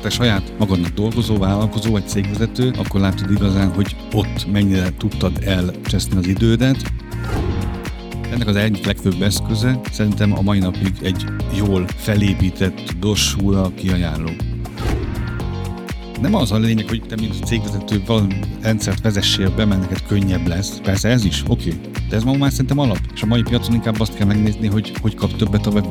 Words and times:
te 0.00 0.10
saját 0.10 0.52
magadnak 0.58 0.90
dolgozó, 0.90 1.38
vállalkozó 1.38 1.90
vagy 1.90 2.08
cégvezető, 2.08 2.72
akkor 2.78 3.00
látod 3.00 3.30
igazán, 3.30 3.72
hogy 3.72 3.96
ott 4.12 4.52
mennyire 4.52 4.92
tudtad 4.96 5.38
elcseszni 5.44 6.16
az 6.16 6.26
idődet, 6.26 6.92
ennek 8.32 8.48
az 8.48 8.56
egyik 8.56 8.86
legfőbb 8.86 9.22
eszköze 9.22 9.80
szerintem 9.90 10.38
a 10.38 10.42
mai 10.42 10.58
napig 10.58 10.92
egy 11.02 11.24
jól 11.56 11.86
felépített 11.96 12.94
dossúra 12.98 13.74
kiajánló. 13.74 14.30
Nem 16.20 16.34
az 16.34 16.52
a 16.52 16.58
lényeg, 16.58 16.88
hogy 16.88 17.02
te 17.08 17.16
mint 17.16 17.44
cégvezető 17.44 18.02
valami 18.06 18.38
rendszert 18.62 19.02
vezessél 19.02 19.50
be, 19.50 19.64
mert 19.64 19.80
neked 19.80 20.06
könnyebb 20.06 20.46
lesz. 20.46 20.80
Persze 20.82 21.08
ez 21.08 21.24
is, 21.24 21.42
oké. 21.48 21.68
Okay. 21.68 21.80
De 22.08 22.16
ez 22.16 22.24
ma 22.24 22.32
már 22.32 22.50
szerintem 22.50 22.78
alap. 22.78 22.98
És 23.14 23.22
a 23.22 23.26
mai 23.26 23.42
piacon 23.42 23.74
inkább 23.74 24.00
azt 24.00 24.14
kell 24.14 24.26
megnézni, 24.26 24.66
hogy 24.66 24.92
hogy 25.00 25.14
kap 25.14 25.36
többet 25.36 25.66
a 25.66 25.70
vevő. 25.70 25.90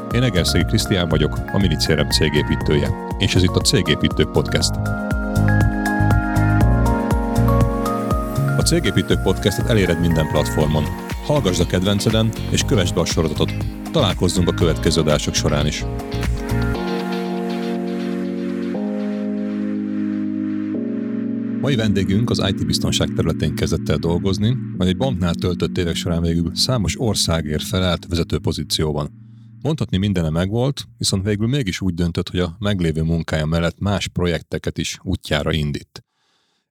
Én 0.13 0.23
Egerszegi 0.23 0.65
Krisztián 0.65 1.09
vagyok, 1.09 1.39
a 1.51 1.57
Minicérem 1.57 2.09
cégépítője, 2.09 2.89
és 3.17 3.35
ez 3.35 3.43
itt 3.43 3.55
a 3.55 3.61
Cégépítők 3.61 4.31
Podcast. 4.31 4.75
A 8.57 8.61
Cégépítők 8.65 9.21
Podcastet 9.21 9.69
eléred 9.69 9.99
minden 9.99 10.27
platformon. 10.27 10.83
Hallgassd 11.25 11.59
a 11.61 11.65
kedvenceden, 11.65 12.29
és 12.49 12.63
kövessd 12.63 12.93
be 12.93 12.99
a 12.99 13.05
sorozatot. 13.05 13.51
Találkozzunk 13.91 14.47
a 14.47 14.53
következő 14.53 15.01
adások 15.01 15.33
során 15.33 15.65
is. 15.65 15.85
Mai 21.61 21.75
vendégünk 21.75 22.29
az 22.29 22.43
IT 22.47 22.65
biztonság 22.65 23.13
területén 23.15 23.55
kezdett 23.55 23.89
el 23.89 23.97
dolgozni, 23.97 24.57
majd 24.77 24.89
egy 24.89 24.97
banknál 24.97 25.33
töltött 25.33 25.77
évek 25.77 25.95
során 25.95 26.21
végül 26.21 26.51
számos 26.55 26.99
országért 26.99 27.63
felelt 27.63 28.05
vezető 28.07 28.39
pozícióban. 28.39 29.30
Mondhatni 29.61 29.97
mindene 29.97 30.29
megvolt, 30.29 30.87
viszont 30.97 31.23
végül 31.23 31.47
mégis 31.47 31.81
úgy 31.81 31.93
döntött, 31.93 32.29
hogy 32.29 32.39
a 32.39 32.55
meglévő 32.59 33.01
munkája 33.01 33.45
mellett 33.45 33.79
más 33.79 34.07
projekteket 34.07 34.77
is 34.77 34.99
útjára 35.03 35.51
indít. 35.51 36.03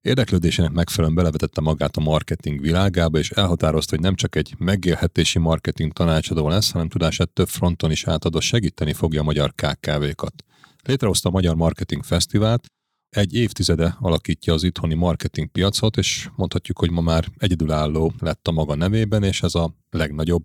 Érdeklődésének 0.00 0.70
megfelelően 0.70 1.16
belevetette 1.16 1.60
magát 1.60 1.96
a 1.96 2.00
marketing 2.00 2.60
világába, 2.60 3.18
és 3.18 3.30
elhatározta, 3.30 3.94
hogy 3.94 4.04
nem 4.04 4.14
csak 4.14 4.36
egy 4.36 4.54
megélhetési 4.58 5.38
marketing 5.38 5.92
tanácsadó 5.92 6.48
lesz, 6.48 6.70
hanem 6.70 6.88
tudását 6.88 7.28
több 7.30 7.48
fronton 7.48 7.90
is 7.90 8.06
átadva 8.06 8.40
segíteni 8.40 8.92
fogja 8.92 9.20
a 9.20 9.24
magyar 9.24 9.54
KKV-kat. 9.54 10.44
Létrehozta 10.82 11.28
a 11.28 11.32
Magyar 11.32 11.54
Marketing 11.54 12.04
Fesztivált, 12.04 12.66
egy 13.08 13.34
évtizede 13.34 13.96
alakítja 14.00 14.52
az 14.52 14.62
itthoni 14.62 14.94
marketing 14.94 15.48
piacot, 15.48 15.96
és 15.96 16.28
mondhatjuk, 16.36 16.78
hogy 16.78 16.90
ma 16.90 17.00
már 17.00 17.24
egyedülálló 17.38 18.12
lett 18.18 18.48
a 18.48 18.52
maga 18.52 18.74
nevében, 18.74 19.22
és 19.22 19.42
ez 19.42 19.54
a 19.54 19.74
legnagyobb 19.90 20.44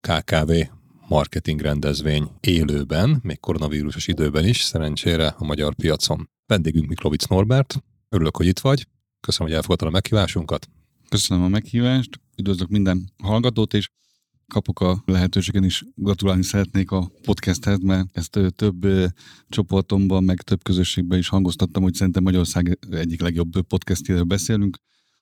KKV 0.00 0.52
marketing 1.08 1.60
rendezvény 1.60 2.30
élőben, 2.40 3.20
még 3.22 3.40
koronavírusos 3.40 4.06
időben 4.06 4.46
is, 4.46 4.62
szerencsére 4.62 5.26
a 5.26 5.44
magyar 5.44 5.74
piacon. 5.74 6.30
Vendégünk 6.46 6.88
Miklovic 6.88 7.26
Norbert, 7.26 7.82
örülök, 8.08 8.36
hogy 8.36 8.46
itt 8.46 8.58
vagy, 8.58 8.86
köszönöm, 9.20 9.48
hogy 9.48 9.56
elfogadtad 9.56 9.88
a 9.88 9.90
meghívásunkat. 9.90 10.68
Köszönöm 11.08 11.44
a 11.44 11.48
meghívást, 11.48 12.20
üdvözlök 12.36 12.68
minden 12.68 13.12
hallgatót, 13.22 13.74
és 13.74 13.90
kapok 14.48 14.80
a 14.80 15.02
lehetőségen 15.04 15.64
is 15.64 15.84
gratulálni 15.94 16.42
szeretnék 16.42 16.90
a 16.90 17.10
podcasthez, 17.22 17.78
mert 17.78 18.06
ezt 18.12 18.38
több 18.56 18.86
csoportomban, 19.48 20.24
meg 20.24 20.42
több 20.42 20.62
közösségben 20.62 21.18
is 21.18 21.28
hangoztattam, 21.28 21.82
hogy 21.82 21.94
szerintem 21.94 22.22
Magyarország 22.22 22.78
egyik 22.90 23.20
legjobb 23.20 23.60
podcastjéről 23.60 24.24
beszélünk 24.24 24.78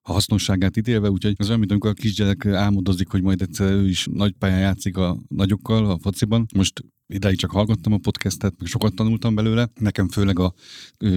a 0.07 0.13
hasznosságát 0.13 0.77
ítélve, 0.77 1.11
úgyhogy 1.11 1.35
az 1.39 1.47
olyan, 1.47 1.59
mint 1.59 1.71
amikor 1.71 1.91
a 1.91 1.95
kisgyerek 1.95 2.47
álmodozik, 2.47 3.09
hogy 3.09 3.23
majd 3.23 3.43
egyszer 3.43 3.73
ő 3.73 3.89
is 3.89 4.07
nagy 4.11 4.33
pályán 4.33 4.59
játszik 4.59 4.97
a 4.97 5.19
nagyokkal 5.29 5.91
a 5.91 5.99
fociban. 5.99 6.47
Most 6.55 6.85
ideig 7.07 7.37
csak 7.37 7.51
hallgattam 7.51 7.93
a 7.93 7.99
podcastet, 7.99 8.55
meg 8.59 8.69
sokat 8.69 8.95
tanultam 8.95 9.35
belőle. 9.35 9.71
Nekem 9.81 10.09
főleg 10.09 10.39
a 10.39 10.55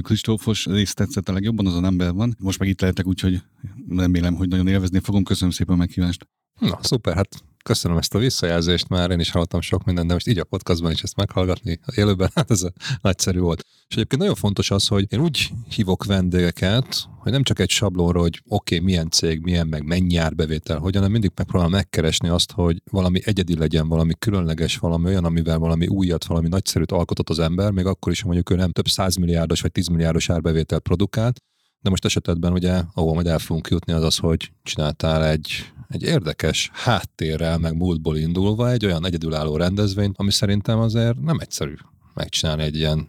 Kristófos 0.02 0.66
rész 0.66 0.94
tetszett 0.94 1.30
a 1.30 1.34
legjobban, 1.34 1.68
az 1.68 1.74
a 1.74 1.86
ember 1.86 2.14
van. 2.14 2.36
Most 2.40 2.60
meg 2.60 2.68
itt 2.70 2.82
lehetek, 2.82 3.08
úgyhogy 3.08 3.42
remélem, 3.90 4.36
hogy 4.36 4.48
nagyon 4.48 4.68
élvezni 4.68 5.00
fogom. 5.00 5.24
Köszönöm 5.24 5.52
szépen 5.52 5.76
a 5.76 5.78
meghívást. 5.78 6.28
Na, 6.60 6.80
szuper, 6.82 7.16
hát 7.16 7.44
köszönöm 7.68 7.98
ezt 7.98 8.16
a 8.16 8.20
visszajelzést, 8.20 8.90
már 8.90 9.12
én 9.12 9.20
is 9.20 9.32
hallottam 9.32 9.62
sok 9.62 9.84
mindent, 9.84 10.08
de 10.08 10.14
most 10.14 10.28
így 10.28 10.40
a 10.40 10.44
podcastban 10.44 10.92
is 10.92 11.02
ezt 11.04 11.16
meghallgatni 11.16 11.80
élőben, 11.96 12.30
hát 12.36 12.52
ez 12.52 12.62
a 12.62 12.72
nagyszerű 13.02 13.40
volt. 13.40 13.64
És 13.88 13.96
egyébként 13.96 14.22
nagyon 14.22 14.36
fontos 14.36 14.72
az, 14.72 14.88
hogy 14.88 15.06
én 15.10 15.20
úgy 15.20 15.50
hívok 15.70 16.06
vendégeket, 16.06 17.08
hogy 17.20 17.32
nem 17.32 17.44
csak 17.44 17.60
egy 17.60 17.70
sablonról, 17.70 18.22
hogy 18.22 18.42
oké, 18.48 18.76
okay, 18.76 18.88
milyen 18.88 19.10
cég, 19.10 19.42
milyen, 19.42 19.68
meg 19.68 19.86
mennyi 19.86 20.16
árbevétel, 20.16 20.78
hogyan, 20.78 20.96
hanem 20.96 21.12
mindig 21.12 21.32
megpróbálom 21.36 21.74
megkeresni 21.74 22.30
azt, 22.30 22.52
hogy 22.52 22.82
valami 22.92 23.20
egyedi 23.24 23.58
legyen, 23.58 23.88
valami 23.88 24.14
különleges, 24.20 24.78
valami 24.78 25.06
olyan, 25.06 25.26
amivel 25.26 25.58
valami 25.58 25.88
újat, 25.88 26.26
valami 26.26 26.48
nagyszerűt 26.48 26.92
alkotott 26.92 27.30
az 27.30 27.40
ember, 27.40 27.72
még 27.72 27.86
akkor 27.86 28.12
is, 28.12 28.24
mondjuk 28.24 28.50
ő 28.50 28.56
nem 28.56 28.72
több 28.72 28.88
százmilliárdos 28.88 29.62
vagy 29.62 29.72
tízmilliárdos 29.72 30.30
árbevétel 30.30 30.80
produkált, 30.80 31.42
de 31.80 31.90
most 31.90 32.06
esetedben 32.06 32.52
ugye, 32.52 32.82
ahol 32.94 33.14
majd 33.14 33.28
el 33.28 33.40
fogunk 33.40 33.68
jutni, 33.68 33.94
az 33.94 34.04
az, 34.04 34.18
hogy 34.18 34.52
csináltál 34.64 35.26
egy 35.26 35.72
egy 35.90 36.04
érdekes 36.04 36.70
háttérrel, 36.74 37.58
meg 37.58 37.76
múltból 37.76 38.18
indulva 38.18 38.72
egy 38.72 38.86
olyan 38.86 39.06
egyedülálló 39.06 39.58
rendezvényt, 39.58 40.18
ami 40.18 40.32
szerintem 40.32 40.80
azért 40.80 41.22
nem 41.22 41.40
egyszerű 41.40 41.74
megcsinálni 42.14 42.64
egy 42.64 42.76
ilyen 42.76 43.08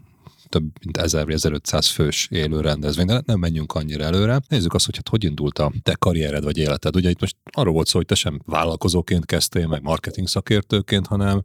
több 0.48 0.64
mint 0.84 0.96
1000 0.96 1.24
vagy 1.24 1.34
1500 1.34 1.88
fős 1.88 2.28
élő 2.30 2.60
rendezvény, 2.60 3.06
de 3.06 3.22
nem 3.24 3.38
menjünk 3.38 3.72
annyira 3.72 4.04
előre. 4.04 4.40
Nézzük 4.48 4.74
azt, 4.74 4.84
hogy 4.84 4.96
hát 4.96 5.08
hogy 5.08 5.24
indult 5.24 5.58
a 5.58 5.72
te 5.82 5.94
karriered 5.94 6.44
vagy 6.44 6.58
életed. 6.58 6.96
Ugye 6.96 7.10
itt 7.10 7.20
most 7.20 7.36
arról 7.52 7.72
volt 7.72 7.86
szó, 7.86 7.96
hogy 7.96 8.06
te 8.06 8.14
sem 8.14 8.40
vállalkozóként 8.46 9.26
kezdtél, 9.26 9.66
meg 9.66 9.82
marketing 9.82 10.28
szakértőként, 10.28 11.06
hanem 11.06 11.44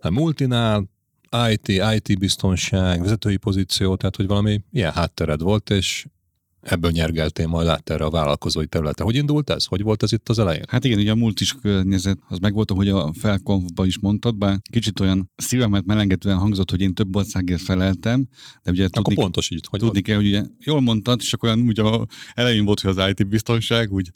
a 0.00 0.10
multinál, 0.10 0.84
IT, 1.50 1.68
IT 1.68 2.18
biztonság, 2.18 3.00
vezetői 3.00 3.36
pozíció, 3.36 3.96
tehát 3.96 4.16
hogy 4.16 4.26
valami 4.26 4.60
ilyen 4.72 4.92
háttered 4.92 5.40
volt, 5.40 5.70
és 5.70 6.06
ebből 6.66 6.90
nyergeltél 6.90 7.46
majd 7.46 7.66
át 7.66 7.90
erre 7.90 8.04
a 8.04 8.10
vállalkozói 8.10 8.66
területre. 8.66 9.04
Hogy 9.04 9.14
indult 9.14 9.50
ez? 9.50 9.64
Hogy 9.64 9.82
volt 9.82 10.02
ez 10.02 10.12
itt 10.12 10.28
az 10.28 10.38
elején? 10.38 10.64
Hát 10.68 10.84
igen, 10.84 10.98
ugye 10.98 11.10
a 11.10 11.14
múlt 11.14 11.40
is 11.40 11.52
környezet, 11.52 12.18
az 12.28 12.38
megvolt, 12.38 12.70
hogy 12.70 12.88
a 12.88 13.12
felkonfba 13.12 13.86
is 13.86 13.98
mondtad, 13.98 14.36
bár 14.36 14.58
kicsit 14.70 15.00
olyan 15.00 15.30
szívemet 15.36 15.84
melengetően 15.84 16.38
hangzott, 16.38 16.70
hogy 16.70 16.80
én 16.80 16.94
több 16.94 17.16
országért 17.16 17.60
feleltem, 17.60 18.28
de 18.62 18.70
ugye 18.70 18.84
Akkor 18.84 19.02
tudni, 19.02 19.14
pontos 19.14 19.50
így, 19.50 19.66
hogy 19.70 19.80
tudni 19.80 20.00
kell, 20.00 20.16
hogy 20.16 20.26
ugye 20.26 20.44
jól 20.58 20.80
mondtad, 20.80 21.20
és 21.22 21.32
akkor 21.32 21.48
olyan 21.48 21.60
ugye 21.60 21.82
a 21.82 22.06
elején 22.34 22.64
volt, 22.64 22.80
hogy 22.80 22.98
az 22.98 23.08
IT 23.08 23.28
biztonság, 23.28 23.92
úgy 23.92 24.10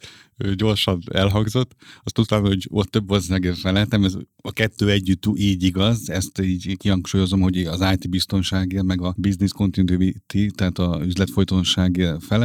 gyorsan 0.55 1.03
elhangzott, 1.13 1.75
azt 2.03 2.15
tudtam, 2.15 2.43
hogy 2.43 2.67
ott 2.71 2.91
több 2.91 3.11
országért 3.11 3.59
feleltem, 3.59 4.05
ez 4.05 4.15
a 4.43 4.53
kettő 4.53 4.91
együtt 4.91 5.25
így 5.35 5.63
igaz, 5.63 6.11
ezt 6.11 6.41
így 6.41 6.77
kihangsúlyozom, 6.77 7.41
hogy 7.41 7.65
az 7.65 7.85
IT 7.93 8.11
biztonságért, 8.11 8.85
meg 8.85 9.03
a 9.03 9.15
business 9.17 9.51
continuity, 9.51 10.51
tehát 10.55 10.79
a 10.79 11.01
üzletfolytonságért 11.05 12.25
feleltem, 12.25 12.40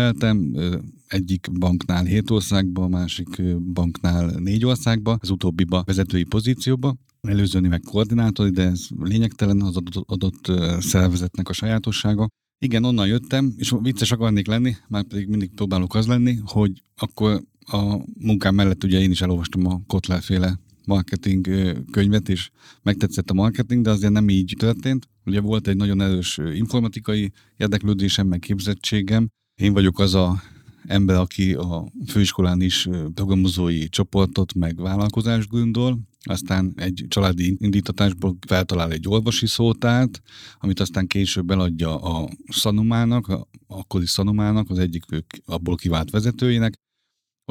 egyik 1.08 1.48
banknál 1.60 2.04
hét 2.04 2.30
országba, 2.30 2.88
másik 2.88 3.58
banknál 3.74 4.26
négy 4.40 4.66
országba, 4.66 5.18
az 5.20 5.30
utóbbiba 5.30 5.84
vezetői 5.86 6.24
pozícióba, 6.24 6.96
előzőni 7.22 7.68
meg 7.68 7.80
koordinátori, 7.80 8.50
de 8.50 8.64
ez 8.64 8.88
lényegtelen 9.00 9.62
az 9.62 9.76
adott, 9.76 10.04
adott 10.08 10.52
szervezetnek 10.82 11.50
a 11.50 11.54
sajátossága. 11.54 12.28
Igen, 12.60 12.84
onnan 12.84 13.08
jöttem, 13.08 13.54
és 13.58 13.74
vicces 13.82 14.12
akarnék 14.12 14.48
lenni, 14.48 14.76
már 14.88 15.04
pedig 15.04 15.28
mindig 15.28 15.50
próbálok 15.56 15.96
az 15.96 16.08
lenni, 16.08 16.40
hogy 16.46 16.82
akkor 16.96 17.44
a 17.60 17.98
munkám 18.20 18.56
mellett 18.56 18.84
ugye 18.84 19.00
én 19.00 19.12
is 19.12 19.22
elolvastam 19.22 19.66
a 19.66 19.82
Kotler 19.88 20.22
féle 20.22 20.60
marketing 20.86 21.48
könyvet, 21.92 22.30
és 22.30 22.50
megtetszett 22.84 23.30
a 23.30 23.34
marketing, 23.34 23.84
de 23.84 23.90
azért 23.90 24.14
nem 24.14 24.30
így 24.30 24.56
történt. 24.58 25.08
Ugye 25.26 25.42
volt 25.42 25.68
egy 25.68 25.76
nagyon 25.76 26.02
erős 26.02 26.40
informatikai 26.54 27.32
érdeklődésem, 27.58 28.28
meg 28.28 28.40
képzettségem. 28.40 29.28
Én 29.56 29.74
vagyok 29.74 30.00
az 30.00 30.16
a 30.16 30.42
ember, 30.88 31.16
aki 31.16 31.54
a 31.54 31.92
főiskolán 32.08 32.62
is 32.62 32.88
programozói 33.14 33.90
csoportot, 33.90 34.54
meg 34.54 34.82
vállalkozást 34.82 35.50
gondol, 35.50 36.00
aztán 36.24 36.74
egy 36.76 37.06
családi 37.08 37.58
indítatásból 37.60 38.38
feltalál 38.48 38.92
egy 38.92 39.08
olvasi 39.08 39.48
szótárt, 39.48 40.22
amit 40.58 40.80
aztán 40.80 41.08
később 41.08 41.50
eladja 41.50 42.02
a 42.02 42.30
Szanomának, 42.48 43.28
a 43.28 43.48
akkori 43.68 44.06
Szanomának, 44.06 44.70
az 44.70 44.80
egyik 44.80 45.04
abból 45.46 45.76
kivált 45.76 46.10
vezetőjének, 46.10 46.74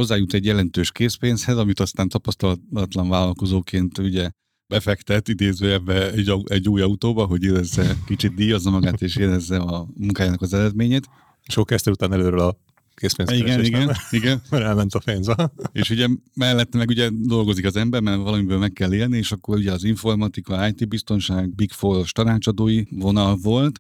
hozzájut 0.01 0.35
egy 0.35 0.45
jelentős 0.45 0.93
készpénzhez, 0.93 1.57
amit 1.57 1.81
aztán 1.81 2.09
tapasztalatlan 2.09 3.09
vállalkozóként 3.09 3.99
ugye 3.99 4.31
befektet 4.67 5.29
idézőjebbe 5.29 6.13
egy, 6.13 6.33
egy 6.45 6.69
új 6.69 6.81
autóba, 6.81 7.27
hogy 7.27 7.43
érezze, 7.43 7.97
kicsit 8.07 8.35
díjazza 8.35 8.71
magát 8.71 9.03
és 9.03 9.17
érezze 9.17 9.57
a 9.57 9.89
munkájának 9.95 10.43
az 10.43 10.55
eredményét. 10.55 11.09
Sok 11.49 11.67
kezdte 11.67 11.91
után 11.91 12.13
előről 12.13 12.41
a 12.41 12.57
készpénzkeresés, 12.95 13.49
Igen, 13.49 13.65
igen, 13.65 13.97
igen. 14.11 14.43
Mert 14.51 14.65
elment 14.65 14.95
a 14.95 14.99
pénz. 15.05 15.29
és 15.73 15.91
ugye 15.91 16.09
mellette 16.35 16.79
meg 16.79 16.89
ugye 16.89 17.11
dolgozik 17.13 17.65
az 17.65 17.77
ember, 17.77 18.01
mert 18.01 18.23
valamiből 18.23 18.59
meg 18.59 18.73
kell 18.73 18.95
élni, 18.95 19.17
és 19.17 19.33
akkor 19.33 19.57
ugye 19.57 19.73
az 19.73 19.85
informatika, 19.85 20.69
IT 20.69 20.89
biztonság, 20.89 21.55
Big 21.55 21.71
Four 21.71 22.11
tanácsadói 22.11 22.83
vonal 22.91 23.37
volt, 23.37 23.79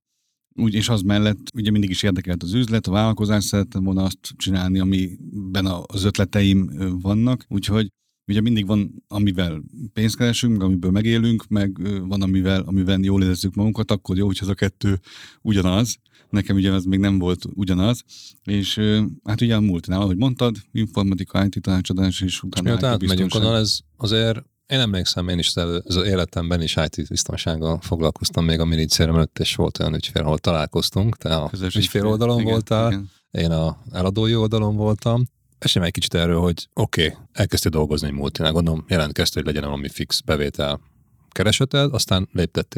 úgy, 0.56 0.75
és 0.75 0.88
az 0.88 1.02
mellett 1.02 1.50
ugye 1.55 1.70
mindig 1.70 1.90
is 1.90 2.02
érdekelt 2.02 2.43
az 2.43 2.52
üzlet, 2.52 2.87
a 2.87 2.90
vállalkozás 2.90 3.44
szerettem 3.44 3.84
volna 3.84 4.02
azt 4.02 4.19
csinálni, 4.37 4.78
amiben 4.78 5.66
az 5.87 6.05
ötleteim 6.05 6.70
vannak, 7.02 7.44
úgyhogy 7.49 7.88
ugye 8.26 8.40
mindig 8.40 8.66
van, 8.66 9.05
amivel 9.08 9.62
pénzt 9.93 10.16
keresünk, 10.16 10.62
amiből 10.62 10.90
megélünk, 10.90 11.49
meg 11.49 11.78
van, 12.08 12.22
amivel, 12.22 12.61
amivel 12.61 12.99
jól 13.00 13.22
érezzük 13.22 13.55
magunkat, 13.55 13.90
akkor 13.90 14.16
jó, 14.16 14.26
hogy 14.26 14.38
ez 14.40 14.49
a 14.49 14.55
kettő 14.55 15.00
ugyanaz. 15.43 15.99
Nekem 16.35 16.57
ugye 16.57 16.73
ez 16.73 16.85
még 16.85 16.99
nem 16.99 17.19
volt 17.19 17.45
ugyanaz, 17.55 18.03
és 18.45 18.81
hát 19.25 19.41
ugye 19.41 19.55
a 19.55 19.61
multinál, 19.61 20.01
ahogy 20.01 20.17
mondtad, 20.17 20.57
informatika, 20.73 21.45
IT 21.45 21.61
tanácsadás, 21.61 22.21
és 22.21 22.43
utána 22.43 22.67
és 22.67 22.73
miután 22.73 22.93
átmegyünk 22.93 23.35
onnan, 23.35 23.55
ez 23.55 23.79
azért 23.97 24.43
én 24.67 24.79
emlékszem, 24.79 25.29
én 25.29 25.39
is 25.39 25.57
az 25.57 25.97
életemben 25.97 26.63
is 26.63 26.77
IT 26.77 27.09
biztonsággal 27.09 27.81
foglalkoztam 27.81 28.45
még 28.45 28.61
a 28.61 28.65
milíciára 28.65 29.15
előtt, 29.15 29.39
és 29.39 29.55
volt 29.55 29.79
olyan 29.79 29.95
ügyfél, 29.95 30.23
ahol 30.23 30.39
találkoztunk, 30.39 31.17
te 31.17 31.37
a 31.37 31.49
Közös 31.49 31.75
ügyfél. 31.75 32.07
oldalon 32.07 32.41
igen, 32.41 32.51
voltál, 32.51 32.91
igen. 32.91 33.11
én 33.31 33.51
a 33.51 33.79
eladói 33.91 34.35
oldalon 34.35 34.77
voltam, 34.77 35.25
Mesélj 35.59 35.87
egy 35.87 35.93
kicsit 35.93 36.15
erről, 36.15 36.41
hogy 36.41 36.69
oké, 36.75 37.07
okay, 37.07 37.17
elkezdtél 37.33 37.71
dolgozni 37.71 38.07
egy 38.07 38.13
multinál, 38.13 38.53
gondolom 38.53 38.85
jelentkeztél, 38.89 39.43
hogy 39.43 39.53
legyen 39.53 39.69
valami 39.69 39.89
fix 39.89 40.21
bevétel 40.21 40.81
kereseted, 41.29 41.95
aztán 41.95 42.29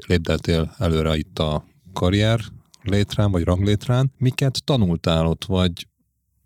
lépdeltél 0.07 0.75
előre 0.79 1.17
itt 1.17 1.39
a 1.39 1.65
karrier 1.93 2.41
létrán, 2.87 3.31
vagy 3.31 3.45
ranglétrán. 3.45 4.13
Miket 4.19 4.65
tanultál 4.65 5.27
ott, 5.27 5.45
vagy 5.45 5.87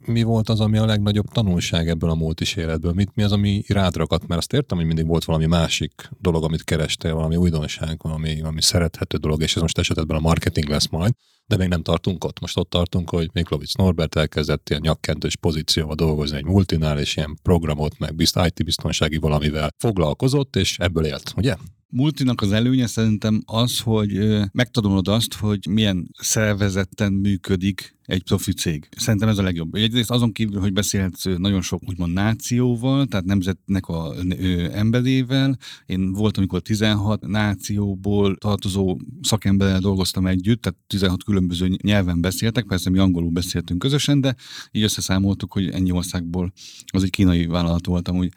mi 0.06 0.22
volt 0.22 0.48
az, 0.48 0.60
ami 0.60 0.78
a 0.78 0.84
legnagyobb 0.84 1.26
tanulság 1.32 1.88
ebből 1.88 2.10
a 2.10 2.14
multis 2.14 2.56
életből? 2.56 2.92
Mit, 2.92 3.10
mi 3.14 3.22
az, 3.22 3.32
ami 3.32 3.62
rád 3.68 3.96
ragadt? 3.96 4.26
Mert 4.26 4.40
azt 4.40 4.52
értem, 4.52 4.78
hogy 4.78 4.86
mindig 4.86 5.06
volt 5.06 5.24
valami 5.24 5.46
másik 5.46 6.10
dolog, 6.20 6.44
amit 6.44 6.64
kerestél, 6.64 7.14
valami 7.14 7.36
újdonság, 7.36 7.96
valami, 8.02 8.40
valami 8.40 8.62
szerethető 8.62 9.18
dolog, 9.18 9.42
és 9.42 9.56
ez 9.56 9.62
most 9.62 9.78
esetben 9.78 10.16
a 10.16 10.20
marketing 10.20 10.68
lesz 10.68 10.88
majd, 10.88 11.12
de 11.46 11.56
még 11.56 11.68
nem 11.68 11.82
tartunk 11.82 12.24
ott. 12.24 12.40
Most 12.40 12.58
ott 12.58 12.70
tartunk, 12.70 13.10
hogy 13.10 13.30
Miklovic 13.32 13.74
Norbert 13.74 14.16
elkezdett 14.16 14.68
ilyen 14.68 14.82
nyakkentős 14.84 15.36
pozícióval 15.36 15.94
dolgozni 15.94 16.36
egy 16.36 16.44
multinál, 16.44 16.98
és 16.98 17.16
ilyen 17.16 17.38
programot, 17.42 17.98
meg 17.98 18.14
bizt, 18.14 18.40
IT 18.46 18.64
biztonsági 18.64 19.16
valamivel 19.16 19.70
foglalkozott, 19.78 20.56
és 20.56 20.78
ebből 20.78 21.04
élt, 21.04 21.32
ugye? 21.36 21.56
Multinak 21.90 22.40
az 22.40 22.52
előnye 22.52 22.86
szerintem 22.86 23.42
az, 23.46 23.80
hogy 23.80 24.40
megtanulod 24.52 25.08
azt, 25.08 25.34
hogy 25.34 25.66
milyen 25.70 26.10
szervezetten 26.18 27.12
működik 27.12 27.98
egy 28.10 28.22
profi 28.22 28.52
cég. 28.52 28.88
Szerintem 28.96 29.28
ez 29.28 29.38
a 29.38 29.42
legjobb. 29.42 29.74
Egyrészt 29.74 30.10
azon 30.10 30.32
kívül, 30.32 30.60
hogy 30.60 30.72
beszélhetsz 30.72 31.24
nagyon 31.24 31.62
sok 31.62 31.82
úgymond 31.86 32.12
nációval, 32.12 33.06
tehát 33.06 33.26
nemzetnek 33.26 33.86
a 33.86 34.14
ö, 34.38 34.68
emberével. 34.72 35.58
Én 35.86 36.12
voltam, 36.12 36.42
amikor 36.42 36.60
16 36.60 37.26
nációból 37.26 38.36
tartozó 38.36 38.98
szakemberrel 39.22 39.80
dolgoztam 39.80 40.26
együtt, 40.26 40.62
tehát 40.62 40.78
16 40.86 41.24
különböző 41.24 41.76
nyelven 41.82 42.20
beszéltek, 42.20 42.64
persze 42.64 42.90
mi 42.90 42.98
angolul 42.98 43.30
beszéltünk 43.30 43.78
közösen, 43.78 44.20
de 44.20 44.34
így 44.70 44.82
összeszámoltuk, 44.82 45.52
hogy 45.52 45.68
ennyi 45.68 45.90
országból 45.90 46.52
az 46.86 47.02
egy 47.02 47.10
kínai 47.10 47.46
vállalat 47.46 47.86
voltam, 47.86 48.16
úgy 48.16 48.32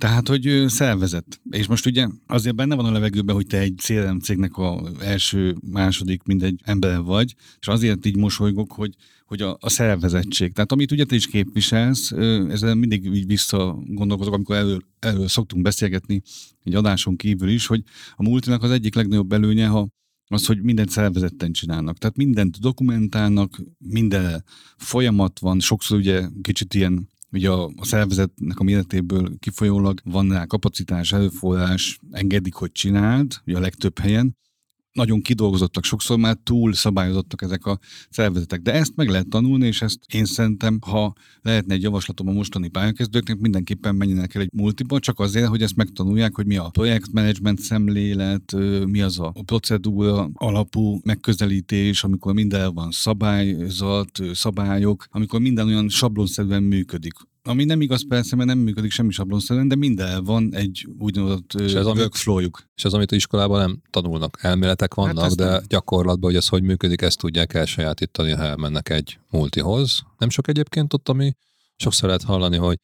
tehát, 0.00 0.28
hogy 0.28 0.64
szervezet. 0.66 1.40
És 1.50 1.66
most 1.66 1.86
ugye 1.86 2.06
azért 2.26 2.56
benne 2.56 2.74
van 2.74 2.84
a 2.84 2.92
levegőben, 2.92 3.34
hogy 3.34 3.46
te 3.46 3.58
egy 3.58 3.74
CRM 3.76 4.18
cégnek 4.18 4.56
a 4.56 4.82
első, 5.00 5.56
második, 5.70 6.22
mindegy 6.22 6.60
ember 6.64 7.02
vagy, 7.02 7.34
és 7.60 7.68
azért 7.68 8.06
így 8.06 8.16
mosolygok, 8.16 8.72
hogy, 8.72 8.94
hogy 9.24 9.42
a, 9.42 9.56
a 9.60 9.68
szervezettség. 9.68 10.52
Tehát 10.52 10.72
amit 10.72 10.92
ugye 10.92 11.04
te 11.04 11.14
is 11.14 11.26
képviselsz, 11.26 12.12
ezzel 12.50 12.74
mindig 12.74 13.04
így 13.04 13.26
visszagondolkozok, 13.26 14.34
amikor 14.34 14.56
elő, 14.56 14.78
elő 14.98 15.26
szoktunk 15.26 15.62
beszélgetni 15.62 16.22
egy 16.64 16.74
adáson 16.74 17.16
kívül 17.16 17.48
is, 17.48 17.66
hogy 17.66 17.82
a 18.16 18.22
multinak 18.22 18.62
az 18.62 18.70
egyik 18.70 18.94
legnagyobb 18.94 19.32
előnye, 19.32 19.66
ha 19.66 19.88
az, 20.26 20.46
hogy 20.46 20.62
mindent 20.62 20.90
szervezetten 20.90 21.52
csinálnak. 21.52 21.98
Tehát 21.98 22.16
mindent 22.16 22.60
dokumentálnak, 22.60 23.62
minden 23.78 24.44
folyamat 24.76 25.38
van, 25.38 25.60
sokszor 25.60 25.98
ugye 25.98 26.28
kicsit 26.42 26.74
ilyen 26.74 27.08
ugye 27.32 27.50
a, 27.50 27.70
a 27.76 27.84
szervezetnek 27.84 28.58
a 28.58 28.62
méretéből 28.64 29.38
kifolyólag 29.38 30.00
van 30.04 30.28
rá 30.28 30.44
kapacitás, 30.44 31.12
előforrás, 31.12 31.98
engedik, 32.10 32.54
hogy 32.54 32.72
csináld, 32.72 33.32
ugye 33.46 33.56
a 33.56 33.60
legtöbb 33.60 33.98
helyen, 33.98 34.36
nagyon 34.92 35.22
kidolgozottak, 35.22 35.84
sokszor 35.84 36.18
már 36.18 36.36
túl 36.42 36.72
szabályozottak 36.72 37.42
ezek 37.42 37.66
a 37.66 37.78
szervezetek. 38.10 38.60
De 38.60 38.72
ezt 38.72 38.96
meg 38.96 39.08
lehet 39.08 39.28
tanulni, 39.28 39.66
és 39.66 39.82
ezt 39.82 39.98
én 40.12 40.24
szerintem, 40.24 40.78
ha 40.80 41.12
lehetne 41.42 41.74
egy 41.74 41.82
javaslatom 41.82 42.28
a 42.28 42.32
mostani 42.32 42.68
pályakezdőknek, 42.68 43.38
mindenképpen 43.38 43.94
menjenek 43.94 44.34
el 44.34 44.42
egy 44.42 44.52
multiba, 44.52 44.98
csak 44.98 45.18
azért, 45.18 45.46
hogy 45.46 45.62
ezt 45.62 45.76
megtanulják, 45.76 46.34
hogy 46.34 46.46
mi 46.46 46.56
a 46.56 46.68
projektmenedzsment 46.68 47.58
szemlélet, 47.58 48.52
mi 48.86 49.00
az 49.00 49.18
a 49.18 49.32
procedúra 49.44 50.30
alapú 50.34 51.00
megközelítés, 51.04 52.04
amikor 52.04 52.34
minden 52.34 52.74
van 52.74 52.90
szabályzat, 52.90 54.18
szabályok, 54.32 55.06
amikor 55.10 55.40
minden 55.40 55.66
olyan 55.66 55.88
sablonszerűen 55.88 56.62
működik 56.62 57.12
ami 57.42 57.64
nem 57.64 57.80
igaz 57.80 58.06
persze, 58.08 58.36
mert 58.36 58.48
nem 58.48 58.58
működik 58.58 58.90
semmi 58.90 59.12
sablonszerűen, 59.12 59.68
de 59.68 59.74
minden 59.74 60.24
van 60.24 60.54
egy 60.54 60.86
úgynevezett 60.98 61.52
és 61.52 61.72
ez 61.72 61.86
workflowjuk. 61.86 62.64
És 62.74 62.84
az, 62.84 62.94
amit 62.94 63.10
az 63.10 63.16
iskolában 63.16 63.58
nem 63.58 63.82
tanulnak, 63.90 64.38
elméletek 64.40 64.94
vannak, 64.94 65.24
hát 65.24 65.34
de 65.34 65.44
nem. 65.44 65.62
gyakorlatban, 65.68 66.30
hogy 66.30 66.38
ez 66.38 66.48
hogy 66.48 66.62
működik, 66.62 67.00
ezt 67.02 67.18
tudják 67.18 67.54
elsajátítani, 67.54 68.30
ha 68.30 68.42
elmennek 68.42 68.88
egy 68.88 69.18
multihoz. 69.30 70.02
Nem 70.18 70.28
sok 70.28 70.48
egyébként 70.48 70.92
ott, 70.92 71.08
ami 71.08 71.32
sokszor 71.76 72.06
lehet 72.06 72.22
hallani, 72.22 72.56
hogy 72.56 72.76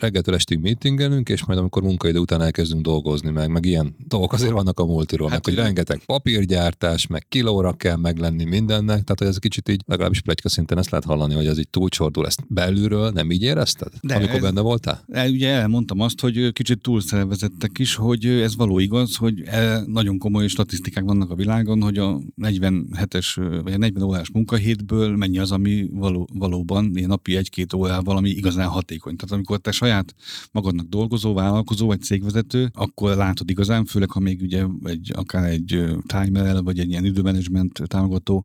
reggeltől 0.00 0.34
estig 0.34 0.58
meetingelünk, 0.58 1.28
és 1.28 1.44
majd 1.44 1.58
amikor 1.58 1.82
munkaidő 1.82 2.18
után 2.18 2.40
elkezdünk 2.40 2.82
dolgozni, 2.82 3.30
meg, 3.30 3.50
meg 3.50 3.64
ilyen 3.64 3.94
dolgok 4.08 4.32
azért 4.32 4.52
vannak 4.52 4.80
a 4.80 4.84
multiról, 4.84 5.28
hát, 5.28 5.46
meg, 5.46 5.54
hogy 5.54 5.64
rengeteg 5.64 6.02
papírgyártás, 6.06 7.06
meg 7.06 7.26
kilóra 7.28 7.72
kell 7.72 7.96
meglenni 7.96 8.44
mindennek, 8.44 9.02
tehát 9.02 9.18
hogy 9.18 9.26
ez 9.26 9.38
kicsit 9.38 9.68
így, 9.68 9.82
legalábbis 9.86 10.20
plegyka 10.20 10.48
szinten 10.48 10.78
ezt 10.78 10.90
lehet 10.90 11.06
hallani, 11.06 11.34
hogy 11.34 11.46
ez 11.46 11.58
így 11.58 11.68
túlcsordul, 11.68 12.26
ezt 12.26 12.40
belülről 12.48 13.10
nem 13.10 13.30
így 13.30 13.42
érezted, 13.42 13.92
De 14.00 14.14
amikor 14.14 14.34
ez, 14.36 14.42
benne 14.42 14.60
voltál? 14.60 15.04
El, 15.08 15.30
ugye 15.30 15.48
elmondtam 15.48 16.00
azt, 16.00 16.20
hogy 16.20 16.52
kicsit 16.52 16.80
túlszervezettek 16.80 17.78
is, 17.78 17.94
hogy 17.94 18.26
ez 18.26 18.56
való 18.56 18.78
igaz, 18.78 19.16
hogy 19.16 19.42
nagyon 19.86 20.18
komoly 20.18 20.46
statisztikák 20.46 21.04
vannak 21.04 21.30
a 21.30 21.34
világon, 21.34 21.82
hogy 21.82 21.98
a 21.98 22.20
47-es 22.42 23.60
vagy 23.62 23.72
a 23.72 23.78
40 23.78 24.02
órás 24.02 24.30
munkahétből 24.30 25.16
mennyi 25.16 25.38
az, 25.38 25.50
ami 25.52 25.88
való, 25.92 26.28
valóban 26.32 26.90
ilyen 26.94 27.08
napi 27.08 27.36
egy-két 27.36 27.72
órával, 27.72 28.16
ami 28.16 28.28
igazán 28.28 28.68
hatékony. 28.68 29.16
Tehát 29.16 29.34
amikor 29.34 29.58
te 29.58 29.72
saját 29.82 30.14
magadnak 30.52 30.86
dolgozó, 30.86 31.34
vállalkozó, 31.34 31.92
egy 31.92 32.02
cégvezető, 32.02 32.70
akkor 32.72 33.16
látod 33.16 33.50
igazán, 33.50 33.84
főleg 33.84 34.10
ha 34.10 34.20
még 34.20 34.42
ugye 34.42 34.66
egy, 34.84 35.12
akár 35.14 35.44
egy 35.44 35.84
timer 36.06 36.62
vagy 36.62 36.78
egy 36.78 36.88
ilyen 36.90 37.04
időmenedzsment 37.04 37.82
támogató 37.86 38.42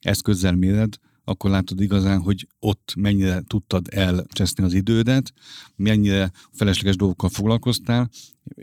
eszközzel 0.00 0.54
méred, 0.54 0.96
akkor 1.24 1.50
látod 1.50 1.80
igazán, 1.80 2.20
hogy 2.20 2.46
ott 2.58 2.94
mennyire 2.96 3.42
tudtad 3.46 3.86
elcseszni 3.90 4.64
az 4.64 4.74
idődet, 4.74 5.32
mennyire 5.76 6.32
felesleges 6.52 6.96
dolgokkal 6.96 7.28
foglalkoztál. 7.28 8.10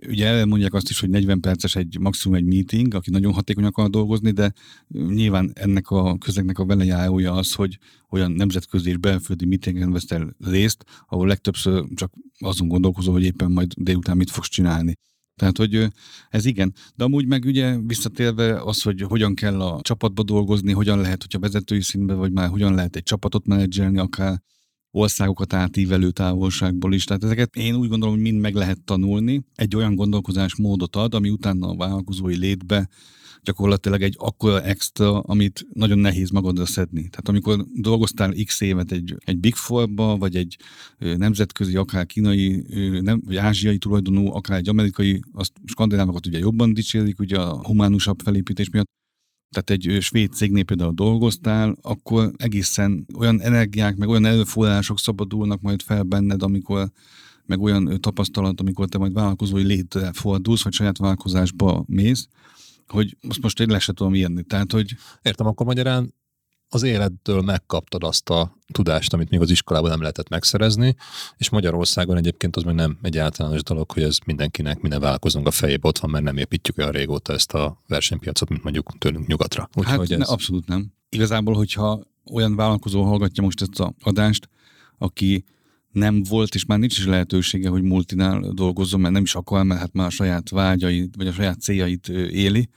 Ugye 0.07 0.25
elmondják 0.25 0.73
azt 0.73 0.89
is, 0.89 0.99
hogy 0.99 1.09
40 1.09 1.39
perces 1.39 1.75
egy 1.75 1.97
maximum 1.99 2.37
egy 2.37 2.45
meeting, 2.45 2.93
aki 2.93 3.09
nagyon 3.09 3.33
hatékony 3.33 3.63
akar 3.63 3.89
dolgozni, 3.89 4.31
de 4.31 4.53
nyilván 4.87 5.51
ennek 5.53 5.89
a 5.89 6.17
közegnek 6.17 6.59
a 6.59 6.65
velejárója 6.65 7.33
az, 7.33 7.53
hogy 7.53 7.77
olyan 8.09 8.31
nemzetközi 8.31 8.89
és 8.89 8.97
belföldi 8.97 9.45
meetingen 9.45 9.91
vesz 9.91 10.11
el 10.11 10.35
részt, 10.39 10.83
ahol 11.07 11.27
legtöbbször 11.27 11.83
csak 11.95 12.13
azon 12.37 12.67
gondolkozol, 12.67 13.13
hogy 13.13 13.23
éppen 13.23 13.51
majd 13.51 13.73
délután 13.73 14.17
mit 14.17 14.31
fogsz 14.31 14.49
csinálni. 14.49 14.93
Tehát, 15.35 15.57
hogy 15.57 15.87
ez 16.29 16.45
igen. 16.45 16.73
De 16.95 17.03
amúgy 17.03 17.27
meg 17.27 17.43
ugye 17.45 17.79
visszatérve 17.79 18.61
az, 18.61 18.81
hogy 18.81 19.01
hogyan 19.01 19.35
kell 19.35 19.61
a 19.61 19.81
csapatba 19.81 20.23
dolgozni, 20.23 20.71
hogyan 20.71 20.99
lehet, 20.99 21.21
hogyha 21.21 21.39
vezetői 21.39 21.81
színbe, 21.81 22.13
vagy 22.13 22.31
már 22.31 22.49
hogyan 22.49 22.75
lehet 22.75 22.95
egy 22.95 23.03
csapatot 23.03 23.47
menedzselni, 23.47 23.97
akár 23.97 24.41
országokat 24.91 25.53
átívelő 25.53 26.11
távolságból 26.11 26.93
is. 26.93 27.03
Tehát 27.03 27.23
ezeket 27.23 27.55
én 27.55 27.75
úgy 27.75 27.89
gondolom, 27.89 28.15
hogy 28.15 28.23
mind 28.23 28.39
meg 28.39 28.53
lehet 28.53 28.83
tanulni. 28.83 29.43
Egy 29.55 29.75
olyan 29.75 29.95
gondolkozásmódot 29.95 30.95
ad, 30.95 31.13
ami 31.13 31.29
utána 31.29 31.67
a 31.67 31.75
vállalkozói 31.75 32.37
létbe 32.37 32.89
gyakorlatilag 33.43 34.01
egy 34.01 34.15
akkora 34.17 34.61
extra, 34.61 35.19
amit 35.19 35.67
nagyon 35.73 35.99
nehéz 35.99 36.29
magadra 36.29 36.65
szedni. 36.65 37.01
Tehát 37.09 37.27
amikor 37.27 37.65
dolgoztál 37.73 38.33
x 38.45 38.61
évet 38.61 38.91
egy, 38.91 39.15
egy 39.17 39.37
Big 39.37 39.55
Four-ba, 39.55 40.17
vagy 40.17 40.35
egy 40.35 40.57
nemzetközi, 40.97 41.75
akár 41.75 42.05
kínai, 42.05 42.65
nem, 43.01 43.21
vagy 43.25 43.35
ázsiai 43.35 43.77
tulajdonú, 43.77 44.33
akár 44.33 44.57
egy 44.57 44.69
amerikai, 44.69 45.21
azt 45.33 45.51
skandinávokat 45.65 46.25
ugye 46.25 46.37
jobban 46.37 46.73
dicsérik, 46.73 47.19
ugye 47.19 47.39
a 47.39 47.65
humánusabb 47.65 48.19
felépítés 48.23 48.69
miatt, 48.69 48.89
tehát 49.49 49.69
egy 49.69 49.97
svéd 50.01 50.33
cégnél 50.33 50.63
például 50.63 50.93
dolgoztál, 50.93 51.77
akkor 51.81 52.31
egészen 52.37 53.05
olyan 53.17 53.41
energiák, 53.41 53.95
meg 53.95 54.09
olyan 54.09 54.25
erőforrások 54.25 54.99
szabadulnak 54.99 55.61
majd 55.61 55.81
fel 55.81 56.03
benned, 56.03 56.43
amikor 56.43 56.91
meg 57.45 57.61
olyan 57.61 58.01
tapasztalat, 58.01 58.59
amikor 58.59 58.87
te 58.87 58.97
majd 58.97 59.13
vállalkozói 59.13 59.63
létre 59.63 60.11
fordulsz, 60.13 60.63
vagy 60.63 60.73
saját 60.73 60.97
vállalkozásba 60.97 61.83
mész, 61.87 62.27
hogy 62.87 63.17
most 63.21 63.41
most 63.41 63.59
én 63.59 63.67
le 63.67 63.79
se 63.79 63.93
tudom 63.93 64.15
írni. 64.15 64.43
Tehát, 64.43 64.71
hogy... 64.71 64.95
Értem, 65.21 65.47
akkor 65.47 65.65
magyarán 65.65 66.13
az 66.69 66.83
élettől 66.83 67.41
megkaptad 67.41 68.03
azt 68.03 68.29
a 68.29 68.57
tudást, 68.71 69.13
amit 69.13 69.29
még 69.29 69.39
az 69.39 69.49
iskolában 69.49 69.89
nem 69.89 69.99
lehetett 69.99 70.29
megszerezni, 70.29 70.95
és 71.37 71.49
Magyarországon 71.49 72.17
egyébként 72.17 72.55
az 72.55 72.63
meg 72.63 72.75
nem 72.75 72.97
egy 73.01 73.17
általános 73.17 73.63
dolog, 73.63 73.91
hogy 73.91 74.03
ez 74.03 74.17
mindenkinek, 74.25 74.81
minden 74.81 74.99
vállalkozónk 74.99 75.47
a 75.47 75.51
fejébe 75.51 75.87
ott 75.87 75.97
van, 75.97 76.11
mert 76.11 76.23
nem 76.23 76.37
építjük 76.37 76.77
olyan 76.77 76.91
régóta 76.91 77.33
ezt 77.33 77.53
a 77.53 77.81
versenypiacot, 77.87 78.49
mint 78.49 78.63
mondjuk 78.63 78.97
tőlünk 78.97 79.27
nyugatra. 79.27 79.69
Úgy, 79.73 79.85
hát 79.85 79.99
ez... 79.99 80.09
ne, 80.09 80.25
abszolút 80.25 80.67
nem. 80.67 80.93
Igazából, 81.09 81.53
hogyha 81.53 82.03
olyan 82.31 82.55
vállalkozó 82.55 83.03
hallgatja 83.03 83.43
most 83.43 83.61
ezt 83.61 83.79
a 83.79 83.93
adást, 83.99 84.49
aki 84.97 85.45
nem 85.91 86.23
volt, 86.23 86.55
és 86.55 86.65
már 86.65 86.79
nincs 86.79 86.97
is 86.97 87.05
lehetősége, 87.05 87.69
hogy 87.69 87.81
multinál 87.81 88.39
dolgozzon, 88.53 88.99
mert 88.99 89.13
nem 89.13 89.23
is 89.23 89.35
akar, 89.35 89.63
mert 89.63 89.79
hát 89.79 89.93
már 89.93 90.05
a 90.05 90.09
saját 90.09 90.49
vágyait, 90.49 91.15
vagy 91.15 91.27
a 91.27 91.31
saját 91.31 91.61
céljait 91.61 92.07
éli. 92.09 92.69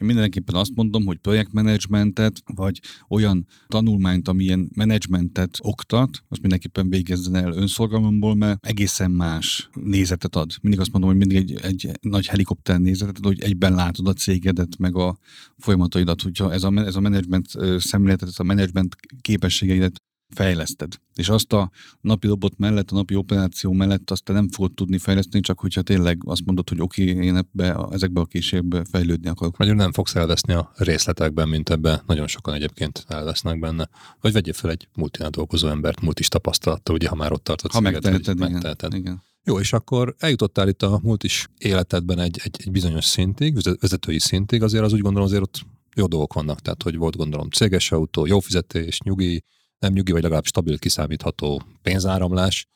Én 0.00 0.06
mindenképpen 0.06 0.54
azt 0.54 0.74
mondom, 0.74 1.04
hogy 1.04 1.18
projektmenedzsmentet, 1.18 2.42
vagy 2.54 2.80
olyan 3.08 3.46
tanulmányt, 3.66 4.28
amilyen 4.28 4.70
menedzsmentet 4.74 5.58
oktat, 5.60 6.22
azt 6.28 6.40
mindenképpen 6.40 6.88
végezzen 6.88 7.34
el 7.34 7.52
önszorgalomból, 7.52 8.34
mert 8.34 8.66
egészen 8.66 9.10
más 9.10 9.68
nézetet 9.74 10.36
ad. 10.36 10.50
Mindig 10.60 10.80
azt 10.80 10.92
mondom, 10.92 11.10
hogy 11.10 11.18
mindig 11.18 11.36
egy, 11.36 11.58
egy 11.62 11.90
nagy 12.00 12.26
helikopter 12.26 12.80
nézetet, 12.80 13.18
hogy 13.22 13.40
egyben 13.40 13.74
látod 13.74 14.08
a 14.08 14.12
cégedet, 14.12 14.78
meg 14.78 14.96
a 14.96 15.18
folyamataidat, 15.58 16.22
hogyha 16.22 16.52
ez 16.52 16.62
a, 16.62 16.72
ez 16.74 16.96
a 16.96 17.00
menedzsment 17.00 17.46
szemléletet, 17.78 18.28
ez 18.28 18.38
a 18.38 18.42
menedzsment 18.42 18.96
képességeidet 19.20 20.02
fejleszted. 20.34 20.94
És 21.14 21.28
azt 21.28 21.52
a 21.52 21.70
napi 22.00 22.26
robot 22.26 22.58
mellett, 22.58 22.90
a 22.90 22.94
napi 22.94 23.14
operáció 23.14 23.72
mellett 23.72 24.10
azt 24.10 24.24
te 24.24 24.32
nem 24.32 24.48
fogod 24.48 24.74
tudni 24.74 24.98
fejleszteni, 24.98 25.42
csak 25.42 25.60
hogyha 25.60 25.82
tényleg 25.82 26.22
azt 26.24 26.44
mondod, 26.44 26.68
hogy 26.68 26.80
oké, 26.80 27.10
okay, 27.10 27.24
én 27.24 27.36
ebbe, 27.36 27.76
ezekbe 27.90 28.20
a 28.20 28.24
készségekbe 28.24 28.84
fejlődni 28.90 29.28
akarok. 29.28 29.56
Vagy 29.56 29.74
nem 29.74 29.92
fogsz 29.92 30.14
elveszni 30.14 30.52
a 30.52 30.72
részletekben, 30.76 31.48
mint 31.48 31.70
ebbe 31.70 32.02
nagyon 32.06 32.26
sokan 32.26 32.54
egyébként 32.54 33.04
elvesznek 33.08 33.58
benne. 33.58 33.88
Vagy 34.20 34.32
vegyél 34.32 34.52
fel 34.52 34.70
egy 34.70 34.88
multinál 34.94 35.30
dolgozó 35.30 35.68
embert, 35.68 36.00
multis 36.00 36.28
tapasztalata, 36.28 36.92
ugye, 36.92 37.08
ha 37.08 37.14
már 37.14 37.32
ott 37.32 37.44
tartott 37.44 37.72
ha 37.72 37.78
céget, 37.78 37.92
megteheted, 37.92 38.36
igen, 38.36 38.50
megteheted. 38.50 38.94
igen. 38.94 39.22
Jó, 39.44 39.60
és 39.60 39.72
akkor 39.72 40.14
eljutottál 40.18 40.68
itt 40.68 40.82
a 40.82 41.00
multis 41.02 41.48
életedben 41.58 42.18
egy, 42.18 42.40
egy, 42.44 42.56
egy 42.64 42.70
bizonyos 42.70 43.04
szintig, 43.04 43.58
vezetői 43.80 44.18
szintig, 44.18 44.62
azért 44.62 44.84
az 44.84 44.92
úgy 44.92 45.00
gondolom 45.00 45.26
azért 45.26 45.42
ott 45.42 45.60
jó 45.94 46.06
dolgok 46.06 46.32
vannak, 46.32 46.60
tehát 46.60 46.82
hogy 46.82 46.96
volt 46.96 47.16
gondolom 47.16 47.50
céges 47.50 47.92
autó, 47.92 48.26
jó 48.26 48.40
fizetés, 48.40 49.00
nyugi, 49.00 49.44
nem 49.84 49.92
nyugi, 49.92 50.12
vagy 50.12 50.22
legalább 50.22 50.46
stabil, 50.46 50.78
kiszámítható 50.78 51.62
pénzáramlás. 51.82 52.66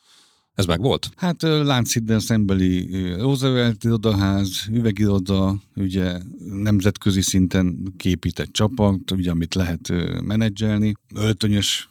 Ez 0.55 0.65
meg 0.65 0.81
volt? 0.81 1.11
Hát 1.17 1.43
Lánchídden 1.43 2.21
szembeli 2.21 2.89
Roosevelt 3.19 3.85
irodaház, 3.85 4.67
üvegiroda, 4.71 5.57
ugye 5.77 6.19
nemzetközi 6.45 7.21
szinten 7.21 7.93
képített 7.97 8.53
csapat, 8.53 9.11
ugye 9.11 9.31
amit 9.31 9.55
lehet 9.55 9.93
menedzselni, 10.23 10.95
öltönyös 11.15 11.89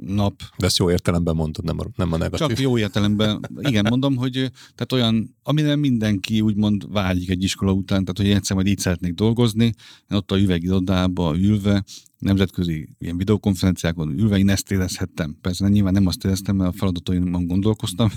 nap. 0.00 0.42
De 0.56 0.66
ezt 0.66 0.78
jó 0.78 0.90
értelemben 0.90 1.34
mondtad, 1.34 1.64
nem 1.64 1.78
a, 1.78 1.84
nem 1.96 2.12
a 2.12 2.16
negatív. 2.16 2.48
Csak 2.48 2.58
jó 2.58 2.78
értelemben. 2.78 3.48
Igen, 3.60 3.86
mondom, 3.88 4.16
hogy 4.16 4.32
tehát 4.74 4.92
olyan, 4.92 5.36
amire 5.42 5.76
mindenki 5.76 6.40
úgymond 6.40 6.92
vágyik 6.92 7.30
egy 7.30 7.42
iskola 7.42 7.72
után, 7.72 8.04
tehát 8.04 8.18
hogy 8.18 8.30
egyszer 8.30 8.56
majd 8.56 8.68
így 8.68 8.78
szeretnék 8.78 9.14
dolgozni, 9.14 9.64
én 9.64 10.16
ott 10.16 10.30
a 10.30 10.38
üvegirodába 10.38 11.36
ülve, 11.36 11.84
nemzetközi 12.18 12.88
ilyen 12.98 13.16
videokonferenciákon 13.16 14.18
ülve 14.18 14.38
én 14.38 14.48
ezt 14.48 14.70
érezhettem. 14.70 15.36
Persze 15.40 15.68
nyilván 15.68 15.92
nem 15.92 16.06
azt 16.06 16.24
éreztem, 16.24 16.56
mert 16.56 16.74
a 16.74 16.76
feladataimon 16.76 17.46
gondolkoztam, 17.46 18.10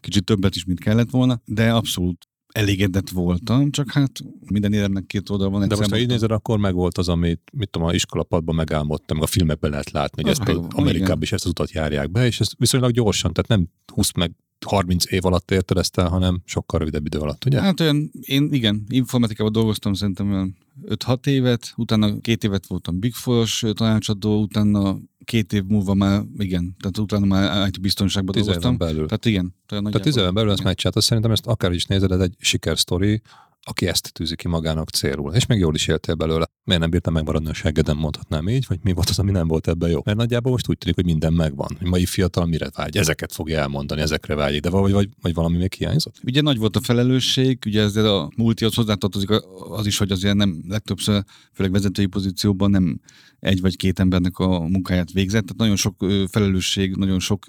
kicsit 0.00 0.24
többet 0.24 0.54
is, 0.54 0.64
mint 0.64 0.80
kellett 0.80 1.10
volna, 1.10 1.40
de 1.44 1.72
abszolút 1.72 2.28
elégedett 2.52 3.08
voltam, 3.08 3.70
csak 3.70 3.90
hát 3.90 4.10
minden 4.50 4.72
éremnek 4.72 5.06
két 5.06 5.30
oldal 5.30 5.50
van. 5.50 5.68
De 5.68 5.76
most, 5.76 5.90
ha 5.90 5.98
így 5.98 6.08
nézed, 6.08 6.30
akkor 6.30 6.58
meg 6.58 6.74
volt 6.74 6.98
az, 6.98 7.08
amit, 7.08 7.40
mit 7.52 7.70
tudom, 7.70 7.88
a 7.88 7.92
iskolapadban 7.92 8.54
megálmodtam, 8.54 9.16
meg 9.16 9.26
a 9.26 9.30
filmekben 9.30 9.70
lehet 9.70 9.90
látni, 9.90 10.22
hogy 10.22 10.30
ezt 10.30 10.58
Amerikában 10.68 11.22
is 11.22 11.32
ezt 11.32 11.44
az 11.44 11.50
utat 11.50 11.70
járják 11.70 12.10
be, 12.10 12.26
és 12.26 12.40
ez 12.40 12.48
viszonylag 12.58 12.90
gyorsan, 12.90 13.32
tehát 13.32 13.48
nem 13.48 13.68
20 13.94 14.12
meg 14.12 14.32
30 14.66 15.12
év 15.12 15.24
alatt 15.24 15.50
érted 15.50 15.76
ezt 15.76 15.98
el, 15.98 16.08
hanem 16.08 16.40
sokkal 16.44 16.78
rövidebb 16.78 17.06
idő 17.06 17.18
alatt, 17.18 17.44
ugye? 17.44 17.60
Hát 17.60 17.80
olyan, 17.80 18.10
én 18.20 18.52
igen, 18.52 18.84
informatikában 18.88 19.52
dolgoztam 19.52 19.92
szerintem 19.92 20.32
olyan 20.32 20.56
5-6 20.88 21.26
évet, 21.26 21.72
utána 21.76 22.20
két 22.20 22.44
évet 22.44 22.66
voltam 22.66 22.98
Big 22.98 23.14
Four-os 23.14 23.64
tanácsadó, 23.72 24.40
utána 24.40 24.98
két 25.28 25.52
év 25.52 25.64
múlva 25.64 25.94
már, 25.94 26.22
igen, 26.38 26.76
tehát 26.80 26.98
utána 26.98 27.24
már 27.24 27.66
IT 27.66 27.80
biztonságban 27.80 28.34
dolgoztam. 28.34 28.76
belül. 28.76 29.06
Tehát 29.06 29.24
igen. 29.24 29.54
Tehát 29.66 30.00
tíz 30.00 30.16
éven 30.16 30.34
belül 30.34 30.50
ezt 30.50 30.62
megcsináltad, 30.62 31.02
szerintem 31.02 31.32
ezt 31.32 31.46
akár 31.46 31.72
is 31.72 31.84
nézed, 31.84 32.12
ez 32.12 32.20
egy 32.20 32.34
sikersztori, 32.38 33.22
aki 33.62 33.86
ezt 33.86 34.12
tűzi 34.12 34.36
ki 34.36 34.48
magának 34.48 34.88
célul. 34.88 35.32
És 35.32 35.46
még 35.46 35.58
jól 35.58 35.74
is 35.74 35.86
éltél 35.86 36.14
belőle. 36.14 36.46
Miért 36.64 36.80
nem 36.80 36.90
bírtam 36.90 37.12
megmaradni 37.12 37.48
a 37.48 37.52
seggeden, 37.52 37.96
mondhatnám 37.96 38.48
így, 38.48 38.64
vagy 38.68 38.78
mi 38.82 38.92
volt 38.92 39.08
az, 39.08 39.18
ami 39.18 39.30
nem 39.30 39.48
volt 39.48 39.68
ebben 39.68 39.90
jó? 39.90 40.00
Mert 40.04 40.16
nagyjából 40.16 40.52
most 40.52 40.68
úgy 40.68 40.78
tűnik, 40.78 40.94
hogy 40.94 41.04
minden 41.04 41.32
megvan. 41.32 41.76
Hogy 41.78 41.88
mai 41.88 42.06
fiatal 42.06 42.46
mire 42.46 42.70
vágy? 42.74 42.96
Ezeket 42.96 43.32
fogja 43.32 43.58
elmondani, 43.58 44.00
ezekre 44.00 44.34
vágyik, 44.34 44.60
de 44.60 44.70
vagy, 44.70 44.92
vagy, 44.92 45.08
vagy 45.22 45.34
valami 45.34 45.56
még 45.56 45.72
hiányzott? 45.72 46.14
Ugye 46.24 46.40
nagy 46.40 46.58
volt 46.58 46.76
a 46.76 46.80
felelősség, 46.80 47.58
ugye 47.66 47.82
ezzel 47.82 48.16
a 48.16 48.30
multihoz 48.36 48.74
hozzátartozik 48.74 49.30
az 49.70 49.86
is, 49.86 49.98
hogy 49.98 50.10
azért 50.10 50.36
nem 50.36 50.64
legtöbbször, 50.68 51.24
főleg 51.52 51.72
vezetői 51.72 52.06
pozícióban 52.06 52.70
nem 52.70 53.00
egy 53.40 53.60
vagy 53.60 53.76
két 53.76 53.98
embernek 53.98 54.38
a 54.38 54.60
munkáját 54.60 55.12
végzett. 55.12 55.42
Tehát 55.42 55.58
nagyon 55.58 55.76
sok 55.76 56.06
felelősség, 56.30 56.96
nagyon 56.96 57.18
sok 57.18 57.44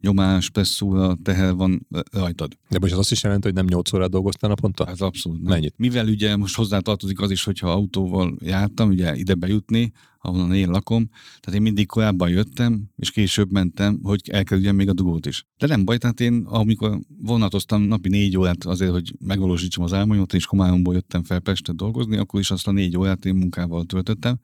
nyomás, 0.00 0.50
presszúra, 0.50 1.16
teher 1.22 1.54
van 1.54 1.86
rajtad. 2.12 2.56
De 2.68 2.78
most 2.80 2.92
az 2.92 2.98
azt 2.98 3.10
is 3.10 3.22
jelenti, 3.22 3.46
hogy 3.46 3.56
nem 3.56 3.66
8 3.66 3.92
órát 3.92 4.10
dolgoztál 4.10 4.50
naponta? 4.50 4.86
Ez 4.86 5.00
abszolút. 5.00 5.42
Nem. 5.42 5.52
Mennyit? 5.52 5.74
Mivel 5.76 6.08
ugye 6.08 6.36
most 6.36 6.56
hozzátartozik 6.56 7.20
az 7.20 7.30
is, 7.30 7.44
hogyha 7.44 7.70
autóval 7.70 8.36
jártam, 8.40 8.88
ugye 8.88 9.16
ide 9.16 9.34
bejutni, 9.34 9.92
ahonnan 10.22 10.54
én 10.54 10.68
lakom. 10.68 11.08
Tehát 11.40 11.58
én 11.58 11.62
mindig 11.62 11.86
korábban 11.86 12.28
jöttem, 12.28 12.82
és 12.96 13.10
később 13.10 13.50
mentem, 13.50 13.98
hogy 14.02 14.20
elkerüljem 14.30 14.76
még 14.76 14.88
a 14.88 14.92
dugót 14.92 15.26
is. 15.26 15.46
De 15.58 15.66
nem 15.66 15.84
baj, 15.84 15.98
tehát 15.98 16.20
én 16.20 16.44
amikor 16.46 17.00
vonatoztam 17.18 17.82
napi 17.82 18.08
négy 18.08 18.36
órát 18.36 18.64
azért, 18.64 18.90
hogy 18.90 19.14
megvalósítsam 19.18 19.84
az 19.84 19.92
álmomat, 19.92 20.34
és 20.34 20.46
Komáromból 20.46 20.94
jöttem 20.94 21.22
fel 21.22 21.40
Pestet 21.40 21.76
dolgozni, 21.76 22.16
akkor 22.16 22.40
is 22.40 22.50
azt 22.50 22.68
a 22.68 22.72
négy 22.72 22.96
órát 22.96 23.24
én 23.24 23.34
munkával 23.34 23.84
töltöttem 23.84 24.38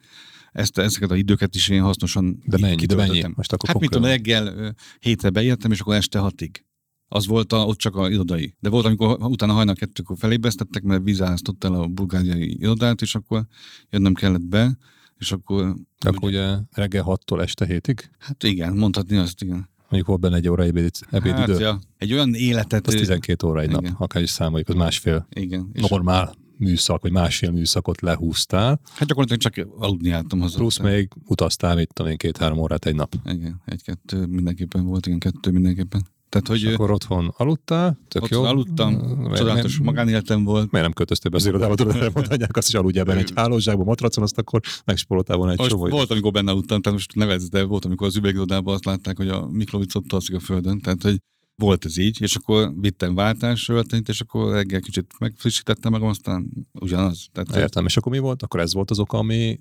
ezt, 0.57 0.79
ezeket 0.79 1.11
az 1.11 1.17
időket 1.17 1.55
is 1.55 1.69
én 1.69 1.83
hasznosan 1.83 2.43
De 2.47 2.59
mennyi, 2.61 2.87
de 2.87 2.95
mennyi? 2.95 3.23
Most 3.35 3.53
akkor 3.53 3.69
hát 3.69 3.81
mit 3.81 3.91
tudom, 3.91 4.09
reggel 4.09 4.75
hétre 4.99 5.31
beértem, 5.31 5.71
és 5.71 5.81
akkor 5.81 5.95
este 5.95 6.19
hatig. 6.19 6.65
Az 7.09 7.27
volt 7.27 7.53
a, 7.53 7.67
ott 7.67 7.79
csak 7.79 7.97
a 7.97 8.11
irodai. 8.11 8.55
De 8.61 8.69
volt, 8.69 8.85
amikor 8.85 9.17
utána 9.21 9.53
hajnal 9.53 9.75
kettőkor 9.75 10.17
felébeztettek, 10.19 10.83
mert 10.83 11.03
vízáztott 11.03 11.65
el 11.65 11.75
a 11.75 11.87
bulgáriai 11.87 12.57
irodát, 12.61 13.03
és 13.03 13.15
akkor 13.15 13.47
jönnem 13.91 14.15
kellett 14.15 14.47
be, 14.47 14.79
és 15.19 15.33
akkor... 15.33 15.77
Akkor 16.07 16.29
ugye, 16.29 16.47
ugye 16.47 16.59
reggel 16.71 17.05
6-tól 17.07 17.41
este 17.41 17.67
hétig? 17.67 18.11
Hát 18.19 18.43
igen, 18.43 18.77
mondhatni 18.77 19.17
azt, 19.17 19.43
igen. 19.43 19.69
Mondjuk 19.79 20.07
volt 20.07 20.21
benne 20.21 20.37
egy 20.37 20.49
óra 20.49 20.63
ebéd, 20.63 20.91
ebédidő. 21.11 21.53
Hát, 21.53 21.61
ja. 21.61 21.81
Egy 21.97 22.13
olyan 22.13 22.35
életet... 22.35 22.87
Az 22.87 22.95
12 22.95 23.47
óra 23.47 23.61
egy 23.61 23.71
igen. 23.71 23.83
nap, 23.83 24.01
akár 24.01 24.23
is 24.23 24.31
számoljuk, 24.31 24.69
az 24.69 24.75
másfél 24.75 25.27
igen. 25.31 25.71
normál 25.73 26.35
műszak, 26.59 27.03
vagy 27.03 27.13
másfél 27.13 27.51
műszakot 27.51 28.01
lehúztál. 28.01 28.81
Hát 28.95 29.09
gyakorlatilag 29.09 29.55
csak 29.55 29.69
aludni 29.79 30.11
álltam 30.11 30.41
haza. 30.41 30.57
Plusz 30.57 30.79
még 30.79 31.09
utaztál, 31.25 31.75
mit 31.75 31.93
tudom 31.93 32.11
én, 32.11 32.17
két-három 32.17 32.59
órát 32.59 32.87
egy 32.87 32.95
nap. 32.95 33.15
Igen, 33.25 33.63
egy-kettő 33.65 34.27
mindenképpen 34.27 34.85
volt, 34.85 35.07
igen, 35.07 35.19
kettő 35.19 35.51
mindenképpen. 35.51 36.07
Tehát, 36.29 36.49
hogy 36.49 36.73
akkor 36.73 36.91
otthon 36.91 37.33
aludtál, 37.37 37.99
tök 38.09 38.23
ott 38.23 38.29
jó. 38.29 38.43
aludtam, 38.43 38.99
csodálatos 39.35 39.79
magánéletem 39.79 40.45
volt. 40.45 40.71
Miért 40.71 40.87
nem 40.87 40.93
költöztél 40.93 41.31
be 41.31 41.37
az 41.37 41.47
irodába, 41.47 41.75
tudod, 41.75 41.97
elmondhatják 41.97 42.57
azt, 42.57 42.71
hogy 42.71 42.81
aludjál 42.81 43.05
benne 43.05 43.21
egy 43.21 43.33
hálózsákban, 43.35 43.87
matracon, 43.87 44.25
azt 44.25 44.39
akkor 44.39 44.61
megspóroltál 44.85 45.37
volna 45.37 45.53
egy 45.53 45.59
most 45.59 45.71
csomó. 45.71 45.89
Volt, 45.89 46.11
amikor 46.11 46.33
benne 46.33 46.51
aludtam, 46.51 46.81
tehát 46.81 46.99
most 46.99 47.15
nevezd, 47.15 47.51
de 47.53 47.65
volt, 47.65 47.85
amikor 47.85 48.07
az 48.07 48.17
üvegirodában 48.17 48.75
azt 48.75 48.85
látták, 48.85 49.17
hogy 49.17 49.29
a 49.29 49.49
Miklovic 49.51 49.95
ott 49.95 50.13
alszik 50.13 50.35
a 50.35 50.41
földön, 50.41 50.81
tehát 50.81 51.03
hogy 51.03 51.19
volt 51.57 51.85
ez 51.85 51.97
így, 51.97 52.23
és 52.23 52.37
akkor 52.37 52.73
vittem 52.81 53.15
váltásról, 53.15 53.85
és 54.07 54.21
akkor 54.21 54.53
reggel 54.53 54.81
kicsit 54.81 55.15
megfrissítettem 55.19 55.93
meg, 55.93 56.03
aztán 56.03 56.51
ugyanaz. 56.73 57.29
Tehát 57.33 57.57
Értem, 57.57 57.85
és 57.85 57.97
akkor 57.97 58.13
mi 58.13 58.19
volt? 58.19 58.43
Akkor 58.43 58.61
ez 58.61 58.75
volt 58.75 58.91
az 58.91 58.99
oka, 58.99 59.19
ami 59.19 59.59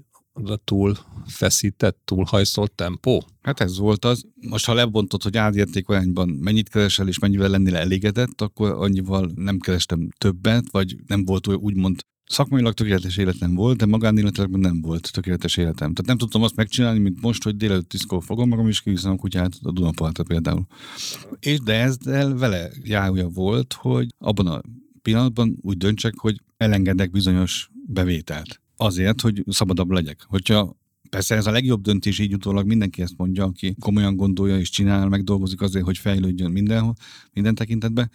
túl 0.64 0.98
feszített, 1.26 2.00
túl 2.06 2.24
hajszolt 2.24 2.72
tempó? 2.72 3.24
Hát 3.42 3.60
ez 3.60 3.78
volt 3.78 4.06
az. 4.06 4.26
Most 4.50 4.66
ha 4.66 4.74
lebontod, 4.74 5.24
hogy 5.24 5.38
árértékarányban 5.38 6.30
mennyit 6.30 6.70
keresel 6.70 7.08
és 7.08 7.20
mennyivel 7.20 7.50
lennél 7.50 7.76
elégedett, 7.76 8.42
akkor 8.42 8.72
annyival 8.72 9.32
nem 9.36 9.60
kerestem 9.60 10.10
többet, 10.18 10.66
vagy 10.72 10.96
nem 11.08 11.26
volt 11.26 11.48
olyan 11.48 11.60
úgymond 11.60 12.00
Szakmailag 12.28 12.74
tökéletes 12.74 13.18
életem 13.18 13.56
volt, 13.56 13.78
de 13.78 13.86
magánéletekben 13.86 14.60
nem 14.60 14.82
volt 14.82 15.12
tökéletes 15.12 15.58
életem. 15.58 15.94
Tehát 15.94 16.06
nem 16.06 16.18
tudtam 16.18 16.44
azt 16.44 16.56
megcsinálni, 16.56 17.00
mint 17.00 17.22
most, 17.22 17.44
hogy 17.44 17.58
délelőtt 17.58 17.90
tiszkor 17.90 18.24
fogom 18.24 18.50
magam, 18.50 18.68
és 18.68 18.82
kiviszem 18.82 19.12
a 19.12 19.16
kutyát 19.16 19.54
a 19.62 19.72
Dunapartra 19.72 20.24
például. 20.24 20.66
És 21.40 21.60
de 21.60 21.74
ezzel 21.74 22.36
vele 22.36 22.70
járója 22.84 23.28
volt, 23.28 23.74
hogy 23.74 24.08
abban 24.18 24.48
a 24.48 24.62
pillanatban 25.02 25.58
úgy 25.62 25.78
döntsek, 25.78 26.14
hogy 26.18 26.42
elengedek 26.58 27.12
bizonyos 27.12 27.70
bevételt. 27.88 28.62
Azért, 28.76 29.22
hogy 29.22 29.44
szabadabb 29.48 29.92
legyek. 29.92 30.26
Hogyha 30.28 30.76
Persze 31.10 31.36
ez 31.36 31.46
a 31.46 31.52
legjobb 31.52 31.82
döntés, 31.82 32.20
így 32.20 32.34
utólag 32.34 32.66
mindenki 32.66 33.02
ezt 33.02 33.18
mondja, 33.18 33.44
aki 33.44 33.76
komolyan 33.80 34.16
gondolja 34.16 34.60
és 34.60 34.70
csinál, 34.70 35.08
meg 35.08 35.24
dolgozik 35.24 35.62
azért, 35.62 35.86
hogy 35.86 35.98
fejlődjön 35.98 36.52
mindenhol, 36.52 36.96
minden 37.34 37.56
tekintetben. 37.56 38.12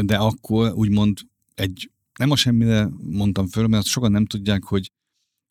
De 0.00 0.16
akkor 0.16 0.72
úgymond 0.72 1.18
egy, 1.54 1.90
nem 2.18 2.30
a 2.30 2.36
semmire 2.36 2.88
mondtam 3.02 3.46
föl, 3.46 3.66
mert 3.66 3.82
azt 3.82 3.92
sokan 3.92 4.10
nem 4.10 4.26
tudják, 4.26 4.64
hogy 4.64 4.92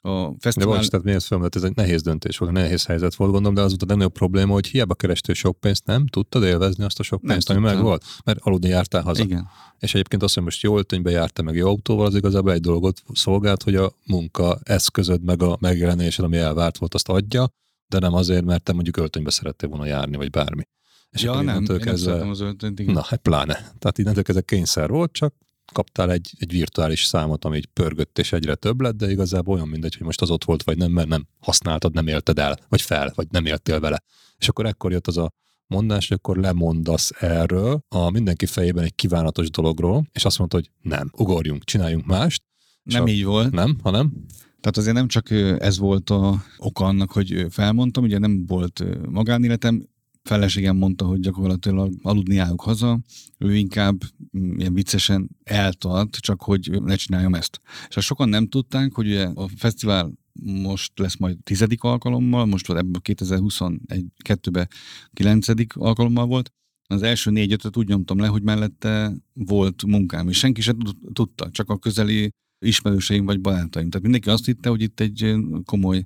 a 0.05 0.33
fesztivál... 0.39 0.69
De 0.69 0.77
most, 0.77 0.89
tehát 0.89 1.05
miért 1.05 1.29
mert 1.29 1.55
ez 1.55 1.63
egy 1.63 1.75
nehéz 1.75 2.01
döntés 2.01 2.37
volt, 2.37 2.51
nehéz 2.51 2.85
helyzet 2.85 3.15
volt, 3.15 3.31
gondolom, 3.31 3.55
de 3.55 3.61
az 3.61 3.69
volt 3.69 3.81
a 3.81 3.85
legnagyobb 3.85 4.13
probléma, 4.13 4.53
hogy 4.53 4.67
hiába 4.67 4.95
kerestél 4.95 5.35
sok 5.35 5.59
pénzt, 5.59 5.85
nem 5.85 6.07
tudtad 6.07 6.43
élvezni 6.43 6.83
azt 6.83 6.99
a 6.99 7.03
sok 7.03 7.21
pénzt, 7.21 7.47
nem 7.47 7.57
ami 7.57 7.65
meg 7.65 7.81
volt, 7.81 8.03
mert 8.25 8.39
aludni 8.41 8.67
jártál 8.67 9.01
haza. 9.01 9.23
Igen. 9.23 9.47
És 9.79 9.93
egyébként 9.93 10.23
azt, 10.23 10.33
hogy 10.33 10.43
most 10.43 10.61
jó 10.61 10.77
öltönybe 10.77 11.11
jártál 11.11 11.45
meg 11.45 11.55
jó 11.55 11.67
autóval, 11.67 12.05
az 12.05 12.15
igazából 12.15 12.51
egy 12.51 12.61
dolgot 12.61 13.03
szolgált, 13.13 13.63
hogy 13.63 13.75
a 13.75 13.93
munka 14.05 14.59
eszközöd 14.63 15.23
meg 15.23 15.41
a 15.41 15.57
megjelenésed, 15.59 16.25
ami 16.25 16.37
elvárt 16.37 16.77
volt, 16.77 16.93
azt 16.93 17.09
adja, 17.09 17.49
de 17.87 17.99
nem 17.99 18.13
azért, 18.13 18.45
mert 18.45 18.63
te 18.63 18.73
mondjuk 18.73 18.97
öltönybe 18.97 19.29
szerettél 19.29 19.69
volna 19.69 19.85
járni, 19.85 20.17
vagy 20.17 20.29
bármi. 20.29 20.63
És 21.09 21.21
ja, 21.21 21.41
nem, 21.41 21.65
én 21.69 21.79
kezdve... 21.79 22.17
nem 22.17 22.29
az 22.29 22.39
öltönyt, 22.39 22.79
igen. 22.79 22.93
Na, 22.93 23.01
hát 23.01 23.19
pláne. 23.19 23.53
Tehát 23.53 23.97
innentől 23.97 24.23
kezdve 24.23 24.43
kényszer 24.43 24.89
volt, 24.89 25.11
csak 25.11 25.33
kaptál 25.73 26.11
egy, 26.11 26.31
egy 26.37 26.51
virtuális 26.51 27.03
számot, 27.03 27.45
ami 27.45 27.57
így 27.57 27.65
pörgött 27.65 28.19
és 28.19 28.31
egyre 28.31 28.55
több 28.55 28.81
lett, 28.81 28.95
de 28.95 29.11
igazából 29.11 29.55
olyan 29.55 29.67
mindegy, 29.67 29.95
hogy 29.95 30.05
most 30.05 30.21
az 30.21 30.29
ott 30.29 30.43
volt, 30.43 30.63
vagy 30.63 30.77
nem, 30.77 30.91
mert 30.91 31.07
nem 31.07 31.27
használtad, 31.39 31.93
nem 31.93 32.07
élted 32.07 32.39
el, 32.39 32.57
vagy 32.69 32.81
fel, 32.81 33.11
vagy 33.15 33.27
nem 33.31 33.45
éltél 33.45 33.79
vele. 33.79 34.03
És 34.37 34.47
akkor 34.47 34.65
ekkor 34.65 34.91
jött 34.91 35.07
az 35.07 35.17
a 35.17 35.31
mondás, 35.67 36.07
hogy 36.07 36.17
akkor 36.17 36.37
lemondasz 36.37 37.11
erről 37.19 37.83
a 37.87 38.09
mindenki 38.09 38.45
fejében 38.45 38.83
egy 38.83 38.95
kívánatos 38.95 39.49
dologról, 39.49 40.07
és 40.11 40.25
azt 40.25 40.37
mondta, 40.37 40.57
hogy 40.57 40.69
nem, 40.81 41.11
ugorjunk, 41.17 41.63
csináljunk 41.63 42.05
mást. 42.05 42.43
Nem 42.83 43.07
így 43.07 43.23
volt. 43.23 43.51
Nem, 43.51 43.77
hanem? 43.83 44.13
Tehát 44.61 44.77
azért 44.77 44.95
nem 44.95 45.07
csak 45.07 45.31
ez 45.59 45.77
volt 45.77 46.09
a 46.09 46.43
oka 46.57 46.85
annak, 46.85 47.11
hogy 47.11 47.45
felmondtam, 47.49 48.03
ugye 48.03 48.17
nem 48.17 48.45
volt 48.45 48.83
magánéletem, 49.09 49.87
feleségem 50.23 50.77
mondta, 50.77 51.05
hogy 51.05 51.19
gyakorlatilag 51.19 51.93
aludni 52.01 52.37
állok 52.37 52.61
haza, 52.61 52.99
ő 53.37 53.55
inkább 53.55 54.03
mm, 54.37 54.59
ilyen 54.59 54.73
viccesen 54.73 55.29
eltart, 55.43 56.15
csak 56.15 56.41
hogy 56.41 56.81
ne 56.83 56.95
csináljam 56.95 57.33
ezt. 57.33 57.59
És 57.89 57.95
azt 57.95 58.05
sokan 58.05 58.29
nem 58.29 58.47
tudták, 58.47 58.93
hogy 58.93 59.07
ugye 59.07 59.25
a 59.33 59.47
fesztivál 59.55 60.11
most 60.41 60.99
lesz 60.99 61.17
majd 61.17 61.37
tizedik 61.43 61.83
alkalommal, 61.83 62.45
most 62.45 62.69
ebből 62.69 63.01
2021-2-ben 63.03 64.67
kilencedik 65.13 65.75
alkalommal 65.75 66.25
volt, 66.25 66.51
az 66.87 67.01
első 67.01 67.31
négy-ötöt 67.31 67.77
úgy 67.77 67.87
nyomtam 67.87 68.19
le, 68.19 68.27
hogy 68.27 68.43
mellette 68.43 69.13
volt 69.33 69.85
munkám, 69.85 70.29
és 70.29 70.37
senki 70.37 70.61
sem 70.61 70.77
tudta, 71.13 71.49
csak 71.49 71.69
a 71.69 71.77
közeli 71.77 72.29
ismerőseim 72.63 73.25
vagy 73.25 73.41
barátaim. 73.41 73.89
Tehát 73.89 74.01
mindenki 74.01 74.29
azt 74.29 74.45
hitte, 74.45 74.69
hogy 74.69 74.81
itt 74.81 74.99
egy 74.99 75.35
komoly 75.65 76.05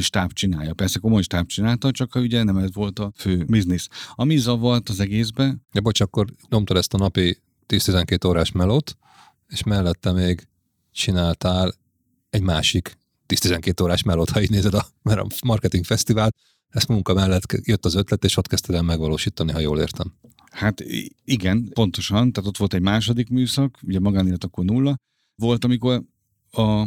stáb 0.00 0.32
csinálja. 0.32 0.74
Persze 0.74 0.98
komoly 0.98 1.22
stáb 1.22 1.46
csinálta, 1.46 1.90
csak 1.90 2.14
ugye 2.14 2.42
nem 2.42 2.56
ez 2.56 2.74
volt 2.74 2.98
a 2.98 3.12
fő 3.16 3.44
biznisz. 3.48 3.88
Ami 4.14 4.36
zavart 4.36 4.88
az 4.88 5.00
egészbe... 5.00 5.56
De 5.72 5.80
bocs, 5.80 6.00
akkor 6.00 6.26
nyomtad 6.48 6.76
ezt 6.76 6.94
a 6.94 6.98
napi 6.98 7.38
10-12 7.68 8.26
órás 8.26 8.52
melót, 8.52 8.96
és 9.48 9.62
mellette 9.62 10.12
még 10.12 10.48
csináltál 10.92 11.74
egy 12.30 12.42
másik 12.42 12.98
10-12 13.28 13.82
órás 13.82 14.02
melót, 14.02 14.30
ha 14.30 14.42
így 14.42 14.50
nézed 14.50 14.74
a, 14.74 14.86
mert 15.02 15.20
a 15.20 15.26
marketing 15.44 15.84
fesztivál, 15.84 16.30
ezt 16.68 16.88
munka 16.88 17.14
mellett 17.14 17.60
jött 17.62 17.84
az 17.84 17.94
ötlet, 17.94 18.24
és 18.24 18.36
ott 18.36 18.46
kezdted 18.46 18.74
el 18.74 18.82
megvalósítani, 18.82 19.52
ha 19.52 19.58
jól 19.58 19.78
értem. 19.78 20.12
Hát 20.50 20.84
igen, 21.24 21.68
pontosan, 21.72 22.32
tehát 22.32 22.48
ott 22.48 22.56
volt 22.56 22.74
egy 22.74 22.80
második 22.80 23.28
műszak, 23.28 23.78
ugye 23.82 24.00
magánélet 24.00 24.44
akkor 24.44 24.64
nulla, 24.64 24.96
volt, 25.36 25.64
amikor 25.64 26.02
a 26.50 26.86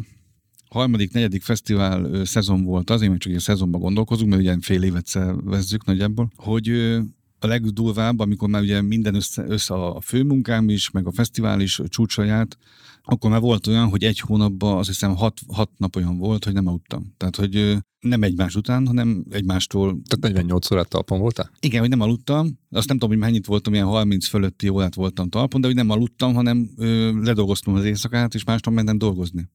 harmadik, 0.70 1.12
negyedik 1.12 1.44
fesztivál 1.44 2.26
szezon 2.26 2.64
volt 2.64 2.90
az, 2.90 3.02
én 3.02 3.18
csak 3.18 3.34
egy 3.34 3.40
szezonban 3.40 3.82
gondolkozunk, 3.82 4.30
mert 4.30 4.42
ugye 4.42 4.56
fél 4.62 4.84
évet 4.84 5.06
szervezzük 5.06 5.86
nagyjából, 5.86 6.32
hogy 6.36 6.98
a 7.40 7.48
legdurvább, 7.48 8.20
amikor 8.20 8.50
már 8.50 8.62
ugye 8.62 8.82
minden 8.82 9.16
össze, 9.16 9.46
össze 9.48 9.74
a 9.74 10.02
főmunkám 10.02 10.70
is, 10.70 10.90
meg 10.90 11.08
a 11.08 11.12
fesztivál 11.12 11.62
is 11.62 11.82
csúcsaját, 11.88 12.58
akkor 13.04 13.30
már 13.32 13.40
volt 13.40 13.68
olyan, 13.68 13.90
hogy 13.90 14.04
egy 14.04 14.20
hónapban 14.20 14.78
azt 14.78 14.88
hiszem 14.88 15.16
hat, 15.16 15.40
hat 15.48 15.70
nap 15.78 15.96
olyan 15.96 16.18
volt, 16.18 16.44
hogy 16.44 16.54
nem 16.54 16.68
aludtam. 16.68 17.14
Tehát, 17.18 17.36
hogy 17.36 17.78
nem 18.00 18.24
egymás 18.24 18.56
után, 18.56 18.88
hanem 18.88 19.26
egymástól. 19.30 19.88
Tehát 19.88 20.20
48 20.20 20.72
órát 20.72 20.88
talpon 20.88 21.20
voltál? 21.20 21.52
Igen, 21.60 21.80
hogy 21.80 21.90
nem 21.90 22.02
aludtam. 22.02 22.60
Azt 22.72 22.88
nem 22.88 22.98
tudom, 22.98 23.10
hogy 23.10 23.26
mennyit 23.26 23.46
voltam, 23.46 23.74
ilyen 23.74 23.86
30 23.86 24.28
fölötti 24.28 24.70
órát 24.70 24.96
voltam 24.96 25.30
talpon, 25.30 25.62
de 25.62 25.68
hogy 25.68 25.76
nem 25.76 25.90
aludtam, 25.90 26.34
hanem 26.34 26.70
ö, 26.78 27.12
ledolgoztam 27.22 27.74
az 27.74 27.86
éjszakát, 27.86 28.34
és 28.34 28.44
másnap 28.44 28.74
mentem 28.74 28.98
dolgozni. 28.98 29.50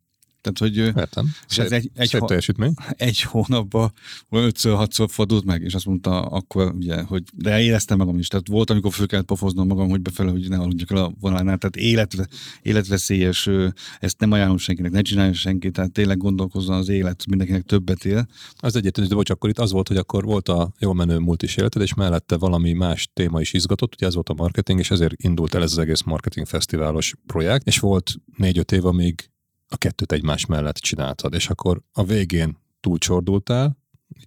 Tehát, 0.45 0.59
hogy 0.59 0.77
Értem. 0.77 1.35
És 1.49 1.59
ez 1.59 1.73
egy, 1.73 1.91
egy, 1.95 2.17
teljesítmény. 2.27 2.75
egy 2.97 3.21
hónapban 3.21 3.93
ötször, 4.31 4.75
hatszor 4.75 5.11
fordult 5.11 5.45
meg, 5.45 5.63
és 5.63 5.75
azt 5.75 5.87
mondta 5.87 6.21
akkor, 6.21 6.73
ugye, 6.75 7.03
hogy 7.03 7.23
de 7.35 7.61
éreztem 7.61 7.99
magam 7.99 8.19
is. 8.19 8.29
Tehát 8.29 8.49
volt, 8.49 8.71
amikor 8.71 8.93
föl 8.93 9.07
kellett 9.07 9.27
pofoznom 9.27 9.67
magam, 9.67 9.89
hogy 9.89 10.01
befele, 10.01 10.31
hogy 10.31 10.49
ne 10.49 10.57
aludjak 10.57 10.91
el 10.91 10.97
a 10.97 11.13
vonalnál. 11.21 11.59
Tehát 11.59 11.77
élet, 11.77 12.29
életveszélyes, 12.63 13.49
ezt 14.01 14.19
nem 14.19 14.33
ajánlom 14.33 14.57
senkinek, 14.57 14.91
ne 14.91 15.03
csinálja 15.03 15.33
senki, 15.33 15.71
tehát 15.71 15.93
tényleg 15.93 16.17
gondolkozzon 16.17 16.77
az 16.77 16.89
élet, 16.89 17.27
mindenkinek 17.27 17.63
többet 17.63 18.05
él. 18.05 18.29
Az 18.57 18.77
egyetlen, 18.77 19.09
de 19.09 19.15
bocs, 19.15 19.31
akkor 19.31 19.51
itt 19.51 19.59
az 19.59 19.73
volt, 19.73 19.89
hogy 19.89 19.97
akkor 19.97 20.25
volt 20.25 20.49
a 20.49 20.73
jól 20.79 20.95
menő 20.95 21.19
múlt 21.19 21.43
is 21.43 21.57
életed, 21.57 21.83
és 21.83 21.95
mellette 21.95 22.37
valami 22.37 22.73
más 22.73 23.09
téma 23.13 23.41
is 23.41 23.53
izgatott, 23.53 23.95
ugye 23.95 24.07
ez 24.07 24.15
volt 24.15 24.29
a 24.29 24.35
marketing, 24.35 24.79
és 24.79 24.91
ezért 24.91 25.23
indult 25.23 25.55
el 25.55 25.63
ez 25.63 25.73
az 25.73 25.79
egész 25.79 26.03
marketing 26.03 26.47
fesztiválos 26.47 27.15
projekt, 27.27 27.67
és 27.67 27.79
volt 27.79 28.15
négy-öt 28.37 28.73
év, 28.73 28.85
amíg 28.85 29.33
a 29.75 29.77
kettőt 29.77 30.13
egymás 30.13 30.47
mellett 30.47 30.77
csináltad, 30.77 31.35
és 31.35 31.49
akkor 31.49 31.81
a 31.93 32.05
végén 32.05 32.59
túlcsordultál, 32.81 33.79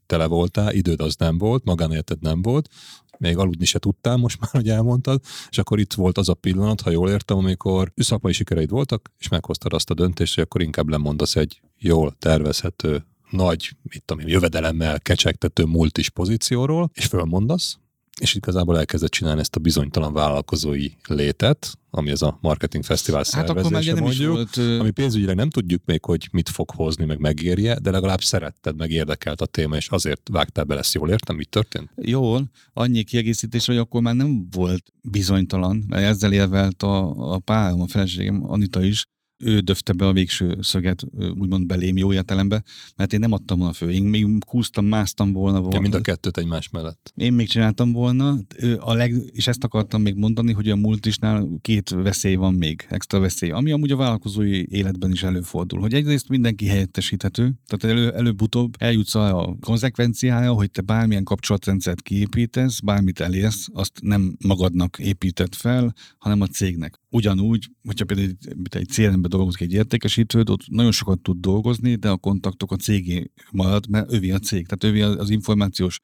tele 0.06 0.26
voltál, 0.26 0.74
időd 0.74 1.02
az 1.02 1.16
nem 1.16 1.38
volt, 1.38 1.64
magánéleted 1.64 2.22
nem 2.22 2.42
volt, 2.42 2.70
még 3.18 3.38
aludni 3.38 3.66
se 3.66 3.80
tudtál, 3.80 4.18
most 4.18 4.40
már, 4.42 4.50
hogy 4.52 4.70
elmondtad, 4.70 5.22
és 5.50 5.58
akkor 5.58 5.80
itt 5.80 5.94
volt 5.94 6.18
az 6.18 6.30
a 6.30 6.34
pillanat, 6.34 6.82
ha 6.82 6.90
jól 6.90 7.10
értem, 7.10 7.38
amikor 7.38 7.92
szakmai 7.96 8.34
sikereid 8.34 8.70
voltak, 8.70 9.12
és 9.18 9.28
meghoztad 9.28 9.74
azt 9.74 9.90
a 9.90 9.94
döntést, 9.94 10.36
hogy 10.36 10.44
akkor 10.44 10.62
inkább 10.62 10.90
lemondasz 10.90 11.36
egy 11.36 11.62
jól 11.78 12.16
tervezhető, 12.20 13.06
nagy, 13.30 13.76
mit 13.82 14.04
tudom 14.06 14.24
én, 14.24 14.30
jövedelemmel 14.30 15.00
kecsegtető 15.00 15.66
multis 15.66 16.10
pozícióról, 16.10 16.90
és 16.94 17.06
fölmondasz, 17.06 17.80
és 18.20 18.36
igazából 18.36 18.78
elkezdett 18.78 19.12
csinálni 19.12 19.40
ezt 19.40 19.56
a 19.56 19.60
bizonytalan 19.60 20.14
vállalkozói 20.14 20.88
létet, 21.08 21.78
ami 21.90 22.10
ez 22.10 22.22
a 22.22 22.38
marketing 22.42 22.84
fesztivál 22.84 23.24
hát 23.32 23.48
szervezése 23.48 23.94
nem 23.94 24.04
mondjuk, 24.04 24.34
volt, 24.34 24.58
ami 24.80 24.92
pénzügyileg 24.92 25.36
nem 25.36 25.50
tudjuk 25.50 25.82
még, 25.86 26.06
hogy 26.06 26.28
mit 26.32 26.50
fog 26.50 26.70
hozni, 26.70 27.06
meg 27.06 27.20
megérje, 27.20 27.80
de 27.80 27.92
legalább 27.92 28.22
szeretted, 28.22 28.76
meg 28.78 28.92
érdekelt 28.92 29.42
a 29.42 29.46
téma, 29.46 29.76
és 29.76 29.88
azért 29.90 30.30
vágtál 30.32 30.64
bele, 30.64 30.80
ezt 30.80 30.94
jól 30.94 31.10
értem, 31.10 31.36
mit 31.36 31.50
történt? 31.50 31.90
Jól, 31.96 32.52
annyi 32.74 33.04
kiegészítés, 33.04 33.66
hogy 33.66 33.78
akkor 33.78 34.02
már 34.02 34.16
nem 34.16 34.48
volt 34.52 34.84
bizonytalan, 35.02 35.84
mert 35.88 36.04
ezzel 36.04 36.34
érvelt 36.34 36.84
a, 36.84 37.10
a 37.34 37.40
párom, 37.40 37.82
a 37.82 37.88
feleségem, 37.88 38.44
Anita 38.52 38.84
is, 38.84 39.08
ő 39.38 39.60
döfte 39.60 39.94
be 39.94 40.08
a 40.08 40.14
végső 40.14 40.58
szöget, 40.62 41.04
úgymond 41.16 41.66
belém 41.66 41.98
jó 41.98 42.14
értelembe, 42.14 42.64
mert 42.96 43.14
én 43.14 43.20
nem 43.20 43.32
adtam 43.32 43.58
volna 43.58 43.74
föl. 43.74 43.90
Én 43.90 44.04
még 44.04 44.44
húztam, 44.48 44.86
másztam 44.86 45.32
volna. 45.32 45.60
volna. 45.60 45.76
Ja, 45.76 45.82
mind 45.82 45.94
a 45.94 46.02
kettőt 46.02 46.38
egymás 46.38 46.70
mellett. 46.70 47.14
Én 47.16 47.34
még 47.34 47.48
csináltam 47.48 47.92
volna, 47.92 48.38
a 48.78 48.94
leg, 48.94 49.16
és 49.32 49.48
ezt 49.48 49.64
akartam 49.64 50.02
még 50.02 50.16
mondani, 50.16 50.52
hogy 50.52 50.70
a 50.70 50.76
multisnál 50.76 51.48
két 51.62 51.90
veszély 51.90 52.36
van 52.36 52.54
még, 52.54 52.86
extra 52.90 53.20
veszély, 53.20 53.50
ami 53.50 53.72
amúgy 53.72 53.92
a 53.92 53.96
vállalkozói 53.96 54.66
életben 54.70 55.12
is 55.12 55.24
előfordul, 55.24 55.80
hogy 55.80 55.94
egyrészt 55.94 56.30
mindenki 56.30 56.66
helyettesíthető, 56.66 57.54
tehát 57.66 57.98
elő, 57.98 58.14
előbb-utóbb 58.14 58.76
eljutsz 58.78 59.16
a 59.16 59.58
konzekvenciája, 59.62 60.54
hogy 60.54 60.72
te 60.72 60.82
bármilyen 60.82 61.24
kapcsolatrendszert 61.24 62.02
kiépítesz, 62.02 62.80
bármit 62.80 63.20
elérsz, 63.20 63.68
azt 63.74 63.92
nem 64.02 64.36
magadnak 64.46 65.00
épített 65.00 65.56
fel, 65.56 65.94
hanem 66.18 66.42
a 66.42 66.48
cégnek. 66.48 67.00
Ugyanúgy, 67.10 67.70
hogyha 67.84 68.06
például 68.06 68.36
egy 68.70 68.90
CRM-be 69.28 69.36
dolgozik 69.36 69.62
egy 69.62 69.74
értékesítőd, 69.74 70.50
ott 70.50 70.68
nagyon 70.68 70.92
sokat 70.92 71.20
tud 71.20 71.40
dolgozni, 71.40 71.96
de 71.96 72.10
a 72.10 72.18
kontaktok 72.18 72.72
a 72.72 72.76
cégé 72.76 73.32
marad, 73.52 73.90
mert 73.90 74.12
övé 74.12 74.32
a 74.32 74.40
cég, 74.40 74.68
tehát 74.68 74.84
övé 74.84 75.02
az 75.02 75.30
információs 75.30 76.00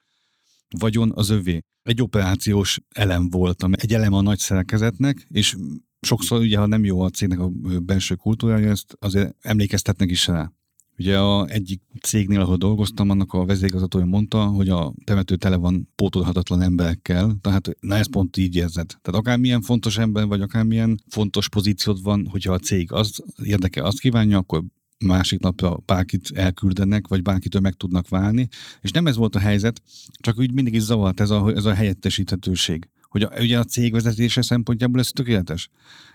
vagyon 0.79 1.11
az 1.15 1.29
övé. 1.29 1.59
Egy 1.83 2.01
operációs 2.01 2.79
elem 2.89 3.29
volt, 3.29 3.63
egy 3.71 3.93
elem 3.93 4.13
a 4.13 4.21
nagy 4.21 4.39
szerkezetnek, 4.39 5.25
és 5.29 5.55
sokszor 6.01 6.39
ugye, 6.39 6.57
ha 6.57 6.65
nem 6.65 6.85
jó 6.85 7.01
a 7.01 7.09
cégnek 7.09 7.39
a 7.39 7.49
belső 7.79 8.15
kultúrája, 8.15 8.69
ezt 8.69 8.95
azért 8.99 9.35
emlékeztetnek 9.41 10.11
is 10.11 10.27
rá 10.27 10.51
Ugye 10.97 11.19
a 11.19 11.47
egyik 11.47 11.81
cégnél, 12.01 12.39
ahol 12.39 12.57
dolgoztam, 12.57 13.09
annak 13.09 13.33
a 13.33 13.45
vezérigazgatója 13.45 14.05
mondta, 14.05 14.45
hogy 14.45 14.69
a 14.69 14.93
temető 15.03 15.35
tele 15.35 15.55
van 15.55 15.89
pótolhatatlan 15.95 16.61
emberekkel, 16.61 17.37
tehát 17.41 17.69
na 17.79 17.95
ezt 17.95 18.09
pont 18.09 18.37
így 18.37 18.55
érzed. 18.55 18.87
Tehát 18.87 19.19
akármilyen 19.19 19.61
fontos 19.61 19.97
ember, 19.97 20.25
vagy 20.25 20.41
akármilyen 20.41 20.99
fontos 21.07 21.49
pozíciód 21.49 22.01
van, 22.01 22.27
hogyha 22.29 22.53
a 22.53 22.59
cég 22.59 22.91
az 22.91 23.23
érdeke 23.43 23.83
azt 23.83 23.99
kívánja, 23.99 24.37
akkor 24.37 24.63
másik 25.05 25.39
napra 25.39 25.77
bárkit 25.85 26.31
elküldenek, 26.33 27.07
vagy 27.07 27.21
bárkitől 27.21 27.61
meg 27.61 27.73
tudnak 27.73 28.09
válni. 28.09 28.47
És 28.81 28.91
nem 28.91 29.07
ez 29.07 29.15
volt 29.15 29.35
a 29.35 29.39
helyzet, 29.39 29.81
csak 30.19 30.39
úgy 30.39 30.53
mindig 30.53 30.73
is 30.73 30.81
zavart 30.81 31.19
ez 31.19 31.29
a, 31.29 31.51
ez 31.55 31.65
a 31.65 31.73
helyettesíthetőség 31.73 32.89
hogy 33.13 33.21
a, 33.21 33.31
ugye 33.39 33.59
a 33.59 33.63
cég 33.63 33.91
vezetése 33.91 34.41
szempontjából 34.41 34.99
ez 34.99 35.09
tökéletes. 35.09 35.69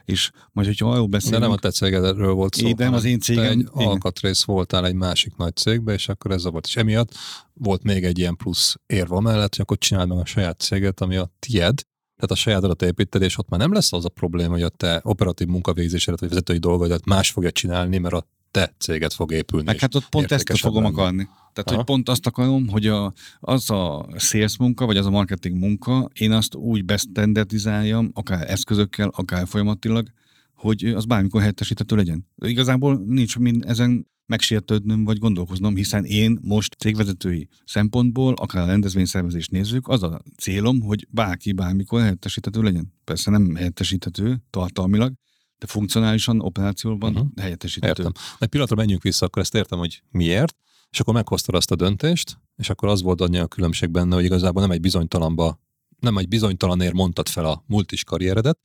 És 0.05 0.31
majd, 0.53 0.67
hogyha 0.67 0.91
arról 0.91 1.07
beszélünk... 1.07 1.41
De 1.41 1.47
nem 1.47 1.57
a 1.57 1.59
te 1.59 1.71
cégedről 1.71 2.33
volt 2.33 2.55
szó. 2.55 2.71
Nem 2.77 2.93
az 2.93 3.05
én 3.05 3.21
cégem. 3.21 3.43
Te 3.43 3.51
egy 3.51 3.59
igen. 3.59 3.87
alkatrész 3.87 4.45
voltál 4.45 4.87
egy 4.87 4.95
másik 4.95 5.37
nagy 5.37 5.57
cégbe, 5.57 5.93
és 5.93 6.09
akkor 6.09 6.31
ez 6.31 6.45
volt. 6.45 6.67
És 6.67 6.77
emiatt 6.77 7.15
volt 7.55 7.83
még 7.83 8.05
egy 8.05 8.19
ilyen 8.19 8.37
plusz 8.37 8.77
érva 8.87 9.21
mellett, 9.21 9.51
hogy 9.51 9.61
akkor 9.61 9.79
csináld 9.79 10.09
meg 10.09 10.19
a 10.19 10.25
saját 10.25 10.61
céget, 10.61 11.01
ami 11.01 11.17
a 11.17 11.31
tied, 11.39 11.83
tehát 12.17 12.31
a 12.31 12.35
saját 12.35 12.63
adat 12.63 12.83
építed, 12.83 13.23
és 13.23 13.39
ott 13.39 13.49
már 13.49 13.61
nem 13.61 13.73
lesz 13.73 13.93
az 13.93 14.05
a 14.05 14.09
probléma, 14.09 14.53
hogy 14.53 14.63
a 14.63 14.69
te 14.69 15.01
operatív 15.05 15.47
munkavégzésedet 15.47 16.21
vagy 16.21 16.29
vezetői 16.29 16.59
dolgodat 16.59 17.05
más 17.05 17.31
fogja 17.31 17.51
csinálni, 17.51 17.99
mert 17.99 18.15
a 18.15 18.27
te 18.51 18.75
céget 18.79 19.13
fog 19.13 19.33
épülni. 19.33 19.65
Meg 19.65 19.79
hát 19.79 19.95
ott 19.95 20.09
pont 20.09 20.33
ezt 20.33 20.59
fogom 20.59 20.83
lenni. 20.83 20.95
akarni. 20.95 21.25
Tehát, 21.25 21.71
Aha. 21.71 21.77
hogy 21.77 21.85
pont 21.85 22.09
azt 22.09 22.27
akarom, 22.27 22.69
hogy 22.69 22.87
a, 22.87 23.13
az 23.41 23.71
a 23.71 24.09
sales 24.17 24.59
munka, 24.59 24.87
vagy 24.87 24.97
az 24.97 25.07
a 25.07 25.11
marketing 25.11 25.59
munka, 25.59 26.09
én 26.13 26.33
azt 26.33 26.55
úgy 26.55 26.85
bestandardizáljam, 26.85 28.11
akár 28.15 28.51
eszközökkel, 28.51 29.09
akár 29.17 29.47
folyamatilag, 29.47 30.07
hogy 30.55 30.85
az 30.85 31.05
bármikor 31.05 31.41
helyettesíthető 31.41 31.97
legyen. 31.97 32.27
Igazából 32.37 33.03
nincs 33.07 33.39
mind 33.39 33.65
ezen 33.67 34.07
megsértődnöm, 34.27 35.05
vagy 35.05 35.19
gondolkoznom, 35.19 35.77
hiszen 35.77 36.05
én 36.05 36.39
most 36.43 36.75
cégvezetői 36.75 37.49
szempontból, 37.65 38.35
akár 38.35 38.63
a 38.63 38.67
rendezvényszervezést 38.67 39.51
nézzük, 39.51 39.89
az 39.89 40.03
a 40.03 40.23
célom, 40.37 40.81
hogy 40.81 41.07
bárki 41.11 41.53
bármikor 41.53 42.01
helyettesíthető 42.01 42.63
legyen. 42.63 42.93
Persze 43.05 43.31
nem 43.31 43.55
helyettesíthető 43.55 44.43
tartalmilag, 44.51 45.13
de 45.59 45.67
funkcionálisan, 45.67 46.41
operációban 46.41 47.13
uh-huh. 47.13 47.29
helyettesíthető. 47.37 48.03
Értem. 48.03 48.23
Egy 48.39 48.49
pillanatra 48.49 48.77
menjünk 48.77 49.03
vissza, 49.03 49.27
akkor 49.27 49.43
ezt 49.43 49.55
értem, 49.55 49.79
hogy 49.79 50.03
miért, 50.11 50.57
és 50.91 51.01
akkor 51.01 51.15
meghoztad 51.15 51.55
azt 51.55 51.71
a 51.71 51.77
döntést, 51.77 52.39
és 52.57 52.71
akkor 52.71 52.89
az 52.89 53.03
volt 53.03 53.21
annyi 53.21 53.39
a 53.39 53.47
különbség 53.47 53.91
benne, 53.91 54.15
hogy 54.15 54.25
igazából 54.25 54.63
nem 54.63 54.71
egy 54.71 54.81
bizonytalanba, 54.81 55.61
nem 55.99 56.19
egy 56.19 56.29
bizonytalanért 56.29 56.93
mondtad 56.93 57.29
fel 57.29 57.45
a 57.45 57.65
multis 57.67 58.05
karrieredet, 58.05 58.59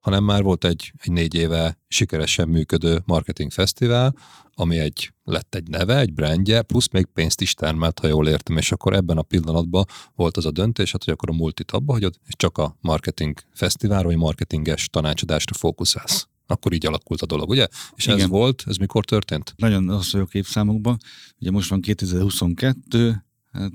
hanem 0.00 0.24
már 0.24 0.42
volt 0.42 0.64
egy, 0.64 0.92
egy 1.02 1.12
négy 1.12 1.34
éve 1.34 1.78
sikeresen 1.88 2.48
működő 2.48 3.02
marketing 3.04 3.50
fesztivál, 3.50 4.14
ami 4.54 4.78
egy, 4.78 5.12
lett 5.24 5.54
egy 5.54 5.68
neve, 5.68 5.98
egy 5.98 6.12
brandje, 6.12 6.62
plusz 6.62 6.88
még 6.90 7.06
pénzt 7.06 7.40
is 7.40 7.54
termelt, 7.54 7.98
ha 7.98 8.06
jól 8.06 8.28
értem, 8.28 8.56
és 8.56 8.72
akkor 8.72 8.92
ebben 8.92 9.18
a 9.18 9.22
pillanatban 9.22 9.84
volt 10.14 10.36
az 10.36 10.46
a 10.46 10.50
döntés, 10.50 10.92
hát, 10.92 11.04
hogy 11.04 11.12
akkor 11.12 11.30
a 11.30 11.32
multit 11.32 11.70
abba 11.70 11.92
hagyod, 11.92 12.14
és 12.26 12.34
csak 12.36 12.58
a 12.58 12.76
marketing 12.80 13.38
fesztiválra, 13.52 14.08
vagy 14.08 14.16
marketinges 14.16 14.88
tanácsadásra 14.88 15.54
fókuszálsz. 15.54 16.28
Akkor 16.50 16.72
így 16.72 16.86
alakult 16.86 17.22
a 17.22 17.26
dolog, 17.26 17.48
ugye? 17.48 17.66
És 17.96 18.06
Igen. 18.06 18.18
ez 18.18 18.26
volt, 18.26 18.64
ez 18.66 18.76
mikor 18.76 19.04
történt? 19.04 19.54
Nagyon 19.56 19.86
rossz 19.86 20.12
vagyok 20.12 20.34
évszámokban. 20.34 20.98
Ugye 21.40 21.50
most 21.50 21.70
van 21.70 21.80
2022, 21.80 23.24
hát 23.52 23.72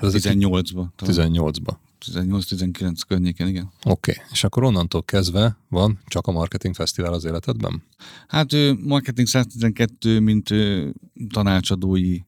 18-ba. 0.00 0.92
18-ba. 0.98 1.76
18-19 2.06 3.00
környéken, 3.08 3.48
igen. 3.48 3.72
Oké, 3.84 4.10
okay. 4.10 4.24
és 4.32 4.44
akkor 4.44 4.64
onnantól 4.64 5.02
kezdve 5.02 5.56
van 5.68 5.98
csak 6.06 6.26
a 6.26 6.32
Marketing 6.32 6.74
Fesztivál 6.74 7.12
az 7.12 7.24
életedben? 7.24 7.82
Hát 8.28 8.52
Marketing 8.84 9.26
112, 9.26 10.20
mint 10.20 10.48
tanácsadói 11.28 12.18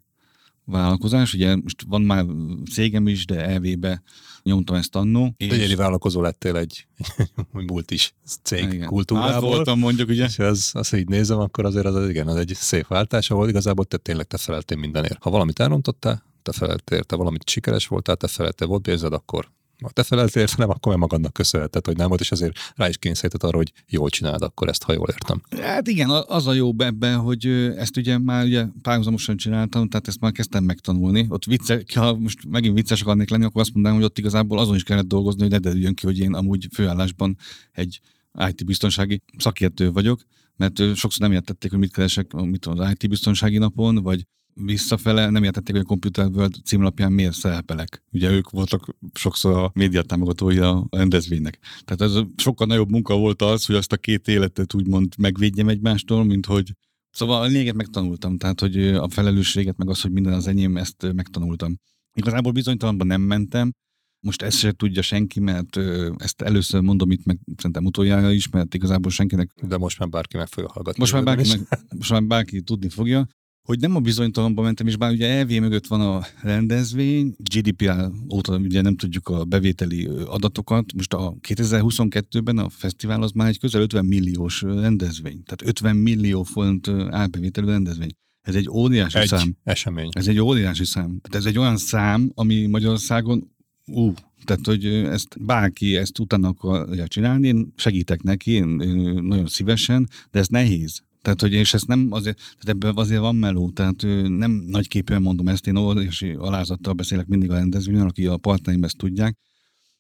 vállalkozás. 0.65 1.35
Ugye 1.35 1.57
most 1.57 1.85
van 1.89 2.03
már 2.03 2.25
cégem 2.71 3.09
is, 3.09 3.27
de 3.27 3.47
elvébe 3.47 4.03
nyomtam 4.45 4.77
ezt 4.77 4.97
annó. 4.97 5.35
És... 5.37 5.53
Egyedi 5.53 5.75
vállalkozó 5.75 6.21
lettél 6.21 6.57
egy, 6.57 6.87
egy 7.17 7.31
múlt 7.67 7.91
is 7.91 8.15
cég 8.43 8.73
igen. 8.73 8.89
kultúrából. 8.89 9.33
Hát 9.33 9.41
voltam 9.41 9.79
mondjuk, 9.79 10.09
ugye. 10.09 10.25
És 10.25 10.39
az, 10.39 10.71
azt 10.73 10.95
így 10.95 11.09
nézem, 11.09 11.39
akkor 11.39 11.65
azért 11.65 11.87
az, 11.87 12.09
igen, 12.09 12.29
az 12.29 12.37
egy 12.37 12.53
szép 12.55 12.87
váltás, 12.87 13.31
ahol 13.31 13.49
igazából 13.49 13.85
te 13.85 13.97
tényleg 13.97 14.27
te 14.27 14.37
feleltél 14.37 14.77
mindenért. 14.77 15.23
Ha 15.23 15.31
valamit 15.31 15.61
elrontottál, 15.61 16.23
te 16.43 16.53
feleltél, 16.53 17.05
te 17.05 17.17
valamit 17.17 17.49
sikeres 17.49 17.87
voltál, 17.87 18.17
te 18.17 18.27
feleltél, 18.27 18.67
volt 18.67 18.83
pénzed, 18.83 19.13
akkor 19.13 19.51
ha 19.83 19.91
te 19.91 20.03
feleltél 20.03 20.43
érte, 20.43 20.55
nem, 20.59 20.71
akkor 20.71 20.97
magadnak 20.97 21.33
köszönheted, 21.33 21.87
hogy 21.87 21.97
nem 21.97 22.09
volt, 22.09 22.21
és 22.21 22.31
azért 22.31 22.59
rá 22.77 22.89
is 22.89 22.97
kényszerített 22.97 23.43
arra, 23.43 23.57
hogy 23.57 23.73
jól 23.89 24.09
csináld 24.09 24.43
akkor 24.43 24.69
ezt, 24.69 24.83
ha 24.83 24.93
jól 24.93 25.09
értem. 25.09 25.43
Hát 25.61 25.89
igen, 25.89 26.11
az 26.11 26.47
a 26.47 26.53
jó 26.53 26.75
ebben, 26.79 27.19
hogy 27.19 27.47
ezt 27.77 27.97
ugye 27.97 28.19
már 28.19 28.45
ugye 28.45 28.67
párhuzamosan 28.83 29.37
csináltam, 29.37 29.89
tehát 29.89 30.09
ezt 30.09 30.21
már 30.21 30.33
kezdtem 30.33 30.65
megtanulni. 30.65 31.27
Ott 31.29 31.45
vicce, 31.45 31.83
ha 31.95 32.15
most 32.15 32.39
megint 32.49 32.75
vicces 32.75 33.01
akarnék 33.01 33.31
lenni, 33.31 33.45
akkor 33.45 33.61
azt 33.61 33.73
mondanám, 33.75 33.99
hogy 33.99 34.07
ott 34.07 34.19
igazából 34.19 34.59
azon 34.59 34.75
is 34.75 34.83
kellett 34.83 35.07
dolgozni, 35.07 35.41
hogy 35.43 35.51
ne 35.51 35.59
derüljön 35.59 35.95
ki, 35.95 36.07
hogy 36.07 36.19
én 36.19 36.35
amúgy 36.35 36.69
főállásban 36.73 37.37
egy 37.73 38.01
IT 38.49 38.65
biztonsági 38.65 39.23
szakértő 39.39 39.93
vagyok, 39.93 40.21
mert 40.57 40.95
sokszor 40.95 41.21
nem 41.21 41.33
értették, 41.33 41.71
hogy 41.71 41.81
mit 41.81 41.93
keresek 41.93 42.33
mit 42.33 42.67
az 42.67 42.91
IT 42.91 43.09
biztonsági 43.09 43.59
napon, 43.59 44.03
vagy 44.03 44.27
visszafele 44.55 45.31
nem 45.31 45.45
értették, 45.45 45.75
hogy 45.75 45.85
a 45.85 45.89
Computer 45.89 46.27
World 46.27 46.55
címlapján 46.65 47.13
miért 47.13 47.35
szerepelek. 47.35 48.03
Ugye 48.13 48.31
ők 48.31 48.51
voltak 48.51 48.97
sokszor 49.13 49.57
a 49.57 49.71
média 49.75 50.03
támogatói 50.03 50.59
a 50.59 50.87
rendezvénynek. 50.91 51.59
Tehát 51.85 52.15
ez 52.15 52.23
sokkal 52.37 52.67
nagyobb 52.67 52.91
munka 52.91 53.17
volt 53.17 53.43
az, 53.43 53.65
hogy 53.65 53.75
azt 53.75 53.93
a 53.93 53.97
két 53.97 54.29
életet 54.29 54.75
úgymond 54.75 55.15
megvédjem 55.19 55.69
egymástól, 55.69 56.25
mint 56.25 56.47
hogy 56.47 56.73
Szóval 57.11 57.43
a 57.43 57.47
lényeget 57.47 57.75
megtanultam, 57.75 58.39
tehát 58.39 58.61
hogy 58.61 58.87
a 58.87 59.09
felelősséget, 59.09 59.77
meg 59.77 59.89
az, 59.89 60.01
hogy 60.01 60.11
minden 60.11 60.33
az 60.33 60.47
enyém, 60.47 60.77
ezt 60.77 61.13
megtanultam. 61.13 61.77
Igazából 62.15 62.53
bizonytalanban 62.53 63.07
nem 63.07 63.21
mentem, 63.21 63.73
most 64.21 64.43
ezt 64.43 64.59
se 64.59 64.73
tudja 64.73 65.03
senki, 65.03 65.41
mert 65.41 65.77
ezt 66.17 66.43
először 66.43 66.81
mondom 66.81 67.11
itt, 67.11 67.25
meg 67.25 67.39
szerintem 67.57 67.85
utoljára 67.85 68.31
is, 68.31 68.49
mert 68.49 68.75
igazából 68.75 69.11
senkinek... 69.11 69.51
De 69.63 69.77
most 69.77 69.99
már 69.99 70.09
bárki 70.09 70.37
meg 70.37 70.47
fogja 70.47 70.71
hallgatni. 70.73 71.01
Most 71.01 71.13
már 71.13 71.25
bárki, 71.25 71.49
meg, 71.49 71.61
most 71.97 72.11
már 72.11 72.25
bárki 72.25 72.63
tudni 72.63 72.89
fogja 72.89 73.27
hogy 73.65 73.79
nem 73.79 73.97
a 73.97 74.01
bizonytalanba 74.01 74.63
mentem, 74.63 74.87
és 74.87 74.97
bár 74.97 75.13
ugye 75.13 75.29
elvé 75.29 75.59
mögött 75.59 75.87
van 75.87 76.01
a 76.01 76.21
rendezvény, 76.43 77.35
GDPR 77.39 78.11
óta 78.35 78.57
ugye 78.57 78.81
nem 78.81 78.97
tudjuk 78.97 79.29
a 79.29 79.45
bevételi 79.45 80.09
adatokat, 80.27 80.93
most 80.95 81.13
a 81.13 81.35
2022-ben 81.49 82.59
a 82.59 82.69
fesztivál 82.69 83.23
az 83.23 83.31
már 83.31 83.49
egy 83.49 83.59
közel 83.59 83.81
50 83.81 84.05
milliós 84.05 84.63
rendezvény, 84.63 85.43
tehát 85.43 85.63
50 85.63 85.97
millió 85.97 86.43
font 86.43 86.89
árbevételű 87.11 87.67
rendezvény. 87.67 88.11
Ez 88.41 88.55
egy 88.55 88.69
óriási 88.69 89.19
egy 89.19 89.27
szám. 89.27 89.57
esemény. 89.63 90.09
Ez 90.13 90.29
egy 90.29 90.39
óriási 90.39 90.85
szám. 90.85 91.21
Tehát 91.21 91.35
ez 91.35 91.45
egy 91.45 91.59
olyan 91.59 91.77
szám, 91.77 92.31
ami 92.35 92.67
Magyarországon 92.67 93.55
ú, 93.87 94.13
tehát, 94.45 94.67
hogy 94.67 94.87
ezt 94.87 95.45
bárki 95.45 95.97
ezt 95.97 96.19
utána 96.19 96.49
akarja 96.49 97.09
csinálni, 97.09 97.47
én 97.47 97.73
segítek 97.77 98.23
neki, 98.23 98.51
én, 98.51 98.81
én 98.81 99.23
nagyon 99.23 99.47
szívesen, 99.47 100.09
de 100.31 100.39
ez 100.39 100.49
nehéz. 100.49 101.04
Tehát, 101.25 101.41
hogy 101.41 101.53
és 101.53 101.75
ezt 101.75 101.87
nem 101.87 102.09
azért, 102.11 102.37
tehát 102.37 102.69
ebben 102.69 102.97
azért 102.97 103.21
van 103.21 103.37
meló, 103.37 103.71
tehát 103.71 104.03
nem 104.29 104.51
nagyképűen 104.51 105.23
mondom 105.23 105.49
ezt, 105.49 105.67
én 105.67 105.77
óriási 105.77 106.33
alázattal 106.33 106.93
beszélek 106.93 107.27
mindig 107.27 107.51
a 107.51 107.55
rendezvényen, 107.55 108.07
aki 108.07 108.27
a 108.27 108.37
partnerim 108.37 108.85
ezt 108.85 108.97
tudják, 108.97 109.39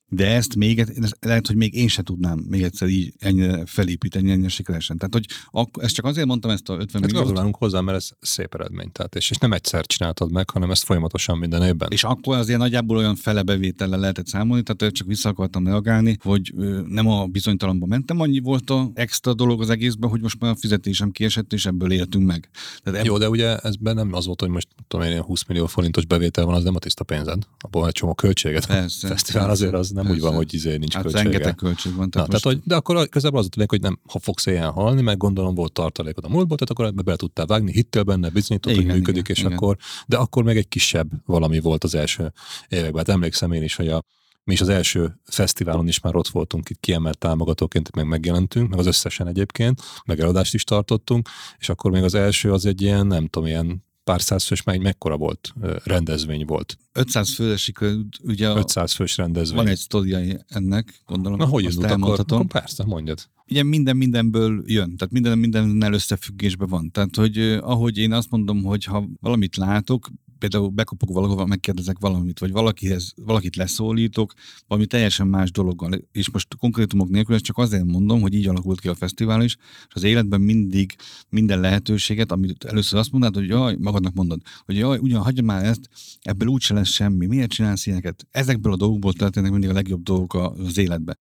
de 0.08 0.34
ezt 0.34 0.56
még, 0.56 0.86
lehet, 1.20 1.46
hogy 1.46 1.56
még 1.56 1.74
én 1.74 1.88
se 1.88 2.02
tudnám 2.02 2.38
még 2.48 2.62
egyszer 2.62 2.88
így 2.88 3.12
ennyire 3.18 3.66
felépíteni, 3.66 4.30
ennyire 4.30 4.48
sikeresen. 4.48 4.98
Tehát, 4.98 5.14
hogy 5.14 5.26
ak- 5.50 5.82
ezt 5.82 5.94
csak 5.94 6.04
azért 6.04 6.26
mondtam 6.26 6.50
ezt 6.50 6.68
a 6.68 6.72
50 6.72 6.86
hát 6.92 7.00
milliót. 7.00 7.22
Gratulálunk 7.22 7.56
hozzá, 7.56 7.80
mert 7.80 7.96
ez 7.96 8.08
szép 8.20 8.54
eredmény. 8.54 8.92
Tehát, 8.92 9.14
és, 9.14 9.30
és 9.30 9.36
nem 9.36 9.52
egyszer 9.52 9.86
csináltad 9.86 10.32
meg, 10.32 10.50
hanem 10.50 10.70
ezt 10.70 10.84
folyamatosan 10.84 11.38
minden 11.38 11.62
évben. 11.62 11.88
És 11.90 12.04
akkor 12.04 12.36
azért 12.36 12.58
nagyjából 12.58 12.96
olyan 12.96 13.14
felebevétellel 13.14 13.98
lehetett 13.98 14.26
számolni, 14.26 14.62
tehát 14.62 14.94
csak 14.94 15.06
vissza 15.06 15.28
akartam 15.28 15.66
reagálni, 15.66 16.16
hogy 16.22 16.54
nem 16.88 17.08
a 17.08 17.26
bizonytalanba 17.26 17.86
mentem, 17.86 18.20
annyi 18.20 18.38
volt 18.38 18.70
a 18.70 18.90
extra 18.94 19.34
dolog 19.34 19.60
az 19.60 19.70
egészben, 19.70 20.10
hogy 20.10 20.20
most 20.20 20.40
már 20.40 20.50
a 20.50 20.56
fizetésem 20.56 21.10
kiesett, 21.10 21.52
és 21.52 21.66
ebből 21.66 21.92
éltünk 21.92 22.26
meg. 22.26 22.48
Tehát 22.82 22.98
ebb... 22.98 23.06
Jó, 23.06 23.18
de 23.18 23.28
ugye 23.28 23.56
ezben 23.56 23.94
nem 23.94 24.12
az 24.12 24.26
volt, 24.26 24.40
hogy 24.40 24.50
most 24.50 24.68
tudom 24.88 25.06
én, 25.06 25.20
20 25.20 25.44
millió 25.44 25.66
forintos 25.66 26.04
bevétel 26.04 26.44
van, 26.44 26.54
az 26.54 26.64
nem 26.64 26.74
a 26.74 26.78
tiszta 26.78 27.04
pénzed, 27.04 27.42
abból 27.58 27.86
egy 27.86 27.92
csomó 27.92 28.14
költséget. 28.14 28.66
Persze, 28.66 29.08
fesztivál 29.14 29.50
azért 29.50 29.74
az 29.74 29.93
nem 29.94 30.04
Persze. 30.04 30.18
úgy 30.18 30.20
van, 30.20 30.35
hogy 30.35 30.54
izé 30.54 30.76
nincs 30.76 30.94
hát 30.94 31.02
költsége. 31.02 31.24
rengeteg 31.24 31.54
költség 31.54 31.94
van. 31.94 32.11
Tehát, 32.11 32.28
Na, 32.28 32.33
most... 32.33 32.42
tehát, 32.42 32.59
hogy, 32.59 32.68
de 32.68 32.74
akkor 32.74 33.09
közelebb 33.09 33.37
az 33.37 33.48
a 33.57 33.64
hogy 33.68 33.80
nem, 33.80 33.98
ha 34.09 34.18
fogsz 34.18 34.46
ilyen 34.46 34.70
halni, 34.70 35.02
meg 35.02 35.16
gondolom 35.16 35.54
volt 35.54 35.72
tartalékod 35.72 36.24
a 36.24 36.28
múltból, 36.28 36.57
tehát 36.57 36.70
akkor 36.70 36.85
ebbe 36.85 37.02
bele 37.02 37.16
tudtál 37.16 37.46
vágni, 37.46 37.72
hittél 37.72 38.02
benne, 38.02 38.28
bizonyított, 38.28 38.74
hogy 38.74 38.85
működik, 38.85 39.09
igen, 39.09 39.24
és 39.37 39.38
igen. 39.38 39.52
akkor, 39.52 39.76
de 40.07 40.16
akkor 40.16 40.42
meg 40.42 40.57
egy 40.57 40.68
kisebb 40.68 41.11
valami 41.26 41.61
volt 41.61 41.85
az 41.85 41.94
első 41.94 42.33
években. 42.68 43.04
Hát 43.07 43.09
emlékszem 43.09 43.52
én 43.52 43.62
is, 43.62 43.76
hogy 43.76 43.88
a, 43.88 44.02
mi 44.44 44.52
is 44.52 44.61
az 44.61 44.68
első 44.68 45.20
fesztiválon 45.24 45.88
is 45.88 46.00
már 46.00 46.16
ott 46.16 46.28
voltunk, 46.28 46.70
itt 46.70 46.80
kiemelt 46.80 47.18
támogatóként 47.18 47.94
meg 47.94 48.07
megjelentünk, 48.07 48.68
meg 48.68 48.78
az 48.78 48.87
összesen 48.87 49.26
egyébként, 49.26 49.80
meg 50.04 50.20
eladást 50.20 50.54
is 50.54 50.64
tartottunk, 50.64 51.28
és 51.59 51.68
akkor 51.68 51.90
még 51.90 52.02
az 52.02 52.14
első 52.14 52.52
az 52.52 52.66
egy 52.66 52.83
ilyen, 52.83 53.07
nem 53.07 53.26
tudom, 53.26 53.48
ilyen 53.48 53.85
pár 54.04 54.22
száz 54.22 54.44
fős, 54.44 54.62
már 54.62 54.76
egy 54.76 54.82
mekkora 54.82 55.16
volt 55.16 55.54
rendezvény 55.84 56.44
volt? 56.44 56.78
500 56.92 57.34
fősik, 57.34 57.78
ugye 58.22 58.54
500 58.54 58.92
fős 58.92 59.16
rendezvény. 59.16 59.56
van 59.56 59.66
egy 59.66 59.78
sztoria 59.78 60.44
ennek, 60.48 61.02
gondolom. 61.06 61.38
Na, 61.38 61.46
hogy 61.46 61.64
akkor? 61.64 61.84
elmondhatom. 61.84 62.38
akkor? 62.38 62.60
Persze, 62.60 62.84
mondjad. 62.84 63.28
Ugye 63.48 63.62
minden 63.62 63.96
mindenből 63.96 64.62
jön, 64.66 64.96
tehát 64.96 65.12
minden 65.12 65.38
mindennel 65.38 65.92
összefüggésben 65.92 66.68
van. 66.68 66.90
Tehát, 66.90 67.16
hogy 67.16 67.38
ahogy 67.60 67.98
én 67.98 68.12
azt 68.12 68.30
mondom, 68.30 68.62
hogy 68.62 68.84
ha 68.84 69.08
valamit 69.20 69.56
látok, 69.56 70.10
például 70.38 70.68
bekopok 70.68 71.12
valahova, 71.12 71.47
megkérdezek 71.47 71.97
valamit, 72.01 72.38
vagy 72.38 72.53
valakihez, 72.53 73.12
valakit 73.16 73.57
leszólítok, 73.57 74.33
valami 74.66 74.87
teljesen 74.87 75.27
más 75.27 75.51
dologgal. 75.51 75.99
És 76.12 76.31
most 76.31 76.57
konkrétumok 76.57 77.09
nélkül, 77.09 77.35
ezt 77.35 77.44
csak 77.44 77.59
azért 77.59 77.85
mondom, 77.85 78.20
hogy 78.20 78.35
így 78.35 78.49
alakult 78.49 78.81
ki 78.81 78.88
a 78.88 78.94
fesztivál 78.94 79.42
is, 79.42 79.57
és 79.88 79.94
az 79.94 80.03
életben 80.03 80.40
mindig 80.40 80.94
minden 81.29 81.61
lehetőséget, 81.61 82.33
amit 82.33 82.64
először 82.64 82.99
azt 82.99 83.12
mondod, 83.12 83.35
hogy 83.35 83.49
jaj, 83.49 83.77
magadnak 83.81 84.14
mondod, 84.14 84.40
hogy 84.64 84.77
jaj, 84.77 84.99
ugyan 84.99 85.23
hagyja 85.23 85.42
már 85.42 85.64
ezt, 85.64 85.88
ebből 86.23 86.49
úgyse 86.49 86.75
lesz 86.75 86.88
semmi, 86.88 87.27
miért 87.27 87.51
csinálsz 87.51 87.87
ilyeneket? 87.87 88.27
Ezekből 88.31 88.73
a 88.73 88.77
dolgokból 88.77 89.12
történnek 89.12 89.51
mindig 89.51 89.70
a 89.70 89.73
legjobb 89.73 90.03
dolgok 90.03 90.35
az 90.35 90.79
életbe. 90.79 91.18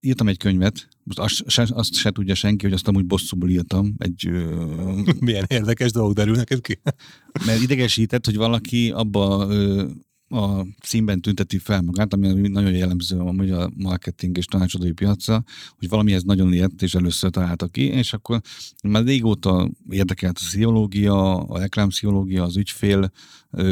Írtam 0.00 0.28
egy 0.28 0.36
könyvet, 0.36 0.88
most 1.02 1.18
azt 1.18 1.48
se, 1.50 1.66
azt 1.70 1.94
se 1.94 2.10
tudja 2.10 2.34
senki, 2.34 2.64
hogy 2.64 2.74
azt 2.74 2.88
amúgy 2.88 3.06
bosszúból 3.06 3.50
írtam, 3.50 3.94
egy 3.98 4.26
ö, 4.26 4.64
Milyen 5.20 5.44
érdekes 5.48 5.92
dolgok 5.92 6.14
derül 6.14 6.34
neked 6.34 6.60
ki? 6.60 6.80
mert 7.46 7.62
idegesített, 7.62 8.24
hogy 8.24 8.36
valaki 8.36 8.90
abba 8.90 9.46
ö, 9.48 9.88
a 10.28 10.66
színben 10.82 11.20
tünteti 11.20 11.58
fel 11.58 11.80
magát, 11.80 12.12
ami 12.12 12.48
nagyon 12.48 12.72
jellemző 12.72 13.18
a 13.18 13.32
magyar 13.32 13.70
marketing 13.76 14.36
és 14.36 14.44
tanácsadói 14.44 14.92
piacra, 14.92 15.42
hogy 15.78 15.88
valamihez 15.88 16.22
nagyon 16.22 16.52
ért, 16.52 16.82
és 16.82 16.94
először 16.94 17.30
találta 17.30 17.66
ki, 17.66 17.82
és 17.82 18.12
akkor 18.12 18.40
már 18.82 19.04
régóta 19.04 19.70
érdekelt 19.90 20.36
a 20.36 20.40
pszichológia, 20.44 21.36
a 21.36 21.58
reklámpszichológia, 21.58 22.42
az 22.42 22.56
ügyfél 22.56 23.10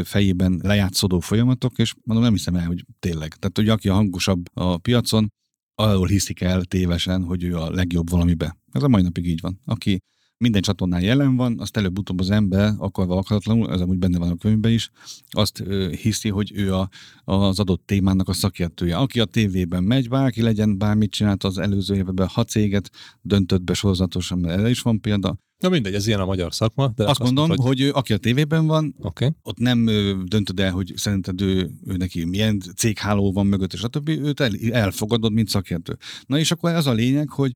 fejében 0.03 0.59
lejátszódó 0.63 1.19
folyamatok, 1.19 1.77
és 1.77 1.93
mondom, 2.03 2.25
nem 2.25 2.33
hiszem 2.33 2.55
el, 2.55 2.65
hogy 2.65 2.85
tényleg. 2.99 3.35
Tehát, 3.35 3.57
hogy 3.57 3.69
aki 3.69 3.89
a 3.89 3.93
hangosabb 3.93 4.45
a 4.53 4.77
piacon, 4.77 5.31
arról 5.75 6.07
hiszik 6.07 6.41
el 6.41 6.63
tévesen, 6.63 7.23
hogy 7.23 7.43
ő 7.43 7.55
a 7.55 7.71
legjobb 7.71 8.09
valamibe. 8.09 8.57
Ez 8.71 8.83
a 8.83 8.87
mai 8.87 9.01
napig 9.01 9.27
így 9.27 9.41
van. 9.41 9.61
Aki 9.65 10.01
minden 10.37 10.61
csatornán 10.61 11.01
jelen 11.01 11.35
van, 11.35 11.59
azt 11.59 11.77
előbb-utóbb 11.77 12.19
az 12.19 12.29
ember 12.29 12.73
akarva 12.77 13.17
akaratlanul, 13.17 13.71
ez 13.71 13.81
amúgy 13.81 13.97
benne 13.97 14.17
van 14.17 14.31
a 14.31 14.35
könyvben 14.35 14.71
is, 14.71 14.91
azt 15.29 15.63
hiszi, 16.01 16.29
hogy 16.29 16.51
ő 16.55 16.73
a, 16.73 16.89
az 17.23 17.59
adott 17.59 17.83
témának 17.85 18.27
a 18.27 18.33
szakértője. 18.33 18.97
Aki 18.97 19.19
a 19.19 19.25
tévében 19.25 19.83
megy, 19.83 20.09
bárki 20.09 20.41
legyen, 20.41 20.77
bármit 20.77 21.11
csinált 21.11 21.43
az 21.43 21.57
előző 21.57 21.95
években, 21.95 22.27
hat 22.27 22.49
céget 22.49 22.89
döntött 23.21 23.61
be 23.61 23.73
sorozatosan, 23.73 24.39
mert 24.39 24.59
erre 24.59 24.69
is 24.69 24.81
van 24.81 25.01
példa. 25.01 25.37
Na 25.57 25.69
mindegy, 25.69 25.93
ez 25.93 26.07
ilyen 26.07 26.19
a 26.19 26.25
magyar 26.25 26.53
szakma. 26.53 26.87
De 26.95 27.05
Azt 27.05 27.19
mondom, 27.19 27.47
mondtad, 27.47 27.67
hogy 27.67 27.81
ő, 27.81 27.91
aki 27.91 28.13
a 28.13 28.17
tévében 28.17 28.65
van. 28.65 28.95
Okay. 28.99 29.29
ott 29.41 29.57
nem 29.57 29.85
döntöd 30.25 30.59
el, 30.59 30.71
hogy 30.71 30.93
szerinted 30.95 31.41
ő, 31.41 31.71
ő 31.85 31.95
neki 31.95 32.25
milyen 32.25 32.61
cégháló 32.75 33.31
van 33.31 33.47
mögött, 33.47 33.73
és 33.73 33.83
a 33.83 33.87
többi, 33.87 34.19
őt 34.19 34.39
el, 34.39 34.51
elfogadod, 34.71 35.33
mint 35.33 35.47
szakértő. 35.47 35.97
Na 36.25 36.39
és 36.39 36.51
akkor 36.51 36.73
az 36.73 36.87
a 36.87 36.93
lényeg, 36.93 37.29
hogy 37.29 37.51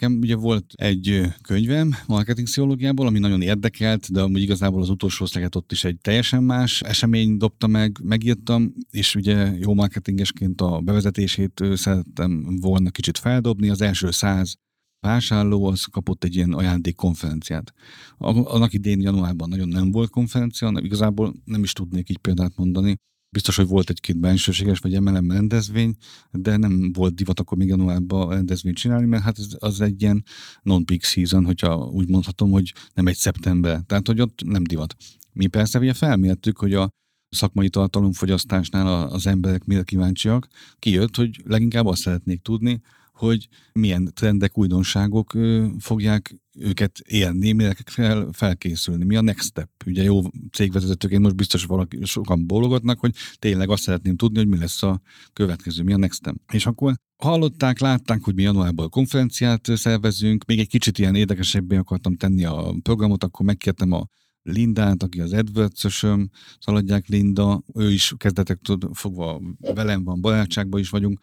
Nekem 0.00 0.18
ugye 0.18 0.36
volt 0.36 0.72
egy 0.74 1.20
könyvem 1.42 1.94
marketing 2.06 2.46
pszichológiából, 2.46 3.06
ami 3.06 3.18
nagyon 3.18 3.42
érdekelt, 3.42 4.12
de 4.12 4.20
amúgy 4.20 4.42
igazából 4.42 4.80
az 4.80 4.88
utolsó 4.88 5.26
szleget 5.26 5.54
ott 5.54 5.72
is 5.72 5.84
egy 5.84 5.98
teljesen 6.00 6.42
más 6.42 6.82
esemény 6.82 7.36
dobta 7.36 7.66
meg, 7.66 7.98
megírtam, 8.02 8.72
és 8.90 9.14
ugye 9.14 9.52
jó 9.58 9.74
marketingesként 9.74 10.60
a 10.60 10.80
bevezetését 10.80 11.64
szerettem 11.74 12.58
volna 12.60 12.90
kicsit 12.90 13.18
feldobni. 13.18 13.68
Az 13.68 13.80
első 13.80 14.10
száz 14.10 14.54
vásárló 15.00 15.64
az 15.64 15.84
kapott 15.84 16.24
egy 16.24 16.34
ilyen 16.34 16.52
ajándékkonferenciát. 16.52 17.72
Annak 18.18 18.72
idén 18.72 19.00
januárban 19.00 19.48
nagyon 19.48 19.68
nem 19.68 19.90
volt 19.90 20.10
konferencia, 20.10 20.70
nem- 20.70 20.84
igazából 20.84 21.34
nem 21.44 21.62
is 21.62 21.72
tudnék 21.72 22.08
így 22.10 22.18
példát 22.18 22.56
mondani. 22.56 22.96
Biztos, 23.32 23.56
hogy 23.56 23.66
volt 23.66 23.90
egy-két 23.90 24.18
bensőséges 24.18 24.78
vagy 24.78 25.00
MLM 25.00 25.30
rendezvény, 25.30 25.94
de 26.30 26.56
nem 26.56 26.92
volt 26.92 27.14
divat 27.14 27.40
akkor 27.40 27.58
még 27.58 27.68
januárban 27.68 28.28
rendezvényt 28.28 28.76
csinálni, 28.76 29.06
mert 29.06 29.22
hát 29.22 29.38
ez, 29.38 29.46
az 29.58 29.80
egy 29.80 30.02
ilyen 30.02 30.24
non-peak 30.62 31.02
season, 31.02 31.44
hogyha 31.44 31.76
úgy 31.76 32.08
mondhatom, 32.08 32.50
hogy 32.50 32.72
nem 32.94 33.06
egy 33.06 33.16
szeptember. 33.16 33.80
Tehát, 33.86 34.06
hogy 34.06 34.20
ott 34.20 34.42
nem 34.44 34.62
divat. 34.62 34.96
Mi 35.32 35.46
persze 35.46 35.78
ugye 35.78 35.92
felmértük, 35.92 36.58
hogy 36.58 36.74
a 36.74 36.88
szakmai 37.28 37.68
tartalomfogyasztásnál 37.68 39.08
az 39.08 39.26
emberek 39.26 39.64
mire 39.64 39.82
kíváncsiak. 39.82 40.48
Kijött, 40.78 41.16
hogy 41.16 41.42
leginkább 41.44 41.86
azt 41.86 42.02
szeretnék 42.02 42.42
tudni, 42.42 42.80
hogy 43.20 43.48
milyen 43.72 44.10
trendek, 44.14 44.58
újdonságok 44.58 45.36
fogják 45.78 46.34
őket 46.58 46.98
élni, 46.98 47.52
mire 47.52 47.72
kell 47.94 48.28
felkészülni, 48.32 49.04
mi 49.04 49.16
a 49.16 49.20
next 49.20 49.46
step. 49.46 49.68
Ugye 49.86 50.02
jó 50.02 50.20
cégvezetőként 50.52 51.22
most 51.22 51.36
biztos 51.36 51.64
valaki, 51.64 51.98
sokan 52.04 52.46
bólogatnak, 52.46 53.00
hogy 53.00 53.14
tényleg 53.38 53.70
azt 53.70 53.82
szeretném 53.82 54.16
tudni, 54.16 54.38
hogy 54.38 54.48
mi 54.48 54.58
lesz 54.58 54.82
a 54.82 55.00
következő, 55.32 55.82
mi 55.82 55.92
a 55.92 55.96
next 55.96 56.18
step. 56.18 56.36
És 56.52 56.66
akkor 56.66 56.94
hallották, 57.16 57.78
látták, 57.78 58.22
hogy 58.22 58.34
mi 58.34 58.42
januárban 58.42 58.88
konferenciát 58.88 59.68
szervezünk, 59.74 60.44
még 60.44 60.58
egy 60.58 60.68
kicsit 60.68 60.98
ilyen 60.98 61.14
érdekesebbé 61.14 61.76
akartam 61.76 62.16
tenni 62.16 62.44
a 62.44 62.74
programot, 62.82 63.24
akkor 63.24 63.46
megkértem 63.46 63.92
a 63.92 64.06
Lindát, 64.42 65.02
aki 65.02 65.20
az 65.20 65.32
AdWords-ösöm, 65.32 66.30
szaladják 66.58 67.06
Linda, 67.06 67.62
ő 67.74 67.90
is 67.92 68.14
kezdetektől 68.16 68.78
fogva 68.92 69.40
velem 69.58 70.04
van, 70.04 70.20
barátságban 70.20 70.80
is 70.80 70.88
vagyunk, 70.88 71.20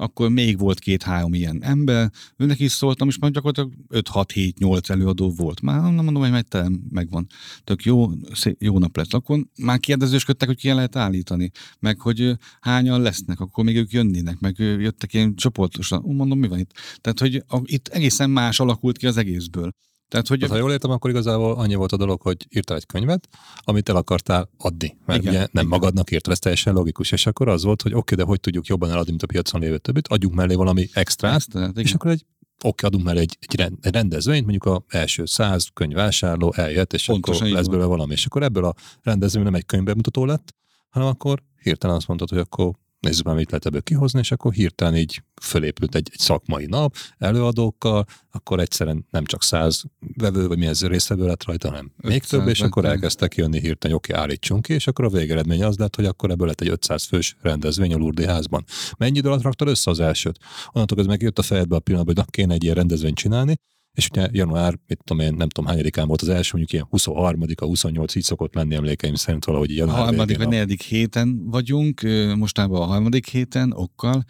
akkor 0.00 0.30
még 0.30 0.58
volt 0.58 0.78
két-három 0.78 1.34
ilyen 1.34 1.62
ember, 1.62 2.10
őnek 2.36 2.60
is 2.60 2.72
szóltam, 2.72 3.08
és 3.08 3.18
már 3.18 3.30
gyakorlatilag 3.30 3.72
5-6-7-8 3.88 4.90
előadó 4.90 5.30
volt. 5.30 5.60
Már 5.60 5.80
nem 5.80 6.04
mondom, 6.04 6.22
hogy 6.22 6.30
megterem, 6.30 6.80
megvan. 6.90 7.26
Tök 7.64 7.82
jó, 7.82 8.10
szép, 8.32 8.62
jó 8.62 8.78
nap 8.78 8.96
lesz. 8.96 9.14
Akkor 9.14 9.46
már 9.58 9.80
kérdezősködtek, 9.80 10.48
hogy 10.48 10.56
ki 10.56 10.72
lehet 10.72 10.96
állítani, 10.96 11.50
meg 11.78 12.00
hogy 12.00 12.36
hányan 12.60 13.00
lesznek, 13.00 13.40
akkor 13.40 13.64
még 13.64 13.76
ők 13.76 13.90
jönnének, 13.90 14.38
meg 14.38 14.58
jöttek 14.58 15.14
ilyen 15.14 15.34
csoportosan. 15.34 16.02
Ú, 16.02 16.12
Mondom, 16.12 16.38
mi 16.38 16.48
van 16.48 16.58
itt? 16.58 16.72
Tehát, 17.00 17.18
hogy 17.18 17.42
a, 17.48 17.60
itt 17.64 17.88
egészen 17.88 18.30
más 18.30 18.60
alakult 18.60 18.96
ki 18.96 19.06
az 19.06 19.16
egészből. 19.16 19.72
Tehát, 20.10 20.28
hogy 20.28 20.38
Tehát, 20.38 20.54
ha 20.54 20.60
jól 20.60 20.72
értem, 20.72 20.90
akkor 20.90 21.10
igazából 21.10 21.54
annyi 21.54 21.74
volt 21.74 21.92
a 21.92 21.96
dolog, 21.96 22.20
hogy 22.20 22.46
írtál 22.48 22.76
egy 22.76 22.86
könyvet, 22.86 23.28
amit 23.60 23.88
el 23.88 23.96
akartál 23.96 24.50
adni. 24.58 24.96
Mert 25.06 25.20
Igen, 25.20 25.32
ugye 25.32 25.40
nem 25.40 25.48
igen. 25.52 25.66
magadnak 25.66 26.10
írtad, 26.10 26.32
ez 26.32 26.38
teljesen 26.38 26.74
logikus. 26.74 27.12
És 27.12 27.26
akkor 27.26 27.48
az 27.48 27.62
volt, 27.64 27.82
hogy 27.82 27.94
oké, 27.94 28.14
de 28.14 28.22
hogy 28.22 28.40
tudjuk 28.40 28.66
jobban 28.66 28.90
eladni, 28.90 29.10
mint 29.10 29.22
a 29.22 29.26
piacon 29.26 29.60
lévő 29.60 29.78
többit, 29.78 30.08
adjunk 30.08 30.34
mellé 30.34 30.54
valami 30.54 30.88
extrát, 30.92 31.34
ezt, 31.34 31.50
tehát, 31.50 31.78
és 31.78 31.94
akkor 31.94 32.10
egy 32.10 32.24
oké, 32.62 32.86
adunk 32.86 33.04
mellé 33.04 33.20
egy, 33.20 33.36
egy 33.40 33.56
rend- 33.56 33.86
egy 33.86 33.92
rendezvényt, 33.92 34.46
mondjuk 34.46 34.64
a 34.64 34.84
első 34.88 35.26
száz 35.26 35.68
könyvvásárló 35.74 36.52
eljött, 36.56 36.92
és 36.92 37.04
Pontosan 37.04 37.42
akkor 37.42 37.56
lesz 37.56 37.66
belőle 37.66 37.86
valami. 37.86 38.12
És 38.12 38.26
akkor 38.26 38.42
ebből 38.42 38.64
a 38.64 38.74
rendezvény 39.02 39.42
nem 39.42 39.54
egy 39.54 39.66
könyvbemutató 39.66 40.24
lett, 40.24 40.54
hanem 40.88 41.08
akkor 41.08 41.42
hirtelen 41.62 41.96
azt 41.96 42.06
mondtad, 42.06 42.28
hogy 42.28 42.38
akkor 42.38 42.72
nézzük 43.00 43.24
már, 43.24 43.34
mit 43.34 43.50
lehet 43.50 43.66
ebből 43.66 43.82
kihozni, 43.82 44.18
és 44.18 44.30
akkor 44.30 44.52
hirtelen 44.52 44.96
így 44.96 45.22
fölépült 45.42 45.94
egy, 45.94 46.08
egy 46.12 46.18
szakmai 46.18 46.66
nap 46.66 46.94
előadókkal, 47.18 48.04
akkor 48.30 48.60
egyszerűen 48.60 49.06
nem 49.10 49.24
csak 49.24 49.42
száz 49.42 49.82
vevő, 50.16 50.46
vagy 50.46 50.58
mi 50.58 50.66
ez 50.66 50.86
résztvevő 50.86 51.26
lett 51.26 51.44
rajta, 51.44 51.68
hanem 51.68 51.92
még 51.96 52.16
500 52.16 52.28
több, 52.28 52.48
és 52.48 52.60
akkor 52.60 52.84
elkezdtek 52.84 53.34
jönni 53.34 53.60
hirtelen, 53.60 53.96
oké, 53.96 54.12
állítsunk 54.12 54.62
ki, 54.62 54.72
és 54.72 54.86
akkor 54.86 55.04
a 55.04 55.08
végeredmény 55.08 55.64
az 55.64 55.76
lett, 55.76 55.96
hogy 55.96 56.04
akkor 56.04 56.30
ebből 56.30 56.46
lett 56.46 56.60
egy 56.60 56.68
500 56.68 57.04
fős 57.04 57.36
rendezvény 57.40 57.94
a 57.94 57.96
Lurdi 57.96 58.24
házban. 58.24 58.64
Mennyi 58.98 59.18
idő 59.18 59.28
alatt 59.28 59.42
raktad 59.42 59.68
össze 59.68 59.90
az 59.90 60.00
elsőt? 60.00 60.38
Onnantól 60.72 60.98
ez 60.98 61.06
megjött 61.06 61.38
a 61.38 61.42
fejedbe 61.42 61.76
a 61.76 61.80
pillanatban, 61.80 62.14
hogy 62.14 62.24
na, 62.24 62.30
kéne 62.30 62.54
egy 62.54 62.62
ilyen 62.62 62.74
rendezvényt 62.74 63.16
csinálni, 63.16 63.56
és 64.00 64.08
ugye 64.10 64.28
január, 64.32 64.78
mit 64.86 65.00
tudom 65.04 65.22
én, 65.26 65.34
nem 65.34 65.48
tudom 65.48 65.70
hányadikán 65.70 66.06
volt 66.06 66.22
az 66.22 66.28
első, 66.28 66.50
mondjuk 66.52 66.72
ilyen 66.72 66.86
23 66.90 67.40
a 67.54 67.64
28 67.64 68.14
így 68.14 68.22
szokott 68.22 68.54
lenni 68.54 68.74
emlékeim 68.74 69.14
szerint 69.14 69.44
valahogy 69.44 69.70
így 69.70 69.78
A 69.78 69.84
január 69.84 70.04
harmadik 70.04 70.36
vagy 70.36 70.48
negyedik 70.48 70.82
héten 70.82 71.48
vagyunk, 71.50 72.00
mostában 72.36 72.82
a 72.82 72.84
harmadik 72.84 73.28
héten, 73.28 73.72
okkal, 73.72 74.24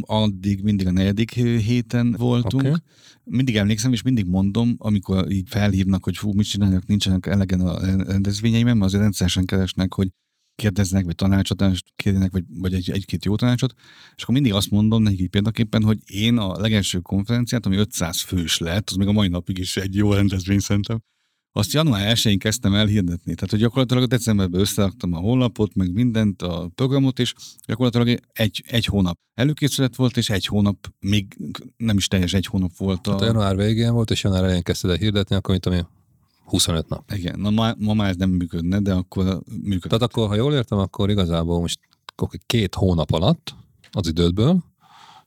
addig 0.00 0.62
mindig 0.62 0.86
a 0.86 0.90
negyedik 0.90 1.30
héten 1.40 2.14
voltunk. 2.18 2.62
Okay. 2.62 2.78
Mindig 3.24 3.56
emlékszem, 3.56 3.92
és 3.92 4.02
mindig 4.02 4.26
mondom, 4.26 4.74
amikor 4.78 5.30
így 5.30 5.48
felhívnak, 5.48 6.04
hogy 6.04 6.16
fú, 6.16 6.32
mit 6.32 6.46
csinálnak, 6.46 6.86
nincsenek 6.86 7.26
elegen 7.26 7.60
a 7.60 7.80
rendezvényeimen, 8.04 8.76
mert 8.76 8.86
azért 8.86 9.02
rendszeresen 9.02 9.44
keresnek, 9.44 9.94
hogy 9.94 10.08
kérdeznek, 10.54 11.04
vagy 11.04 11.14
tanácsadást 11.14 11.92
kérjenek, 11.96 12.32
vagy, 12.32 12.44
vagy 12.48 12.74
egy, 12.74 12.90
egy-két 12.90 13.24
jó 13.24 13.36
tanácsot, 13.36 13.74
és 14.16 14.22
akkor 14.22 14.34
mindig 14.34 14.52
azt 14.52 14.70
mondom 14.70 15.02
nekik 15.02 15.30
példaképpen, 15.30 15.82
hogy 15.82 15.98
én 16.06 16.38
a 16.38 16.60
legelső 16.60 16.98
konferenciát, 16.98 17.66
ami 17.66 17.76
500 17.76 18.20
fős 18.20 18.58
lett, 18.58 18.90
az 18.90 18.96
még 18.96 19.08
a 19.08 19.12
mai 19.12 19.28
napig 19.28 19.58
is 19.58 19.76
egy 19.76 19.94
jó 19.94 20.12
rendezvény 20.12 20.58
szerintem, 20.58 21.02
azt 21.56 21.72
január 21.72 22.16
1-én 22.16 22.38
kezdtem 22.38 22.74
el 22.74 22.86
hirdetni. 22.86 23.34
Tehát, 23.34 23.50
hogy 23.50 23.58
gyakorlatilag 23.58 24.08
decemberben 24.08 24.60
összeraktam 24.60 25.12
a 25.12 25.18
honlapot, 25.18 25.74
meg 25.74 25.92
mindent, 25.92 26.42
a 26.42 26.70
programot, 26.74 27.18
és 27.18 27.34
gyakorlatilag 27.66 28.20
egy, 28.32 28.64
egy 28.66 28.84
hónap 28.84 29.18
előkészület 29.34 29.96
volt, 29.96 30.16
és 30.16 30.30
egy 30.30 30.46
hónap, 30.46 30.86
még 31.00 31.36
nem 31.76 31.96
is 31.96 32.08
teljes 32.08 32.32
egy 32.32 32.46
hónap 32.46 32.76
volt. 32.76 33.02
Tehát 33.02 33.20
a 33.20 33.22
A... 33.22 33.26
január 33.26 33.56
végén 33.56 33.92
volt, 33.92 34.10
és 34.10 34.22
január 34.22 34.42
elején 34.42 34.62
kezdted 34.62 34.90
el 34.90 34.96
hirdetni, 34.96 35.36
akkor 35.36 35.54
mit 35.54 35.62
tudom 35.62 35.78
én, 35.78 35.86
25 36.44 36.88
nap. 36.88 37.12
Igen, 37.12 37.40
na 37.40 37.50
ma, 37.50 37.74
ma 37.78 37.94
már 37.94 38.08
ez 38.08 38.16
nem 38.16 38.30
működne, 38.30 38.80
de 38.80 38.92
akkor 38.92 39.24
működött. 39.62 39.82
Tehát 39.82 40.02
akkor, 40.02 40.28
ha 40.28 40.34
jól 40.34 40.54
értem, 40.54 40.78
akkor 40.78 41.10
igazából 41.10 41.60
most 41.60 41.80
két 42.46 42.74
hónap 42.74 43.12
alatt 43.12 43.54
az 43.90 44.08
idődből 44.08 44.62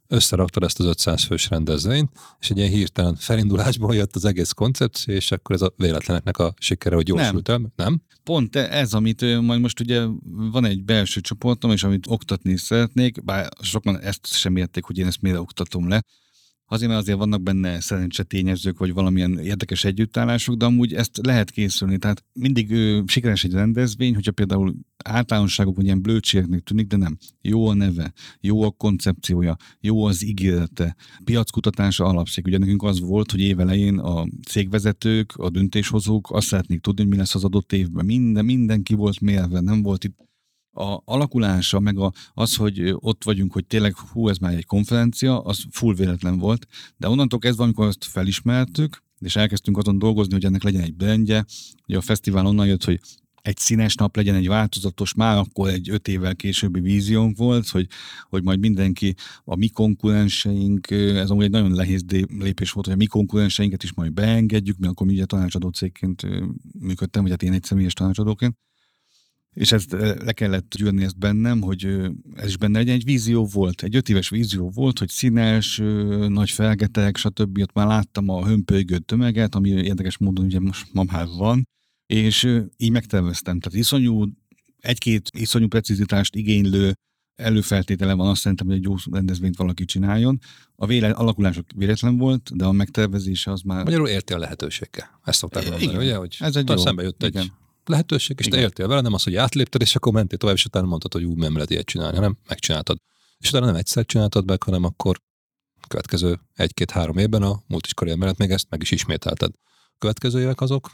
összeraktad 0.07 0.63
ezt 0.63 0.79
az 0.79 0.85
500 0.85 1.23
fős 1.23 1.49
rendezvényt, 1.49 2.11
és 2.39 2.49
egy 2.49 2.57
ilyen 2.57 2.69
hirtelen 2.69 3.15
felindulásból 3.15 3.95
jött 3.95 4.15
az 4.15 4.25
egész 4.25 4.51
koncepció, 4.51 5.13
és 5.13 5.31
akkor 5.31 5.55
ez 5.55 5.61
a 5.61 5.73
véletleneknek 5.77 6.37
a 6.37 6.53
sikere, 6.59 6.95
hogy 6.95 7.05
gyorsult 7.05 7.49
el, 7.49 7.73
nem? 7.75 8.01
Pont 8.23 8.55
ez, 8.55 8.93
amit 8.93 9.41
majd 9.41 9.61
most 9.61 9.79
ugye 9.79 10.05
van 10.51 10.65
egy 10.65 10.83
belső 10.83 11.21
csoportom, 11.21 11.71
és 11.71 11.83
amit 11.83 12.05
oktatni 12.07 12.57
szeretnék, 12.57 13.23
bár 13.23 13.49
sokan 13.61 13.99
ezt 13.99 14.25
sem 14.25 14.55
érték, 14.55 14.83
hogy 14.83 14.97
én 14.97 15.07
ezt 15.07 15.21
miért 15.21 15.37
oktatom 15.37 15.87
le, 15.87 16.03
Azért, 16.69 16.89
mert 16.89 17.01
azért 17.01 17.17
vannak 17.17 17.41
benne 17.41 17.79
szerencsetényezők, 17.79 18.77
vagy 18.77 18.93
valamilyen 18.93 19.39
érdekes 19.39 19.83
együttállások, 19.83 20.55
de 20.55 20.65
amúgy 20.65 20.93
ezt 20.93 21.19
lehet 21.25 21.51
készülni. 21.51 21.97
Tehát 21.97 22.23
mindig 22.33 22.71
ő, 22.71 23.03
sikeres 23.05 23.43
egy 23.43 23.51
rendezvény, 23.51 24.13
hogyha 24.13 24.31
például 24.31 24.75
általánosságok, 25.03 25.75
vagy 25.75 25.85
ilyen 25.85 26.01
blödségeknek 26.01 26.63
tűnik, 26.63 26.87
de 26.87 26.97
nem. 26.97 27.17
Jó 27.41 27.67
a 27.67 27.73
neve, 27.73 28.13
jó 28.39 28.61
a 28.61 28.71
koncepciója, 28.71 29.55
jó 29.79 30.03
az 30.03 30.25
ígérete, 30.25 30.95
piackutatása 31.23 32.05
alapszik. 32.05 32.47
Ugye 32.47 32.57
nekünk 32.57 32.83
az 32.83 32.99
volt, 32.99 33.31
hogy 33.31 33.39
évelején 33.39 33.97
a 33.97 34.25
cégvezetők, 34.47 35.35
a 35.35 35.49
döntéshozók 35.49 36.31
azt 36.31 36.47
szeretnék 36.47 36.79
tudni, 36.79 37.01
hogy 37.01 37.11
mi 37.11 37.17
lesz 37.17 37.35
az 37.35 37.43
adott 37.43 37.73
évben. 37.73 38.05
Minden, 38.05 38.45
mindenki 38.45 38.93
volt 38.93 39.19
mérve, 39.19 39.59
nem 39.59 39.81
volt 39.81 40.03
itt 40.03 40.25
a 40.77 41.01
alakulása, 41.05 41.79
meg 41.79 41.97
a, 41.97 42.11
az, 42.33 42.55
hogy 42.55 42.95
ott 42.95 43.23
vagyunk, 43.23 43.53
hogy 43.53 43.65
tényleg 43.65 43.95
hú, 43.97 44.29
ez 44.29 44.37
már 44.37 44.53
egy 44.53 44.65
konferencia, 44.65 45.39
az 45.39 45.63
full 45.71 45.93
véletlen 45.93 46.37
volt, 46.37 46.67
de 46.97 47.09
onnantól 47.09 47.39
kezdve, 47.39 47.63
amikor 47.63 47.85
azt 47.85 48.03
felismertük, 48.03 49.03
és 49.19 49.35
elkezdtünk 49.35 49.77
azon 49.77 49.97
dolgozni, 49.97 50.33
hogy 50.33 50.45
ennek 50.45 50.63
legyen 50.63 50.81
egy 50.81 50.95
brandje, 50.95 51.45
ugye 51.87 51.97
a 51.97 52.01
fesztivál 52.01 52.45
onnan 52.45 52.67
jött, 52.67 52.83
hogy 52.83 52.99
egy 53.41 53.57
színes 53.57 53.95
nap 53.95 54.15
legyen, 54.15 54.35
egy 54.35 54.47
változatos, 54.47 55.13
már 55.13 55.37
akkor 55.37 55.69
egy 55.69 55.89
öt 55.89 56.07
évvel 56.07 56.35
későbbi 56.35 56.79
víziónk 56.79 57.37
volt, 57.37 57.67
hogy, 57.67 57.87
hogy 58.29 58.43
majd 58.43 58.59
mindenki, 58.59 59.15
a 59.43 59.55
mi 59.55 59.67
konkurenseink, 59.67 60.91
ez 60.91 61.29
amúgy 61.29 61.43
egy 61.43 61.49
nagyon 61.49 61.71
nehéz 61.71 62.05
lépés 62.27 62.71
volt, 62.71 62.85
hogy 62.85 62.95
a 62.95 62.97
mi 62.97 63.05
konkurenseinket 63.05 63.83
is 63.83 63.93
majd 63.93 64.13
beengedjük, 64.13 64.77
mert 64.77 64.91
akkor 64.91 65.07
mi 65.07 65.13
ugye 65.13 65.25
tanácsadó 65.25 65.69
cégként 65.69 66.27
működtem, 66.79 67.21
vagy 67.21 67.31
hát 67.31 67.43
én 67.43 67.53
egy 67.53 67.63
személyes 67.63 67.93
tanácsadóként, 67.93 68.55
és 69.57 69.71
ezt 69.71 69.91
le 70.23 70.33
kellett 70.33 70.75
gyűrni 70.75 71.03
ezt 71.03 71.17
bennem, 71.17 71.61
hogy 71.61 71.85
ez 72.35 72.47
is 72.47 72.57
benne 72.57 72.79
egy, 72.79 72.89
egy 72.89 73.03
vízió 73.03 73.45
volt, 73.45 73.83
egy 73.83 73.95
öt 73.95 74.09
éves 74.09 74.29
vízió 74.29 74.69
volt, 74.69 74.99
hogy 74.99 75.09
színes, 75.09 75.77
nagy 76.27 76.49
felgetek, 76.49 77.17
stb. 77.17 77.57
Ott 77.61 77.73
már 77.73 77.87
láttam 77.87 78.29
a 78.29 78.45
hömpölygő 78.45 78.97
tömeget, 78.97 79.55
ami 79.55 79.69
érdekes 79.69 80.17
módon 80.17 80.45
ugye 80.45 80.59
most 80.59 80.93
ma 80.93 81.03
már 81.11 81.27
van, 81.37 81.67
és 82.05 82.47
így 82.77 82.91
megterveztem. 82.91 83.59
Tehát 83.59 83.79
iszonyú, 83.79 84.25
egy-két 84.79 85.29
iszonyú 85.37 85.67
precizitást 85.67 86.35
igénylő 86.35 86.93
előfeltétele 87.35 88.13
van 88.13 88.27
azt 88.27 88.41
szerintem, 88.41 88.67
hogy 88.67 88.75
egy 88.75 88.83
jó 88.83 88.95
rendezvényt 89.11 89.57
valaki 89.57 89.85
csináljon. 89.85 90.39
A 90.75 90.85
véle, 90.85 91.09
alakulások 91.09 91.65
véletlen 91.75 92.17
volt, 92.17 92.55
de 92.55 92.65
a 92.65 92.71
megtervezése 92.71 93.51
az 93.51 93.61
már... 93.61 93.83
Magyarul 93.83 94.07
érti 94.07 94.33
a 94.33 94.37
lehetőséggel. 94.37 95.19
Ezt 95.23 95.37
szokták 95.37 95.63
mondani, 95.63 95.83
igen. 95.83 96.01
ugye? 96.01 96.15
Hogy 96.15 96.37
ez 96.39 96.55
egy 96.55 96.69
jó. 96.69 96.77
szembe 96.77 97.03
jött 97.03 97.23
igen. 97.23 97.41
egy 97.41 97.51
lehetőség, 97.89 98.39
és 98.39 98.45
Igen. 98.45 98.57
te 98.57 98.65
éltél 98.65 98.87
vele, 98.87 99.01
nem 99.01 99.13
az, 99.13 99.23
hogy 99.23 99.35
átlépted, 99.35 99.81
és 99.81 99.95
akkor 99.95 100.13
mentél 100.13 100.37
tovább, 100.37 100.55
és 100.55 100.65
utána 100.65 100.87
mondtad, 100.87 101.13
hogy 101.13 101.23
ú, 101.23 101.33
nem 101.35 101.53
lehet 101.53 101.69
ilyet 101.69 101.85
csinálni, 101.85 102.15
hanem 102.15 102.37
megcsináltad. 102.47 102.97
És 103.37 103.49
utána 103.49 103.65
nem 103.65 103.75
egyszer 103.75 104.05
csináltad 104.05 104.45
meg, 104.45 104.63
hanem 104.63 104.83
akkor 104.83 105.21
következő 105.87 106.39
egy-két-három 106.53 107.17
évben 107.17 107.41
a 107.41 107.61
múlt 107.67 107.85
is 107.85 108.15
mellett 108.15 108.37
még 108.37 108.51
ezt 108.51 108.67
meg 108.69 108.81
is 108.81 108.91
ismételted. 108.91 109.51
Következő 109.97 110.39
évek 110.39 110.61
azok 110.61 110.91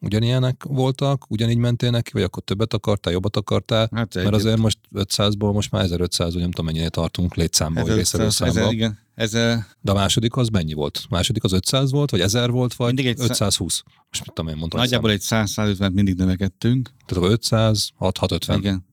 ugyanilyenek 0.00 0.64
voltak, 0.68 1.30
ugyanígy 1.30 1.58
mentél 1.58 1.90
neki, 1.90 2.10
vagy 2.12 2.22
akkor 2.22 2.42
többet 2.42 2.74
akartál, 2.74 3.12
jobbat 3.12 3.36
akartál? 3.36 3.88
Hát 3.94 4.14
Mert 4.14 4.34
azért 4.34 4.56
most 4.56 4.78
500-ból 4.94 5.52
most 5.52 5.70
már 5.70 5.82
1500, 5.82 6.32
vagy 6.32 6.42
nem 6.42 6.50
tudom 6.50 6.66
mennyire 6.66 6.88
tartunk 6.88 7.34
létszámból, 7.34 7.84
vagy 7.84 7.94
részszerűszámból. 7.94 8.72
Igen. 8.72 8.98
Ez, 9.16 9.30
De 9.80 9.90
a 9.90 9.94
második 9.94 10.36
az 10.36 10.48
mennyi 10.48 10.72
volt? 10.72 11.00
A 11.02 11.06
második 11.10 11.44
az 11.44 11.52
500 11.52 11.90
volt, 11.90 12.10
vagy 12.10 12.20
1000 12.20 12.50
volt, 12.50 12.74
vagy 12.74 12.86
mindig 12.86 13.06
egy 13.06 13.20
520? 13.20 13.82
Most 14.08 14.26
mit 14.26 14.34
tudom 14.34 14.50
én 14.50 14.56
mondtam. 14.56 14.80
Nagyjából 14.80 15.10
egy 15.10 15.22
100-150 15.22 15.92
mindig 15.92 16.14
növekedtünk. 16.14 16.88
Tehát 16.88 17.22
akkor 17.22 17.30
500, 17.30 17.90
650. 17.94 18.58
Igen. 18.58 18.86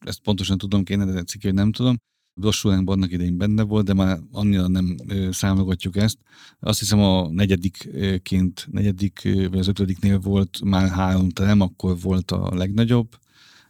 Ezt 0.00 0.20
pontosan 0.22 0.58
tudom 0.58 0.84
kéne, 0.84 1.04
de 1.04 1.12
tetszik, 1.12 1.42
hogy 1.42 1.54
nem 1.54 1.72
tudom. 1.72 1.96
Brosúránkban 2.40 2.96
annak 2.96 3.12
idején 3.12 3.36
benne 3.36 3.62
volt, 3.62 3.84
de 3.84 3.92
már 3.94 4.18
annyira 4.32 4.68
nem 4.68 4.96
számogatjuk 5.30 5.96
ezt. 5.96 6.18
Azt 6.60 6.78
hiszem 6.78 7.00
a 7.00 7.30
negyedikként, 7.30 8.68
negyedik 8.70 9.22
vagy 9.22 9.58
az 9.58 9.68
ötödiknél 9.68 10.18
volt 10.18 10.60
már 10.64 10.88
három 10.88 11.28
terem, 11.28 11.60
akkor 11.60 12.00
volt 12.00 12.30
a 12.30 12.54
legnagyobb. 12.54 13.18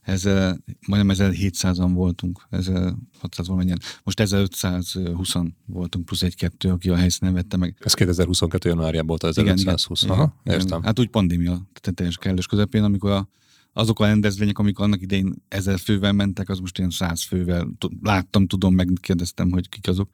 Ezzel, 0.08 0.64
majdnem 0.86 1.16
1700-an 1.18 1.90
voltunk, 1.92 2.46
1600 2.50 3.46
valamennyien. 3.46 3.78
Most 4.04 4.20
1520 4.20 5.34
voltunk, 5.66 6.04
plusz 6.04 6.22
egy-kettő, 6.22 6.70
aki 6.70 6.88
a 6.88 6.96
helyszínen 6.96 7.34
vette 7.34 7.56
meg. 7.56 7.76
Ez 7.80 7.94
2022 7.94 8.68
januárjában 8.68 9.06
volt 9.06 9.22
az 9.22 9.38
1520. 9.38 10.02
Igen, 10.02 10.14
Aha, 10.14 10.34
igen, 10.44 10.58
értem. 10.58 10.82
Hát 10.82 10.98
úgy 10.98 11.08
pandémia, 11.08 11.50
tehát 11.50 11.94
teljes 11.94 12.16
kellős 12.16 12.46
közepén, 12.46 12.82
amikor 12.82 13.10
a 13.10 13.28
azok 13.72 14.00
a 14.00 14.06
rendezvények, 14.06 14.58
amik 14.58 14.78
annak 14.78 15.00
idején 15.00 15.34
ezer 15.48 15.78
fővel 15.78 16.12
mentek, 16.12 16.48
az 16.48 16.58
most 16.58 16.78
ilyen 16.78 16.90
száz 16.90 17.22
fővel 17.22 17.68
láttam, 18.02 18.46
tudom, 18.46 18.74
megkérdeztem, 18.74 19.50
hogy 19.50 19.68
kik 19.68 19.88
azok. 19.88 20.10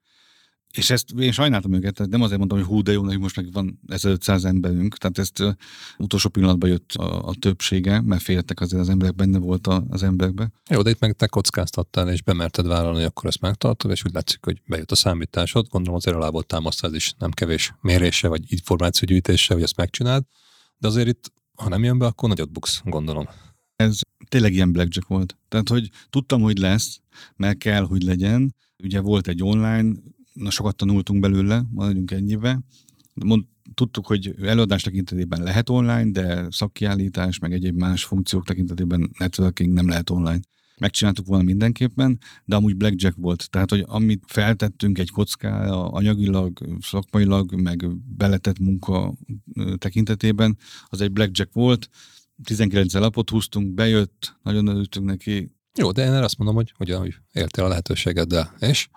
És 0.76 0.90
ezt 0.90 1.10
én 1.18 1.32
sajnáltam 1.32 1.72
őket, 1.72 1.94
tehát 1.94 2.12
nem 2.12 2.22
azért 2.22 2.38
mondtam, 2.38 2.58
hogy 2.58 2.68
hú, 2.68 2.82
de 2.82 2.92
jó, 2.92 3.04
hogy 3.04 3.18
most 3.18 3.36
meg 3.36 3.52
van 3.52 3.80
1500 3.86 4.44
emberünk, 4.44 4.96
tehát 4.96 5.18
ezt 5.18 5.40
uh, 5.40 5.52
utolsó 5.98 6.28
pillanatban 6.28 6.70
jött 6.70 6.92
a, 6.92 7.28
a 7.28 7.34
többsége, 7.34 8.00
mert 8.00 8.22
féltek 8.22 8.60
azért 8.60 8.82
az 8.82 8.88
emberek, 8.88 9.14
benne 9.14 9.38
volt 9.38 9.66
a, 9.66 9.84
az 9.90 10.02
emberekbe. 10.02 10.50
Jó, 10.70 10.82
de 10.82 10.90
itt 10.90 11.00
meg 11.00 11.12
te 11.12 11.26
kockáztattál, 11.26 12.10
és 12.10 12.22
bemerted 12.22 12.66
vállalni, 12.66 12.96
hogy 12.96 13.06
akkor 13.06 13.26
ezt 13.26 13.40
megtartod, 13.40 13.90
és 13.90 14.04
úgy 14.04 14.12
látszik, 14.12 14.44
hogy 14.44 14.62
bejött 14.66 14.90
a 14.90 14.94
számításod, 14.94 15.66
gondolom 15.68 15.96
azért 15.96 16.16
alá 16.16 16.28
volt 16.28 16.46
támasztva, 16.46 16.86
ez 16.86 16.94
is 16.94 17.14
nem 17.18 17.30
kevés 17.30 17.74
mérése, 17.80 18.28
vagy 18.28 18.52
információgyűjtése, 18.52 19.54
hogy 19.54 19.62
ezt 19.62 19.76
megcsináld, 19.76 20.24
de 20.78 20.88
azért 20.88 21.08
itt, 21.08 21.32
ha 21.54 21.68
nem 21.68 21.84
jön 21.84 21.98
be, 21.98 22.06
akkor 22.06 22.28
nagyot 22.28 22.52
buksz, 22.52 22.80
gondolom. 22.84 23.28
Ez 23.76 23.98
tényleg 24.28 24.52
ilyen 24.52 24.72
blackjack 24.72 25.08
volt. 25.08 25.36
Tehát, 25.48 25.68
hogy 25.68 25.90
tudtam, 26.10 26.40
hogy 26.40 26.58
lesz, 26.58 27.00
mert 27.36 27.58
kell, 27.58 27.84
hogy 27.84 28.02
legyen. 28.02 28.54
Ugye 28.82 29.00
volt 29.00 29.28
egy 29.28 29.42
online, 29.42 29.92
na 30.34 30.50
sokat 30.50 30.76
tanultunk 30.76 31.20
belőle, 31.20 31.64
maradjunk 31.70 32.10
ennyibe. 32.10 32.60
Mond, 33.14 33.44
tudtuk, 33.74 34.06
hogy 34.06 34.34
előadás 34.42 34.82
tekintetében 34.82 35.42
lehet 35.42 35.68
online, 35.68 36.10
de 36.10 36.46
szakkiállítás, 36.50 37.38
meg 37.38 37.52
egyéb 37.52 37.78
más 37.78 38.04
funkciók 38.04 38.44
tekintetében 38.46 39.10
networking 39.18 39.72
nem 39.72 39.88
lehet 39.88 40.10
online. 40.10 40.40
Megcsináltuk 40.78 41.26
volna 41.26 41.44
mindenképpen, 41.44 42.18
de 42.44 42.56
amúgy 42.56 42.76
blackjack 42.76 43.16
volt. 43.16 43.50
Tehát, 43.50 43.70
hogy 43.70 43.84
amit 43.86 44.24
feltettünk 44.26 44.98
egy 44.98 45.10
kockára 45.10 45.88
anyagilag, 45.88 46.76
szakmailag, 46.80 47.60
meg 47.60 47.88
beletett 48.16 48.58
munka 48.58 49.14
tekintetében, 49.78 50.58
az 50.88 51.00
egy 51.00 51.12
blackjack 51.12 51.52
volt 51.52 51.88
19 52.42 52.94
lapot 52.94 53.30
húztunk, 53.30 53.74
bejött, 53.74 54.36
nagyon 54.42 54.66
örültünk 54.66 55.06
neki. 55.06 55.52
Jó, 55.78 55.90
de 55.90 56.04
én 56.04 56.10
azt 56.12 56.38
mondom, 56.38 56.56
hogy 56.56 56.74
ugyanúgy 56.78 57.14
értél 57.32 57.64
a 57.64 57.68
lehetőségeddel, 57.68 58.54
és 58.58 58.88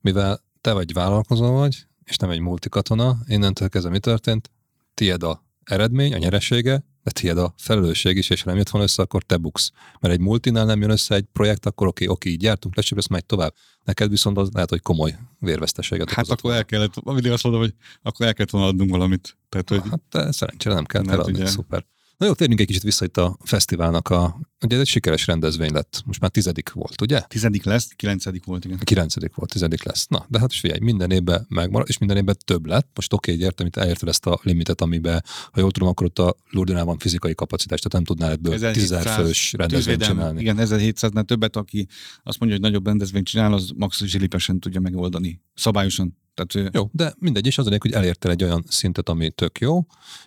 mivel 0.00 0.40
te 0.62 0.72
vagy 0.72 0.92
vállalkozó 0.92 1.52
vagy, 1.52 1.86
és 2.04 2.16
nem 2.16 2.30
egy 2.30 2.40
multikatona, 2.40 3.16
innentől 3.26 3.68
kezdve 3.68 3.90
mi 3.90 3.98
történt? 3.98 4.50
Tied 4.94 5.22
a 5.22 5.44
eredmény, 5.64 6.14
a 6.14 6.18
nyeresége, 6.18 6.84
de 7.02 7.10
tied 7.10 7.38
a 7.38 7.54
felelősség 7.56 8.16
is, 8.16 8.30
és 8.30 8.42
ha 8.42 8.48
nem 8.48 8.58
jött 8.58 8.68
volna 8.68 8.86
össze, 8.86 9.02
akkor 9.02 9.22
te 9.22 9.36
buksz. 9.36 9.70
Mert 10.00 10.14
egy 10.14 10.20
multinál 10.20 10.64
nem 10.64 10.80
jön 10.80 10.90
össze 10.90 11.14
egy 11.14 11.24
projekt, 11.32 11.66
akkor 11.66 11.86
oké, 11.86 12.06
oké, 12.06 12.30
így 12.30 12.42
jártunk, 12.42 12.76
lesőbb, 12.76 12.98
ezt 12.98 13.08
megy 13.08 13.26
tovább. 13.26 13.54
Neked 13.84 14.10
viszont 14.10 14.38
az 14.38 14.48
lehet, 14.52 14.68
hogy 14.68 14.82
komoly 14.82 15.18
vérveszteséget 15.38 16.10
Hát 16.10 16.28
akkor 16.28 16.52
el 16.52 16.64
kellett, 16.64 17.04
mindig 17.04 17.32
azt 17.32 17.42
mondom, 17.42 17.62
hogy 17.62 17.74
akkor 18.02 18.26
el 18.26 18.34
kellett 18.34 18.50
volna 18.50 18.66
adnunk 18.66 18.90
valamit. 18.90 19.36
Tehát, 19.48 19.68
hogy... 19.68 19.82
Hát 19.90 20.32
szerencsére 20.32 20.74
nem 20.74 20.84
kellett 20.84 21.10
eladni, 21.10 21.32
ugye... 21.32 21.46
szuper. 21.46 21.84
Na 22.22 22.28
jó, 22.28 22.34
térjünk 22.34 22.60
egy 22.60 22.66
kicsit 22.66 22.82
vissza 22.82 23.04
itt 23.04 23.16
a 23.16 23.36
fesztiválnak 23.44 24.08
a, 24.08 24.40
ugye 24.64 24.74
ez 24.74 24.80
egy 24.80 24.86
sikeres 24.86 25.26
rendezvény 25.26 25.72
lett. 25.72 26.02
Most 26.06 26.20
már 26.20 26.30
tizedik 26.30 26.72
volt, 26.72 27.00
ugye? 27.00 27.20
Tizedik 27.20 27.64
lesz, 27.64 27.88
kilencedik 27.96 28.44
volt, 28.44 28.64
igen. 28.64 28.78
Kilencedik 28.78 29.34
volt, 29.34 29.50
tizedik 29.50 29.82
lesz. 29.82 30.06
Na, 30.06 30.26
de 30.28 30.38
hát 30.38 30.52
is 30.52 30.60
figyelj, 30.60 30.80
minden 30.80 31.10
évben 31.10 31.46
megmarad, 31.48 31.88
és 31.88 31.98
minden 31.98 32.16
évben 32.16 32.36
több 32.44 32.66
lett. 32.66 32.88
Most 32.94 33.12
oké, 33.12 33.32
okay, 33.32 33.44
értem, 33.44 33.66
itt 33.66 33.76
elérted 33.76 34.08
ezt 34.08 34.26
a 34.26 34.40
limitet, 34.42 34.80
amiben, 34.80 35.24
ha 35.52 35.60
jól 35.60 35.70
tudom, 35.70 35.88
akkor 35.88 36.06
ott 36.06 36.18
a 36.18 36.36
Lourdesnál 36.50 36.84
van 36.84 36.98
fizikai 36.98 37.34
kapacitás, 37.34 37.80
tehát 37.80 37.92
nem 37.92 38.16
tudnál 38.16 38.30
ebből 38.30 38.72
10 38.72 38.94
fős 38.96 39.52
rendezvényt 39.52 40.02
csinálni. 40.02 40.40
Igen, 40.40 40.56
1700-nál 40.60 41.24
többet, 41.24 41.56
aki 41.56 41.88
azt 42.22 42.38
mondja, 42.38 42.58
hogy 42.58 42.68
nagyobb 42.68 42.86
rendezvényt 42.86 43.26
csinál, 43.26 43.52
az 43.52 43.70
max. 43.76 44.04
zsilipesen 44.04 44.60
tudja 44.60 44.80
megoldani. 44.80 45.40
Szabályosan. 45.54 46.18
Tehát, 46.34 46.74
jó, 46.74 46.88
de 46.92 47.14
mindegy, 47.18 47.46
és 47.46 47.58
az 47.58 47.66
a 47.66 47.76
hogy 47.78 47.92
elértél 47.92 48.30
egy 48.30 48.42
olyan 48.42 48.64
szintet, 48.68 49.08
ami 49.08 49.30
tök 49.30 49.58
jó. 49.58 49.86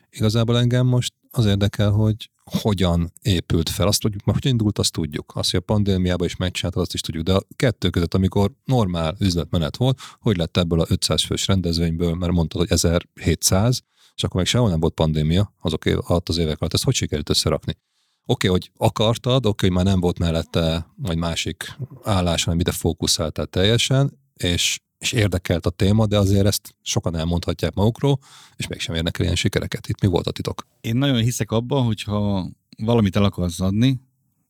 Igazából 0.10 0.58
engem 0.58 0.86
most 0.86 1.14
az 1.38 1.46
érdekel, 1.46 1.92
hogy 1.92 2.30
hogyan 2.44 3.12
épült 3.22 3.70
fel. 3.70 3.88
Azt 3.88 4.02
tudjuk, 4.02 4.24
mert 4.24 4.42
hogy 4.42 4.52
indult, 4.52 4.80
azt 4.80 4.92
tudjuk. 4.92 5.32
Azt, 5.36 5.52
hogy 5.52 5.60
a 5.60 5.74
pandémiában 5.74 6.28
is 6.28 6.36
megcsináltad, 6.36 6.82
azt 6.82 6.94
is 6.94 7.02
tudjuk. 7.02 7.24
De 7.24 7.34
a 7.34 7.44
kettő 7.56 7.90
között, 7.90 8.14
amikor 8.14 8.52
normál 8.66 9.16
üzletmenet 9.20 9.78
volt, 9.78 10.00
hogy 10.20 10.38
lett 10.38 10.58
ebből 10.58 10.80
a 10.80 10.86
500 10.90 11.24
fős 11.24 11.48
rendezvényből, 11.48 12.14
mert 12.14 12.32
mondtad, 12.32 12.62
hogy 12.62 12.72
1700, 12.72 13.82
és 14.16 14.24
akkor 14.24 14.36
meg 14.36 14.46
sehol 14.46 14.70
nem 14.70 14.80
volt 14.80 14.94
pandémia 14.94 15.54
azok 15.62 15.86
év, 15.86 15.98
alatt 16.02 16.30
az 16.30 16.38
évek 16.38 16.60
alatt. 16.60 16.74
Ezt 16.74 16.84
hogy 16.84 16.96
sikerült 16.96 17.30
összerakni? 17.30 17.78
Oké, 18.26 18.48
okay, 18.48 18.50
hogy 18.50 18.72
akartad, 18.88 19.46
oké, 19.46 19.66
okay, 19.66 19.70
már 19.70 19.86
nem 19.86 20.00
volt 20.00 20.20
mellette 20.20 20.88
vagy 20.96 21.18
másik 21.18 21.78
állás, 22.04 22.44
hanem 22.44 22.60
ide 22.60 22.72
fókuszáltál 22.72 23.46
teljesen, 23.46 24.20
és 24.34 24.80
és 25.06 25.12
érdekelt 25.12 25.66
a 25.66 25.70
téma, 25.70 26.06
de 26.06 26.18
azért 26.18 26.46
ezt 26.46 26.76
sokan 26.82 27.16
elmondhatják 27.16 27.74
magukról, 27.74 28.20
és 28.56 28.68
mégsem 28.68 28.96
érnek 28.96 29.18
el 29.20 29.24
ilyen 29.24 29.36
sikereket. 29.36 29.88
Itt 29.88 30.02
mi 30.02 30.08
volt 30.08 30.28
a 30.28 30.32
titok? 30.32 30.68
Én 30.82 30.96
nagyon 30.96 31.18
hiszek 31.18 31.52
abban, 31.52 31.86
hogyha 31.86 32.50
valamit 32.78 33.16
el 33.16 33.24
akarsz 33.24 33.60
adni, 33.60 34.00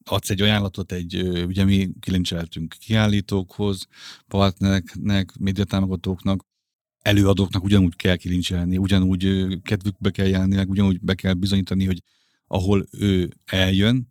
adsz 0.03 0.29
egy 0.29 0.41
ajánlatot, 0.41 0.91
egy, 0.91 1.15
ugye 1.45 1.63
mi 1.63 1.89
kilincseltünk 1.99 2.75
kiállítókhoz, 2.79 3.87
partnereknek, 4.27 5.33
médiatámogatóknak, 5.39 6.45
előadóknak 7.01 7.63
ugyanúgy 7.63 7.95
kell 7.95 8.15
kilincselni, 8.15 8.77
ugyanúgy 8.77 9.47
kedvükbe 9.61 10.09
kell 10.11 10.27
járni, 10.27 10.55
meg 10.55 10.69
ugyanúgy 10.69 10.99
be 11.01 11.13
kell 11.13 11.33
bizonyítani, 11.33 11.85
hogy 11.85 12.01
ahol 12.47 12.85
ő 12.91 13.33
eljön, 13.45 14.07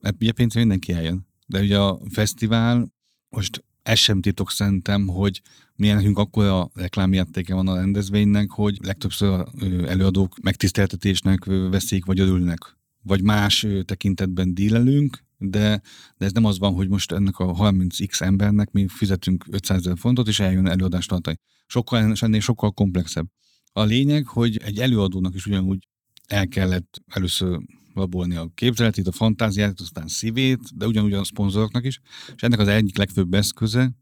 mert 0.00 0.16
ugye 0.20 0.32
pénzre 0.32 0.60
mindenki 0.60 0.92
eljön. 0.92 1.26
De 1.46 1.60
ugye 1.60 1.78
a 1.78 2.00
fesztivál, 2.10 2.92
most 3.28 3.64
ez 3.82 3.98
sem 3.98 4.20
titok 4.20 4.50
szerintem, 4.50 5.06
hogy 5.06 5.42
milyen 5.74 5.96
nekünk 5.96 6.18
akkor 6.18 6.44
a 6.44 6.70
reklámértéke 6.74 7.54
van 7.54 7.68
a 7.68 7.74
rendezvénynek, 7.74 8.50
hogy 8.50 8.78
legtöbbször 8.82 9.44
előadók 9.86 10.38
megtiszteltetésnek 10.42 11.44
veszik, 11.44 12.04
vagy 12.04 12.20
örülnek. 12.20 12.76
Vagy 13.02 13.22
más 13.22 13.66
tekintetben 13.84 14.54
dílelünk, 14.54 15.24
de, 15.38 15.80
de 16.16 16.24
ez 16.24 16.32
nem 16.32 16.44
az 16.44 16.58
van, 16.58 16.74
hogy 16.74 16.88
most 16.88 17.12
ennek 17.12 17.38
a 17.38 17.54
30x 17.54 18.20
embernek 18.20 18.70
mi 18.70 18.86
fizetünk 18.88 19.44
500 19.50 19.78
ezer 19.78 19.98
fontot, 19.98 20.28
és 20.28 20.40
eljön 20.40 20.66
előadást 20.66 21.08
tartani. 21.08 21.36
Sokkal, 21.66 22.14
ennél 22.20 22.40
sokkal 22.40 22.70
komplexebb. 22.70 23.26
A 23.72 23.82
lényeg, 23.82 24.26
hogy 24.26 24.56
egy 24.56 24.78
előadónak 24.78 25.34
is 25.34 25.46
ugyanúgy 25.46 25.88
el 26.26 26.48
kellett 26.48 27.02
először 27.06 27.60
rabolni 27.94 28.36
a 28.36 28.50
képzeletét, 28.54 29.06
a 29.06 29.12
fantáziát, 29.12 29.80
aztán 29.80 30.06
szívét, 30.08 30.76
de 30.76 30.86
ugyanúgy 30.86 31.12
a 31.12 31.24
szponzoroknak 31.24 31.84
is, 31.84 32.00
és 32.34 32.42
ennek 32.42 32.58
az 32.58 32.68
egyik 32.68 32.98
legfőbb 32.98 33.34
eszköze 33.34 33.92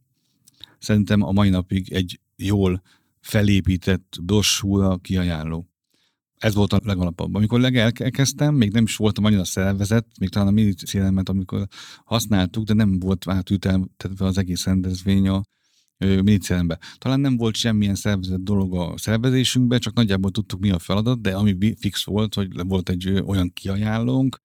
szerintem 0.80 1.22
a 1.22 1.32
mai 1.32 1.48
napig 1.48 1.92
egy 1.92 2.20
jól 2.36 2.82
felépített 3.20 4.18
brossúra 4.22 4.96
kiajánló. 4.96 5.68
Ez 6.36 6.54
volt 6.54 6.72
a 6.72 6.80
legalapabb. 6.84 7.34
Amikor 7.34 7.60
legelkezdtem, 7.60 8.54
még 8.54 8.72
nem 8.72 8.82
is 8.82 8.96
voltam 8.96 9.24
annyira 9.24 9.44
szervezet, 9.44 10.06
még 10.20 10.28
talán 10.28 10.48
a 10.48 10.50
minicélemet, 10.50 11.28
amikor 11.28 11.66
használtuk, 12.04 12.64
de 12.64 12.74
nem 12.74 12.98
volt 12.98 13.28
átültetve 13.28 14.24
az 14.24 14.38
egész 14.38 14.64
rendezvény 14.64 15.28
a 15.28 15.42
minicélembe. 16.00 16.78
Talán 16.98 17.20
nem 17.20 17.36
volt 17.36 17.54
semmilyen 17.54 17.94
szervezett 17.94 18.40
dolog 18.40 18.74
a 18.74 18.94
szervezésünkben, 18.96 19.80
csak 19.80 19.94
nagyjából 19.94 20.30
tudtuk 20.30 20.60
mi 20.60 20.70
a 20.70 20.78
feladat, 20.78 21.20
de 21.20 21.34
ami 21.34 21.74
fix 21.78 22.04
volt, 22.04 22.34
hogy 22.34 22.66
volt 22.66 22.88
egy 22.88 23.22
olyan 23.26 23.52
kiajánlónk, 23.52 24.38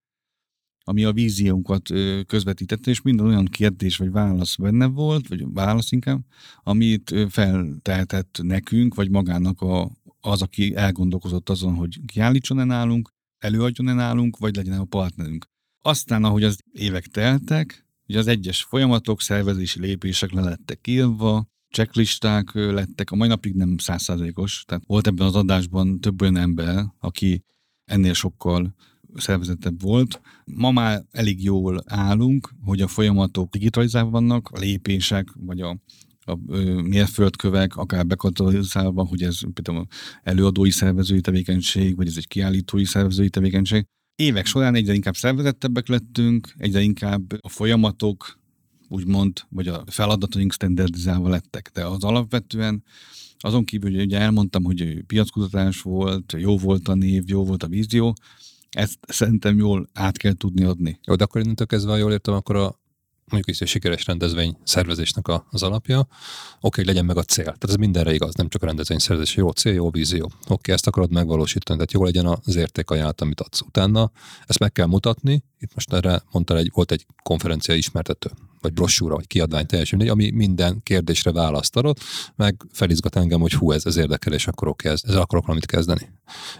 ami 0.87 1.03
a 1.03 1.13
víziónkat 1.13 1.89
közvetítette, 2.27 2.89
és 2.89 3.01
minden 3.01 3.25
olyan 3.25 3.45
kérdés 3.45 3.97
vagy 3.97 4.11
válasz 4.11 4.55
benne 4.55 4.85
volt, 4.85 5.27
vagy 5.27 5.43
válasz 5.53 5.91
inkább, 5.91 6.21
amit 6.63 7.15
feltehetett 7.29 8.39
nekünk, 8.43 8.95
vagy 8.95 9.09
magának 9.09 9.61
a, 9.61 9.91
az, 10.19 10.41
aki 10.41 10.75
elgondolkozott 10.75 11.49
azon, 11.49 11.73
hogy 11.73 11.99
kiállítson-e 12.05 12.63
nálunk, 12.63 13.09
előadjon-e 13.37 13.93
nálunk, 13.93 14.37
vagy 14.37 14.55
legyen 14.55 14.79
a 14.79 14.85
partnerünk. 14.85 15.45
Aztán, 15.81 16.23
ahogy 16.23 16.43
az 16.43 16.59
évek 16.71 17.05
teltek, 17.05 17.84
ugye 18.07 18.19
az 18.19 18.27
egyes 18.27 18.63
folyamatok, 18.63 19.21
szervezési 19.21 19.79
lépések 19.79 20.31
le 20.31 20.41
lettek 20.41 20.87
írva, 20.87 21.47
checklisták 21.69 22.53
lettek, 22.53 23.11
a 23.11 23.15
mai 23.15 23.27
napig 23.27 23.53
nem 23.55 23.77
százszázalékos, 23.77 24.63
tehát 24.67 24.83
volt 24.85 25.07
ebben 25.07 25.27
az 25.27 25.35
adásban 25.35 25.99
több 25.99 26.21
olyan 26.21 26.37
ember, 26.37 26.85
aki 26.99 27.43
ennél 27.85 28.13
sokkal 28.13 28.75
szervezetebb 29.15 29.81
volt. 29.81 30.21
Ma 30.45 30.71
már 30.71 31.03
elég 31.11 31.43
jól 31.43 31.83
állunk, 31.85 32.49
hogy 32.63 32.81
a 32.81 32.87
folyamatok 32.87 33.49
digitalizálva 33.49 34.09
vannak, 34.09 34.49
a 34.49 34.59
lépések, 34.59 35.27
vagy 35.39 35.61
a 35.61 35.77
a 36.27 36.35
mérföldkövek, 36.81 37.75
akár 37.75 38.05
bekatalizálva, 38.05 39.03
hogy 39.03 39.21
ez 39.21 39.39
például 39.53 39.85
előadói 40.23 40.69
szervezői 40.69 41.21
tevékenység, 41.21 41.95
vagy 41.95 42.07
ez 42.07 42.17
egy 42.17 42.27
kiállítói 42.27 42.85
szervezői 42.85 43.29
tevékenység. 43.29 43.85
Évek 44.15 44.45
során 44.45 44.75
egyre 44.75 44.93
inkább 44.93 45.15
szervezettebbek 45.15 45.87
lettünk, 45.87 46.53
egyre 46.57 46.81
inkább 46.81 47.33
a 47.41 47.49
folyamatok, 47.49 48.39
úgymond, 48.87 49.41
vagy 49.49 49.67
a 49.67 49.83
feladataink 49.87 50.51
standardizálva 50.51 51.29
lettek, 51.29 51.69
de 51.73 51.85
az 51.85 52.03
alapvetően 52.03 52.83
azon 53.37 53.65
kívül, 53.65 53.91
hogy 53.91 54.01
ugye 54.01 54.19
elmondtam, 54.19 54.63
hogy 54.63 55.03
piackutatás 55.07 55.81
volt, 55.81 56.33
jó 56.37 56.57
volt 56.57 56.87
a 56.87 56.95
név, 56.95 57.23
jó 57.25 57.45
volt 57.45 57.63
a 57.63 57.67
vízió, 57.67 58.15
ezt 58.69 58.99
szerintem 59.07 59.57
jól 59.57 59.89
át 59.93 60.17
kell 60.17 60.33
tudni 60.33 60.63
adni. 60.63 60.99
Jó, 61.07 61.15
de 61.15 61.23
akkor 61.23 61.41
innentől 61.41 61.67
kezdve, 61.67 61.97
jól 61.97 62.11
értem, 62.11 62.33
akkor 62.33 62.55
a 62.55 62.79
mondjuk 63.31 63.55
is 63.55 63.61
egy 63.61 63.67
sikeres 63.67 64.05
rendezvény 64.05 64.57
szervezésnek 64.63 65.27
az 65.49 65.63
alapja, 65.63 65.99
oké, 65.99 66.09
okay, 66.59 66.85
legyen 66.85 67.05
meg 67.05 67.17
a 67.17 67.23
cél. 67.23 67.43
Tehát 67.43 67.63
ez 67.63 67.75
mindenre 67.75 68.13
igaz, 68.13 68.35
nem 68.35 68.49
csak 68.49 68.63
a 68.63 68.65
rendezvény 68.65 68.97
szervezés. 68.97 69.35
Jó 69.35 69.49
cél, 69.49 69.73
jó 69.73 69.89
vízió. 69.89 70.25
Oké, 70.25 70.53
okay, 70.53 70.73
ezt 70.73 70.87
akarod 70.87 71.11
megvalósítani, 71.11 71.77
tehát 71.77 71.91
jó 71.91 72.03
legyen 72.03 72.39
az 72.45 72.55
értékajánlat, 72.55 73.21
amit 73.21 73.41
adsz. 73.41 73.61
Utána 73.61 74.11
ezt 74.45 74.59
meg 74.59 74.71
kell 74.71 74.85
mutatni. 74.85 75.43
Itt 75.59 75.73
most 75.73 75.93
erre 75.93 76.23
mondtál, 76.31 76.57
egy, 76.57 76.71
volt 76.73 76.91
egy 76.91 77.05
konferencia 77.23 77.75
ismertető, 77.75 78.29
vagy 78.61 78.73
brossúra, 78.73 79.15
vagy 79.15 79.27
kiadvány 79.27 79.65
teljesen 79.65 79.99
ami 80.09 80.31
minden 80.31 80.83
kérdésre 80.83 81.31
választ 81.31 81.75
adott, 81.75 81.99
meg 82.35 82.65
felizgat 82.71 83.15
engem, 83.15 83.39
hogy 83.39 83.53
hú, 83.53 83.71
ez, 83.71 83.85
ez 83.85 83.95
érdekel, 83.95 84.33
és 84.33 84.47
akkor 84.47 84.67
oké, 84.67 84.89
ez, 84.89 85.01
ezzel 85.03 85.21
akarok 85.21 85.45
valamit 85.45 85.65
kezdeni. 85.65 86.09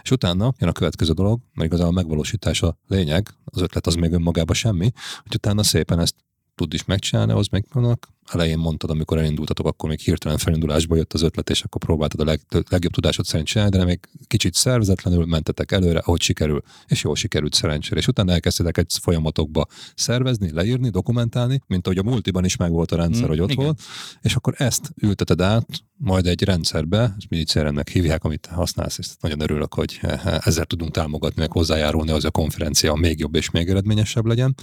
És 0.02 0.10
utána 0.10 0.52
jön 0.58 0.68
a 0.68 0.72
következő 0.72 1.12
dolog, 1.12 1.40
mert 1.54 1.68
igazából 1.68 1.92
a 1.92 2.00
megvalósítás 2.00 2.62
a 2.62 2.78
lényeg, 2.86 3.34
az 3.44 3.60
ötlet 3.60 3.86
az 3.86 3.94
még 3.94 4.12
önmagában 4.12 4.54
semmi, 4.54 4.90
hogy 5.22 5.34
utána 5.34 5.62
szépen 5.62 5.98
ezt 6.00 6.14
tud 6.56 6.74
is 6.74 6.84
megcsinálni, 6.84 7.32
az 7.32 7.46
meg 7.46 7.64
vannak. 7.72 8.08
Elején 8.26 8.58
mondtad, 8.58 8.90
amikor 8.90 9.18
elindultatok, 9.18 9.66
akkor 9.66 9.88
még 9.88 9.98
hirtelen 9.98 10.38
felindulásba 10.38 10.96
jött 10.96 11.12
az 11.12 11.22
ötlet, 11.22 11.50
és 11.50 11.62
akkor 11.62 11.80
próbáltad 11.80 12.20
a 12.20 12.24
leg, 12.24 12.40
legjobb 12.68 12.92
tudásod 12.92 13.24
szerint 13.24 13.48
csinálni, 13.48 13.76
de 13.76 13.84
még 13.84 14.00
kicsit 14.26 14.54
szervezetlenül 14.54 15.24
mentetek 15.24 15.72
előre, 15.72 15.98
ahogy 15.98 16.20
sikerül, 16.20 16.62
és 16.86 17.02
jól 17.02 17.16
sikerült 17.16 17.54
szerencsére. 17.54 18.00
És 18.00 18.08
utána 18.08 18.32
elkezdtek 18.32 18.78
egy 18.78 18.92
folyamatokba 19.00 19.66
szervezni, 19.94 20.52
leírni, 20.52 20.90
dokumentálni, 20.90 21.60
mint 21.66 21.86
ahogy 21.86 21.98
a 21.98 22.02
multiban 22.02 22.44
is 22.44 22.56
meg 22.56 22.70
volt 22.70 22.92
a 22.92 22.96
rendszer, 22.96 23.24
mm, 23.24 23.28
hogy 23.28 23.40
ott 23.40 23.50
igen. 23.50 23.64
volt, 23.64 23.80
és 24.22 24.34
akkor 24.34 24.54
ezt 24.56 24.92
ülteted 25.00 25.40
át 25.40 25.66
majd 25.96 26.26
egy 26.26 26.42
rendszerbe, 26.42 27.00
ezt 27.00 27.28
minicéremnek 27.28 27.88
hívják, 27.88 28.24
amit 28.24 28.46
használsz, 28.46 28.98
és 28.98 29.06
nagyon 29.20 29.40
örülök, 29.40 29.74
hogy 29.74 30.00
ezzel 30.22 30.64
tudunk 30.64 30.90
támogatni, 30.90 31.40
meg 31.40 31.52
hozzájárulni, 31.52 32.10
az 32.10 32.24
a 32.24 32.30
konferencia 32.30 32.94
még 32.94 33.18
jobb 33.18 33.34
és 33.34 33.50
még 33.50 33.68
eredményesebb 33.68 34.26
legyen 34.26 34.54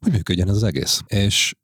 hogy 0.00 0.12
működjen 0.12 0.48
ez 0.48 0.56
az 0.56 0.62
egész. 0.62 1.02
És 1.06 1.54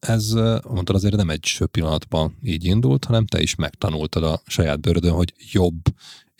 ez, 0.00 0.32
mondtad, 0.68 0.94
azért 0.96 1.16
nem 1.16 1.30
egy 1.30 1.62
pillanatban 1.70 2.38
így 2.42 2.64
indult, 2.64 3.04
hanem 3.04 3.26
te 3.26 3.40
is 3.40 3.54
megtanultad 3.54 4.24
a 4.24 4.42
saját 4.46 4.80
bőrödön, 4.80 5.12
hogy 5.12 5.34
jobb 5.52 5.80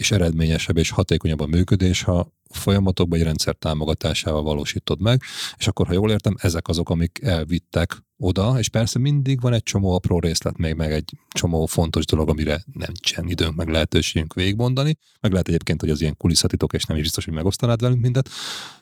és 0.02 0.10
eredményesebb 0.10 0.76
és 0.76 0.90
hatékonyabb 0.90 1.40
a 1.40 1.46
működés, 1.46 2.02
ha 2.02 2.32
folyamatokban 2.50 3.18
egy 3.18 3.24
rendszer 3.24 3.54
támogatásával 3.54 4.42
valósítod 4.42 5.00
meg, 5.00 5.22
és 5.56 5.66
akkor, 5.66 5.86
ha 5.86 5.92
jól 5.92 6.10
értem, 6.10 6.34
ezek 6.38 6.68
azok, 6.68 6.90
amik 6.90 7.20
elvittek 7.22 8.02
oda, 8.16 8.58
és 8.58 8.68
persze 8.68 8.98
mindig 8.98 9.40
van 9.40 9.52
egy 9.52 9.62
csomó 9.62 9.94
apró 9.94 10.18
részlet 10.18 10.56
még, 10.56 10.74
meg 10.74 10.92
egy 10.92 11.12
csomó 11.28 11.66
fontos 11.66 12.04
dolog, 12.04 12.28
amire 12.28 12.64
nem 12.72 12.92
csen 13.00 13.28
időnk, 13.28 13.54
meg 13.54 13.68
lehetőségünk 13.68 14.34
végigmondani, 14.34 14.96
meg 15.20 15.30
lehet 15.30 15.48
egyébként, 15.48 15.80
hogy 15.80 15.90
az 15.90 16.00
ilyen 16.00 16.16
kulisszatitok, 16.16 16.72
és 16.72 16.84
nem 16.84 16.96
is 16.96 17.02
biztos, 17.02 17.24
hogy 17.24 17.34
megosztanád 17.34 17.80
velünk 17.80 18.00
mindet, 18.00 18.28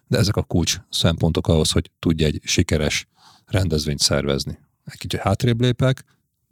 de 0.07 0.19
ezek 0.19 0.37
a 0.37 0.43
kulcs 0.43 0.77
szempontok 0.91 1.49
ahhoz, 1.49 1.71
hogy 1.71 1.91
tudj 1.99 2.25
egy 2.25 2.41
sikeres 2.45 3.09
rendezvényt 3.47 4.01
szervezni. 4.01 4.59
Egy 4.85 4.99
kicsit 4.99 5.21
hátrébb 5.21 5.61
lépek, 5.61 6.05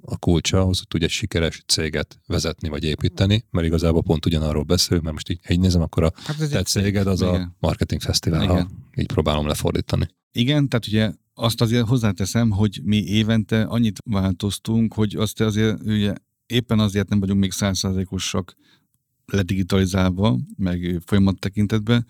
a 0.03 0.17
kulcsa 0.19 0.61
ahhoz, 0.61 0.79
hogy 0.79 0.89
tudj 0.89 1.07
sikeres 1.07 1.63
céget 1.67 2.21
vezetni 2.27 2.69
vagy 2.69 2.85
építeni, 2.85 3.45
mert 3.51 3.67
igazából 3.67 4.03
pont 4.03 4.27
ugyanarról 4.27 4.63
beszélünk, 4.63 5.03
mert 5.03 5.15
most 5.15 5.31
így, 5.31 5.41
így 5.49 5.61
nézem, 5.61 5.83
akkor 5.83 6.03
a 6.03 6.13
hát 6.15 6.49
te 6.51 6.63
céged 6.63 7.07
az 7.07 7.21
igen. 7.21 7.35
a 7.35 7.55
marketing 7.59 8.01
fesztivál, 8.01 8.43
igen. 8.43 8.57
ha 8.57 8.69
így 8.97 9.07
próbálom 9.07 9.47
lefordítani. 9.47 10.09
Igen, 10.33 10.69
tehát 10.69 10.87
ugye 10.87 11.13
azt 11.35 11.61
azért 11.61 11.87
hozzáteszem, 11.87 12.51
hogy 12.51 12.81
mi 12.85 13.05
évente 13.05 13.63
annyit 13.63 13.99
változtunk, 14.05 14.95
hogy 14.95 15.17
azt 15.17 15.41
azért 15.41 15.83
ugye 15.83 16.15
éppen 16.47 16.79
azért 16.79 17.09
nem 17.09 17.21
vagyunk 17.21 17.41
még 17.41 17.53
százszázalékosak 17.53 18.57
ledigitalizálva, 19.27 20.39
meg 20.57 21.01
folyamat 21.05 21.39
tekintetben, 21.39 22.07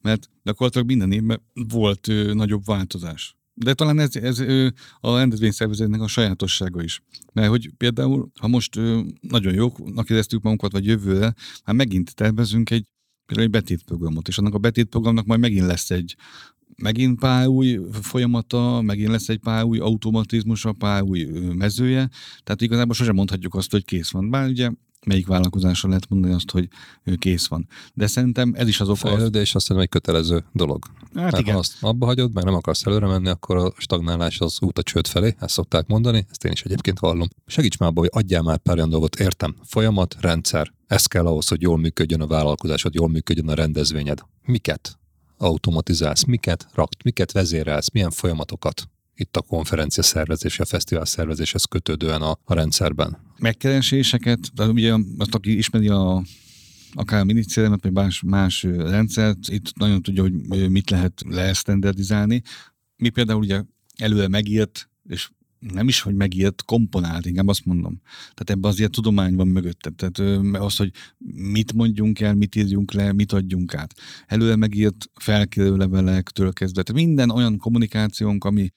mert 0.00 0.30
gyakorlatilag 0.42 0.86
minden 0.86 1.12
évben 1.12 1.40
volt 1.52 2.08
ö, 2.08 2.34
nagyobb 2.34 2.64
változás. 2.64 3.36
De 3.54 3.74
talán 3.74 3.98
ez, 3.98 4.16
ez 4.16 4.38
a 5.00 5.16
rendezvényszervezetnek 5.16 6.00
a 6.00 6.06
sajátossága 6.06 6.82
is. 6.82 7.02
Mert 7.32 7.48
hogy 7.48 7.70
például, 7.76 8.30
ha 8.40 8.48
most 8.48 8.80
nagyon 9.20 9.54
jóknak 9.54 10.10
éreztük 10.10 10.42
magunkat, 10.42 10.72
vagy 10.72 10.86
jövőre, 10.86 11.34
már 11.64 11.76
megint 11.76 12.14
tervezünk 12.14 12.70
egy 12.70 12.84
például 13.26 13.48
egy 13.48 13.62
betétprogramot, 13.62 14.28
és 14.28 14.38
annak 14.38 14.54
a 14.54 14.58
betétprogramnak 14.58 15.26
majd 15.26 15.40
megint 15.40 15.66
lesz 15.66 15.90
egy 15.90 16.16
megint 16.76 17.18
pár 17.18 17.46
új 17.46 17.80
folyamata, 18.02 18.80
megint 18.82 19.10
lesz 19.10 19.28
egy 19.28 19.38
pár 19.38 19.64
új 19.64 19.78
automatizmusa, 19.78 20.72
pár 20.72 21.02
új 21.02 21.24
mezője, 21.54 22.08
tehát 22.42 22.60
igazából 22.60 22.94
sosem 22.94 23.14
mondhatjuk 23.14 23.54
azt, 23.54 23.70
hogy 23.70 23.84
kész 23.84 24.10
van. 24.10 24.30
Bár 24.30 24.48
ugye 24.48 24.70
melyik 25.06 25.26
vállalkozásra 25.26 25.88
lehet 25.88 26.08
mondani 26.08 26.34
azt, 26.34 26.50
hogy 26.50 26.68
kész 27.18 27.46
van. 27.46 27.68
De 27.94 28.06
szerintem 28.06 28.52
ez 28.56 28.68
is 28.68 28.80
az 28.80 28.88
oka. 28.88 28.98
Fejlődés 28.98 29.54
azt 29.54 29.66
hiszem 29.66 29.82
egy 29.82 29.88
kötelező 29.88 30.44
dolog. 30.52 30.84
Hát 31.14 31.38
igen. 31.38 31.52
Ha 31.52 31.58
azt 31.58 31.76
abba 31.80 32.06
hagyod, 32.06 32.32
meg 32.32 32.44
nem 32.44 32.54
akarsz 32.54 32.86
előre 32.86 33.06
menni, 33.06 33.28
akkor 33.28 33.56
a 33.56 33.72
stagnálás 33.76 34.40
az 34.40 34.58
út 34.60 34.78
a 34.78 34.82
csőd 34.82 35.06
felé, 35.06 35.34
ezt 35.38 35.54
szokták 35.54 35.86
mondani, 35.86 36.26
ezt 36.30 36.44
én 36.44 36.52
is 36.52 36.62
egyébként 36.62 36.98
vallom. 36.98 37.28
Segíts 37.46 37.78
már 37.78 37.88
abba, 37.88 38.00
hogy 38.00 38.10
adjál 38.12 38.42
már 38.42 38.58
pár 38.58 38.76
olyan 38.76 38.90
dolgot, 38.90 39.16
értem. 39.16 39.56
Folyamat, 39.64 40.16
rendszer. 40.20 40.72
Ez 40.86 41.06
kell 41.06 41.26
ahhoz, 41.26 41.48
hogy 41.48 41.62
jól 41.62 41.78
működjön 41.78 42.20
a 42.20 42.26
vállalkozásod, 42.26 42.94
jól 42.94 43.08
működjön 43.08 43.48
a 43.48 43.54
rendezvényed. 43.54 44.18
Miket 44.42 44.98
automatizálsz, 45.36 46.24
miket 46.24 46.68
rakt, 46.74 47.02
miket 47.02 47.32
vezérelsz, 47.32 47.90
milyen 47.90 48.10
folyamatokat 48.10 48.88
itt 49.14 49.36
a 49.36 49.42
konferencia 49.42 50.02
szervezés, 50.02 50.60
a 50.60 50.64
fesztivál 50.64 51.04
szervezéshez 51.04 51.64
kötődően 51.64 52.22
a, 52.22 52.38
a 52.44 52.54
rendszerben? 52.54 53.18
Megkereséseket, 53.40 54.54
de 54.54 54.66
ugye 54.66 54.94
azt, 55.18 55.34
aki 55.34 55.56
ismeri 55.56 55.88
a 55.88 56.22
akár 56.92 57.20
a 57.20 57.24
minicélemet, 57.24 57.82
vagy 57.82 57.92
más, 57.92 58.22
más 58.26 58.62
rendszert, 58.62 59.48
itt 59.48 59.76
nagyon 59.76 60.02
tudja, 60.02 60.22
hogy 60.22 60.70
mit 60.70 60.90
lehet 60.90 61.22
lesztenderdizálni. 61.26 62.42
Mi 62.96 63.08
például 63.08 63.40
ugye 63.40 63.62
előre 63.96 64.28
megírt, 64.28 64.90
és 65.08 65.30
nem 65.58 65.88
is, 65.88 66.00
hogy 66.00 66.14
megírt, 66.14 66.64
komponált, 66.64 67.26
inkább 67.26 67.48
azt 67.48 67.64
mondom. 67.64 68.00
Tehát 68.20 68.50
ebben 68.50 68.70
azért 68.70 68.90
tudomány 68.90 69.34
van 69.34 69.48
mögötte. 69.48 69.90
Tehát 69.90 70.42
az, 70.52 70.76
hogy 70.76 70.90
mit 71.52 71.72
mondjunk 71.72 72.20
el, 72.20 72.34
mit 72.34 72.54
írjunk 72.54 72.92
le, 72.92 73.12
mit 73.12 73.32
adjunk 73.32 73.74
át. 73.74 73.94
Előre 74.26 74.56
megírt 74.56 75.10
felkérő 75.14 75.76
levelektől 75.76 76.52
kezdve. 76.52 76.82
Tehát 76.82 77.02
minden 77.02 77.30
olyan 77.30 77.56
kommunikációnk, 77.56 78.44
ami 78.44 78.70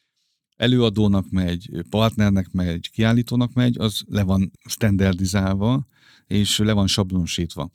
előadónak 0.64 1.30
megy, 1.30 1.70
partnernek 1.90 2.52
megy, 2.52 2.90
kiállítónak 2.90 3.54
megy, 3.54 3.78
az 3.78 4.04
le 4.08 4.24
van 4.24 4.52
standardizálva, 4.66 5.88
és 6.28 6.58
le 6.58 6.74
van 6.74 6.88
sablonosítva. 6.88 7.70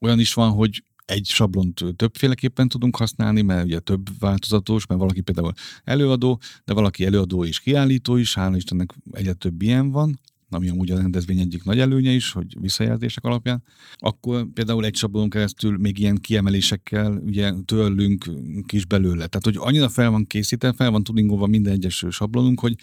Olyan 0.00 0.18
is 0.18 0.34
van, 0.34 0.50
hogy 0.50 0.82
egy 1.04 1.26
sablont 1.26 1.84
többféleképpen 1.96 2.68
tudunk 2.68 2.96
használni, 2.96 3.42
mert 3.42 3.64
ugye 3.64 3.78
több 3.78 4.18
változatos, 4.18 4.86
mert 4.86 5.00
valaki 5.00 5.20
például 5.20 5.52
előadó, 5.84 6.40
de 6.64 6.72
valaki 6.74 7.04
előadó 7.04 7.44
és 7.44 7.60
kiállító 7.60 8.16
is, 8.16 8.34
hála 8.34 8.56
Istennek 8.56 8.94
egyre 9.10 9.32
több 9.32 9.62
ilyen 9.62 9.90
van, 9.90 10.20
ami 10.48 10.68
amúgy 10.68 10.90
a 10.90 10.96
rendezvény 10.96 11.38
egyik 11.38 11.64
nagy 11.64 11.78
előnye 11.78 12.10
is, 12.10 12.32
hogy 12.32 12.60
visszajelzések 12.60 13.24
alapján, 13.24 13.62
akkor 13.96 14.46
például 14.54 14.84
egy 14.84 14.96
sablon 14.96 15.30
keresztül 15.30 15.78
még 15.78 15.98
ilyen 15.98 16.16
kiemelésekkel 16.16 17.12
ugye 17.12 17.52
törlünk 17.64 18.30
kis 18.66 18.84
belőle. 18.84 19.26
Tehát, 19.26 19.44
hogy 19.44 19.56
annyira 19.58 19.88
fel 19.88 20.10
van 20.10 20.26
készítve, 20.26 20.72
fel 20.72 20.90
van 20.90 21.04
tudingolva 21.04 21.46
minden 21.46 21.72
egyes 21.72 22.04
sablonunk, 22.10 22.60
hogy 22.60 22.74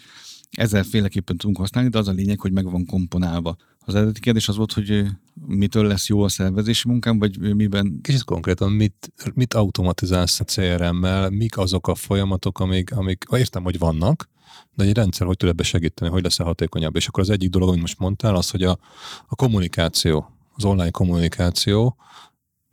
ezerféleképpen 0.50 1.36
tudunk 1.36 1.58
használni, 1.58 1.88
de 1.90 1.98
az 1.98 2.08
a 2.08 2.12
lényeg, 2.12 2.40
hogy 2.40 2.52
meg 2.52 2.70
van 2.70 2.84
komponálva. 2.84 3.56
Az 3.78 3.94
eredeti 3.94 4.20
kérdés 4.20 4.48
az 4.48 4.56
volt, 4.56 4.72
hogy 4.72 5.04
mitől 5.46 5.86
lesz 5.86 6.08
jó 6.08 6.22
a 6.22 6.28
szervezési 6.28 6.88
munkám, 6.88 7.18
vagy 7.18 7.54
miben? 7.54 7.98
Kicsit 8.02 8.24
konkrétan, 8.24 8.72
mit, 8.72 9.12
mit 9.34 9.54
automatizálsz 9.54 10.40
a 10.40 10.44
CRM-mel, 10.44 11.30
mik 11.30 11.58
azok 11.58 11.88
a 11.88 11.94
folyamatok, 11.94 12.60
amik, 12.60 12.96
amik 12.96 13.24
értem, 13.30 13.62
hogy 13.62 13.78
vannak, 13.78 14.28
de 14.74 14.84
egy 14.84 14.94
rendszer 14.94 15.26
hogy 15.26 15.36
tud 15.36 15.48
ebbe 15.48 15.62
segíteni, 15.62 16.10
hogy 16.10 16.22
lesz-e 16.22 16.44
hatékonyabb. 16.44 16.96
És 16.96 17.06
akkor 17.06 17.22
az 17.22 17.30
egyik 17.30 17.50
dolog, 17.50 17.68
amit 17.68 17.80
most 17.80 17.98
mondtál, 17.98 18.34
az, 18.34 18.50
hogy 18.50 18.62
a, 18.62 18.78
a 19.26 19.34
kommunikáció, 19.34 20.30
az 20.54 20.64
online 20.64 20.90
kommunikáció, 20.90 21.96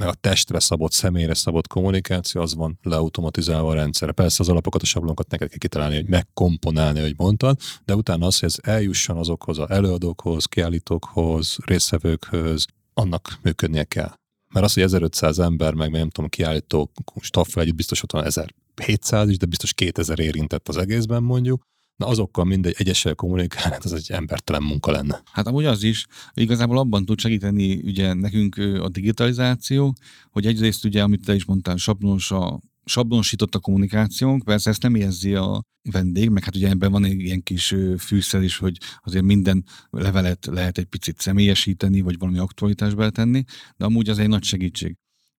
a 0.08 0.14
testre 0.14 0.60
szabott, 0.60 0.92
személyre 0.92 1.34
szabott 1.34 1.68
kommunikáció, 1.68 2.42
az 2.42 2.56
van 2.56 2.80
leautomatizálva 2.82 3.70
a 3.70 3.74
rendszerre. 3.74 4.12
Persze 4.12 4.38
az 4.40 4.50
alapokat, 4.50 4.82
a 4.82 4.86
sablonokat 4.86 5.30
neked 5.30 5.50
kell 5.50 5.58
kitalálni, 5.58 5.96
hogy 5.96 6.08
megkomponálni, 6.08 7.00
hogy 7.00 7.14
mondtad, 7.18 7.60
de 7.86 7.96
utána 7.96 8.26
az, 8.26 8.40
hogy 8.40 8.50
ez 8.50 8.74
eljusson 8.74 9.18
azokhoz 9.18 9.60
az 9.60 9.70
előadókhoz, 9.70 10.46
kiállítókhoz, 10.46 11.58
résztvevőkhöz, 11.66 12.66
annak 12.94 13.40
működnie 13.42 13.84
kell. 13.84 14.14
Mert 14.54 14.66
az, 14.66 14.74
hogy 14.74 14.84
1500 14.84 15.40
ember, 15.40 15.74
meg 15.74 15.92
nem 15.92 16.10
tudom, 16.10 16.30
kiállító 16.30 16.92
staffel 17.20 17.64
együtt 17.64 17.76
biztos 17.76 18.04
ott 18.04 18.12
van 18.12 18.24
1700 18.24 19.30
is, 19.30 19.38
de 19.38 19.46
biztos 19.46 19.74
2000 19.74 20.20
érintett 20.20 20.68
az 20.68 20.78
egészben 20.78 21.24
mondjuk, 21.24 21.64
Na 21.96 22.08
azokkal 22.08 22.46
mindegy 22.46 22.76
egyesel 22.78 23.16
kommunikálni, 23.16 23.72
hát 23.72 23.86
az 23.86 23.94
egy 23.94 24.12
embertelen 24.12 24.64
munka 24.64 24.92
lenne. 24.92 25.22
Hát 25.32 25.48
amúgy 25.48 25.66
az 25.66 25.84
is, 25.84 26.06
igazából 26.34 26.78
abban 26.78 27.06
tud 27.06 27.20
segíteni 27.20 27.82
ugye 27.84 28.14
nekünk 28.14 28.56
a 28.58 28.90
digitalizáció, 28.90 29.96
hogy 30.30 30.46
egyrészt 30.46 30.86
ugye, 30.86 31.04
amit 31.04 31.26
te 31.26 31.36
is 31.36 31.46
mondtál, 31.46 31.78
sablonos 31.78 32.32
a 32.32 32.60
sablonosított 32.86 33.56
a 33.56 33.60
kommunikációnk, 33.60 34.44
persze 34.44 34.70
ezt 34.70 34.82
nem 34.82 34.96
érzi 34.96 35.36
a 35.36 35.62
vendég, 35.90 36.30
meg 36.30 36.44
hát 36.44 36.56
ugye 36.56 36.70
ebben 36.70 36.92
van 36.92 37.04
egy 37.04 37.20
ilyen 37.20 37.44
kis 37.44 37.76
fűszer 37.98 38.42
is, 38.42 38.58
hogy 38.58 38.78
azért 39.04 39.24
minden 39.24 39.66
levelet 39.90 40.46
lehet 40.46 40.78
egy 40.78 40.86
picit 40.86 41.20
személyesíteni, 41.20 42.02
vagy 42.02 42.18
valami 42.18 42.38
aktualitásba 42.38 43.10
tenni, 43.10 43.44
de 43.78 43.86
amúgy 43.86 44.10
az 44.10 44.20
egy 44.20 44.28
nagy 44.28 44.44
segítség. 44.44 44.96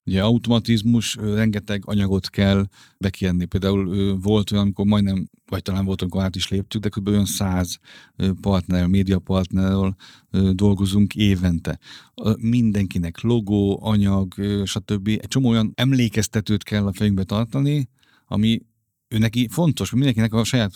Ugye 0.07 0.22
automatizmus, 0.22 1.14
rengeteg 1.14 1.82
anyagot 1.84 2.30
kell 2.30 2.66
bekérni. 2.98 3.44
Például 3.44 4.16
volt 4.18 4.50
olyan, 4.50 4.64
amikor 4.64 4.86
majdnem, 4.86 5.28
vagy 5.46 5.62
talán 5.62 5.84
volt, 5.84 6.03
amikor 6.03 6.22
át 6.22 6.36
is 6.36 6.48
léptük, 6.48 6.82
de 6.82 6.88
kb. 6.88 7.09
olyan 7.09 7.24
száz 7.24 7.78
partner, 8.40 8.86
médiapartnerrel 8.86 9.96
dolgozunk 10.53 11.14
évente. 11.14 11.78
Mindenkinek 12.38 13.20
logó, 13.20 13.78
anyag, 13.82 14.34
stb. 14.64 15.09
Egy 15.09 15.28
csomó 15.28 15.48
olyan 15.48 15.72
emlékeztetőt 15.74 16.62
kell 16.62 16.86
a 16.86 16.92
fejünkbe 16.92 17.24
tartani, 17.24 17.88
ami 18.26 18.61
neki 19.18 19.48
fontos, 19.50 19.90
hogy 19.90 19.98
mindenkinek 19.98 20.32
a 20.32 20.44
saját 20.44 20.72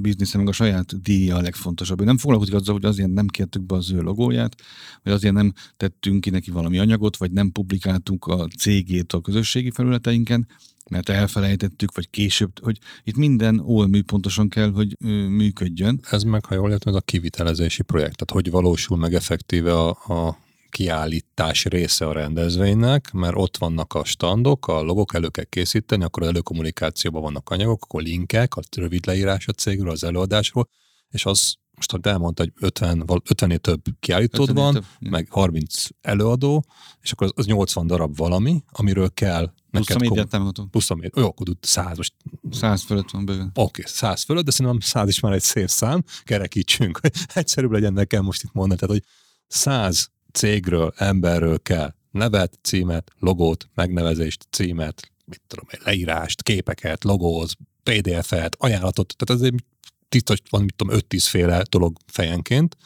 biznisze, 0.00 0.38
meg 0.38 0.48
a 0.48 0.52
saját 0.52 1.02
díja 1.02 1.36
a 1.36 1.40
legfontosabb. 1.40 2.00
Ő 2.00 2.04
nem 2.04 2.18
foglalkozik 2.18 2.54
azzal, 2.54 2.74
hogy 2.74 2.84
azért 2.84 3.12
nem 3.12 3.26
kértük 3.26 3.62
be 3.62 3.74
az 3.74 3.90
ő 3.90 4.00
logóját, 4.00 4.54
vagy 5.02 5.12
azért 5.12 5.34
nem 5.34 5.52
tettünk 5.76 6.20
ki 6.20 6.30
neki 6.30 6.50
valami 6.50 6.78
anyagot, 6.78 7.16
vagy 7.16 7.30
nem 7.30 7.52
publikáltunk 7.52 8.26
a 8.26 8.48
cégét 8.58 9.12
a 9.12 9.20
közösségi 9.20 9.70
felületeinken, 9.70 10.46
mert 10.90 11.08
elfelejtettük, 11.08 11.94
vagy 11.94 12.10
később, 12.10 12.50
hogy 12.62 12.78
itt 13.04 13.16
minden 13.16 13.60
olmű 13.64 14.02
pontosan 14.02 14.48
kell, 14.48 14.70
hogy 14.70 14.96
működjön. 15.28 16.00
Ez 16.10 16.22
meg, 16.22 16.44
ha 16.44 16.54
jól 16.54 16.70
értem, 16.70 16.92
ez 16.92 16.98
a 16.98 17.04
kivitelezési 17.04 17.82
projekt, 17.82 18.16
tehát 18.16 18.44
hogy 18.44 18.52
valósul 18.52 18.96
meg 18.96 19.14
effektíve 19.14 19.78
a, 19.78 19.88
a 19.88 20.38
kiállítás 20.76 21.64
része 21.64 22.06
a 22.06 22.12
rendezvénynek, 22.12 23.12
mert 23.12 23.34
ott 23.36 23.56
vannak 23.56 23.94
a 23.94 24.04
standok, 24.04 24.68
a 24.68 24.82
logok 24.82 25.14
elő 25.14 25.28
kell 25.28 25.44
készíteni, 25.44 26.04
akkor 26.04 26.22
az 26.22 26.28
előkommunikációban 26.28 27.22
vannak 27.22 27.50
anyagok, 27.50 27.82
akkor 27.82 28.02
linkek, 28.02 28.54
a 28.54 28.60
rövid 28.76 29.06
leírás 29.06 29.46
a 29.46 29.52
cégről, 29.52 29.90
az 29.90 30.04
előadásról, 30.04 30.68
és 31.08 31.24
az 31.24 31.54
most 31.76 31.90
ha 31.90 31.98
elmondta, 32.02 32.42
hogy 32.42 32.52
50, 32.60 33.04
50 33.28 33.60
több 33.60 33.82
kiállítód 34.00 34.52
van, 34.52 34.72
több, 34.72 34.84
meg 35.00 35.26
30 35.30 35.86
előadó, 36.00 36.64
és 37.00 37.12
akkor 37.12 37.26
az, 37.26 37.32
az 37.36 37.46
80 37.46 37.86
darab 37.86 38.16
valami, 38.16 38.62
amiről 38.70 39.10
kell 39.14 39.52
Plusz 39.70 39.90
a 39.90 39.98
médiát 39.98 40.28
támogatom. 40.28 40.70
Plusz 40.70 40.90
a 40.90 40.94
médiát. 40.94 41.16
Jó, 41.16 41.26
akkor 41.26 41.46
100 41.60 41.96
most. 41.96 42.14
100 42.50 42.82
fölött 42.82 43.10
van 43.10 43.24
bőven. 43.24 43.46
Oké, 43.46 43.60
okay, 43.60 43.84
100 43.86 44.22
fölött, 44.22 44.44
de 44.44 44.50
szerintem 44.50 44.80
100 44.80 45.08
is 45.08 45.20
már 45.20 45.32
egy 45.32 45.42
szép 45.42 45.68
szám, 45.68 46.04
kerekítsünk, 46.24 46.98
hogy 46.98 47.12
egyszerűbb 47.34 47.70
legyen 47.70 47.92
nekem 47.92 48.24
most 48.24 48.42
itt 48.42 48.52
mondani. 48.52 48.80
Tehát, 48.80 48.94
hogy 48.94 49.04
100 49.46 50.14
cégről, 50.36 50.92
emberről 50.96 51.62
kell 51.62 51.94
nevet, 52.10 52.58
címet, 52.62 53.12
logót, 53.18 53.68
megnevezést, 53.74 54.46
címet, 54.50 55.10
mit 55.24 55.42
tudom 55.46 55.64
egy 55.70 55.80
leírást, 55.84 56.42
képeket, 56.42 57.04
logóz, 57.04 57.54
PDF-et, 57.82 58.56
ajánlatot, 58.58 59.14
tehát 59.16 59.42
azért 59.42 59.64
tisztos 60.08 60.38
van, 60.50 60.62
mit 60.62 60.74
tudom, 60.74 60.98
5-10 61.08 61.24
féle 61.28 61.62
dolog 61.70 61.96
fejenként, 62.06 62.76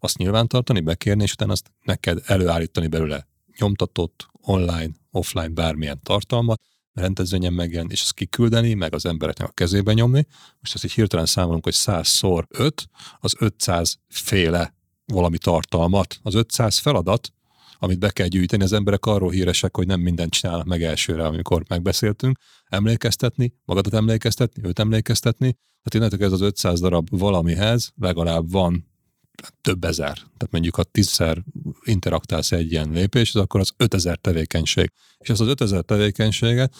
azt 0.00 0.16
nyilvántartani, 0.16 0.80
bekérni, 0.80 1.22
és 1.22 1.32
utána 1.32 1.52
azt 1.52 1.70
neked 1.82 2.22
előállítani 2.26 2.86
belőle 2.86 3.26
nyomtatott, 3.58 4.28
online, 4.32 4.90
offline, 5.10 5.48
bármilyen 5.48 6.00
tartalmat, 6.02 6.60
rendezvényen 6.92 7.52
megjelenni, 7.52 7.92
és 7.92 8.02
azt 8.02 8.14
kiküldeni, 8.14 8.74
meg 8.74 8.94
az 8.94 9.06
embereknek 9.06 9.48
a 9.48 9.52
kezébe 9.52 9.92
nyomni. 9.92 10.26
Most 10.60 10.74
azt 10.74 10.84
így 10.84 10.92
hirtelen 10.92 11.26
számolunk, 11.26 11.64
hogy 11.64 11.74
100 11.74 12.08
szor 12.08 12.46
5, 12.50 12.88
az 13.20 13.34
500 13.38 13.98
féle 14.08 14.76
valami 15.12 15.38
tartalmat. 15.38 16.18
Az 16.22 16.34
500 16.34 16.78
feladat, 16.78 17.32
amit 17.78 17.98
be 17.98 18.10
kell 18.10 18.26
gyűjteni, 18.26 18.62
az 18.62 18.72
emberek 18.72 19.06
arról 19.06 19.30
híresek, 19.30 19.76
hogy 19.76 19.86
nem 19.86 20.00
mindent 20.00 20.32
csinálnak 20.32 20.66
meg 20.66 20.82
elsőre, 20.82 21.26
amikor 21.26 21.62
megbeszéltünk. 21.68 22.38
Emlékeztetni, 22.64 23.52
magadat 23.64 23.94
emlékeztetni, 23.94 24.62
őt 24.64 24.78
emlékeztetni. 24.78 25.56
Hát 25.82 25.94
innentől 25.94 26.24
ez 26.24 26.32
az 26.32 26.40
500 26.40 26.80
darab 26.80 27.08
valamihez 27.10 27.92
legalább 27.96 28.50
van 28.50 28.86
több 29.60 29.84
ezer. 29.84 30.14
Tehát 30.14 30.48
mondjuk, 30.50 30.74
ha 30.74 30.82
tízszer 30.82 31.44
interaktálsz 31.84 32.52
egy 32.52 32.72
ilyen 32.72 32.90
lépés, 32.90 33.34
akkor 33.34 33.60
az 33.60 33.72
5000 33.76 34.18
tevékenység. 34.18 34.92
És 35.18 35.28
ez 35.28 35.40
az 35.40 35.48
5000 35.48 35.82
tevékenységet, 35.82 36.74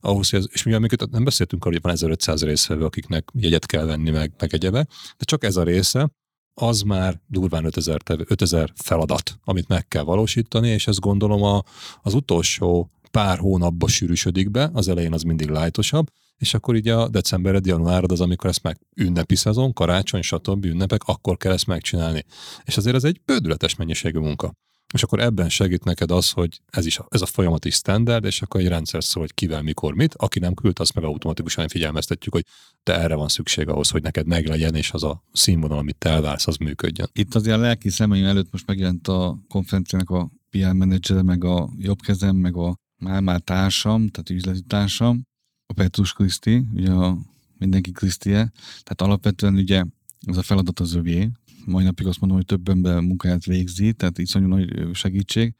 ahhoz, 0.00 0.30
hogy 0.30 0.38
ez, 0.38 0.46
és 0.50 0.62
mi 0.62 0.72
amiket 0.72 1.10
nem 1.10 1.24
beszéltünk 1.24 1.64
arról, 1.64 1.74
hogy 1.74 1.82
van 1.82 1.92
1500 1.92 2.42
részvevő, 2.42 2.84
akiknek 2.84 3.28
jegyet 3.34 3.66
kell 3.66 3.84
venni, 3.84 4.10
meg, 4.10 4.32
meg 4.38 4.54
egyebe, 4.54 4.86
de 5.16 5.24
csak 5.24 5.44
ez 5.44 5.56
a 5.56 5.62
része, 5.62 6.10
az 6.54 6.80
már 6.82 7.20
durván 7.26 7.64
5000, 7.64 8.00
5000 8.06 8.72
feladat, 8.74 9.38
amit 9.44 9.68
meg 9.68 9.88
kell 9.88 10.02
valósítani, 10.02 10.68
és 10.68 10.86
ezt 10.86 11.00
gondolom 11.00 11.42
a, 11.42 11.62
az 12.02 12.14
utolsó 12.14 12.90
pár 13.10 13.38
hónapba 13.38 13.88
sűrűsödik 13.88 14.50
be, 14.50 14.70
az 14.72 14.88
elején 14.88 15.12
az 15.12 15.22
mindig 15.22 15.48
lájtosabb, 15.48 16.06
és 16.36 16.54
akkor 16.54 16.76
így 16.76 16.88
a 16.88 17.08
decembered, 17.08 17.66
januárod 17.66 18.12
az, 18.12 18.20
amikor 18.20 18.50
ezt 18.50 18.62
meg 18.62 18.78
ünnepi 18.96 19.36
szezon, 19.36 19.72
karácsony, 19.72 20.22
stb. 20.22 20.64
ünnepek, 20.64 21.02
akkor 21.04 21.36
kell 21.36 21.52
ezt 21.52 21.66
megcsinálni. 21.66 22.24
És 22.64 22.76
azért 22.76 22.96
ez 22.96 23.04
egy 23.04 23.20
bődületes 23.24 23.74
mennyiségű 23.74 24.18
munka. 24.18 24.52
És 24.92 25.02
akkor 25.02 25.20
ebben 25.20 25.48
segít 25.48 25.84
neked 25.84 26.10
az, 26.10 26.30
hogy 26.30 26.60
ez, 26.70 26.86
is, 26.86 27.00
ez 27.08 27.22
a 27.22 27.26
folyamat 27.26 27.64
is 27.64 27.74
standard, 27.74 28.24
és 28.24 28.42
akkor 28.42 28.60
egy 28.60 28.68
rendszer 28.68 29.04
szól, 29.04 29.22
hogy 29.22 29.34
kivel, 29.34 29.62
mikor, 29.62 29.94
mit. 29.94 30.14
Aki 30.14 30.38
nem 30.38 30.54
küld, 30.54 30.78
azt 30.78 30.94
meg 30.94 31.04
automatikusan 31.04 31.68
figyelmeztetjük, 31.68 32.34
hogy 32.34 32.46
te 32.82 32.98
erre 32.98 33.14
van 33.14 33.28
szükség 33.28 33.68
ahhoz, 33.68 33.90
hogy 33.90 34.02
neked 34.02 34.26
meglegyen, 34.26 34.74
és 34.74 34.90
az 34.90 35.02
a 35.02 35.22
színvonal, 35.32 35.78
amit 35.78 35.96
te 35.96 36.08
elvársz, 36.08 36.46
az 36.46 36.56
működjön. 36.56 37.08
Itt 37.12 37.34
azért 37.34 37.56
a 37.56 37.60
lelki 37.60 37.88
szemeim 37.88 38.24
előtt 38.24 38.52
most 38.52 38.66
megjelent 38.66 39.08
a 39.08 39.38
konferenciának 39.48 40.10
a 40.10 40.30
PR 40.50 40.72
menedzsere, 40.72 41.22
meg 41.22 41.44
a 41.44 41.68
jobb 41.78 42.00
kezem, 42.00 42.36
meg 42.36 42.56
a 42.56 42.76
már-már 42.98 43.40
társam, 43.40 44.08
tehát 44.08 44.30
üzleti 44.30 44.60
társam, 44.60 45.22
a 45.66 45.72
Petrus 45.72 46.12
Kriszti, 46.12 46.64
ugye 46.74 46.90
a 46.90 47.18
mindenki 47.58 47.90
Krisztie, 47.90 48.52
tehát 48.82 49.02
alapvetően 49.02 49.54
ugye 49.54 49.84
ez 50.26 50.36
a 50.36 50.42
feladat 50.42 50.80
az 50.80 50.94
övé, 50.94 51.30
mai 51.64 51.84
napig 51.84 52.06
azt 52.06 52.20
mondom, 52.20 52.38
hogy 52.38 52.46
több 52.46 52.68
ember 52.68 53.00
munkáját 53.00 53.44
végzi, 53.44 53.92
tehát 53.92 54.18
iszonyú 54.18 54.46
nagy 54.46 54.94
segítség. 54.94 55.54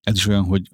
Ez 0.00 0.16
is 0.16 0.26
olyan, 0.26 0.44
hogy 0.44 0.70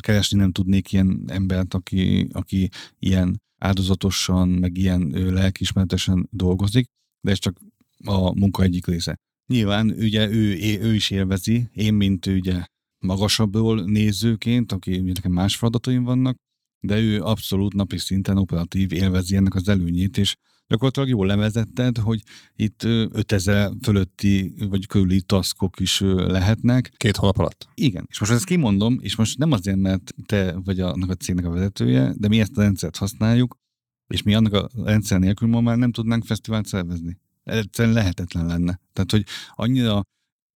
keresni 0.00 0.38
nem 0.38 0.52
tudnék 0.52 0.92
ilyen 0.92 1.24
embert, 1.26 1.74
aki, 1.74 2.28
aki 2.32 2.68
ilyen 2.98 3.40
áldozatosan, 3.58 4.48
meg 4.48 4.76
ilyen 4.76 5.00
lelkismeretesen 5.10 6.28
dolgozik, 6.30 6.86
de 7.20 7.30
ez 7.30 7.38
csak 7.38 7.58
a 8.04 8.38
munka 8.38 8.62
egyik 8.62 8.86
része. 8.86 9.16
Nyilván 9.46 9.90
ugye 9.90 10.30
ő, 10.30 10.56
ő 10.80 10.94
is 10.94 11.10
élvezi, 11.10 11.68
én, 11.72 11.94
mint 11.94 12.26
ugye 12.26 12.64
magasabbról 12.98 13.84
nézőként, 13.84 14.72
aki 14.72 14.98
ugye 14.98 15.12
nekem 15.12 15.32
más 15.32 15.56
feladataim 15.56 16.02
vannak, 16.02 16.36
de 16.80 16.98
ő 16.98 17.22
abszolút 17.22 17.74
napi 17.74 17.98
szinten 17.98 18.36
operatív 18.36 18.92
élvezi 18.92 19.36
ennek 19.36 19.54
az 19.54 19.68
előnyét, 19.68 20.18
és 20.18 20.36
gyakorlatilag 20.72 21.08
jól 21.08 21.26
levezetted, 21.26 21.98
hogy 21.98 22.22
itt 22.56 22.84
5000 22.84 23.72
fölötti 23.82 24.54
vagy 24.68 24.86
körüli 24.86 25.20
taszkok 25.20 25.80
is 25.80 26.00
lehetnek. 26.00 26.92
Két 26.96 27.16
hónap 27.16 27.38
alatt? 27.38 27.68
Igen. 27.74 28.06
És 28.08 28.20
most 28.20 28.32
ezt 28.32 28.44
kimondom, 28.44 28.98
és 29.00 29.16
most 29.16 29.38
nem 29.38 29.52
azért, 29.52 29.76
mert 29.76 30.14
te 30.26 30.52
vagy 30.64 30.80
annak 30.80 31.10
a 31.10 31.14
cégnek 31.14 31.44
a 31.44 31.50
vezetője, 31.50 32.12
de 32.16 32.28
mi 32.28 32.40
ezt 32.40 32.56
a 32.58 32.60
rendszert 32.60 32.96
használjuk, 32.96 33.56
és 34.06 34.22
mi 34.22 34.34
annak 34.34 34.52
a 34.52 34.68
rendszer 34.84 35.18
nélkül 35.18 35.48
ma 35.48 35.60
már 35.60 35.76
nem 35.76 35.92
tudnánk 35.92 36.24
fesztivált 36.24 36.66
szervezni. 36.66 37.18
Egyszerűen 37.44 37.94
lehetetlen 37.94 38.46
lenne. 38.46 38.80
Tehát, 38.92 39.10
hogy 39.10 39.24
annyira 39.54 40.02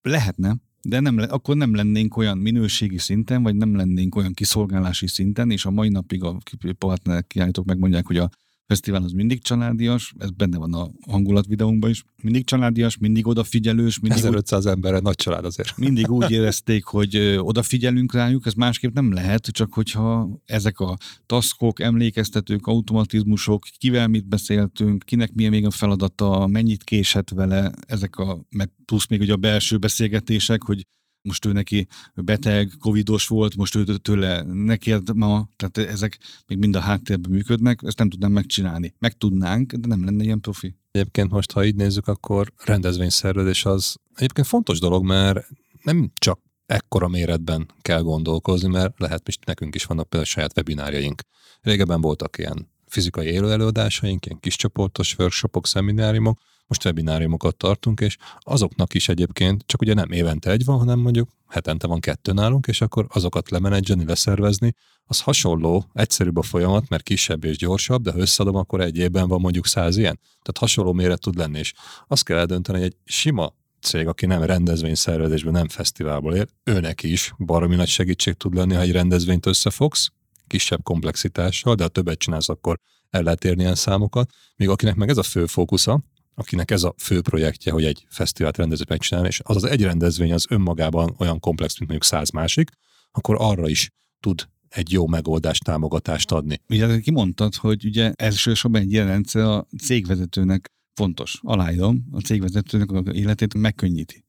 lehetne, 0.02 0.56
de 0.82 1.00
nem, 1.00 1.18
akkor 1.28 1.56
nem 1.56 1.74
lennénk 1.74 2.16
olyan 2.16 2.38
minőségi 2.38 2.98
szinten, 2.98 3.42
vagy 3.42 3.56
nem 3.56 3.76
lennénk 3.76 4.14
olyan 4.14 4.32
kiszolgálási 4.32 5.06
szinten, 5.06 5.50
és 5.50 5.64
a 5.64 5.70
mai 5.70 5.88
napig 5.88 6.22
a 6.22 6.38
partnerek 6.78 7.26
kiállítók 7.26 7.64
megmondják, 7.64 8.06
hogy 8.06 8.18
a 8.18 8.30
fesztivál 8.66 9.02
az 9.02 9.12
mindig 9.12 9.42
családias, 9.42 10.14
ez 10.18 10.30
benne 10.30 10.58
van 10.58 10.74
a 10.74 10.90
hangulat 11.10 11.46
videónkban 11.46 11.90
is, 11.90 12.04
mindig 12.22 12.44
családias, 12.44 12.96
mindig 12.96 13.26
odafigyelős. 13.26 13.98
Mindig 13.98 14.18
1500 14.18 14.66
úgy, 14.66 14.72
emberre 14.72 14.98
nagy 14.98 15.14
család 15.14 15.44
azért. 15.44 15.76
Mindig 15.76 16.10
úgy 16.10 16.30
érezték, 16.38 16.84
hogy 16.84 17.16
odafigyelünk 17.38 18.12
rájuk, 18.12 18.46
ez 18.46 18.52
másképp 18.52 18.94
nem 18.94 19.12
lehet, 19.12 19.46
csak 19.46 19.74
hogyha 19.74 20.40
ezek 20.44 20.80
a 20.80 20.96
taszkok, 21.26 21.80
emlékeztetők, 21.80 22.66
automatizmusok, 22.66 23.66
kivel 23.78 24.08
mit 24.08 24.28
beszéltünk, 24.28 25.02
kinek 25.02 25.32
milyen 25.32 25.50
még 25.50 25.66
a 25.66 25.70
feladata, 25.70 26.46
mennyit 26.46 26.84
késett 26.84 27.30
vele, 27.30 27.72
ezek 27.86 28.16
a, 28.16 28.46
meg 28.50 28.70
plusz 28.84 29.06
még 29.06 29.20
ugye 29.20 29.32
a 29.32 29.36
belső 29.36 29.78
beszélgetések, 29.78 30.62
hogy 30.62 30.86
most 31.26 31.44
ő 31.44 31.52
neki 31.52 31.86
beteg, 32.14 32.72
covidos 32.80 33.26
volt, 33.26 33.56
most 33.56 33.74
ő 33.74 33.84
tőle 33.84 34.42
ne 34.42 34.76
kérd 34.76 35.14
ma, 35.14 35.48
tehát 35.56 35.90
ezek 35.90 36.18
még 36.46 36.58
mind 36.58 36.76
a 36.76 36.80
háttérben 36.80 37.30
működnek, 37.30 37.80
ezt 37.82 37.98
nem 37.98 38.10
tudnám 38.10 38.32
megcsinálni. 38.32 38.94
Meg 38.98 39.12
tudnánk, 39.12 39.72
de 39.72 39.86
nem 39.86 40.04
lenne 40.04 40.24
ilyen 40.24 40.40
profi. 40.40 40.76
Egyébként 40.90 41.30
most, 41.30 41.52
ha 41.52 41.64
így 41.64 41.74
nézzük, 41.74 42.08
akkor 42.08 42.52
rendezvényszervezés 42.64 43.64
az 43.64 43.96
egyébként 44.14 44.46
fontos 44.46 44.78
dolog, 44.78 45.04
mert 45.04 45.48
nem 45.82 46.10
csak 46.14 46.40
ekkora 46.66 47.08
méretben 47.08 47.66
kell 47.80 48.00
gondolkozni, 48.00 48.68
mert 48.68 48.98
lehet, 48.98 49.22
hogy 49.24 49.38
nekünk 49.46 49.74
is 49.74 49.84
vannak 49.84 50.08
például 50.08 50.30
saját 50.30 50.56
webinárjaink. 50.56 51.22
Régebben 51.60 52.00
voltak 52.00 52.38
ilyen 52.38 52.68
fizikai 52.86 53.26
élő 53.26 53.50
előadásaink, 53.50 54.26
ilyen 54.26 54.40
kis 54.40 54.56
csoportos 54.56 55.18
workshopok, 55.18 55.66
szemináriumok, 55.66 56.40
most 56.66 56.84
webináriumokat 56.84 57.56
tartunk, 57.56 58.00
és 58.00 58.16
azoknak 58.38 58.94
is 58.94 59.08
egyébként, 59.08 59.62
csak 59.66 59.80
ugye 59.80 59.94
nem 59.94 60.10
évente 60.10 60.50
egy 60.50 60.64
van, 60.64 60.78
hanem 60.78 60.98
mondjuk 60.98 61.28
hetente 61.48 61.86
van 61.86 62.00
kettő 62.00 62.32
nálunk, 62.32 62.66
és 62.66 62.80
akkor 62.80 63.06
azokat 63.08 63.50
lemenedzseni, 63.50 64.04
leszervezni, 64.04 64.74
az 65.04 65.20
hasonló, 65.20 65.84
egyszerűbb 65.92 66.36
a 66.36 66.42
folyamat, 66.42 66.88
mert 66.88 67.02
kisebb 67.02 67.44
és 67.44 67.56
gyorsabb, 67.56 68.02
de 68.02 68.12
ha 68.12 68.18
összeadom, 68.18 68.56
akkor 68.56 68.80
egy 68.80 68.96
évben 68.96 69.28
van 69.28 69.40
mondjuk 69.40 69.66
száz 69.66 69.96
ilyen. 69.96 70.18
Tehát 70.22 70.58
hasonló 70.58 70.92
méret 70.92 71.20
tud 71.20 71.36
lenni, 71.36 71.58
és 71.58 71.72
azt 72.06 72.24
kell 72.24 72.38
eldönteni, 72.38 72.78
hogy 72.78 72.86
egy 72.86 72.96
sima 73.04 73.54
cég, 73.80 74.06
aki 74.06 74.26
nem 74.26 74.42
rendezvényszervezésben, 74.42 75.52
nem 75.52 75.68
fesztiválból 75.68 76.34
él, 76.34 76.46
őnek 76.64 77.02
is 77.02 77.34
baromi 77.38 77.74
nagy 77.74 77.88
segítség 77.88 78.34
tud 78.34 78.54
lenni, 78.54 78.74
ha 78.74 78.80
egy 78.80 78.92
rendezvényt 78.92 79.46
összefogsz, 79.46 80.08
kisebb 80.46 80.82
komplexitással, 80.82 81.74
de 81.74 81.82
ha 81.82 81.88
többet 81.88 82.18
csinálsz, 82.18 82.48
akkor 82.48 82.78
el 83.10 83.22
lehet 83.22 83.44
érni 83.44 83.62
ilyen 83.62 83.74
számokat. 83.74 84.30
Míg 84.56 84.68
akinek 84.68 84.94
meg 84.94 85.08
ez 85.08 85.16
a 85.16 85.22
fő 85.22 85.46
fókusza, 85.46 86.00
akinek 86.38 86.70
ez 86.70 86.82
a 86.82 86.94
fő 86.98 87.20
projektje, 87.20 87.72
hogy 87.72 87.84
egy 87.84 88.06
fesztivált 88.08 88.56
rendezőt 88.56 88.88
megcsinálni, 88.88 89.28
és 89.28 89.40
az 89.44 89.56
az 89.56 89.64
egy 89.64 89.82
rendezvény 89.82 90.32
az 90.32 90.46
önmagában 90.48 91.14
olyan 91.18 91.40
komplex, 91.40 91.78
mint 91.78 91.90
mondjuk 91.90 92.12
száz 92.12 92.30
másik, 92.30 92.70
akkor 93.10 93.36
arra 93.38 93.68
is 93.68 93.90
tud 94.20 94.48
egy 94.68 94.92
jó 94.92 95.06
megoldást, 95.06 95.64
támogatást 95.64 96.32
adni. 96.32 96.60
Ugye 96.68 97.00
kimondtad, 97.00 97.54
hogy 97.54 97.84
ugye 97.84 98.12
elsősorban 98.16 98.80
egy 98.80 98.92
ilyen 98.92 99.06
rendszer 99.06 99.42
a 99.42 99.66
cégvezetőnek 99.82 100.72
fontos. 100.94 101.40
Aláírom, 101.42 102.06
a 102.10 102.20
cégvezetőnek 102.20 102.90
a 102.90 103.02
életét 103.12 103.54
megkönnyíti. 103.54 104.24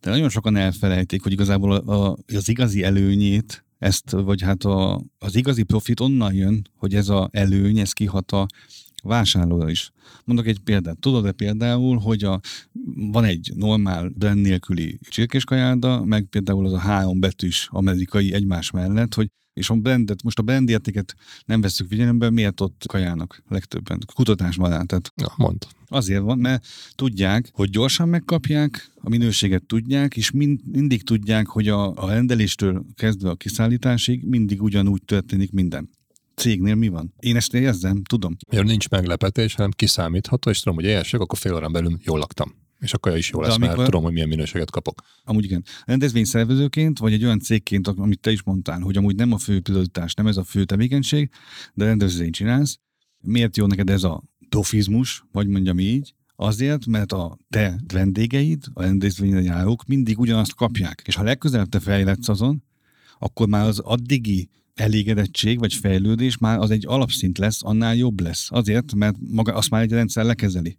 De 0.00 0.10
nagyon 0.10 0.28
sokan 0.28 0.56
elfelejtik, 0.56 1.22
hogy 1.22 1.32
igazából 1.32 1.72
a, 1.72 2.16
az 2.34 2.48
igazi 2.48 2.82
előnyét 2.82 3.64
ezt, 3.78 4.10
vagy 4.10 4.42
hát 4.42 4.64
a, 4.64 5.02
az 5.18 5.34
igazi 5.34 5.62
profit 5.62 6.00
onnan 6.00 6.34
jön, 6.34 6.68
hogy 6.76 6.94
ez 6.94 7.08
a 7.08 7.28
előny, 7.32 7.78
ez 7.78 7.92
kihat 7.92 8.32
a 8.32 8.46
vásárlóra 9.08 9.70
is. 9.70 9.90
Mondok 10.24 10.46
egy 10.46 10.58
példát. 10.58 10.98
Tudod-e 10.98 11.32
például, 11.32 11.98
hogy 11.98 12.24
a, 12.24 12.40
van 12.94 13.24
egy 13.24 13.52
normál 13.54 14.08
brand 14.08 14.40
nélküli 14.40 14.98
csirkéskajáda, 15.08 16.04
meg 16.04 16.24
például 16.24 16.66
az 16.66 16.72
a 16.72 16.78
három 16.78 17.20
betűs 17.20 17.68
amerikai 17.70 18.32
egymás 18.32 18.70
mellett, 18.70 19.14
hogy 19.14 19.28
és 19.58 19.70
a 19.70 19.74
brandet, 19.74 20.22
most 20.22 20.38
a 20.38 20.42
brand 20.42 20.68
értéket 20.68 21.14
nem 21.44 21.60
veszük 21.60 21.88
figyelembe, 21.88 22.30
miért 22.30 22.60
ott 22.60 22.84
kajának 22.86 23.42
legtöbben? 23.48 23.98
Kutatás 24.14 24.56
van 24.56 24.86
tehát. 24.86 25.12
Ja, 25.16 25.32
mond. 25.36 25.66
Azért 25.86 26.22
van, 26.22 26.38
mert 26.38 26.66
tudják, 26.94 27.50
hogy 27.52 27.70
gyorsan 27.70 28.08
megkapják, 28.08 28.90
a 28.94 29.08
minőséget 29.08 29.64
tudják, 29.64 30.16
és 30.16 30.30
mind, 30.30 30.60
mindig 30.72 31.02
tudják, 31.02 31.46
hogy 31.46 31.68
a, 31.68 31.94
a 31.94 32.10
rendeléstől 32.10 32.84
kezdve 32.94 33.30
a 33.30 33.34
kiszállításig 33.34 34.24
mindig 34.24 34.62
ugyanúgy 34.62 35.02
történik 35.04 35.52
minden 35.52 35.88
cégnél 36.38 36.74
mi 36.74 36.88
van. 36.88 37.14
Én 37.18 37.36
ezt 37.36 37.54
érzem, 37.54 38.02
tudom. 38.02 38.36
Mert 38.50 38.66
nincs 38.66 38.88
meglepetés, 38.88 39.54
hanem 39.54 39.70
kiszámítható, 39.70 40.50
és 40.50 40.60
tudom, 40.60 40.74
hogy 40.74 40.84
éjjel 40.84 41.02
akkor 41.12 41.38
fél 41.38 41.54
órán 41.54 41.72
belül 41.72 41.98
jól 42.02 42.18
laktam. 42.18 42.54
És 42.80 42.92
akkor 42.94 43.16
is 43.16 43.30
jó 43.30 43.40
lesz, 43.40 43.54
amikor, 43.54 43.76
mert 43.76 43.90
tudom, 43.90 44.04
hogy 44.04 44.12
milyen 44.12 44.28
minőséget 44.28 44.70
kapok. 44.70 45.02
Amúgy 45.24 45.44
igen. 45.44 45.64
Rendezvényszervezőként, 45.84 46.98
vagy 46.98 47.12
egy 47.12 47.24
olyan 47.24 47.40
cégként, 47.40 47.88
amit 47.88 48.20
te 48.20 48.30
is 48.30 48.42
mondtál, 48.42 48.80
hogy 48.80 48.96
amúgy 48.96 49.14
nem 49.14 49.32
a 49.32 49.38
fő 49.38 49.60
prioritás, 49.60 50.14
nem 50.14 50.26
ez 50.26 50.36
a 50.36 50.44
fő 50.44 50.64
tevékenység, 50.64 51.30
de 51.74 51.84
rendezvényt 51.84 52.34
csinálsz. 52.34 52.78
Miért 53.20 53.56
jó 53.56 53.66
neked 53.66 53.90
ez 53.90 54.02
a 54.02 54.22
profizmus, 54.48 55.24
vagy 55.32 55.48
mondjam 55.48 55.78
így, 55.78 56.14
Azért, 56.40 56.86
mert 56.86 57.12
a 57.12 57.38
te 57.48 57.80
vendégeid, 57.92 58.64
a 58.72 58.82
rendezvényre 58.82 59.42
járók 59.42 59.84
mindig 59.84 60.18
ugyanazt 60.18 60.54
kapják. 60.54 61.02
És 61.06 61.14
ha 61.14 61.22
legközelebb 61.22 61.68
te 61.68 61.80
fejletsz 61.80 62.28
azon, 62.28 62.62
akkor 63.18 63.48
már 63.48 63.66
az 63.66 63.78
addigi 63.78 64.48
elégedettség 64.80 65.58
vagy 65.58 65.74
fejlődés 65.74 66.38
már 66.38 66.58
az 66.58 66.70
egy 66.70 66.84
alapszint 66.86 67.38
lesz, 67.38 67.60
annál 67.62 67.96
jobb 67.96 68.20
lesz. 68.20 68.46
Azért, 68.50 68.94
mert 68.94 69.16
maga 69.30 69.54
azt 69.54 69.70
már 69.70 69.82
egy 69.82 69.92
rendszer 69.92 70.24
lekezeli. 70.24 70.78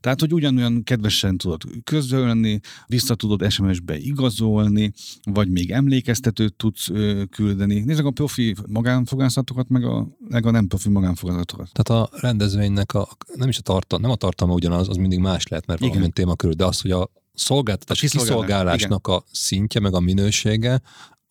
Tehát, 0.00 0.20
hogy 0.20 0.32
ugyanolyan 0.32 0.82
kedvesen 0.82 1.36
tudod 1.36 1.62
közölni, 1.84 2.60
vissza 2.86 3.14
tudod 3.14 3.50
SMS-be 3.50 3.98
igazolni, 3.98 4.92
vagy 5.24 5.48
még 5.48 5.70
emlékeztetőt 5.70 6.54
tudsz 6.54 6.88
ö, 6.88 7.22
küldeni. 7.30 7.80
Nézzük 7.80 8.06
a 8.06 8.10
profi 8.10 8.54
magánfogászatokat, 8.68 9.68
meg 9.68 9.84
a, 9.84 10.08
meg 10.28 10.46
a 10.46 10.50
nem 10.50 10.66
profi 10.66 10.88
magánfogászatokat. 10.88 11.70
Tehát 11.72 12.02
a 12.02 12.18
rendezvénynek 12.20 12.94
a, 12.94 13.08
nem 13.34 13.48
is 13.48 13.58
a 13.58 13.62
tartalma, 13.62 14.06
nem 14.06 14.14
a 14.14 14.18
tartalma 14.18 14.54
ugyanaz, 14.54 14.88
az 14.88 14.96
mindig 14.96 15.18
más 15.18 15.46
lehet, 15.46 15.66
mert 15.66 15.80
valamilyen 15.80 16.10
téma 16.10 16.34
körül, 16.34 16.54
de 16.54 16.64
az, 16.64 16.80
hogy 16.80 16.90
a 16.90 17.10
szolgáltatás, 17.34 18.02
a 18.02 18.08
kiszolgálásnak 18.08 19.06
igen. 19.06 19.18
a 19.18 19.24
szintje, 19.32 19.80
meg 19.80 19.94
a 19.94 20.00
minősége, 20.00 20.82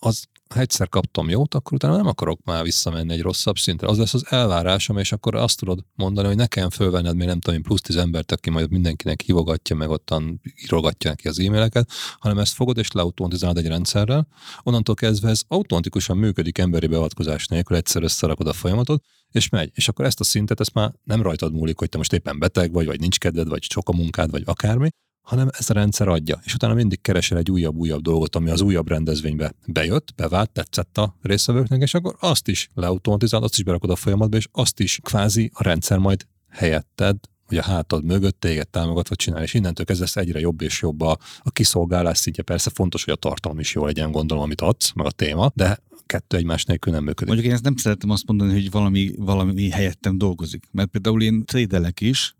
az 0.05 0.23
ha 0.53 0.59
egyszer 0.59 0.89
kaptam 0.89 1.29
jót, 1.29 1.53
akkor 1.53 1.73
utána 1.73 1.95
nem 1.95 2.07
akarok 2.07 2.39
már 2.43 2.63
visszamenni 2.63 3.13
egy 3.13 3.21
rosszabb 3.21 3.57
szintre. 3.57 3.87
Az 3.87 3.97
lesz 3.97 4.13
az 4.13 4.25
elvárásom, 4.29 4.97
és 4.97 5.11
akkor 5.11 5.35
azt 5.35 5.59
tudod 5.59 5.85
mondani, 5.95 6.27
hogy 6.27 6.35
nekem 6.35 6.69
fölvenned 6.69 7.15
még 7.15 7.27
nem 7.27 7.39
tudom, 7.39 7.61
plusz 7.61 7.81
tíz 7.81 7.95
embert, 7.95 8.31
aki 8.31 8.49
majd 8.49 8.69
mindenkinek 8.69 9.21
hívogatja, 9.21 9.75
meg 9.75 9.89
ottan 9.89 10.41
írogatja 10.63 11.09
neki 11.09 11.27
az 11.27 11.39
e-maileket, 11.39 11.91
hanem 12.19 12.37
ezt 12.37 12.53
fogod 12.53 12.77
és 12.77 12.91
leautomatizálod 12.91 13.57
egy 13.57 13.67
rendszerrel. 13.67 14.27
Onnantól 14.63 14.95
kezdve 14.95 15.29
ez 15.29 15.41
automatikusan 15.47 16.17
működik 16.17 16.57
emberi 16.57 16.87
beavatkozás 16.87 17.47
nélkül, 17.47 17.77
egyszer 17.77 18.03
összerakod 18.03 18.47
a 18.47 18.53
folyamatot, 18.53 19.03
és 19.31 19.49
megy. 19.49 19.71
És 19.73 19.87
akkor 19.87 20.05
ezt 20.05 20.19
a 20.19 20.23
szintet, 20.23 20.59
ezt 20.59 20.73
már 20.73 20.93
nem 21.03 21.21
rajtad 21.21 21.53
múlik, 21.53 21.79
hogy 21.79 21.89
te 21.89 21.97
most 21.97 22.13
éppen 22.13 22.39
beteg 22.39 22.71
vagy, 22.71 22.85
vagy 22.85 22.99
nincs 22.99 23.17
kedved, 23.17 23.47
vagy 23.47 23.63
sok 23.63 23.89
a 23.89 23.93
munkád, 23.93 24.31
vagy 24.31 24.43
akármi, 24.45 24.89
hanem 25.23 25.49
ez 25.57 25.69
a 25.69 25.73
rendszer 25.73 26.07
adja. 26.07 26.39
És 26.43 26.53
utána 26.53 26.73
mindig 26.73 27.01
keresel 27.01 27.37
egy 27.37 27.51
újabb-újabb 27.51 28.01
dolgot, 28.01 28.35
ami 28.35 28.49
az 28.49 28.61
újabb 28.61 28.87
rendezvénybe 28.87 29.53
bejött, 29.65 30.13
bevált, 30.15 30.51
tetszett 30.51 30.97
a 30.97 31.15
részvevőknek, 31.21 31.81
és 31.81 31.93
akkor 31.93 32.15
azt 32.19 32.47
is 32.47 32.69
leautomatizálod, 32.73 33.45
azt 33.45 33.57
is 33.57 33.63
berakod 33.63 33.89
a 33.89 33.95
folyamatba, 33.95 34.37
és 34.37 34.47
azt 34.51 34.79
is 34.79 34.99
kvázi 35.03 35.51
a 35.53 35.63
rendszer 35.63 35.97
majd 35.97 36.27
helyetted 36.49 37.17
hogy 37.45 37.57
a 37.57 37.63
hátad 37.63 38.03
mögött 38.03 38.39
téged 38.39 38.67
támogatva 38.67 39.15
csinál, 39.15 39.43
és 39.43 39.53
innentől 39.53 39.85
kezdve 39.85 40.21
egyre 40.21 40.39
jobb 40.39 40.61
és 40.61 40.81
jobb 40.81 41.01
a, 41.01 41.17
a 41.39 41.51
kiszolgálás 41.51 42.17
szintje. 42.17 42.43
Persze 42.43 42.69
fontos, 42.69 43.03
hogy 43.03 43.13
a 43.13 43.17
tartalom 43.17 43.59
is 43.59 43.73
jó 43.73 43.85
legyen, 43.85 44.11
gondolom, 44.11 44.43
amit 44.43 44.61
adsz, 44.61 44.91
meg 44.93 45.05
a 45.05 45.11
téma, 45.11 45.51
de 45.55 45.79
kettő 46.05 46.37
egymás 46.37 46.63
nélkül 46.63 46.93
nem 46.93 47.03
működik. 47.03 47.27
Mondjuk 47.27 47.47
én 47.47 47.53
ezt 47.53 47.63
nem 47.63 47.75
szeretem 47.75 48.09
azt 48.09 48.27
mondani, 48.27 48.51
hogy 48.51 48.71
valami, 48.71 49.11
valami 49.17 49.69
helyettem 49.69 50.17
dolgozik. 50.17 50.65
Mert 50.71 50.89
például 50.89 51.21
én 51.21 51.45
trédelek 51.45 52.01
is 52.01 52.35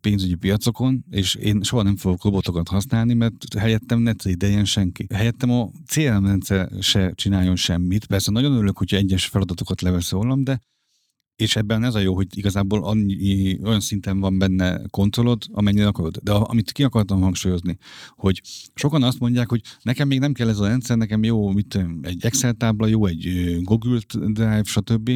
pénzügyi 0.00 0.34
piacokon, 0.34 1.04
és 1.10 1.34
én 1.34 1.62
soha 1.62 1.82
nem 1.82 1.96
fogok 1.96 2.24
robotokat 2.24 2.68
használni, 2.68 3.14
mert 3.14 3.54
helyettem 3.58 4.00
ne 4.00 4.12
trédeljen 4.12 4.64
senki. 4.64 5.06
Helyettem 5.14 5.50
a 5.50 5.70
CRM 5.86 6.24
rendszer 6.24 6.68
se 6.80 7.12
csináljon 7.14 7.56
semmit. 7.56 8.06
Persze 8.06 8.30
nagyon 8.30 8.52
örülök, 8.52 8.78
hogyha 8.78 8.96
egyes 8.96 9.26
feladatokat 9.26 9.80
levesz 9.80 10.10
rólam, 10.10 10.44
de 10.44 10.60
és 11.38 11.56
ebben 11.56 11.84
ez 11.84 11.94
a 11.94 11.98
jó, 11.98 12.14
hogy 12.14 12.38
igazából 12.38 12.84
annyi, 12.84 13.58
olyan 13.62 13.80
szinten 13.80 14.20
van 14.20 14.38
benne 14.38 14.80
kontrollod, 14.90 15.42
amennyire 15.52 15.86
akarod. 15.86 16.16
De 16.16 16.32
amit 16.32 16.72
ki 16.72 16.82
akartam 16.82 17.20
hangsúlyozni, 17.20 17.78
hogy 18.16 18.42
sokan 18.74 19.02
azt 19.02 19.18
mondják, 19.18 19.48
hogy 19.48 19.60
nekem 19.82 20.08
még 20.08 20.18
nem 20.18 20.32
kell 20.32 20.48
ez 20.48 20.58
a 20.58 20.66
rendszer, 20.66 20.96
nekem 20.96 21.24
jó, 21.24 21.50
mit 21.50 21.78
egy 22.02 22.24
Excel 22.24 22.52
tábla, 22.52 22.86
jó 22.86 23.06
egy 23.06 23.56
Google 23.62 23.98
Drive, 24.08 24.62
stb. 24.64 25.10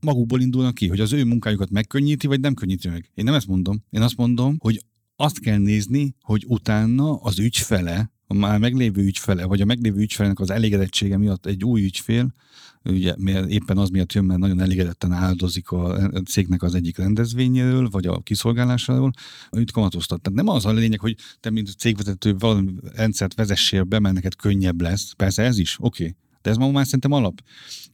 Magukból 0.00 0.40
indulnak 0.40 0.74
ki, 0.74 0.88
hogy 0.88 1.00
az 1.00 1.12
ő 1.12 1.24
munkájukat 1.24 1.70
megkönnyíti, 1.70 2.26
vagy 2.26 2.40
nem 2.40 2.54
könnyíti 2.54 2.88
meg. 2.88 3.10
Én 3.14 3.24
nem 3.24 3.34
ezt 3.34 3.46
mondom. 3.46 3.84
Én 3.90 4.02
azt 4.02 4.16
mondom, 4.16 4.56
hogy 4.58 4.84
azt 5.16 5.40
kell 5.40 5.58
nézni, 5.58 6.14
hogy 6.20 6.44
utána 6.46 7.16
az 7.16 7.38
ügyfele, 7.38 8.12
a 8.26 8.34
már 8.34 8.58
meglévő 8.58 9.02
ügyfele, 9.02 9.44
vagy 9.44 9.60
a 9.60 9.64
meglévő 9.64 10.00
ügyfelnek 10.00 10.40
az 10.40 10.50
elégedettsége 10.50 11.18
miatt 11.18 11.46
egy 11.46 11.64
új 11.64 11.82
ügyfél, 11.82 12.34
ugye 12.84 13.14
mert 13.18 13.50
éppen 13.50 13.78
az 13.78 13.88
miatt 13.88 14.12
jön, 14.12 14.24
mert 14.24 14.40
nagyon 14.40 14.60
elégedetten 14.60 15.12
áldozik 15.12 15.70
a 15.70 16.10
cégnek 16.26 16.62
az 16.62 16.74
egyik 16.74 16.96
rendezvényéről, 16.96 17.88
vagy 17.88 18.06
a 18.06 18.20
kiszolgálásáról, 18.20 19.10
amit 19.50 19.70
kamatoztat. 19.70 20.20
Tehát 20.20 20.38
nem 20.38 20.48
az 20.54 20.64
a 20.64 20.72
lényeg, 20.72 21.00
hogy 21.00 21.16
te, 21.40 21.50
mint 21.50 21.76
cégvezető, 21.78 22.34
valami 22.38 22.74
rendszert 22.94 23.34
vezessél 23.34 23.82
be, 23.82 23.98
mert 23.98 24.14
neked 24.14 24.36
könnyebb 24.36 24.80
lesz. 24.80 25.12
Persze 25.12 25.42
ez 25.42 25.58
is, 25.58 25.76
oké. 25.80 26.02
Okay. 26.02 26.16
De 26.42 26.50
ez 26.50 26.56
ma 26.56 26.70
már 26.70 26.84
szerintem 26.84 27.12
alap. 27.12 27.42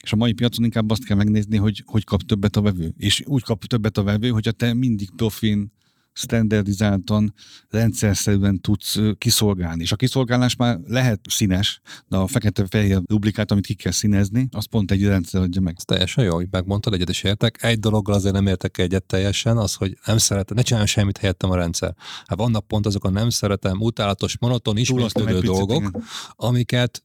És 0.02 0.12
a 0.12 0.16
mai 0.16 0.32
piacon 0.32 0.64
inkább 0.64 0.90
azt 0.90 1.04
kell 1.04 1.16
megnézni, 1.16 1.56
hogy 1.56 1.82
hogy 1.86 2.04
kap 2.04 2.22
többet 2.22 2.56
a 2.56 2.60
vevő. 2.60 2.94
És 2.96 3.22
úgy 3.26 3.42
kap 3.42 3.64
többet 3.64 3.98
a 3.98 4.02
vevő, 4.02 4.28
hogyha 4.28 4.52
te 4.52 4.74
mindig 4.74 5.10
profin 5.16 5.72
standardizáltan, 6.12 7.34
rendszerszerűen 7.68 8.60
tudsz 8.60 8.98
kiszolgálni. 9.18 9.82
És 9.82 9.92
a 9.92 9.96
kiszolgálás 9.96 10.56
már 10.56 10.78
lehet 10.86 11.20
színes, 11.28 11.80
de 12.08 12.16
a 12.16 12.26
fekete-fehér 12.26 13.00
rublikát, 13.06 13.50
amit 13.50 13.66
ki 13.66 13.74
kell 13.74 13.92
színezni, 13.92 14.48
az 14.50 14.64
pont 14.64 14.90
egy 14.90 15.04
rendszer 15.04 15.40
adja 15.40 15.60
meg. 15.60 15.74
Ez 15.76 15.84
teljesen 15.84 16.24
jó, 16.24 16.34
hogy 16.34 16.46
megmondtad, 16.50 16.94
egyet 16.94 17.08
is 17.08 17.22
értek. 17.22 17.62
Egy 17.62 17.78
dologgal 17.78 18.14
azért 18.14 18.34
nem 18.34 18.46
értek 18.46 18.78
egyet 18.78 19.04
teljesen, 19.04 19.56
az, 19.56 19.74
hogy 19.74 19.98
nem 20.06 20.18
szeretem, 20.18 20.56
ne 20.56 20.62
csináljon 20.62 20.88
semmit 20.88 21.18
helyettem 21.18 21.50
a 21.50 21.56
rendszer. 21.56 21.94
Hát 22.26 22.38
vannak 22.38 22.66
pont 22.66 22.86
azok 22.86 23.04
a 23.04 23.10
nem 23.10 23.30
szeretem, 23.30 23.80
utálatos, 23.80 24.38
monoton, 24.38 24.76
ismétlődő 24.76 25.40
dolgok, 25.40 25.80
igen. 25.80 26.04
amiket 26.36 27.04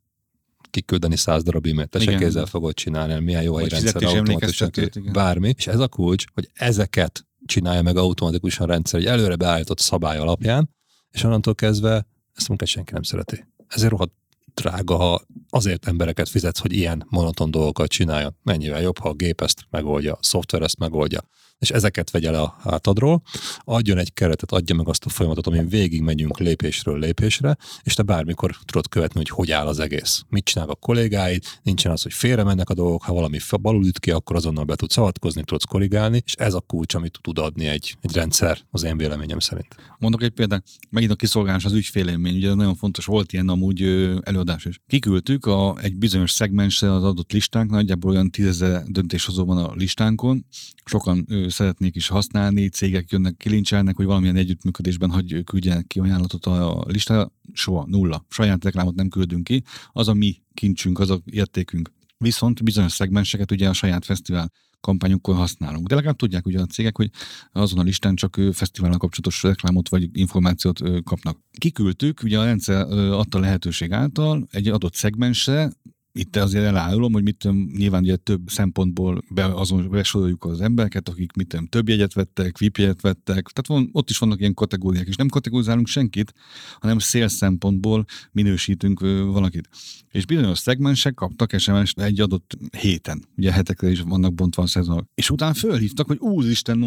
kiküldeni 0.70 1.16
száz 1.16 1.44
darab 1.44 1.66
e-mailt, 1.66 1.90
te 1.90 2.00
se 2.00 2.16
kézzel 2.16 2.46
fogod 2.46 2.74
csinálni, 2.74 3.20
milyen 3.20 3.44
jó 3.44 3.58
egy 3.58 3.70
rendszer 3.70 4.04
automatikusan, 4.04 4.72
bármi. 5.12 5.54
És 5.58 5.68
ez 5.68 5.80
a 5.80 5.88
kulcs, 5.88 6.26
hogy 6.34 6.50
ezeket 6.54 7.26
csinálja 7.46 7.82
meg 7.82 7.98
automatikusan 7.98 8.70
a 8.70 8.72
rendszer 8.72 9.00
egy 9.00 9.06
előre 9.06 9.36
beállított 9.36 9.80
szabály 9.80 10.18
alapján, 10.18 10.70
és 11.10 11.24
onnantól 11.24 11.56
kezdve 11.56 12.08
ezt 12.34 12.48
munkát 12.48 12.68
senki 12.68 12.94
nem 12.94 13.04
szereti. 13.04 13.46
Ezért 13.68 13.92
rohadt 13.92 14.14
drága, 14.54 14.96
ha 14.96 15.22
azért 15.50 15.88
embereket 15.88 16.30
fizetsz, 16.30 16.60
hogy 16.60 16.74
ilyen 16.74 17.06
monoton 17.10 17.52
dolgokat 17.52 17.90
csináljon. 17.90 18.36
Mennyivel 18.44 18.82
jobb, 18.82 18.98
ha 18.98 19.10
a 19.10 19.14
gép 19.14 19.42
ezt 19.42 19.66
megoldja, 19.70 20.14
a 20.14 20.20
szoftver 20.22 20.62
ezt 20.62 20.80
megoldja 20.80 21.20
és 21.60 21.72
ezeket 21.72 22.12
vegye 22.12 22.32
le 22.32 22.42
a 22.42 22.56
hátadról, 22.60 23.22
adjon 23.60 23.98
egy 23.98 24.14
keretet, 24.14 24.52
adja 24.52 24.76
meg 24.76 24.88
azt 24.88 25.06
a 25.06 25.10
folyamatot, 25.10 25.48
amin 25.48 25.68
végig 25.68 26.02
megyünk 26.02 26.40
lépésről 26.40 27.00
lépésre, 27.00 27.58
és 27.84 27.94
te 27.94 28.04
bármikor 28.04 28.56
tudod 28.66 28.90
követni, 28.90 29.18
hogy 29.18 29.30
hogy 29.30 29.52
áll 29.52 29.68
az 29.68 29.80
egész. 29.80 30.24
Mit 30.30 30.44
csinál 30.44 30.70
a 30.70 30.76
kollégáid, 30.76 31.44
nincsen 31.64 31.92
az, 31.92 32.02
hogy 32.02 32.14
félre 32.14 32.44
mennek 32.44 32.70
a 32.70 32.74
dolgok, 32.74 33.04
ha 33.04 33.14
valami 33.14 33.38
balul 33.62 33.86
üt 33.86 34.00
ki, 34.00 34.12
akkor 34.12 34.36
azonnal 34.36 34.64
be 34.64 34.76
tudsz 34.76 34.94
szavatkozni, 34.94 35.44
tudsz 35.44 35.64
korrigálni, 35.64 36.22
és 36.26 36.34
ez 36.34 36.54
a 36.54 36.60
kulcs, 36.60 36.94
amit 36.94 37.20
tud 37.22 37.40
adni 37.40 37.66
egy, 37.66 37.98
egy 38.02 38.14
rendszer, 38.14 38.60
az 38.72 38.84
én 38.84 38.98
véleményem 38.98 39.40
szerint. 39.40 39.76
Mondok 40.00 40.24
egy 40.24 40.30
példát, 40.32 40.64
megint 40.90 41.12
a 41.12 41.16
kiszolgálás 41.16 41.66
az 41.66 41.74
ügyfélélmény, 41.74 42.36
ugye 42.36 42.54
nagyon 42.54 42.76
fontos, 42.76 43.06
volt 43.06 43.34
ilyen 43.34 43.50
amúgy 43.50 43.82
előadás 44.22 44.66
is. 44.66 44.80
Kiküldtük 44.88 45.46
a, 45.46 45.78
egy 45.82 45.96
bizonyos 45.96 46.32
szegmensre 46.32 46.94
az 46.94 47.04
adott 47.04 47.32
listánk, 47.32 47.70
nagyjából 47.70 48.12
olyan 48.12 48.32
tízezer 48.32 48.84
döntéshozó 48.84 49.46
van 49.46 49.58
a 49.58 49.74
listánkon, 49.76 50.46
sokan 50.86 51.26
szeretnék 51.48 51.96
is 51.96 52.08
használni, 52.08 52.70
cégek 52.70 53.12
jönnek, 53.12 53.38
kilincselnek, 53.38 53.96
hogy 53.96 54.06
valamilyen 54.06 54.36
együttműködésben 54.36 55.10
hagy 55.10 55.44
küldjenek 55.44 55.88
ki 55.88 56.00
ajánlatot 56.00 56.46
a 56.46 56.84
listára, 56.88 57.32
soha, 57.54 57.86
nulla. 57.88 58.26
Saját 58.30 58.64
reklámot 58.64 58.96
nem 58.96 59.10
küldünk 59.10 59.44
ki, 59.44 59.64
az 59.92 60.08
a 60.08 60.14
mi 60.14 60.42
kincsünk, 60.54 61.00
az 61.00 61.10
a 61.10 61.22
értékünk. 61.26 61.92
Viszont 62.18 62.64
bizonyos 62.64 62.92
szegmenseket 62.92 63.52
ugye 63.52 63.70
a 63.70 63.74
saját 63.74 64.06
fesztivál 64.06 64.52
kampányunkon 64.80 65.36
használunk. 65.36 65.88
De 65.88 65.96
legalább 65.96 66.18
tudják 66.18 66.46
ugye 66.46 66.60
a 66.60 66.66
cégek, 66.66 66.98
hogy 66.98 67.10
azon 67.52 67.80
a 67.80 67.84
listán 67.84 68.16
csak 68.16 68.42
fesztivállal 68.54 68.98
kapcsolatos 68.98 69.44
reklámot 69.44 69.90
vagy 69.90 70.10
információt 70.18 71.04
kapnak. 71.04 71.40
Kiküldtük, 71.52 72.22
ugye 72.24 72.40
a 72.40 72.44
rendszer 72.44 72.82
adta 72.92 73.40
lehetőség 73.40 73.92
által 73.92 74.48
egy 74.52 74.68
adott 74.68 74.94
szegmensre 74.94 75.72
itt 76.18 76.36
azért 76.36 76.66
elárulom, 76.66 77.14
hogy 77.14 77.24
mit 77.24 77.48
nyilván 77.78 78.04
ugye 78.04 78.16
több 78.16 78.42
szempontból 78.48 79.24
be, 79.30 79.46
azon 79.46 79.90
besoroljuk 79.90 80.46
az 80.46 80.62
embereket, 80.62 81.10
akik 81.10 81.34
mit 81.34 81.48
tudom, 81.48 81.68
több 81.68 81.90
jegyet 81.90 82.14
vettek, 82.14 82.58
VIP 82.58 82.78
jegyet 82.78 83.02
vettek, 83.02 83.48
tehát 83.48 83.68
van, 83.68 83.90
ott 83.92 84.10
is 84.10 84.18
vannak 84.18 84.40
ilyen 84.40 84.54
kategóriák, 84.54 85.08
és 85.08 85.16
nem 85.16 85.28
kategorizálunk 85.28 85.88
senkit, 85.88 86.34
hanem 86.80 87.00
szél 87.00 87.28
szempontból 87.28 88.06
minősítünk 88.32 89.00
valakit. 89.32 89.70
És 90.12 90.26
bizonyos 90.26 90.60
szegmensek 90.60 91.14
kaptak 91.14 91.60
sms 91.60 91.94
egy 91.96 92.20
adott 92.20 92.58
héten, 92.78 93.26
ugye 93.38 93.52
hetekre 93.52 93.90
is 93.90 94.02
vannak 94.02 94.34
bontva 94.34 94.64
a 94.64 94.68
szezonok. 94.68 95.06
És 95.16 95.30
utána 95.30 95.54
fölhívtak, 95.54 96.08
hogy 96.08 96.18
úristen, 96.20 96.78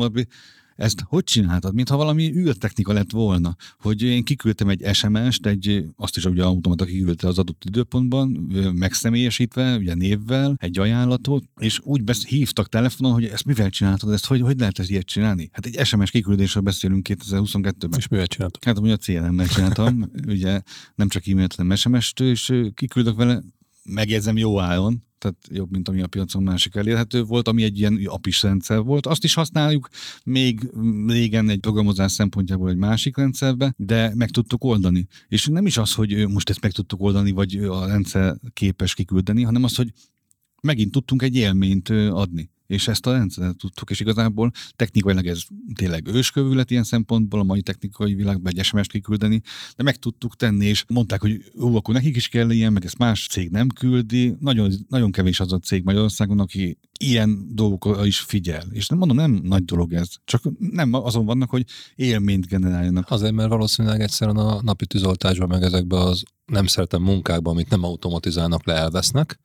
ezt 0.79 1.03
hogy 1.07 1.25
csináltad? 1.25 1.75
Mintha 1.75 1.97
valami 1.97 2.33
űrtechnika 2.35 2.93
lett 2.93 3.11
volna, 3.11 3.57
hogy 3.81 4.03
én 4.03 4.25
kiküldtem 4.25 4.69
egy 4.69 4.95
SMS-t, 4.95 5.47
egy, 5.47 5.85
azt 5.97 6.17
is 6.17 6.25
ugye 6.25 6.45
automata 6.45 6.85
kiküldte 6.85 7.27
az 7.27 7.39
adott 7.39 7.65
időpontban, 7.65 8.29
megszemélyesítve, 8.75 9.77
ugye 9.77 9.95
névvel, 9.95 10.55
egy 10.59 10.79
ajánlatot, 10.79 11.45
és 11.57 11.81
úgy 11.83 12.03
besz- 12.05 12.27
hívtak 12.27 12.69
telefonon, 12.69 13.13
hogy 13.13 13.25
ezt 13.25 13.45
mivel 13.45 13.71
csináltad, 13.71 14.13
ezt 14.13 14.27
hogy, 14.27 14.41
hogy 14.41 14.59
lehet 14.59 14.79
ezt 14.79 14.91
ilyet 14.91 15.07
csinálni? 15.07 15.49
Hát 15.53 15.67
egy 15.67 15.87
SMS 15.87 16.11
kiküldésről 16.11 16.63
beszélünk 16.63 17.09
2022-ben. 17.11 17.99
És 17.99 18.09
mivel 18.09 18.27
csináltak? 18.27 18.65
Hát, 18.65 18.79
hogy 18.79 18.91
a 18.91 18.97
CRM-mel 18.97 19.47
csináltam, 19.47 20.11
ugye 20.27 20.61
nem 20.95 21.09
csak 21.09 21.27
e-mailt, 21.27 21.55
hanem 21.55 21.77
SMS-t, 21.77 22.21
és 22.21 22.53
kiküldök 22.75 23.17
vele, 23.17 23.43
megjegyzem 23.89 24.37
jó 24.37 24.61
áron, 24.61 25.03
tehát 25.19 25.37
jobb, 25.51 25.71
mint 25.71 25.89
ami 25.89 26.01
a 26.01 26.07
piacon 26.07 26.43
másik 26.43 26.75
elérhető 26.75 27.23
volt, 27.23 27.49
ami 27.49 27.63
egy 27.63 27.79
ilyen 27.79 28.01
apis 28.05 28.43
rendszer 28.43 28.83
volt. 28.83 29.07
Azt 29.07 29.25
is 29.25 29.35
használjuk 29.35 29.89
még 30.25 30.71
régen 31.07 31.49
egy 31.49 31.61
programozás 31.61 32.13
szempontjából 32.13 32.71
egy 32.71 32.77
másik 32.77 33.17
rendszerbe, 33.17 33.75
de 33.77 34.13
meg 34.15 34.31
tudtuk 34.31 34.65
oldani. 34.65 35.07
És 35.29 35.47
nem 35.47 35.67
is 35.67 35.77
az, 35.77 35.95
hogy 35.95 36.29
most 36.29 36.51
ezt 36.51 36.61
meg 36.61 36.73
tudtuk 36.73 37.01
oldani, 37.01 37.31
vagy 37.31 37.57
a 37.57 37.87
rendszer 37.87 38.37
képes 38.53 38.95
kiküldeni, 38.95 39.43
hanem 39.43 39.65
az, 39.65 39.77
hogy 39.77 39.93
megint 40.63 40.93
tudtunk 40.93 41.23
egy 41.23 41.37
élményt 41.37 41.89
adni 42.11 42.51
és 42.69 42.89
ezt 42.89 43.07
a 43.07 43.13
rendszert 43.13 43.57
tudtuk, 43.57 43.91
és 43.91 44.01
igazából 44.01 44.51
technikailag 44.77 45.27
ez 45.27 45.41
tényleg 45.75 46.07
őskövület 46.07 46.71
ilyen 46.71 46.85
szempontból, 46.85 47.41
a 47.41 47.45
mai 47.45 47.63
technikai 47.63 48.15
világban 48.15 48.53
egy 48.57 48.65
SMS-t 48.65 48.91
kiküldeni, 48.91 49.41
de 49.77 49.83
meg 49.83 49.97
tudtuk 49.97 50.37
tenni, 50.37 50.67
és 50.67 50.85
mondták, 50.89 51.21
hogy 51.21 51.45
ó, 51.61 51.77
akkor 51.77 51.95
nekik 51.95 52.17
is 52.17 52.29
kell 52.29 52.51
ilyen, 52.51 52.73
meg 52.73 52.85
ezt 52.85 52.99
más 52.99 53.27
cég 53.31 53.51
nem 53.51 53.69
küldi. 53.69 54.35
Nagyon, 54.41 54.73
nagyon 54.89 55.13
kevés 55.13 55.41
az 55.41 55.53
a 55.53 55.59
cég 55.59 55.85
Magyarországon, 55.85 56.41
aki 56.41 56.79
ilyen 57.01 57.55
dolgokra 57.55 58.07
is 58.07 58.19
figyel. 58.19 58.65
És 58.71 58.87
nem 58.87 58.99
mondom, 58.99 59.17
nem 59.17 59.41
nagy 59.43 59.65
dolog 59.65 59.93
ez. 59.93 60.09
Csak 60.25 60.43
nem 60.59 60.93
azon 60.93 61.25
vannak, 61.25 61.51
hogy 61.51 61.65
élményt 61.95 62.47
generáljanak. 62.47 63.11
Azért, 63.11 63.33
mert 63.33 63.49
valószínűleg 63.49 64.01
egyszerűen 64.01 64.37
a 64.37 64.63
napi 64.63 64.87
tűzoltásban, 64.87 65.49
meg 65.49 65.63
ezekben 65.63 66.01
az 66.01 66.23
nem 66.47 66.67
szeretem 66.67 67.03
munkákban, 67.03 67.53
amit 67.53 67.71
nem 67.71 67.85
automatizálnak 67.85 68.67
le, 68.67 68.75
elvesznek, 68.75 69.39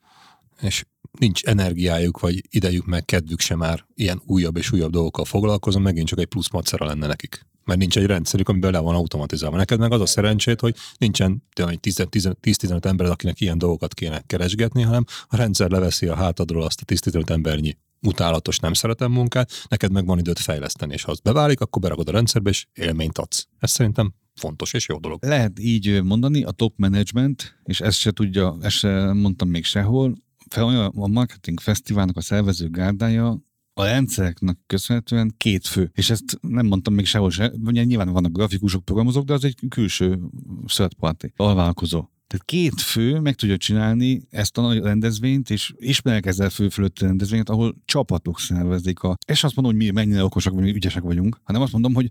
és 0.60 0.84
nincs 1.18 1.42
energiájuk, 1.42 2.20
vagy 2.20 2.42
idejük, 2.50 2.86
meg 2.86 3.04
kedvük 3.04 3.40
sem 3.40 3.58
már 3.58 3.86
ilyen 3.94 4.22
újabb 4.26 4.56
és 4.56 4.72
újabb 4.72 4.90
dolgokkal 4.90 5.24
foglalkozom, 5.24 5.82
megint 5.82 6.08
csak 6.08 6.18
egy 6.18 6.26
plusz 6.26 6.50
macera 6.50 6.86
lenne 6.86 7.06
nekik. 7.06 7.46
Mert 7.64 7.78
nincs 7.78 7.98
egy 7.98 8.06
rendszerük, 8.06 8.48
amiben 8.48 8.72
le 8.72 8.78
van 8.78 8.94
automatizálva. 8.94 9.56
Neked 9.56 9.78
meg 9.78 9.92
az 9.92 10.00
a 10.00 10.06
szerencsét, 10.06 10.60
hogy 10.60 10.76
nincsen 10.98 11.42
10-15 11.56 12.84
ember, 12.84 13.06
akinek 13.06 13.40
ilyen 13.40 13.58
dolgokat 13.58 13.94
kéne 13.94 14.22
keresgetni, 14.26 14.82
hanem 14.82 15.04
a 15.26 15.36
rendszer 15.36 15.70
leveszi 15.70 16.06
a 16.06 16.14
hátadról 16.14 16.62
azt 16.62 16.80
a 16.80 16.84
10-15 16.84 17.30
embernyi 17.30 17.76
utálatos, 18.00 18.58
nem 18.58 18.72
szeretem 18.72 19.12
munkát, 19.12 19.50
neked 19.68 19.92
meg 19.92 20.06
van 20.06 20.18
időt 20.18 20.38
fejleszteni, 20.38 20.92
és 20.92 21.02
ha 21.02 21.10
az 21.10 21.20
beválik, 21.20 21.60
akkor 21.60 21.82
beragod 21.82 22.08
a 22.08 22.12
rendszerbe, 22.12 22.50
és 22.50 22.66
élményt 22.72 23.18
adsz. 23.18 23.46
Ez 23.58 23.70
szerintem 23.70 24.14
fontos 24.34 24.72
és 24.72 24.88
jó 24.88 24.98
dolog. 24.98 25.24
Lehet 25.24 25.58
így 25.58 26.02
mondani, 26.02 26.42
a 26.42 26.50
top 26.50 26.74
management, 26.76 27.58
és 27.64 27.80
ezt 27.80 27.98
se 27.98 28.10
tudja, 28.10 28.56
ezt 28.60 28.76
se 28.76 29.12
mondtam 29.12 29.48
még 29.48 29.64
sehol, 29.64 30.22
a 30.56 31.08
marketing 31.08 31.60
fesztiválnak 31.60 32.16
a 32.16 32.20
szervező 32.20 32.70
gárdája 32.70 33.38
a 33.74 33.84
rendszereknek 33.84 34.58
köszönhetően 34.66 35.34
két 35.36 35.66
fő. 35.66 35.90
És 35.94 36.10
ezt 36.10 36.38
nem 36.40 36.66
mondtam 36.66 36.94
még 36.94 37.06
sehol 37.06 37.30
se, 37.30 37.52
ugye 37.64 37.84
nyilván 37.84 38.12
vannak 38.12 38.32
grafikusok, 38.32 38.84
programozók, 38.84 39.24
de 39.24 39.32
az 39.32 39.44
egy 39.44 39.58
külső 39.68 40.20
third 40.66 40.94
party, 40.94 41.26
alvállalkozó. 41.36 42.08
Tehát 42.26 42.44
két 42.44 42.80
fő 42.80 43.18
meg 43.20 43.34
tudja 43.34 43.56
csinálni 43.56 44.22
ezt 44.30 44.58
a 44.58 44.62
nagy 44.62 44.78
rendezvényt, 44.78 45.50
és 45.50 45.74
ismerek 45.76 46.26
ezzel 46.26 46.50
fő 46.50 46.68
fölött 46.68 46.98
rendezvényt, 46.98 47.48
ahol 47.48 47.76
csapatok 47.84 48.40
szervezik 48.40 49.00
a... 49.00 49.16
És 49.26 49.44
azt 49.44 49.56
mondom, 49.56 49.74
hogy 49.74 49.84
mi 49.84 49.90
mennyire 49.90 50.24
okosak 50.24 50.54
vagy 50.54 50.68
ügyesek 50.68 51.02
vagyunk, 51.02 51.40
hanem 51.42 51.62
azt 51.62 51.72
mondom, 51.72 51.94
hogy 51.94 52.08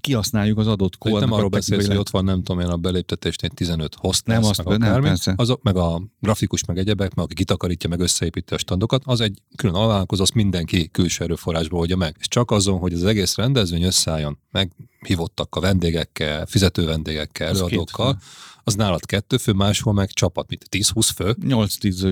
kihasználjuk 0.00 0.58
az 0.58 0.66
adott 0.66 0.98
kódot. 0.98 1.20
Nem 1.20 1.32
arról 1.32 1.48
beszélsz, 1.48 1.86
hogy 1.86 1.96
ott 1.96 2.10
van, 2.10 2.24
nem 2.24 2.42
tudom 2.42 2.60
én, 2.60 2.66
a 2.66 2.76
beléptetésnél 2.76 3.50
15 3.50 3.94
host 3.94 4.26
nem 4.26 4.44
azt, 4.44 4.64
meg, 4.64 4.78
nem, 4.78 5.02
persze. 5.02 5.34
Azok, 5.36 5.62
meg 5.62 5.76
a 5.76 6.02
grafikus, 6.20 6.64
meg 6.64 6.78
egyebek, 6.78 7.14
meg 7.14 7.24
aki 7.24 7.34
kitakarítja, 7.34 7.88
meg 7.88 8.00
összeépíti 8.00 8.54
a 8.54 8.58
standokat, 8.58 9.02
az 9.04 9.20
egy 9.20 9.42
külön 9.56 9.74
alvállalkozó, 9.74 10.22
azt 10.22 10.34
mindenki 10.34 10.88
külső 10.90 11.24
erőforrásból 11.24 11.78
oldja 11.78 11.96
meg. 11.96 12.16
És 12.18 12.28
csak 12.28 12.50
azon, 12.50 12.78
hogy 12.78 12.92
az 12.92 13.04
egész 13.04 13.36
rendezvény 13.36 13.82
összeálljon, 13.82 14.38
meg 14.50 14.72
hívottak 15.06 15.54
a 15.56 15.60
vendégekkel, 15.60 16.46
fizető 16.46 16.84
vendégekkel, 16.84 17.48
előadókkal, 17.48 18.18
az 18.64 18.74
nálad 18.74 19.06
kettő 19.06 19.36
fő, 19.36 19.52
máshol 19.52 19.92
meg 19.92 20.10
csapat, 20.10 20.48
mint 20.48 20.64
10-20 20.70 21.08
fő. 21.14 21.36
8-10 21.40 21.66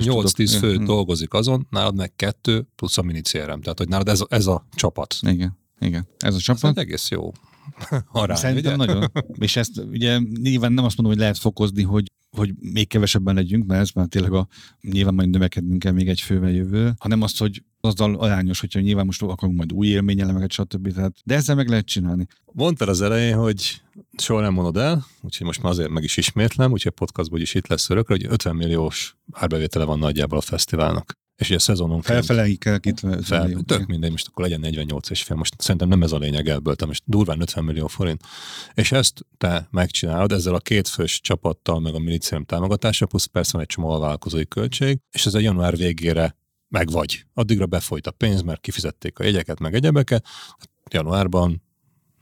8-10 0.04 0.56
fő 0.58 0.78
mm. 0.78 0.84
dolgozik 0.84 1.34
azon, 1.34 1.66
nálad 1.70 1.94
meg 1.94 2.12
kettő 2.16 2.66
plusz 2.76 2.98
a 2.98 3.02
mini 3.02 3.20
CRM. 3.20 3.60
Tehát, 3.60 3.78
hogy 3.78 3.88
nálad 3.88 4.08
ez 4.08 4.20
a, 4.20 4.26
ez 4.28 4.46
a 4.46 4.66
csapat. 4.74 5.16
Igen. 5.20 5.60
Igen, 5.78 6.06
ez 6.18 6.34
a 6.34 6.38
csapat. 6.38 6.70
Ez 6.70 6.76
egész 6.76 7.08
jó 7.08 7.32
arány, 8.12 8.36
Szerintem 8.36 8.74
ugye? 8.74 8.84
nagyon. 8.84 9.10
És 9.46 9.56
ezt 9.56 9.78
ugye 9.90 10.18
nyilván 10.40 10.72
nem 10.72 10.84
azt 10.84 10.96
mondom, 10.96 11.14
hogy 11.14 11.22
lehet 11.22 11.38
fokozni, 11.38 11.82
hogy 11.82 12.10
hogy 12.36 12.54
még 12.58 12.88
kevesebben 12.88 13.34
legyünk, 13.34 13.66
mert 13.66 13.80
ez 13.80 13.90
már 13.90 14.06
tényleg 14.06 14.32
a, 14.32 14.48
nyilván 14.80 15.14
majd 15.14 15.30
növekednünk 15.30 15.78
kell 15.78 15.92
még 15.92 16.08
egy 16.08 16.20
fővel 16.20 16.50
jövő, 16.50 16.94
hanem 16.98 17.22
azt, 17.22 17.38
hogy 17.38 17.62
azzal 17.84 18.14
arányos, 18.14 18.60
hogyha 18.60 18.80
nyilván 18.80 19.06
most 19.06 19.22
akarunk 19.22 19.56
majd 19.56 19.72
új 19.72 19.86
élményelemeket, 19.86 20.52
stb. 20.52 20.92
Tehát, 20.94 21.16
de 21.24 21.34
ezzel 21.34 21.54
meg 21.54 21.68
lehet 21.68 21.86
csinálni. 21.86 22.26
Mondtad 22.52 22.88
az 22.88 23.00
elején, 23.00 23.36
hogy 23.36 23.82
soha 24.16 24.40
nem 24.40 24.52
mondod 24.52 24.76
el, 24.76 25.06
úgyhogy 25.20 25.46
most 25.46 25.62
már 25.62 25.72
azért 25.72 25.90
meg 25.90 26.02
is 26.02 26.16
ismétlem, 26.16 26.72
úgyhogy 26.72 26.92
podcastból 26.92 27.40
is 27.40 27.54
itt 27.54 27.66
lesz 27.66 27.90
örökre, 27.90 28.14
hogy 28.14 28.26
50 28.28 28.56
milliós 28.56 29.16
árbevétele 29.32 29.84
van 29.84 29.98
nagyjából 29.98 30.38
a 30.38 30.40
fesztiválnak. 30.40 31.20
És 31.36 31.48
ugye 31.48 31.56
a 31.56 31.60
szezonon 31.60 32.02
Felfele 32.02 32.54
kell 32.54 32.78
itt 32.82 32.98
fel, 33.22 33.50
Tök 33.66 33.86
mindegy, 33.86 34.10
most 34.10 34.28
akkor 34.28 34.44
legyen 34.44 34.60
48 34.60 35.10
és 35.10 35.22
fél. 35.22 35.36
Most 35.36 35.54
szerintem 35.58 35.88
nem 35.88 36.02
ez 36.02 36.12
a 36.12 36.18
lényeg, 36.18 36.48
elböltem, 36.48 36.88
most 36.88 37.02
durván 37.06 37.40
50 37.40 37.64
millió 37.64 37.86
forint. 37.86 38.22
És 38.74 38.92
ezt 38.92 39.26
te 39.38 39.68
megcsinálod 39.70 40.32
ezzel 40.32 40.54
a 40.54 40.58
két 40.58 40.88
fős 40.88 41.20
csapattal, 41.20 41.80
meg 41.80 41.94
a 41.94 41.98
milicium 41.98 42.44
támogatása, 42.44 43.06
plusz 43.06 43.24
persze 43.24 43.50
van 43.52 43.62
egy 43.62 43.68
csomó 43.68 43.88
alvállalkozói 43.88 44.46
költség, 44.48 44.98
és 45.10 45.26
ez 45.26 45.34
a 45.34 45.38
január 45.38 45.76
végére 45.76 46.36
meg 46.72 46.90
vagy. 46.90 47.24
Addigra 47.34 47.66
befolyt 47.66 48.06
a 48.06 48.10
pénz, 48.10 48.42
mert 48.42 48.60
kifizették 48.60 49.18
a 49.18 49.24
jegyeket, 49.24 49.58
meg 49.58 49.74
egyebeket. 49.74 50.26
Januárban 50.90 51.62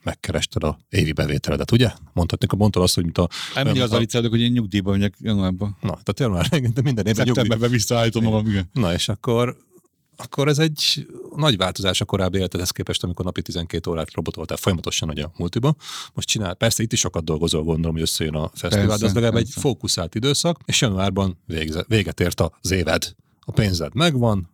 megkerested 0.03 0.64
a 0.64 0.78
évi 0.88 1.12
bevételedet, 1.12 1.70
ugye? 1.70 1.92
Mondhatnék, 2.12 2.53
mondtad 2.53 2.82
azt, 2.82 2.94
hogy 2.94 3.05
mint 3.05 3.18
a... 3.18 3.28
Nem 3.55 3.66
ugye 3.66 3.82
az 3.82 3.92
a 3.92 3.98
viccelődök, 3.98 4.30
hogy 4.30 4.40
én 4.40 4.53
nyugdíjban 4.53 4.92
megyek 4.92 5.14
januárban. 5.20 5.76
Na, 5.80 5.88
tehát 5.88 6.20
január, 6.20 6.48
de 6.48 6.82
minden 6.82 7.07
évben 7.07 7.26
Szeptemberben 7.26 7.70
visszaállítom 7.70 8.22
magam, 8.22 8.46
igen. 8.46 8.70
Na, 8.72 8.92
és 8.92 9.09
akkor 9.09 9.57
akkor 10.16 10.48
ez 10.48 10.59
egy 10.59 11.07
nagy 11.36 11.57
változás 11.57 12.01
a 12.01 12.05
korábbi 12.05 12.38
életedhez 12.38 12.70
képest, 12.70 13.05
amikor 13.05 13.24
napi 13.24 13.42
12 13.42 13.90
órát 13.90 14.14
robotoltál 14.14 14.57
folyamatosan 14.57 15.09
hogy 15.09 15.20
a 15.20 15.32
multiba. 15.36 15.74
Most 16.14 16.28
csinál, 16.28 16.55
persze 16.55 16.82
itt 16.82 16.92
is 16.92 16.98
sokat 17.01 17.24
dolgozol, 17.24 17.62
gondolom, 17.62 17.92
hogy 17.92 18.03
összejön 18.03 18.34
a 18.34 18.51
fesztivál, 18.55 18.86
persze, 18.86 19.01
de 19.01 19.07
az 19.07 19.14
legalább 19.14 19.34
persze. 19.34 19.53
egy 19.55 19.62
fókuszált 19.62 20.14
időszak, 20.14 20.59
és 20.64 20.80
januárban 20.80 21.38
végze, 21.46 21.84
véget 21.88 22.20
ért 22.20 22.40
az 22.40 22.70
éved. 22.70 23.14
A 23.51 23.53
pénzed 23.53 23.94
megvan, 23.94 24.48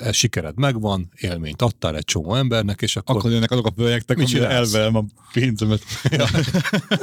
E, 0.00 0.12
sikered 0.12 0.58
megvan, 0.58 1.12
élményt 1.16 1.62
adtál 1.62 1.96
egy 1.96 2.04
csomó 2.04 2.34
embernek, 2.34 2.82
és 2.82 2.96
akkor... 2.96 3.16
Akkor 3.16 3.30
jönnek 3.30 3.50
azok 3.50 3.66
a 3.66 3.70
projektek, 3.70 4.18
amire 4.18 4.48
elvelem 4.48 4.96
a 4.96 5.04
pénzemet. 5.32 5.82
Ja. 6.02 6.26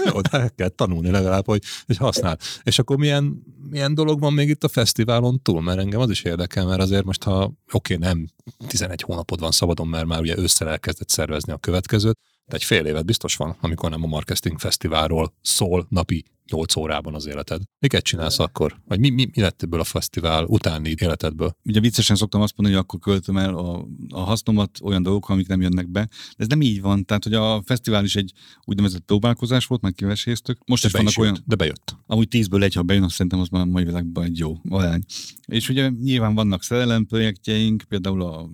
Jó, 0.06 0.22
de 0.22 0.30
el 0.32 0.52
kell 0.56 0.68
tanulni 0.68 1.10
legalább, 1.10 1.46
hogy, 1.46 1.64
hogy 1.86 1.98
használ. 1.98 2.38
És 2.64 2.80
akkor 2.80 2.98
milyen, 2.98 3.44
milyen 3.70 3.94
dolog 3.94 4.20
van 4.20 4.34
még 4.34 4.50
itt 4.50 4.64
a 4.64 4.68
fesztiválon 4.68 5.42
túl? 5.42 5.62
Mert 5.62 5.80
engem 5.80 6.00
az 6.00 6.10
is 6.10 6.24
érdekel, 6.24 6.66
mert 6.66 6.82
azért 6.82 7.04
most, 7.04 7.24
ha 7.24 7.54
oké, 7.72 7.96
nem 7.96 8.28
11 8.68 9.02
hónapod 9.02 9.40
van 9.40 9.52
szabadon, 9.52 9.88
mert 9.88 10.06
már 10.06 10.20
ugye 10.20 10.38
ősszel 10.38 10.70
elkezdett 10.70 11.10
szervezni 11.10 11.52
a 11.54 11.58
következőt, 11.58 12.20
de 12.46 12.56
egy 12.56 12.64
fél 12.64 12.86
évet 12.86 13.06
biztos 13.06 13.36
van, 13.36 13.58
amikor 13.62 13.90
nem 13.90 14.04
a 14.04 14.08
Marketing 14.08 14.60
Fesztiválról 14.60 15.34
szól 15.42 15.86
napi 15.90 16.26
8 16.50 16.76
órában 16.76 17.16
az 17.16 17.26
életed. 17.26 17.62
Miket 17.80 18.04
csinálsz 18.04 18.40
akkor? 18.40 18.82
Vagy 18.88 19.00
mi, 19.00 19.10
mi, 19.10 19.30
mi 19.36 19.42
lett 19.42 19.64
ebből 19.64 19.80
a 19.80 19.84
fesztivál 19.84 20.46
utáni 20.46 20.96
életedből? 21.02 21.56
Ugye 21.64 21.80
viccesen 21.80 22.16
szoktam 22.16 22.42
azt 22.42 22.54
mondani, 22.58 22.78
hogy 22.78 22.86
akkor 22.88 23.00
költöm 23.00 23.38
el 23.38 23.56
a, 23.56 23.86
a 24.10 24.20
hasznomat 24.20 24.80
olyan 24.84 25.04
dolgok, 25.04 25.30
amik 25.30 25.48
nem 25.48 25.62
jönnek 25.62 25.90
be. 25.90 26.00
De 26.38 26.44
ez 26.44 26.48
nem 26.48 26.62
így 26.62 26.82
van. 26.82 27.06
Tehát, 27.06 27.24
hogy 27.24 27.34
a 27.34 27.62
fesztivál 27.66 28.04
is 28.04 28.16
egy 28.16 28.32
úgynevezett 28.64 29.06
próbálkozás 29.06 29.66
volt, 29.66 29.82
meg 29.82 29.94
kiveséztük. 29.94 30.58
Most 30.66 30.82
de 30.82 30.88
is 30.88 30.94
vannak 30.94 31.10
is 31.10 31.18
olyan. 31.18 31.38
De 31.46 31.56
bejött. 31.56 31.96
Amúgy 32.06 32.28
tízből 32.28 32.64
egy, 32.64 32.74
ha 32.74 32.82
bejön, 32.82 33.04
azt 33.04 33.16
szerintem 33.16 33.40
az 33.40 33.48
már 33.48 33.62
a 33.62 33.66
mai 33.66 33.84
világban 33.84 34.24
egy 34.24 34.38
jó 34.38 34.58
arány. 34.70 35.04
És 35.46 35.70
ugye 35.70 35.90
nyilván 35.90 36.36
vannak 36.36 36.64
szerelemprojektjeink, 36.64 37.84
például 37.88 38.22
a 38.22 38.50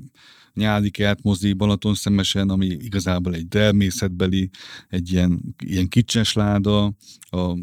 nyári 0.56 0.90
kertmozi 0.90 1.54
Balaton 1.54 1.94
szemesen, 1.94 2.50
ami 2.50 2.66
igazából 2.66 3.34
egy 3.34 3.48
természetbeli, 3.48 4.50
egy 4.90 5.12
ilyen, 5.12 5.56
ilyen 5.64 5.88
kicses 5.88 6.34
láda, 6.34 6.86
a 7.20 7.58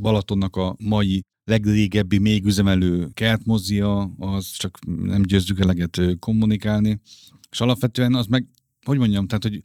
Balatonnak 0.00 0.56
a 0.56 0.76
mai 0.78 1.22
legrégebbi 1.44 2.18
még 2.18 2.44
üzemelő 2.44 3.08
kertmozia, 3.14 4.14
az 4.18 4.50
csak 4.50 4.78
nem 4.84 5.22
győzzük 5.22 5.60
eleget 5.60 6.00
kommunikálni, 6.18 7.00
és 7.50 7.60
alapvetően 7.60 8.14
az 8.14 8.26
meg 8.26 8.48
hogy 8.84 8.98
mondjam, 8.98 9.26
tehát, 9.26 9.42
hogy 9.42 9.60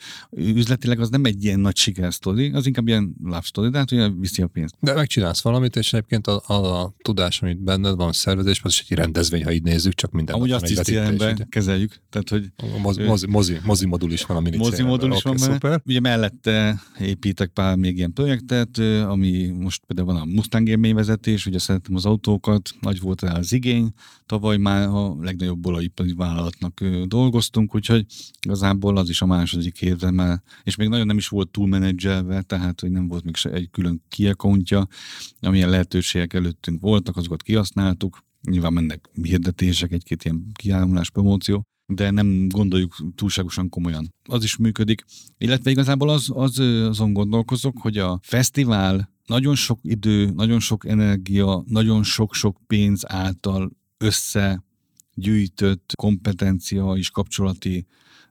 üzletileg 0.55 0.99
az 0.99 1.09
nem 1.09 1.25
egy 1.25 1.43
ilyen 1.43 1.59
nagy 1.59 1.75
sikersztori, 1.75 2.51
az 2.51 2.65
inkább 2.65 2.87
ilyen 2.87 3.15
love 3.23 3.41
story, 3.41 3.69
de 3.69 3.77
hát 3.77 3.91
ugye 3.91 4.09
viszi 4.09 4.41
a 4.41 4.47
pénzt. 4.47 4.75
De 4.79 4.93
megcsinálsz 4.93 5.41
valamit, 5.41 5.75
és 5.75 5.93
egyébként 5.93 6.27
a, 6.27 6.41
a, 6.45 6.81
a 6.81 6.93
tudás, 7.01 7.41
amit 7.41 7.63
benned 7.63 7.95
van, 7.95 8.11
szervezés, 8.11 8.61
az 8.63 8.71
is 8.71 8.85
egy 8.89 8.97
rendezvény, 8.97 9.43
ha 9.43 9.51
így 9.51 9.63
nézzük, 9.63 9.93
csak 9.93 10.11
minden. 10.11 10.35
Amúgy 10.35 10.51
azt 10.51 10.69
is 10.69 10.77
célben 10.77 11.47
kezeljük. 11.49 12.01
Tehát, 12.09 12.29
hogy 12.29 12.51
a 12.57 12.79
mozi, 12.79 13.03
mozi, 13.03 13.27
mozi, 13.27 13.57
mozi 13.63 13.85
modul 13.85 14.11
is 14.11 14.23
van 14.23 14.37
a 14.37 14.57
Mozi 14.57 14.83
modul 14.83 15.11
is 15.11 15.17
okay, 15.17 15.37
van 15.37 15.51
szuper. 15.51 15.81
Ugye 15.85 15.99
mellette 15.99 16.81
építek 16.99 17.49
pár 17.49 17.75
még 17.75 17.97
ilyen 17.97 18.13
projektet, 18.13 18.77
ami 19.07 19.47
most 19.47 19.81
például 19.85 20.07
van 20.13 20.21
a 20.21 20.25
Mustang 20.25 20.67
élményvezetés, 20.67 21.45
ugye 21.45 21.59
szeretem 21.59 21.95
az 21.95 22.05
autókat, 22.05 22.69
nagy 22.81 22.99
volt 22.99 23.21
rá 23.21 23.37
az 23.37 23.53
igény, 23.53 23.89
tavaly 24.25 24.57
már 24.57 24.87
a 24.87 25.15
legnagyobb 25.21 25.65
olajipari 25.65 26.13
vállalatnak 26.13 26.83
dolgoztunk, 27.05 27.75
úgyhogy 27.75 28.05
igazából 28.45 28.97
az 28.97 29.08
az 29.09 29.15
is 29.15 29.21
a 29.21 29.25
második 29.25 29.81
évben 29.81 30.13
már, 30.13 30.41
és 30.63 30.75
még 30.75 30.87
nagyon 30.87 31.05
nem 31.05 31.17
is 31.17 31.27
volt 31.27 31.49
túlmenedzselve, 31.49 32.41
tehát 32.41 32.79
hogy 32.79 32.91
nem 32.91 33.07
volt 33.07 33.23
még 33.23 33.35
se 33.35 33.49
egy 33.49 33.69
külön 33.71 34.03
kiakontja, 34.09 34.87
amilyen 35.41 35.69
lehetőségek 35.69 36.33
előttünk 36.33 36.81
voltak, 36.81 37.17
azokat 37.17 37.41
kihasználtuk, 37.41 38.23
nyilván 38.41 38.73
mennek 38.73 39.09
hirdetések, 39.21 39.91
egy-két 39.91 40.23
ilyen 40.23 40.45
kiállulás, 40.53 41.09
promóció, 41.09 41.63
de 41.85 42.11
nem 42.11 42.47
gondoljuk 42.47 42.95
túlságosan 43.15 43.69
komolyan. 43.69 44.13
Az 44.23 44.43
is 44.43 44.57
működik. 44.57 45.03
Illetve 45.37 45.69
igazából 45.69 46.09
az, 46.09 46.29
az, 46.33 46.59
azon 46.59 47.13
gondolkozok, 47.13 47.77
hogy 47.77 47.97
a 47.97 48.19
fesztivál 48.23 49.11
nagyon 49.25 49.55
sok 49.55 49.79
idő, 49.81 50.25
nagyon 50.25 50.59
sok 50.59 50.87
energia, 50.87 51.63
nagyon 51.67 52.03
sok-sok 52.03 52.57
pénz 52.67 53.03
által 53.07 53.71
összegyűjtött 53.97 55.91
kompetencia 55.95 56.93
és 56.95 57.09
kapcsolati 57.09 57.87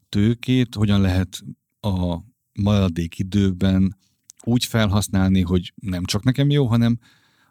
tőkét 0.09 0.75
hogyan 0.75 1.01
lehet 1.01 1.41
a 1.81 2.19
maradék 2.63 3.19
időben 3.19 3.97
úgy 4.45 4.65
felhasználni, 4.65 5.41
hogy 5.41 5.73
nem 5.75 6.05
csak 6.05 6.25
nekem 6.25 6.51
jó, 6.51 6.67
hanem 6.67 6.99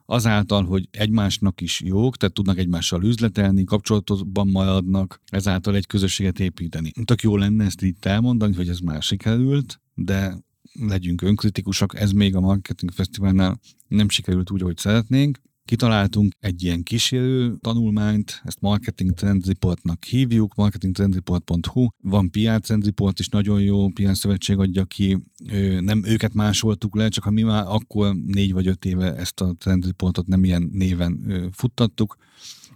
azáltal, 0.06 0.66
hogy 0.66 0.88
egymásnak 0.92 1.62
is 1.62 1.82
jók, 1.82 2.18
tehát 2.18 2.34
tudnak 2.34 2.58
egymással 2.58 3.04
üzletelni, 3.04 3.64
kapcsolatban 3.64 4.48
maradnak, 4.48 5.22
ezáltal 5.26 5.76
egy 5.76 5.86
közösséget 5.86 6.40
építeni. 6.40 6.92
Tök 7.06 7.22
jó 7.22 7.38
lenne 7.38 7.66
ezt 7.66 7.82
itt 7.82 8.06
elmondani, 8.06 8.56
hogy 8.56 8.70
ez 8.70 8.80
már 8.80 9.02
sikerült, 9.02 9.82
de 9.94 10.38
legyünk 10.80 11.22
önkritikusak, 11.22 12.00
ez 12.00 12.12
még 12.12 12.36
a 12.36 12.40
Marketing 12.40 12.92
Fesztiválnál 12.92 13.60
nem 13.88 14.10
sikerült 14.10 14.52
úgy, 14.52 14.62
ahogy 14.62 14.78
szeretnénk. 14.78 15.40
Kitaláltunk 15.68 16.34
egy 16.40 16.64
ilyen 16.64 16.84
kísérő 16.84 17.56
tanulmányt, 17.60 18.42
ezt 18.44 18.62
Marketing 18.62 19.14
Trend 19.14 19.46
Reportnak 19.48 20.04
hívjuk, 20.04 20.56
marketingtrendreport.hu. 20.56 21.88
Van 22.02 22.30
PR 22.30 22.60
Trend 22.60 22.86
Report 22.86 23.20
is, 23.20 23.28
nagyon 23.28 23.62
jó 23.62 23.90
PR 23.90 24.16
szövetség 24.16 24.58
adja 24.58 24.86
ki. 24.86 25.18
Nem 25.80 26.04
őket 26.06 26.34
másoltuk 26.34 26.96
le, 26.96 27.10
csak 27.10 27.24
ha 27.24 27.32
mi 27.32 27.42
már 27.42 27.64
akkor 27.68 28.16
négy 28.16 28.54
vagy 28.54 28.68
öt 28.68 28.86
éve 28.86 29.16
ezt 29.16 29.42
a 29.42 29.54
Trend 29.58 29.86
Reportot 29.86 30.28
nem 30.28 30.44
ilyen 30.44 30.70
néven 30.74 31.50
futtattuk, 31.52 32.18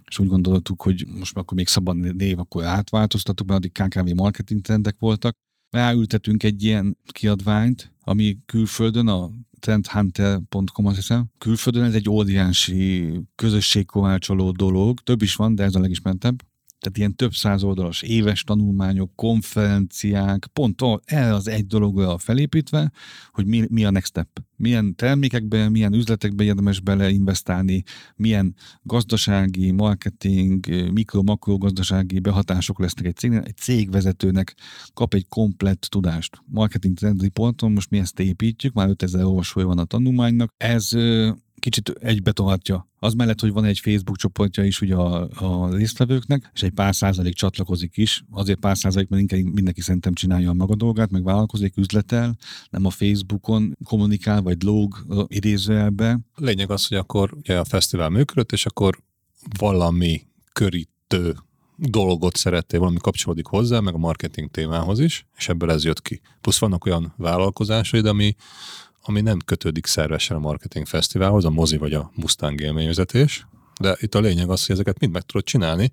és 0.08 0.18
úgy 0.18 0.28
gondoltuk, 0.28 0.82
hogy 0.82 1.06
most 1.18 1.36
akkor 1.36 1.56
még 1.56 1.68
szabad 1.68 2.16
név, 2.16 2.38
akkor 2.38 2.64
átváltoztattuk, 2.64 3.46
mert 3.46 3.58
addig 3.58 3.72
KKV 3.72 4.14
marketing 4.14 4.60
trendek 4.60 4.96
voltak. 4.98 5.36
Ráültetünk 5.70 6.42
egy 6.42 6.64
ilyen 6.64 6.98
kiadványt, 7.04 7.92
ami 8.00 8.38
külföldön 8.46 9.08
a 9.08 9.30
trendhunter.com 9.62 10.86
azt 10.86 10.96
hiszem. 10.96 11.26
Külföldön 11.38 11.82
ez 11.84 11.94
egy 11.94 12.08
óriási 12.08 13.12
közösségkovácsoló 13.34 14.50
dolog, 14.50 15.00
több 15.00 15.22
is 15.22 15.34
van, 15.34 15.54
de 15.54 15.62
ez 15.62 15.74
a 15.74 15.80
legismertebb 15.80 16.42
tehát 16.82 16.98
ilyen 16.98 17.16
több 17.16 17.32
száz 17.32 17.62
oldalas 17.62 18.02
éves 18.02 18.44
tanulmányok, 18.44 19.10
konferenciák, 19.14 20.46
pont 20.52 20.82
el 21.04 21.34
az 21.34 21.48
egy 21.48 21.66
dologra 21.66 22.18
felépítve, 22.18 22.90
hogy 23.30 23.46
mi, 23.46 23.66
mi 23.70 23.84
a 23.84 23.90
next 23.90 24.08
step. 24.08 24.28
Milyen 24.56 24.94
termékekbe, 24.94 25.68
milyen 25.68 25.92
üzletekbe 25.92 26.44
érdemes 26.44 26.80
beleinvestálni, 26.80 27.82
milyen 28.16 28.54
gazdasági, 28.82 29.70
marketing, 29.70 30.66
mikro-makro 30.92 31.58
gazdasági 31.58 32.18
behatások 32.18 32.78
lesznek 32.78 33.06
egy 33.06 33.16
cégnél. 33.16 33.40
Egy 33.40 33.56
cégvezetőnek 33.56 34.54
kap 34.94 35.14
egy 35.14 35.28
komplett 35.28 35.80
tudást. 35.80 36.42
Marketing 36.46 36.96
Trend 36.96 37.22
Reporton 37.22 37.72
most 37.72 37.90
mi 37.90 37.98
ezt 37.98 38.20
építjük, 38.20 38.72
már 38.72 38.88
5000 38.88 39.24
olvasója 39.24 39.66
van 39.66 39.78
a 39.78 39.84
tanulmánynak. 39.84 40.54
Ez 40.56 40.90
kicsit 41.62 41.88
egybe 41.88 42.32
tartja. 42.32 42.88
Az 42.98 43.14
mellett, 43.14 43.40
hogy 43.40 43.52
van 43.52 43.64
egy 43.64 43.78
Facebook 43.78 44.16
csoportja 44.16 44.64
is 44.64 44.80
ugye 44.80 44.94
a, 44.94 45.28
a 45.34 45.74
résztvevőknek, 45.74 46.50
és 46.54 46.62
egy 46.62 46.70
pár 46.70 46.94
százalék 46.94 47.34
csatlakozik 47.34 47.96
is, 47.96 48.24
azért 48.30 48.58
pár 48.58 48.76
százalék, 48.76 49.08
mert 49.08 49.22
inkább 49.22 49.54
mindenki 49.54 49.80
szerintem 49.80 50.12
csinálja 50.12 50.50
a 50.50 50.54
maga 50.54 50.74
dolgát, 50.74 51.10
meg 51.10 51.24
vállalkozik, 51.24 51.76
üzletel, 51.76 52.36
nem 52.70 52.86
a 52.86 52.90
Facebookon 52.90 53.76
kommunikál, 53.84 54.42
vagy 54.42 54.62
lóg 54.62 55.06
idézőjelbe. 55.26 56.20
Lényeg 56.34 56.70
az, 56.70 56.86
hogy 56.86 56.96
akkor 56.96 57.32
ugye 57.34 57.58
a 57.58 57.64
fesztivál 57.64 58.08
működött, 58.08 58.52
és 58.52 58.66
akkor 58.66 58.98
valami 59.58 60.22
körítő 60.52 61.36
dolgot 61.76 62.36
szerettél, 62.36 62.78
valami 62.78 62.98
kapcsolódik 62.98 63.46
hozzá, 63.46 63.80
meg 63.80 63.94
a 63.94 63.98
marketing 63.98 64.50
témához 64.50 64.98
is, 64.98 65.26
és 65.36 65.48
ebből 65.48 65.70
ez 65.70 65.84
jött 65.84 66.02
ki. 66.02 66.20
Plusz 66.40 66.58
vannak 66.58 66.84
olyan 66.84 67.14
vállalkozásaid, 67.16 68.06
ami 68.06 68.34
ami 69.02 69.20
nem 69.20 69.38
kötődik 69.44 69.86
szervesen 69.86 70.36
a 70.36 70.40
marketing 70.40 70.86
fesztiválhoz, 70.86 71.44
a 71.44 71.50
mozi 71.50 71.76
vagy 71.76 71.94
a 71.94 72.10
Mustang 72.14 72.60
élményvezetés, 72.60 73.46
de 73.80 73.96
itt 74.00 74.14
a 74.14 74.20
lényeg 74.20 74.50
az, 74.50 74.66
hogy 74.66 74.74
ezeket 74.74 74.98
mind 74.98 75.12
meg 75.12 75.22
tudod 75.22 75.44
csinálni, 75.44 75.92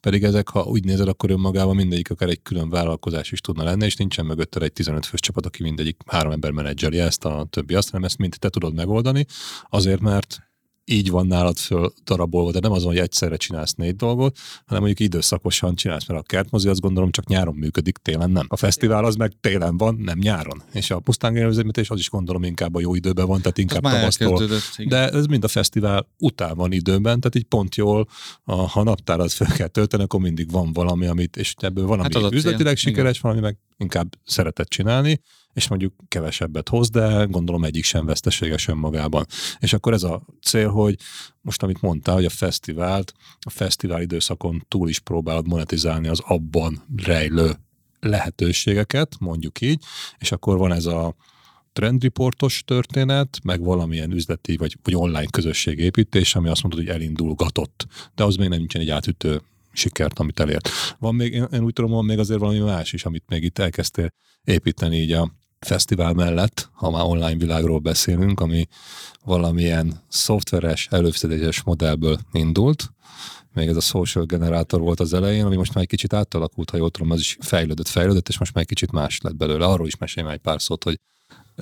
pedig 0.00 0.24
ezek, 0.24 0.48
ha 0.48 0.62
úgy 0.62 0.84
nézed, 0.84 1.08
akkor 1.08 1.30
önmagában 1.30 1.76
mindegyik 1.76 2.10
akár 2.10 2.28
egy 2.28 2.42
külön 2.42 2.70
vállalkozás 2.70 3.32
is 3.32 3.40
tudna 3.40 3.64
lenni, 3.64 3.84
és 3.84 3.96
nincsen 3.96 4.26
mögötted 4.26 4.62
egy 4.62 4.72
15 4.72 5.06
fős 5.06 5.20
csapat, 5.20 5.46
aki 5.46 5.62
mindegyik 5.62 5.96
három 6.06 6.32
ember 6.32 6.50
menedzseli 6.50 6.98
ezt, 6.98 7.24
a 7.24 7.46
többi 7.50 7.74
azt, 7.74 7.90
hanem 7.90 8.04
ezt 8.06 8.18
mind 8.18 8.36
te 8.38 8.48
tudod 8.48 8.74
megoldani, 8.74 9.26
azért, 9.68 10.00
mert 10.00 10.49
így 10.84 11.10
van 11.10 11.26
nálad 11.26 11.56
föl 11.56 11.92
darabolva, 12.04 12.50
de 12.50 12.60
nem 12.60 12.72
azon, 12.72 12.88
hogy 12.88 13.00
egyszerre 13.00 13.36
csinálsz 13.36 13.74
négy 13.74 13.96
dolgot, 13.96 14.36
hanem 14.66 14.82
mondjuk 14.82 15.08
időszakosan 15.08 15.74
csinálsz, 15.74 16.06
mert 16.06 16.20
a 16.20 16.22
kertmozi 16.22 16.68
azt 16.68 16.80
gondolom 16.80 17.10
csak 17.10 17.26
nyáron 17.26 17.54
működik, 17.54 17.96
télen 17.96 18.30
nem. 18.30 18.46
A 18.48 18.56
fesztivál 18.56 19.04
az 19.04 19.14
meg 19.14 19.32
télen 19.40 19.76
van, 19.76 19.94
nem 19.94 20.18
nyáron. 20.18 20.62
És 20.72 20.90
a 20.90 20.98
pusztán 20.98 21.36
és 21.36 21.90
az 21.90 21.98
is 21.98 22.10
gondolom 22.10 22.44
inkább 22.44 22.74
a 22.74 22.80
jó 22.80 22.94
időben 22.94 23.26
van, 23.26 23.40
tehát 23.40 23.58
inkább 23.58 23.82
tavasztól. 23.82 24.48
De 24.84 25.08
ez 25.08 25.26
mind 25.26 25.44
a 25.44 25.48
fesztivál 25.48 26.08
után 26.18 26.56
van 26.56 26.72
időben, 26.72 27.20
tehát 27.20 27.34
így 27.34 27.44
pont 27.44 27.74
jól, 27.74 28.08
a, 28.44 28.54
ha 28.54 28.82
naptárat 28.82 29.32
fel 29.32 29.52
kell 29.52 29.68
tölteni, 29.68 30.02
akkor 30.02 30.20
mindig 30.20 30.50
van 30.50 30.72
valami, 30.72 31.06
amit, 31.06 31.36
és 31.36 31.54
ebből 31.56 31.86
van, 31.86 32.00
ami 32.00 32.22
hát 32.22 32.32
üzletileg 32.32 32.76
sikeres, 32.76 33.18
Igen. 33.18 33.20
valami 33.22 33.40
meg 33.40 33.58
inkább 33.76 34.08
szeretett 34.24 34.68
csinálni, 34.68 35.20
és 35.60 35.68
mondjuk 35.68 35.94
kevesebbet 36.08 36.68
hoz, 36.68 36.90
de 36.90 37.24
gondolom 37.24 37.64
egyik 37.64 37.84
sem 37.84 38.06
veszteséges 38.06 38.68
önmagában. 38.68 39.26
És 39.58 39.72
akkor 39.72 39.92
ez 39.92 40.02
a 40.02 40.22
cél, 40.42 40.68
hogy 40.68 40.96
most 41.40 41.62
amit 41.62 41.80
mondtál, 41.80 42.14
hogy 42.14 42.24
a 42.24 42.30
fesztivált, 42.30 43.12
a 43.40 43.50
fesztivál 43.50 44.02
időszakon 44.02 44.64
túl 44.68 44.88
is 44.88 44.98
próbálod 44.98 45.46
monetizálni 45.46 46.08
az 46.08 46.22
abban 46.24 46.82
rejlő 46.96 47.52
lehetőségeket, 48.00 49.16
mondjuk 49.18 49.60
így, 49.60 49.82
és 50.18 50.32
akkor 50.32 50.56
van 50.56 50.72
ez 50.72 50.86
a 50.86 51.14
trendriportos 51.72 52.62
történet, 52.66 53.38
meg 53.42 53.60
valamilyen 53.60 54.12
üzleti 54.12 54.56
vagy, 54.56 54.76
vagy 54.82 54.94
online 54.94 55.30
közösségépítés, 55.30 56.34
ami 56.34 56.48
azt 56.48 56.62
mondod, 56.62 56.80
hogy 56.80 56.88
elindulgatott. 56.88 57.86
De 58.14 58.24
az 58.24 58.36
még 58.36 58.48
nem 58.48 58.58
nincsen 58.58 58.80
egy 58.80 58.90
átütő 58.90 59.40
sikert, 59.72 60.18
amit 60.18 60.40
elért. 60.40 60.68
Van 60.98 61.14
még, 61.14 61.32
én 61.32 61.62
úgy 61.62 61.72
tudom, 61.72 61.90
van 61.90 62.04
még 62.04 62.18
azért 62.18 62.40
valami 62.40 62.58
más 62.58 62.92
is, 62.92 63.04
amit 63.04 63.24
még 63.28 63.42
itt 63.42 63.58
elkezdtél 63.58 64.12
építeni 64.44 64.96
így 64.96 65.12
a 65.12 65.38
fesztivál 65.66 66.12
mellett, 66.12 66.68
ha 66.72 66.90
már 66.90 67.04
online 67.04 67.36
világról 67.36 67.78
beszélünk, 67.78 68.40
ami 68.40 68.66
valamilyen 69.24 70.02
szoftveres, 70.08 70.88
előfizetéses 70.90 71.62
modellből 71.62 72.18
indult, 72.32 72.92
még 73.54 73.68
ez 73.68 73.76
a 73.76 73.80
social 73.80 74.24
generátor 74.24 74.80
volt 74.80 75.00
az 75.00 75.12
elején, 75.12 75.44
ami 75.44 75.56
most 75.56 75.74
már 75.74 75.82
egy 75.82 75.90
kicsit 75.90 76.12
átalakult, 76.12 76.70
ha 76.70 76.76
jól 76.76 76.90
tudom, 76.90 77.10
az 77.10 77.20
is 77.20 77.36
fejlődött, 77.40 77.88
fejlődött, 77.88 78.28
és 78.28 78.38
most 78.38 78.54
már 78.54 78.62
egy 78.62 78.68
kicsit 78.68 78.92
más 78.92 79.20
lett 79.20 79.36
belőle. 79.36 79.66
Arról 79.66 79.86
is 79.86 79.96
mesélj 79.96 80.26
már 80.26 80.34
egy 80.34 80.40
pár 80.40 80.62
szót, 80.62 80.84
hogy 80.84 80.98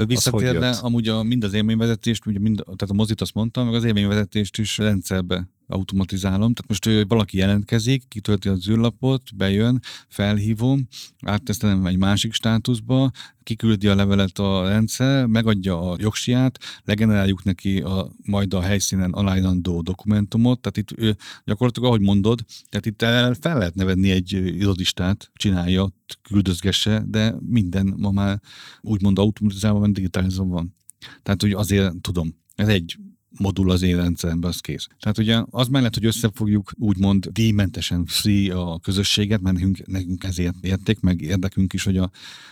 Visszatérne 0.07 0.71
amúgy 0.71 1.09
a, 1.09 1.23
mind 1.23 1.45
az 1.45 1.53
élményvezetést, 1.53 2.27
ugye 2.27 2.39
mind, 2.39 2.63
tehát 2.65 2.91
a 2.91 2.93
mozit 2.93 3.21
azt 3.21 3.35
mondtam, 3.35 3.67
meg 3.67 3.75
az 3.75 3.85
élményvezetést 3.85 4.59
is 4.59 4.79
rendszerbe 4.79 5.49
automatizálom. 5.69 6.53
Tehát 6.53 6.69
most 6.69 6.85
hogy 6.85 7.09
valaki 7.09 7.37
jelentkezik, 7.37 8.09
kitölti 8.09 8.49
az 8.49 8.69
űrlapot, 8.69 9.37
bejön, 9.37 9.81
felhívom, 10.09 10.89
áttesztelem 11.25 11.87
egy 11.87 11.99
másik 11.99 12.33
státuszba, 12.33 13.11
kiküldi 13.43 13.87
a 13.87 13.95
levelet 13.95 14.39
a 14.39 14.69
rendszer, 14.69 15.27
megadja 15.27 15.91
a 15.91 15.97
jogsiát, 16.01 16.59
legeneráljuk 16.85 17.45
neki 17.45 17.81
a, 17.81 18.11
majd 18.25 18.55
a 18.55 18.61
helyszínen 18.61 19.13
aláírandó 19.13 19.83
dokumentumot, 19.83 20.61
tehát 20.61 20.77
itt 20.77 21.01
ő, 21.01 21.17
gyakorlatilag 21.45 21.89
ahogy 21.89 22.01
mondod, 22.01 22.45
tehát 22.69 22.87
itt 22.87 23.01
fel 23.41 23.59
lehet 23.59 23.75
nevedni 23.75 24.11
egy 24.11 24.33
irodistát, 24.33 25.31
csinálja, 25.35 25.93
küldözgesse, 26.23 27.05
de 27.07 27.35
minden 27.41 27.95
ma 27.97 28.11
már 28.11 28.41
úgymond 28.81 29.19
automatizálva 29.19 29.89
digitalizálva 29.89 30.53
van. 30.53 30.75
Tehát, 31.23 31.43
hogy 31.43 31.53
azért 31.53 32.01
tudom, 32.01 32.35
ez 32.55 32.69
egy 32.69 32.99
modul 33.39 33.71
az 33.71 33.83
én 33.83 33.97
rendszeremben, 33.97 34.51
az 34.51 34.61
kész. 34.61 34.87
Tehát 35.01 35.19
ugye 35.19 35.43
az 35.51 35.69
mellett, 35.69 35.95
hogy 35.95 36.05
összefogjuk 36.05 36.73
úgymond 36.77 37.27
díjmentesen 37.27 38.05
free 38.07 38.55
a 38.55 38.79
közösséget, 38.79 39.41
mert 39.41 39.57
nekünk, 39.57 39.87
nekünk 39.87 40.25
ezért 40.25 40.55
érték, 40.61 41.01
meg 41.01 41.21
érdekünk 41.21 41.73
is, 41.73 41.85
hogy 41.85 41.97
a, 41.97 42.11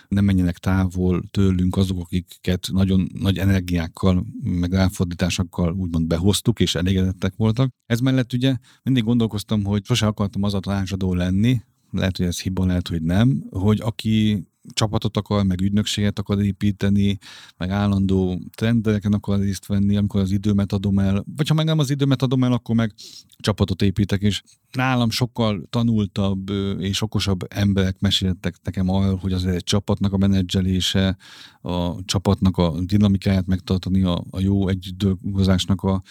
nem 0.08 0.24
menjenek 0.24 0.58
távol 0.58 1.24
tőlünk 1.30 1.76
azok, 1.76 2.00
akiket 2.00 2.68
nagyon 2.72 3.08
nagy 3.12 3.38
energiákkal, 3.38 4.26
meg 4.42 4.72
ráfordításokkal 4.72 5.72
úgymond 5.72 6.06
behoztuk, 6.06 6.60
és 6.60 6.74
elégedettek 6.74 7.32
voltak. 7.36 7.70
Ez 7.86 8.00
mellett 8.00 8.32
ugye 8.32 8.56
mindig 8.82 9.04
gondolkoztam, 9.04 9.64
hogy 9.64 9.84
sose 9.84 10.06
akartam 10.06 10.42
az 10.42 10.54
a 10.54 10.60
tanácsadó 10.60 11.14
lenni, 11.14 11.62
lehet, 11.90 12.16
hogy 12.16 12.26
ez 12.26 12.40
hiba, 12.40 12.66
lehet, 12.66 12.88
hogy 12.88 13.02
nem, 13.02 13.44
hogy 13.50 13.80
aki 13.80 14.46
csapatot 14.72 15.16
akar, 15.16 15.44
meg 15.44 15.60
ügynökséget 15.60 16.18
akar 16.18 16.42
építeni, 16.42 17.18
meg 17.56 17.70
állandó 17.70 18.40
trendereken 18.54 19.12
akar 19.12 19.38
részt 19.38 19.66
venni, 19.66 19.96
amikor 19.96 20.20
az 20.20 20.30
időmet 20.30 20.72
adom 20.72 20.98
el, 20.98 21.24
vagy 21.36 21.48
ha 21.48 21.54
meg 21.54 21.64
nem 21.64 21.78
az 21.78 21.90
időmet 21.90 22.22
adom 22.22 22.44
el, 22.44 22.52
akkor 22.52 22.74
meg 22.74 22.94
csapatot 23.38 23.82
építek, 23.82 24.20
és 24.20 24.42
nálam 24.72 25.10
sokkal 25.10 25.62
tanultabb 25.70 26.50
és 26.78 27.02
okosabb 27.02 27.46
emberek 27.48 28.00
meséltek 28.00 28.56
nekem 28.62 28.88
arról, 28.88 29.16
hogy 29.16 29.32
azért 29.32 29.54
egy 29.54 29.64
csapatnak 29.64 30.12
a 30.12 30.16
menedzselése, 30.16 31.16
a 31.60 32.04
csapatnak 32.04 32.56
a 32.56 32.74
dinamikáját 32.80 33.46
megtartani, 33.46 34.02
a, 34.02 34.24
a 34.30 34.40
jó 34.40 34.68
együttdolgozásnak 34.68 35.82
a 35.82 36.02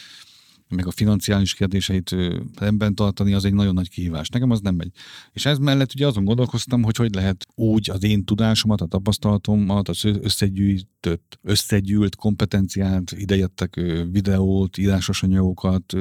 meg 0.70 0.88
a 0.88 0.92
financiális 0.92 1.54
kérdéseit 1.54 2.16
rendben 2.56 2.96
tartani, 2.96 3.34
az 3.34 3.46
egy 3.46 3.54
nagyon 3.54 3.74
nagy 3.74 3.90
kihívás. 3.90 4.30
Nekem 4.30 4.50
az 4.52 4.60
nem 4.62 4.76
megy. 4.76 4.92
És 5.32 5.46
ez 5.46 5.58
mellett 5.58 5.94
ugye 5.94 6.08
azon 6.08 6.24
gondolkoztam, 6.24 6.84
hogy 6.84 6.96
hogy 6.96 7.14
lehet 7.14 7.46
úgy 7.56 7.90
az 7.90 8.04
én 8.04 8.26
tudásomat, 8.26 8.82
a 8.82 8.86
tapasztalatomat, 8.86 9.90
az 9.90 10.04
összegyűjtött, 10.04 11.40
összegyűlt 11.42 12.16
kompetenciát, 12.16 13.12
idejöttek 13.12 13.76
videót, 14.12 14.78
írásos 14.78 15.24
anyagokat, 15.24 15.94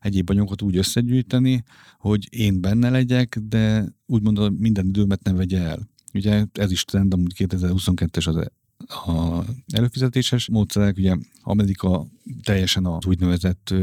egyéb 0.00 0.30
anyagokat 0.30 0.62
úgy 0.62 0.76
összegyűjteni, 0.76 1.62
hogy 1.98 2.26
én 2.30 2.60
benne 2.60 2.90
legyek, 2.90 3.38
de 3.38 3.84
úgymond 4.06 4.58
minden 4.60 4.86
időmet 4.86 5.22
ne 5.22 5.32
vegye 5.32 5.60
el. 5.60 5.88
Ugye 6.14 6.44
ez 6.52 6.70
is 6.70 6.84
trend, 6.84 7.12
amúgy 7.12 7.32
2022-es 7.38 8.28
az 8.28 8.50
a 8.88 9.42
előfizetéses 9.72 10.48
módszerek, 10.48 10.96
ugye 10.96 11.16
Amerika 11.42 12.06
teljesen 12.42 12.86
az 12.86 13.06
úgynevezett 13.06 13.74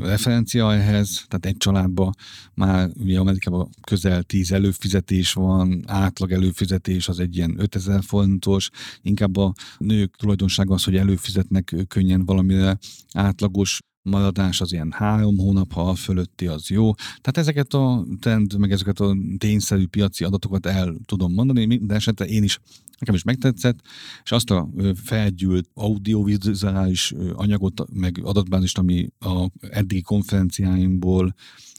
referencia 0.00 0.72
ehhez, 0.72 1.24
tehát 1.28 1.46
egy 1.46 1.56
családban 1.56 2.14
már 2.54 2.90
ugye 2.94 3.18
Amerikában 3.18 3.68
közel 3.80 4.22
10 4.22 4.52
előfizetés 4.52 5.32
van, 5.32 5.82
átlag 5.86 6.32
előfizetés 6.32 7.08
az 7.08 7.18
egy 7.18 7.36
ilyen 7.36 7.54
5000 7.58 8.02
forintos, 8.02 8.70
inkább 9.02 9.36
a 9.36 9.52
nők 9.78 10.16
tulajdonsága 10.16 10.74
az, 10.74 10.84
hogy 10.84 10.96
előfizetnek 10.96 11.74
könnyen 11.88 12.24
valamire 12.24 12.78
átlagos 13.12 13.80
maradás 14.02 14.60
az 14.60 14.72
ilyen 14.72 14.92
három 14.92 15.38
hónap, 15.38 15.72
ha 15.72 15.94
fölötti 15.94 16.46
az 16.46 16.68
jó. 16.68 16.94
Tehát 16.94 17.36
ezeket 17.36 17.74
a 17.74 18.06
trend, 18.20 18.58
meg 18.58 18.72
ezeket 18.72 19.00
a 19.00 19.16
tényszerű 19.38 19.86
piaci 19.86 20.24
adatokat 20.24 20.66
el 20.66 20.94
tudom 21.04 21.32
mondani, 21.32 21.78
de 21.78 21.94
esetre 21.94 22.26
én 22.26 22.42
is 22.42 22.58
nekem 22.98 23.14
is 23.14 23.22
megtetszett, 23.22 23.80
és 24.24 24.32
azt 24.32 24.50
a 24.50 24.68
felgyűlt 25.04 25.68
audiovizuális 25.74 27.14
anyagot, 27.34 27.92
meg 27.92 28.20
adatbázist, 28.22 28.78
ami 28.78 29.08
a 29.18 29.46
eddigi 29.60 30.00
konferenciáimból, 30.00 31.34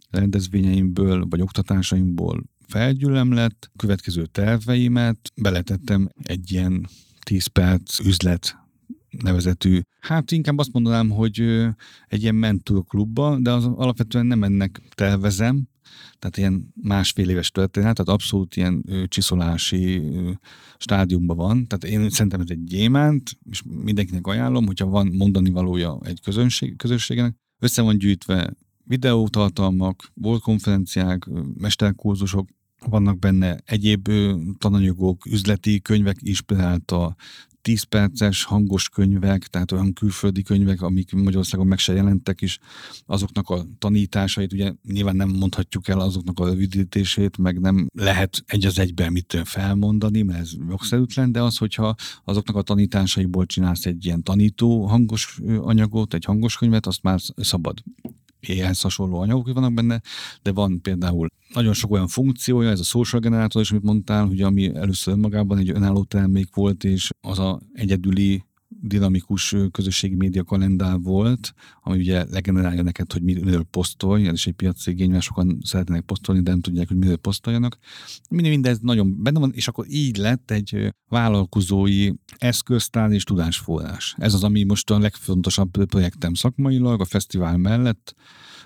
rendezvényeimből, 0.10 1.26
vagy 1.30 1.42
oktatásaimból 1.42 2.44
felgyűlöm 2.68 3.34
lett, 3.34 3.72
következő 3.76 4.26
terveimet 4.26 5.32
beletettem 5.36 6.10
egy 6.24 6.52
ilyen 6.52 6.88
10 7.20 7.46
perc 7.46 8.00
üzlet 8.00 8.63
nevezetű, 9.22 9.80
hát 10.00 10.32
inkább 10.32 10.58
azt 10.58 10.74
mondanám, 10.74 11.10
hogy 11.10 11.40
egy 12.08 12.22
ilyen 12.22 12.36
mentorklubba, 12.36 13.38
de 13.40 13.52
az 13.52 13.66
alapvetően 13.66 14.26
nem 14.26 14.44
ennek 14.44 14.82
tervezem, 14.96 15.68
tehát 16.20 16.38
ilyen 16.38 16.74
másfél 16.82 17.30
éves 17.30 17.52
történet, 17.52 17.96
tehát 17.96 18.12
abszolút 18.12 18.56
ilyen 18.56 18.86
csiszolási 19.08 20.02
stádiumban 20.78 21.38
van. 21.38 21.68
Tehát 21.68 21.96
én 21.96 22.10
szerintem 22.10 22.42
ez 22.42 22.50
egy 22.50 22.64
gyémánt, 22.64 23.38
és 23.50 23.62
mindenkinek 23.84 24.28
ajánlom, 24.28 24.66
hogyha 24.66 24.86
van 24.86 25.08
mondani 25.08 25.50
valója 25.50 26.00
egy 26.04 26.22
közönség, 26.22 26.76
közösségnek, 26.76 27.36
össze 27.60 27.82
van 27.82 27.98
gyűjtve 27.98 28.54
videótartalmak, 28.84 30.12
volt 30.14 30.42
konferenciák, 30.42 31.30
mesterkurzusok, 31.58 32.50
vannak 32.86 33.20
benne 33.20 33.60
egyéb 33.66 34.10
tananyagok, 34.58 35.26
üzleti 35.26 35.82
könyvek 35.82 36.18
inspirált 36.20 36.92
a 36.92 37.16
10 37.64 37.84
perces 37.84 38.44
hangos 38.44 38.90
könyvek, 38.90 39.48
tehát 39.48 39.72
olyan 39.72 39.94
külföldi 39.94 40.42
könyvek, 40.42 40.82
amik 40.82 41.12
Magyarországon 41.12 41.68
meg 41.68 41.78
se 41.78 41.94
jelentek 41.94 42.42
is, 42.42 42.60
azoknak 43.06 43.50
a 43.50 43.66
tanításait, 43.78 44.54
ugye 44.54 44.74
nyilván 44.88 45.16
nem 45.16 45.30
mondhatjuk 45.30 45.88
el 45.88 46.00
azoknak 46.00 46.40
a 46.40 46.46
rövidítését, 46.46 47.38
meg 47.38 47.60
nem 47.60 47.88
lehet 47.94 48.44
egy 48.46 48.66
az 48.66 48.80
egyben 48.80 49.12
mit 49.12 49.42
felmondani, 49.44 50.22
mert 50.22 50.40
ez 50.40 50.52
jogszerűtlen, 50.70 51.32
de 51.32 51.42
az, 51.42 51.58
hogyha 51.58 51.96
azoknak 52.24 52.56
a 52.56 52.62
tanításaiból 52.62 53.46
csinálsz 53.46 53.86
egy 53.86 54.06
ilyen 54.06 54.24
tanító 54.24 54.86
hangos 54.86 55.40
anyagot, 55.58 56.14
egy 56.14 56.26
hangos 56.26 56.58
könyvet, 56.58 56.86
azt 56.86 57.04
már 57.04 57.20
szabad 57.36 57.84
ehhez 58.48 58.82
hasonló 58.82 59.20
anyagok 59.20 59.54
vannak 59.54 59.74
benne, 59.74 60.02
de 60.42 60.52
van 60.52 60.82
például 60.82 61.28
nagyon 61.54 61.74
sok 61.74 61.92
olyan 61.92 62.08
funkciója, 62.08 62.70
ez 62.70 62.80
a 62.80 62.84
social 62.84 63.22
generátor 63.22 63.62
is, 63.62 63.72
amit 63.72 63.84
mondtál, 63.84 64.28
hogy 64.28 64.42
ami 64.42 64.76
először 64.76 65.14
önmagában 65.14 65.58
egy 65.58 65.70
önálló 65.70 66.04
termék 66.04 66.56
volt, 66.56 66.84
és 66.84 67.10
az 67.22 67.40
a 67.40 67.62
egyedüli 67.74 68.44
dinamikus 68.82 69.56
közösségi 69.72 70.16
média 70.16 70.44
kalendár 70.44 71.00
volt, 71.00 71.54
ami 71.82 71.98
ugye 71.98 72.26
legenerálja 72.30 72.82
neked, 72.82 73.12
hogy 73.12 73.22
miről 73.22 73.64
posztolj, 73.64 74.28
ez 74.28 74.34
is 74.34 74.48
egy 74.48 74.54
piaci 74.54 74.92
igény, 74.92 75.10
mert 75.10 75.24
sokan 75.24 75.58
szeretnének 75.64 76.04
posztolni, 76.04 76.42
de 76.42 76.52
nem 76.52 76.62
tudják, 76.62 76.88
hogy 76.88 76.98
miről 76.98 77.18
posztoljanak. 77.18 77.78
Minden 78.30 78.52
mindez 78.52 78.80
nagyon 78.80 79.24
benne 79.24 79.40
van, 79.40 79.52
és 79.54 79.68
akkor 79.68 79.86
így 79.90 80.18
lett 80.18 80.52
egy 80.52 80.94
vállalkozói 81.10 82.12
eszköztár 82.38 83.12
és 83.12 83.24
tudásforrás. 83.24 84.16
Ez 84.18 84.34
az, 84.34 84.44
ami 84.44 84.64
most 84.64 84.92
a 84.92 85.00
legfontosabb 85.00 85.86
projektem 85.86 86.34
szakmailag, 86.34 87.02
a 87.02 87.06
fesztivál 87.06 87.58
mellett, 87.58 88.16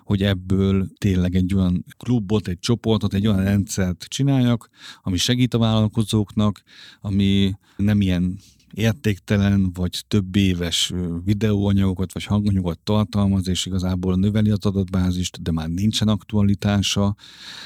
hogy 0.07 0.23
ebből 0.23 0.87
tényleg 0.97 1.35
egy 1.35 1.53
olyan 1.53 1.85
klubot, 1.97 2.47
egy 2.47 2.59
csoportot, 2.59 3.13
egy 3.13 3.27
olyan 3.27 3.43
rendszert 3.43 4.05
csináljak, 4.07 4.69
ami 5.01 5.17
segít 5.17 5.53
a 5.53 5.57
vállalkozóknak, 5.57 6.61
ami 7.01 7.53
nem 7.77 8.01
ilyen 8.01 8.39
értéktelen 8.73 9.71
vagy 9.73 10.03
több 10.07 10.35
éves 10.35 10.93
videóanyagokat 11.25 12.13
vagy 12.13 12.23
hanganyagokat 12.23 12.79
tartalmaz, 12.79 13.47
és 13.47 13.65
igazából 13.65 14.15
növeli 14.15 14.49
az 14.49 14.65
adatbázist, 14.65 15.41
de 15.41 15.51
már 15.51 15.69
nincsen 15.69 16.07
aktualitása. 16.07 17.15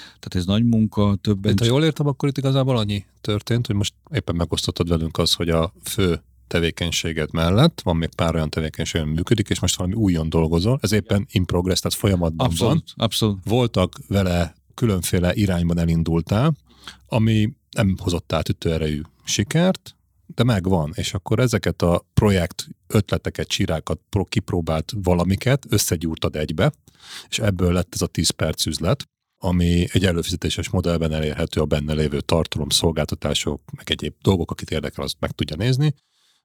Tehát 0.04 0.36
ez 0.36 0.46
nagy 0.46 0.66
munka, 0.66 1.16
többen... 1.22 1.54
ha 1.60 1.66
jól 1.66 1.84
értem, 1.84 2.08
akkor 2.08 2.30
itt 2.30 2.38
igazából 2.38 2.78
annyi 2.78 3.06
történt, 3.22 3.68
hogy 3.68 3.76
most 3.76 3.94
éppen 4.14 4.36
megosztottad 4.36 4.88
velünk 4.88 5.18
az, 5.18 5.34
hogy 5.34 5.50
a 5.50 5.74
fő 5.84 6.22
tevékenységed 6.52 7.34
mellett, 7.34 7.82
van 7.82 7.98
még 7.98 8.10
pár 8.16 8.36
olyan 8.36 8.50
tevékenység, 8.50 9.02
ami 9.02 9.12
működik, 9.12 9.50
és 9.50 9.60
most 9.60 9.76
valami 9.76 9.96
újon 9.96 10.30
dolgozol, 10.30 10.80
ez 10.82 10.92
éppen 10.92 11.28
in 11.32 11.46
progress, 11.46 11.80
tehát 11.80 11.98
folyamatban 11.98 12.48
abszolút, 12.48 12.94
van. 12.96 13.06
Abszolút. 13.06 13.40
Voltak 13.44 14.00
vele 14.08 14.56
különféle 14.74 15.34
irányban 15.34 15.80
elindultál, 15.80 16.56
ami 17.06 17.54
nem 17.70 17.96
hozott 18.00 18.34
át 18.34 18.50
ütőerejű 18.50 19.02
sikert, 19.24 19.96
de 20.26 20.44
megvan, 20.44 20.92
és 20.96 21.14
akkor 21.14 21.40
ezeket 21.40 21.82
a 21.82 22.06
projekt 22.14 22.68
ötleteket, 22.88 23.48
csirákat 23.48 24.00
kipróbált 24.30 24.94
valamiket, 25.04 25.66
összegyúrtad 25.70 26.36
egybe, 26.36 26.72
és 27.30 27.40
ebből 27.40 27.74
lett 27.74 27.94
ez 27.94 28.02
a 28.02 28.08
10 28.08 28.30
perc 28.30 28.66
üzlet, 28.66 29.10
ami 29.44 29.86
egy 29.92 30.06
előfizetéses 30.06 30.70
modellben 30.70 31.14
elérhető 31.14 31.62
a 31.62 31.66
benne 31.66 31.94
lévő 31.94 32.22
tartalom, 32.22 32.70
szolgáltatások, 32.70 33.62
meg 33.76 33.92
egyéb 33.92 34.14
dolgok, 34.22 34.52
akit 34.52 34.72
érdekel, 34.72 35.04
azt 35.04 35.16
meg 35.20 35.32
tudja 35.32 35.56
nézni. 35.56 35.94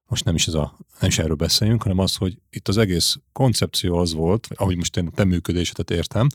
Most 0.07 0.25
nem 0.25 0.35
is, 0.35 0.47
ez 0.47 0.55
a, 0.55 0.79
nem 1.01 1.09
is 1.09 1.19
erről 1.19 1.37
beszéljünk, 1.37 1.83
hanem 1.83 1.99
az, 1.99 2.17
hogy 2.17 2.39
itt 2.51 2.69
az 2.69 2.77
egész 2.77 3.17
koncepció 3.33 3.97
az 3.97 4.13
volt, 4.13 4.49
ahogy 4.55 4.77
most 4.77 4.97
én 4.97 5.07
a 5.07 5.11
te 5.11 5.25
működésedet 5.25 5.91
értem, 5.91 6.29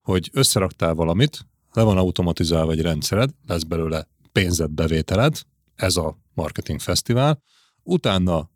hogy 0.00 0.30
összeraktál 0.32 0.94
valamit, 0.94 1.46
le 1.72 1.82
van 1.82 1.98
automatizálva 1.98 2.72
egy 2.72 2.80
rendszered, 2.80 3.30
lesz 3.46 3.62
belőle 3.62 4.08
pénzed, 4.32 4.70
bevételed, 4.70 5.40
ez 5.74 5.96
a 5.96 6.18
marketing 6.34 6.80
fesztivál. 6.80 7.42
Utána, 7.82 8.50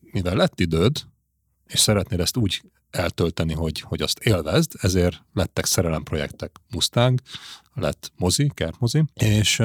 mivel 0.00 0.36
lett 0.36 0.60
időd, 0.60 0.96
és 1.66 1.80
szeretnél 1.80 2.20
ezt 2.20 2.36
úgy 2.36 2.62
eltölteni, 2.90 3.52
hogy, 3.52 3.80
hogy 3.80 4.02
azt 4.02 4.18
élvezd, 4.18 4.72
ezért 4.80 5.24
lettek 5.32 5.64
szerelemprojektek 5.64 6.56
Mustang, 6.70 7.20
lett 7.74 8.12
mozi, 8.16 8.50
kertmozi, 8.54 9.04
és 9.14 9.62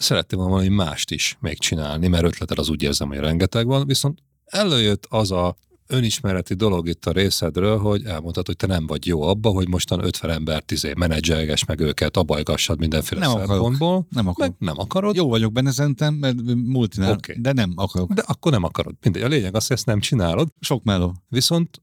szerettél 0.00 0.38
volna 0.38 0.54
valami 0.54 0.74
mást 0.74 1.10
is 1.10 1.36
még 1.40 1.58
csinálni, 1.58 2.08
mert 2.08 2.24
ötleted 2.24 2.58
az 2.58 2.68
úgy 2.68 2.82
érzem, 2.82 3.08
hogy 3.08 3.18
rengeteg 3.18 3.66
van, 3.66 3.86
viszont 3.86 4.18
előjött 4.44 5.06
az 5.08 5.30
a 5.30 5.56
önismereti 5.90 6.54
dolog 6.54 6.88
itt 6.88 7.06
a 7.06 7.12
részedről, 7.12 7.78
hogy 7.78 8.04
elmondtad, 8.04 8.46
hogy 8.46 8.56
te 8.56 8.66
nem 8.66 8.86
vagy 8.86 9.06
jó 9.06 9.22
abba, 9.22 9.50
hogy 9.50 9.68
mostan 9.68 10.04
50 10.04 10.30
ember 10.30 10.62
tizé 10.62 10.92
menedzselges 10.96 11.64
meg 11.64 11.80
őket, 11.80 12.16
abajgassad 12.16 12.78
mindenféle 12.78 13.20
nem 13.20 13.30
szempontból. 13.36 14.06
Nem 14.10 14.28
akarok. 14.28 14.54
nem 14.58 14.78
akarod. 14.78 15.16
Jó 15.16 15.28
vagyok 15.28 15.52
benne 15.52 15.70
szerintem, 15.70 16.14
mert 16.14 16.36
multinál, 16.54 17.12
okay. 17.12 17.36
de 17.38 17.52
nem 17.52 17.72
akarok. 17.76 18.12
De 18.12 18.22
akkor 18.26 18.52
nem 18.52 18.64
akarod. 18.64 18.94
Mindegy, 19.02 19.22
a 19.22 19.28
lényeg 19.28 19.54
az, 19.54 19.66
hogy 19.66 19.76
ezt 19.76 19.86
nem 19.86 20.00
csinálod. 20.00 20.48
Sok 20.60 20.84
meló. 20.84 21.14
Viszont 21.28 21.82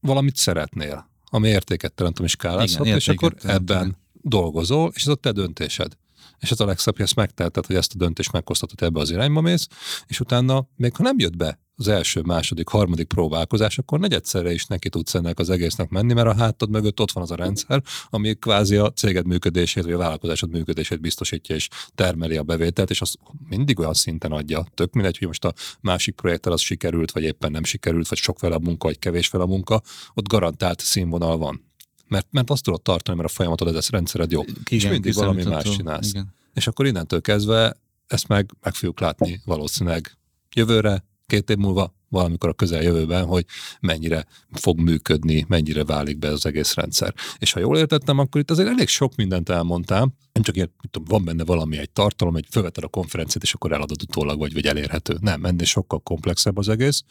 valamit 0.00 0.36
szeretnél, 0.36 1.10
ami 1.24 1.48
értéket 1.48 1.92
teremt, 1.92 2.18
és 2.18 2.30
skálázhat, 2.30 2.86
és 2.86 3.08
akkor 3.08 3.34
ebben 3.42 3.96
dolgozol, 4.12 4.90
és 4.94 5.02
ez 5.02 5.08
a 5.08 5.14
te 5.14 5.32
döntésed 5.32 5.96
és 6.40 6.50
ez 6.50 6.60
a 6.60 6.64
legszebb, 6.64 7.00
ezt 7.00 7.14
megtelted, 7.14 7.66
hogy 7.66 7.76
ezt 7.76 7.94
a 7.94 7.98
döntést 7.98 8.32
meghoztatod 8.32 8.82
ebbe 8.82 9.00
az 9.00 9.10
irányba 9.10 9.40
mész, 9.40 9.66
és 10.06 10.20
utána, 10.20 10.66
még 10.76 10.96
ha 10.96 11.02
nem 11.02 11.18
jött 11.18 11.36
be 11.36 11.58
az 11.80 11.88
első, 11.88 12.20
második, 12.20 12.68
harmadik 12.68 13.06
próbálkozás, 13.06 13.78
akkor 13.78 13.98
negyedszerre 14.00 14.52
is 14.52 14.66
neki 14.66 14.88
tudsz 14.88 15.14
ennek 15.14 15.38
az 15.38 15.50
egésznek 15.50 15.88
menni, 15.88 16.12
mert 16.12 16.26
a 16.28 16.34
hátad 16.34 16.70
mögött 16.70 17.00
ott 17.00 17.10
van 17.10 17.22
az 17.22 17.30
a 17.30 17.34
rendszer, 17.34 17.82
ami 18.10 18.34
kvázi 18.34 18.76
a 18.76 18.90
céged 18.90 19.26
működését, 19.26 19.84
vagy 19.84 19.92
a 19.92 19.98
vállalkozásod 19.98 20.50
működését 20.50 21.00
biztosítja, 21.00 21.54
és 21.54 21.68
termeli 21.94 22.36
a 22.36 22.42
bevételt, 22.42 22.90
és 22.90 23.00
az 23.00 23.14
mindig 23.48 23.78
olyan 23.78 23.94
szinten 23.94 24.32
adja. 24.32 24.66
Tök 24.74 24.92
mindegy, 24.92 25.18
hogy 25.18 25.26
most 25.26 25.44
a 25.44 25.52
másik 25.80 26.14
projekttel 26.14 26.52
az 26.52 26.60
sikerült, 26.60 27.12
vagy 27.12 27.22
éppen 27.22 27.50
nem 27.50 27.64
sikerült, 27.64 28.08
vagy 28.08 28.18
sok 28.18 28.40
vele 28.40 28.54
a 28.54 28.58
munka, 28.58 28.86
vagy 28.86 28.98
kevés 28.98 29.28
vele 29.28 29.44
a 29.44 29.46
munka, 29.46 29.82
ott 30.14 30.28
garantált 30.28 30.80
színvonal 30.80 31.38
van. 31.38 31.69
Mert, 32.10 32.26
mert 32.30 32.50
azt 32.50 32.62
tudod 32.62 32.82
tartani, 32.82 33.16
mert 33.16 33.28
a 33.28 33.32
folyamatod, 33.32 33.76
ez 33.76 33.88
rendszered 33.88 34.30
jó. 34.30 34.42
Igen, 34.42 34.56
és 34.68 34.88
mindig 34.88 35.14
valami 35.14 35.42
más 35.42 35.76
csinálsz. 35.76 36.08
Igen. 36.08 36.34
És 36.54 36.66
akkor 36.66 36.86
innentől 36.86 37.20
kezdve 37.20 37.76
ezt 38.06 38.28
meg, 38.28 38.50
meg 38.62 38.74
fogjuk 38.74 39.00
látni 39.00 39.40
valószínűleg 39.44 40.16
jövőre, 40.54 41.04
két 41.26 41.50
év 41.50 41.56
múlva, 41.56 41.94
valamikor 42.08 42.48
a 42.48 42.52
közeljövőben, 42.52 43.24
hogy 43.26 43.44
mennyire 43.80 44.26
fog 44.52 44.78
működni, 44.78 45.44
mennyire 45.48 45.84
válik 45.84 46.18
be 46.18 46.28
az 46.28 46.46
egész 46.46 46.74
rendszer. 46.74 47.14
És 47.38 47.52
ha 47.52 47.60
jól 47.60 47.78
értettem, 47.78 48.18
akkor 48.18 48.40
itt 48.40 48.50
azért 48.50 48.68
elég 48.68 48.88
sok 48.88 49.14
mindent 49.14 49.48
elmondtam, 49.48 50.14
nem 50.32 50.42
csak 50.42 50.56
ilyen, 50.56 50.72
tudom, 50.90 51.08
van 51.08 51.24
benne 51.24 51.44
valami 51.44 51.78
egy 51.78 51.90
tartalom, 51.90 52.36
egy 52.36 52.46
fölveted 52.50 52.84
a 52.84 52.88
konferenciát, 52.88 53.42
és 53.42 53.54
akkor 53.54 53.72
eladod 53.72 54.02
utólag, 54.02 54.38
vagy, 54.38 54.52
vagy 54.52 54.66
elérhető. 54.66 55.16
Nem, 55.20 55.44
ennél 55.44 55.66
sokkal 55.66 55.98
komplexebb 55.98 56.56
az 56.56 56.68
egész. 56.68 57.04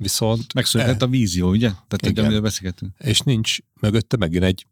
Viszont... 0.00 0.54
Megszületett 0.54 1.02
e, 1.02 1.04
a 1.04 1.08
vízió, 1.08 1.48
ugye? 1.48 1.68
Tehát 1.68 2.06
igen, 2.06 2.24
amiről 2.24 2.42
beszélgetünk. 2.42 2.94
És 2.98 3.20
nincs 3.20 3.58
mögötte 3.80 4.16
megint 4.16 4.44
egy, 4.44 4.66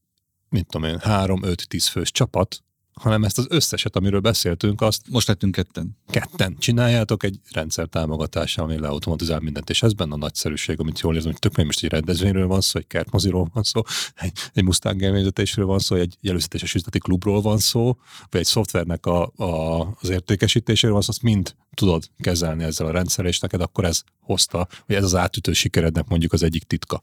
mint 0.48 0.66
tudom 0.66 0.88
én, 0.88 0.98
három, 0.98 1.42
öt, 1.42 1.68
tíz 1.68 1.86
fős 1.86 2.10
csapat, 2.10 2.62
hanem 3.01 3.24
ezt 3.24 3.39
az 3.39 3.47
összeset, 3.48 3.97
amiről 3.97 4.20
beszéltünk, 4.20 4.81
azt 4.81 5.02
most 5.10 5.28
lettünk 5.28 5.55
ketten. 5.55 5.97
Ketten 6.10 6.56
csináljátok 6.59 7.22
egy 7.22 7.40
rendszer 7.52 7.86
támogatással, 7.86 8.64
ami 8.64 8.78
leautomatizál 8.78 9.40
mindent, 9.40 9.70
és 9.70 9.82
ez 9.82 9.93
benne 9.93 10.12
a 10.12 10.16
nagyszerűség, 10.16 10.81
amit 10.81 11.01
jól 11.01 11.14
érzem, 11.14 11.31
hogy 11.31 11.40
tök 11.40 11.64
most 11.64 11.85
egy 11.85 11.90
rendezvényről 11.90 12.47
van 12.47 12.60
szó, 12.60 12.78
egy 12.78 12.86
kertmoziról 12.86 13.51
van 13.52 13.62
szó, 13.62 13.82
egy, 14.14 14.32
egy 14.52 14.64
Mustang 14.64 15.01
élményzetésről 15.01 15.66
van 15.66 15.78
szó, 15.78 15.97
egy 15.97 16.16
előzetes 16.22 16.74
üzleti 16.74 16.98
klubról 16.98 17.40
van 17.40 17.59
szó, 17.59 17.97
vagy 18.31 18.40
egy 18.40 18.47
szoftvernek 18.47 19.06
a, 19.06 19.32
a, 19.36 19.81
az 20.01 20.09
értékesítéséről 20.09 20.94
van 20.94 21.02
szó, 21.02 21.10
azt 21.10 21.22
mind 21.22 21.55
tudod 21.74 22.05
kezelni 22.18 22.64
ezzel 22.64 22.86
a 22.86 22.90
rendszerrel, 22.90 23.31
és 23.31 23.39
neked 23.39 23.60
akkor 23.60 23.85
ez 23.85 24.02
hozta, 24.20 24.68
hogy 24.86 24.94
ez 24.94 25.05
az 25.05 25.14
átütő 25.14 25.52
sikerednek 25.52 26.09
mondjuk 26.09 26.32
az 26.32 26.43
egyik 26.43 26.62
titka 26.62 27.02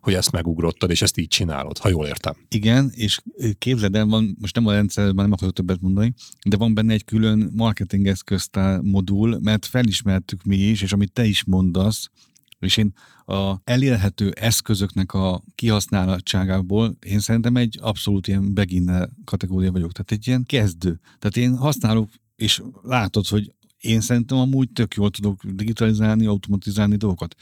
hogy 0.00 0.14
ezt 0.14 0.32
megugrottad, 0.32 0.90
és 0.90 1.02
ezt 1.02 1.18
így 1.18 1.28
csinálod, 1.28 1.78
ha 1.78 1.88
jól 1.88 2.06
értem. 2.06 2.34
Igen, 2.48 2.90
és 2.94 3.20
képzeld 3.58 3.96
el, 3.96 4.06
van, 4.06 4.36
most 4.40 4.54
nem 4.54 4.66
a 4.66 4.72
rendszerben 4.72 5.24
nem 5.24 5.32
akarok 5.32 5.54
többet 5.54 5.80
mondani, 5.80 6.14
de 6.48 6.56
van 6.56 6.74
benne 6.74 6.92
egy 6.92 7.04
külön 7.04 7.50
marketing 7.54 8.06
eszköztár 8.06 8.80
modul, 8.80 9.38
mert 9.42 9.66
felismertük 9.66 10.42
mi 10.42 10.56
is, 10.56 10.82
és 10.82 10.92
amit 10.92 11.12
te 11.12 11.24
is 11.24 11.44
mondasz, 11.44 12.10
és 12.58 12.76
én 12.76 12.92
a 13.26 13.54
elérhető 13.64 14.30
eszközöknek 14.30 15.12
a 15.12 15.42
kihasználatságából 15.54 16.96
én 17.06 17.18
szerintem 17.18 17.56
egy 17.56 17.78
abszolút 17.82 18.28
ilyen 18.28 18.54
beginner 18.54 19.08
kategória 19.24 19.72
vagyok, 19.72 19.92
tehát 19.92 20.12
egy 20.12 20.26
ilyen 20.26 20.44
kezdő. 20.44 21.00
Tehát 21.18 21.36
én 21.36 21.56
használok, 21.56 22.10
és 22.36 22.62
látod, 22.82 23.26
hogy 23.26 23.52
én 23.84 24.00
szerintem 24.00 24.38
amúgy 24.38 24.70
tök 24.72 24.94
jól 24.94 25.10
tudok 25.10 25.44
digitalizálni, 25.44 26.26
automatizálni 26.26 26.96
dolgokat. 26.96 27.34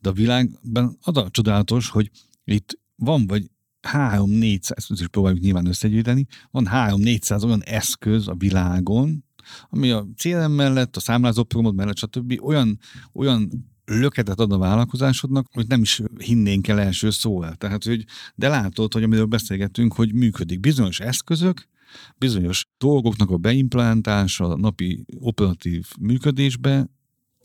De 0.00 0.08
a 0.08 0.12
világban 0.12 0.98
az 1.00 1.16
a 1.16 1.28
csodálatos, 1.30 1.88
hogy 1.88 2.10
itt 2.44 2.78
van 2.96 3.26
vagy 3.26 3.50
3-400, 3.92 4.70
ezt 4.76 4.90
is 4.90 5.08
próbáljuk 5.08 5.40
nyilván 5.40 5.66
összegyűjteni, 5.66 6.26
van 6.50 6.68
3-400 6.70 7.44
olyan 7.44 7.62
eszköz 7.62 8.28
a 8.28 8.34
világon, 8.34 9.24
ami 9.68 9.90
a 9.90 10.06
CRM 10.16 10.50
mellett, 10.50 10.96
a 10.96 11.00
számlázó 11.00 11.42
programod 11.42 11.76
mellett, 11.76 11.96
stb. 11.96 12.38
olyan, 12.42 12.78
olyan 13.12 13.50
löketet 13.84 14.40
ad 14.40 14.52
a 14.52 14.58
vállalkozásodnak, 14.58 15.46
hogy 15.52 15.66
nem 15.66 15.80
is 15.80 16.02
hinnénk 16.18 16.68
el 16.68 16.80
első 16.80 17.10
szóval. 17.10 17.54
Tehát, 17.54 17.84
hogy 17.84 18.04
de 18.34 18.48
látod, 18.48 18.92
hogy 18.92 19.02
amiről 19.02 19.26
beszélgetünk, 19.26 19.94
hogy 19.94 20.14
működik 20.14 20.60
bizonyos 20.60 21.00
eszközök, 21.00 21.68
bizonyos 22.16 22.66
dolgoknak 22.78 23.30
a 23.30 23.36
beimplantása 23.36 24.44
a 24.44 24.56
napi 24.56 25.04
operatív 25.18 25.86
működésbe 26.00 26.90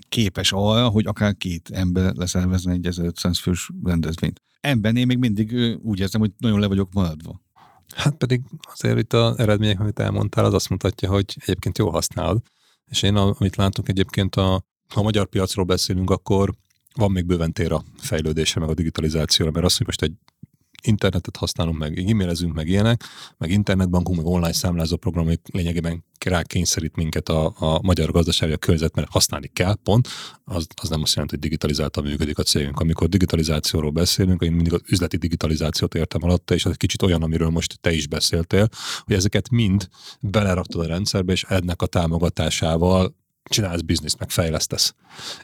képes 0.09 0.51
arra, 0.51 0.87
hogy 0.87 1.05
akár 1.05 1.37
két 1.37 1.69
ember 1.69 2.13
leszervezne 2.15 2.71
egy 2.71 2.85
1500 2.85 3.39
fős 3.39 3.69
rendezvényt. 3.83 4.41
Ebben 4.59 4.95
én 4.95 5.07
még 5.07 5.17
mindig 5.17 5.77
úgy 5.81 5.99
érzem, 5.99 6.21
hogy 6.21 6.31
nagyon 6.37 6.59
le 6.59 6.67
vagyok 6.67 6.93
maradva. 6.93 7.41
Hát 7.95 8.15
pedig 8.15 8.41
azért 8.73 8.99
itt 8.99 9.13
az 9.13 9.39
eredmények, 9.39 9.79
amit 9.79 9.99
elmondtál, 9.99 10.45
az 10.45 10.53
azt 10.53 10.69
mutatja, 10.69 11.09
hogy 11.09 11.37
egyébként 11.39 11.77
jól 11.77 11.91
használod. 11.91 12.41
És 12.85 13.01
én, 13.01 13.15
amit 13.15 13.55
látok 13.55 13.89
egyébként, 13.89 14.35
a, 14.35 14.65
ha 14.89 14.99
a 14.99 15.03
magyar 15.03 15.27
piacról 15.27 15.65
beszélünk, 15.65 16.09
akkor 16.09 16.53
van 16.95 17.11
még 17.11 17.25
bőven 17.25 17.53
tér 17.53 17.71
a 17.71 17.83
fejlődése, 17.97 18.59
meg 18.59 18.69
a 18.69 18.73
digitalizációra, 18.73 19.51
mert 19.51 19.65
az, 19.65 19.77
hogy 19.77 19.85
most 19.85 20.01
egy 20.01 20.13
internetet 20.84 21.38
használunk, 21.38 21.77
meg 21.77 22.10
e-mailezünk, 22.10 22.53
meg 22.53 22.68
ilyenek, 22.68 23.03
meg 23.38 23.49
internetbankunk, 23.49 24.18
meg 24.18 24.26
online 24.26 24.53
számlázó 24.53 24.95
programok 24.95 25.34
lényegében 25.51 26.03
rá 26.26 26.41
kényszerít 26.41 26.95
minket 26.95 27.30
a, 27.30 27.53
a 27.57 27.80
magyar 27.81 28.11
gazdasági 28.11 28.60
környezet, 28.60 28.95
mert 28.95 29.11
használni 29.11 29.47
kell, 29.53 29.76
pont, 29.84 30.07
az, 30.43 30.68
az 30.81 30.89
nem 30.89 31.01
azt 31.01 31.14
jelenti, 31.14 31.35
hogy 31.35 31.43
digitalizáltan 31.43 32.03
működik 32.03 32.38
a 32.38 32.43
cégünk. 32.43 32.80
Amikor 32.80 33.10
digitalizációról 33.10 33.91
beszélünk, 33.91 34.41
én 34.41 34.51
mindig 34.51 34.73
az 34.73 34.81
üzleti 34.88 35.18
digitalizációt 35.18 35.95
értem 35.95 36.23
alatta, 36.23 36.53
és 36.53 36.65
az 36.65 36.72
egy 36.72 36.77
kicsit 36.77 37.01
olyan, 37.01 37.23
amiről 37.23 37.49
most 37.49 37.80
te 37.81 37.91
is 37.91 38.07
beszéltél, 38.07 38.69
hogy 39.03 39.15
ezeket 39.15 39.49
mind 39.49 39.89
beleraktad 40.19 40.81
a 40.81 40.88
rendszerbe, 40.88 41.31
és 41.31 41.43
ennek 41.43 41.81
a 41.81 41.85
támogatásával 41.85 43.15
csinálsz 43.43 43.81
bizniszt, 43.81 44.19
meg 44.19 44.30
fejlesztesz. 44.30 44.93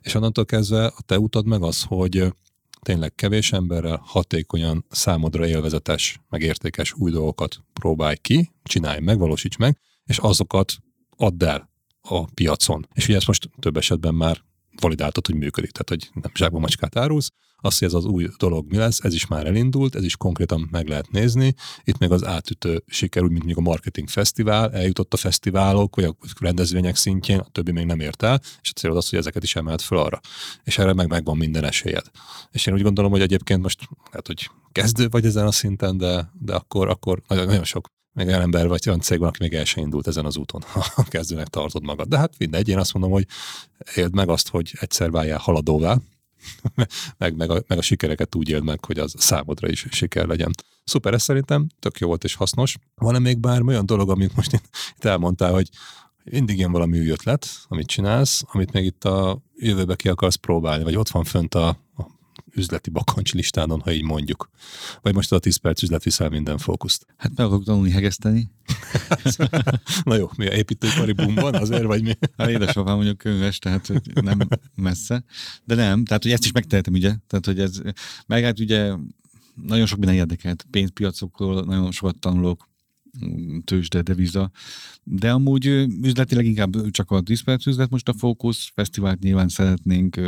És 0.02 0.14
onnantól 0.14 0.46
kezdve 0.46 0.86
a 0.86 1.02
te 1.06 1.20
utad 1.20 1.46
meg 1.46 1.62
az, 1.62 1.84
hogy 1.84 2.34
tényleg 2.82 3.16
kevés 3.16 3.52
emberrel 3.52 4.02
hatékonyan 4.04 4.86
számodra 4.90 5.48
élvezetes, 5.48 6.20
meg 6.30 6.42
értékes 6.42 6.94
új 6.94 7.12
dolgokat 7.12 7.58
próbálj 7.74 8.16
ki, 8.16 8.52
csinálj 8.64 9.00
meg, 9.00 9.18
valósíts 9.18 9.58
meg, 9.58 9.78
és 10.06 10.18
azokat 10.18 10.78
add 11.18 11.44
el 11.44 11.70
a 12.02 12.26
piacon. 12.26 12.88
És 12.94 13.08
ugye 13.08 13.18
ezt 13.18 13.28
most 13.28 13.50
több 13.60 13.78
esetben 13.78 14.16
már 14.16 14.42
validáltad, 14.82 15.26
hogy 15.26 15.36
működik, 15.36 15.72
tehát 15.72 15.90
hogy 15.90 16.22
nem 16.22 16.32
zsákba 16.36 16.60
macskát 16.60 16.98
árulsz, 16.98 17.32
azt, 17.62 17.80
hogy 17.80 17.88
ez 17.88 17.94
az 17.94 18.06
új 18.06 18.28
dolog 18.38 18.66
mi 18.70 18.78
lesz, 18.78 19.00
ez 19.04 19.14
is 19.14 19.28
már 19.28 19.46
elindult, 19.46 19.96
ez 19.96 20.04
is 20.04 20.18
konkrétan 20.18 20.68
meg 20.72 20.88
lehet 20.88 21.12
nézni. 21.12 21.54
Itt 21.84 21.98
meg 21.98 22.12
az 22.12 22.26
átütő 22.26 22.84
siker, 22.88 23.24
úgy, 23.24 23.30
mint 23.30 23.44
mondjuk 23.44 23.66
a 23.68 23.70
marketing 23.70 24.10
fesztivál, 24.10 24.72
eljutott 24.72 25.14
a 25.14 25.18
fesztiválok, 25.18 25.96
vagy 25.96 26.06
a 26.06 26.16
rendezvények 26.40 26.96
szintjén, 26.96 27.40
a 27.40 27.48
többi 27.52 27.72
még 27.72 27.86
nem 27.86 28.00
ért 28.00 28.24
el, 28.24 28.42
és 28.62 28.70
a 28.70 28.80
célod 28.80 28.98
az, 28.98 29.10
hogy 29.10 29.20
ezeket 29.20 29.44
is 29.44 29.56
emelt 29.56 29.82
föl 29.82 29.98
arra. 29.98 30.20
És 30.64 30.78
erre 30.78 30.94
meg 30.94 31.08
megvan 31.08 31.38
minden 31.38 31.64
esélyed. 31.64 32.06
És 32.52 32.66
én 32.66 32.74
úgy 32.74 32.82
gondolom, 32.82 33.12
hogy 33.12 33.22
egyébként 33.22 33.62
most 33.62 33.88
lehet, 34.12 34.28
hogy 34.28 34.50
kezdő 34.72 35.08
vagy 35.10 35.26
ezen 35.26 35.46
a 35.46 35.52
szinten, 35.52 35.98
de, 35.98 36.32
de 36.40 36.56
akkor, 36.56 36.88
akkor 36.90 37.22
nagyon, 37.28 37.46
nagyon 37.46 37.64
sok 37.64 37.88
még 38.14 38.28
olyan 38.28 38.42
ember 38.42 38.68
vagy 38.68 38.84
olyan 38.88 39.00
cég 39.00 39.20
van, 39.20 39.28
aki 39.28 39.38
még 39.42 39.54
el 39.54 39.66
sem 39.66 39.84
indult 39.84 40.08
ezen 40.08 40.26
az 40.26 40.38
úton, 40.38 40.62
ha 40.96 41.04
kezdőnek 41.04 41.48
tartod 41.48 41.84
magad. 41.84 42.08
De 42.08 42.18
hát 42.18 42.38
mindegy, 42.38 42.70
én 42.70 42.78
azt 42.78 42.94
mondom, 42.94 43.12
hogy 43.12 43.26
éld 43.96 44.14
meg 44.14 44.30
azt, 44.30 44.50
hogy 44.50 44.74
egyszer 44.80 45.12
váljál 45.12 45.38
haladóvá, 45.38 45.98
meg, 47.18 47.36
meg, 47.36 47.50
a, 47.50 47.64
meg 47.68 47.78
a 47.78 47.82
sikereket 47.82 48.36
úgy 48.36 48.50
éld 48.50 48.64
meg, 48.64 48.86
hogy 48.86 49.00
az 49.00 49.14
számodra 49.18 49.70
is 49.70 49.86
siker 49.92 50.26
legyen. 50.26 50.52
Szuper, 50.84 51.14
ez 51.14 51.22
szerintem 51.22 51.68
tök 51.80 52.00
jó 52.00 52.08
volt 52.08 52.24
és 52.24 52.36
hasznos. 52.36 52.78
Van-e 52.96 53.20
még 53.20 53.40
bármi 53.40 53.68
olyan 53.68 53.86
dolog, 53.86 54.10
amit 54.10 54.36
most 54.36 54.54
itt 54.54 55.06
elmondtál, 55.06 55.52
hogy 55.52 55.70
mindig 56.24 56.58
ilyen 56.58 56.72
valami 56.72 57.00
új 57.00 57.10
ötlet, 57.10 57.48
amit 57.68 57.88
csinálsz, 57.88 58.44
amit 58.52 58.72
még 58.72 58.86
itt 58.86 59.04
a 59.04 59.42
jövőbe 59.56 59.96
ki 59.96 60.10
akarsz 60.10 60.36
próbálni, 60.36 60.84
vagy 60.84 60.96
ott 60.96 61.10
van 61.10 61.24
fönt 61.24 61.56
a, 61.56 61.68
a 61.68 62.06
üzleti 62.56 62.90
bakancs 62.90 63.34
listánon, 63.34 63.80
ha 63.80 63.92
így 63.92 64.04
mondjuk. 64.04 64.50
Vagy 65.02 65.14
most 65.14 65.32
a 65.32 65.40
10 65.40 65.56
perc 65.56 65.82
üzlet 65.82 66.04
viszel 66.04 66.30
minden 66.30 66.58
fókuszt. 66.58 67.06
Hát 67.18 67.32
meg 67.36 67.46
akarok 67.46 67.64
tanulni 67.64 67.92
hegeszteni. 67.92 68.52
Na 70.04 70.16
jó, 70.16 70.30
mi 70.38 70.48
a 70.48 70.54
építőipari 70.54 71.12
bumban 71.12 71.56
azért, 71.56 71.84
vagy 71.84 72.04
mi? 72.04 72.18
Hát 72.38 72.50
édesapám 72.50 72.96
mondjuk 72.96 73.18
könyves, 73.18 73.60
tehát 73.60 73.92
nem 74.14 74.40
messze. 74.76 75.24
De 75.64 75.76
nem, 75.76 76.06
tehát 76.06 76.24
hogy 76.24 76.32
ezt 76.32 76.46
is 76.46 76.52
megtehetem, 76.52 76.94
ugye? 76.94 77.16
Tehát, 77.28 77.46
hogy 77.46 77.60
ez, 77.60 77.82
meg 78.28 78.44
hát 78.44 78.60
ugye 78.60 78.94
nagyon 79.66 79.86
sok 79.86 79.98
minden 79.98 80.18
érdekelt. 80.18 80.68
Pénzpiacokról 80.72 81.64
nagyon 81.64 81.92
sokat 81.92 82.20
tanulok, 82.20 82.68
tőzsde, 83.64 84.02
deviza, 84.02 84.52
de 85.04 85.32
amúgy 85.32 85.66
üzletileg 86.02 86.46
inkább 86.46 86.92
csak 86.92 87.12
a 87.12 87.22
10 87.22 87.44
perc 87.44 87.66
üzlet 87.66 87.90
most 87.90 88.08
a 88.08 88.14
fókusz, 88.14 88.72
fesztivált 88.74 89.20
nyilván 89.20 89.48
szeretnénk 89.48 90.20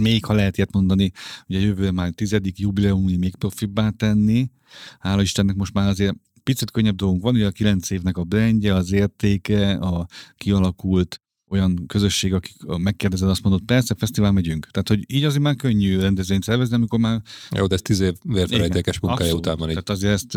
még 0.00 0.24
ha 0.24 0.32
lehet 0.32 0.56
ilyet 0.56 0.72
mondani, 0.72 1.10
ugye 1.46 1.58
jövő 1.58 1.90
már 1.90 2.10
tizedik 2.10 2.58
jubileum, 2.58 3.04
még 3.18 3.36
profibbá 3.36 3.90
tenni. 3.90 4.50
Hála 4.98 5.22
Istennek 5.22 5.56
most 5.56 5.74
már 5.74 5.88
azért 5.88 6.16
picit 6.42 6.70
könnyebb 6.70 6.96
dolgunk 6.96 7.22
van, 7.22 7.34
ugye 7.34 7.46
a 7.46 7.50
kilenc 7.50 7.90
évnek 7.90 8.16
a 8.16 8.24
brandje, 8.24 8.74
az 8.74 8.92
értéke, 8.92 9.72
a 9.72 10.06
kialakult 10.36 11.20
olyan 11.52 11.86
közösség, 11.86 12.34
akik 12.34 12.56
megkérdezed, 12.76 13.28
azt 13.28 13.42
mondod, 13.42 13.62
persze, 13.62 13.94
fesztivál 13.98 14.32
megyünk. 14.32 14.66
Tehát, 14.70 14.88
hogy 14.88 15.04
így 15.06 15.24
azért 15.24 15.42
már 15.42 15.56
könnyű 15.56 15.98
rendezvényt 15.98 16.42
szervezni, 16.42 16.74
amikor 16.74 16.98
már... 16.98 17.22
Jó, 17.50 17.66
de 17.66 17.74
ez 17.74 17.82
tíz 17.82 18.00
év 18.00 18.14
vérfelejtékes 18.22 19.00
munkája 19.00 19.34
után 19.34 19.56
van 19.56 19.68
itt. 19.68 19.74
Tehát 19.74 19.90
azért 19.90 20.12
ezt 20.12 20.34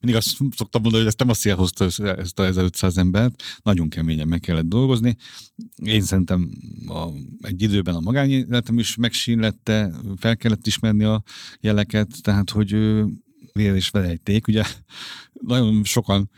mindig 0.00 0.14
azt 0.16 0.28
szoktam 0.56 0.82
mondani, 0.82 0.96
hogy 0.96 1.06
ezt 1.06 1.18
nem 1.18 1.28
a 1.28 1.34
szél 1.34 1.56
hozta 1.56 1.84
ezt 1.84 2.38
a 2.38 2.44
1500 2.44 2.96
embert, 2.96 3.42
nagyon 3.62 3.88
keményen 3.88 4.28
meg 4.28 4.40
kellett 4.40 4.68
dolgozni. 4.68 5.16
Én 5.84 6.02
szerintem 6.02 6.50
a, 6.86 7.06
egy 7.40 7.62
időben 7.62 7.94
a 7.94 8.00
magányéletem 8.00 8.78
is 8.78 8.96
megsínlette, 8.96 9.92
fel 10.16 10.36
kellett 10.36 10.66
ismerni 10.66 11.04
a 11.04 11.22
jeleket, 11.60 12.08
tehát, 12.22 12.50
hogy 12.50 12.70
vér 13.52 13.74
és 13.74 13.88
velejték, 13.90 14.46
ugye 14.46 14.64
nagyon 15.32 15.84
sokan 15.84 16.30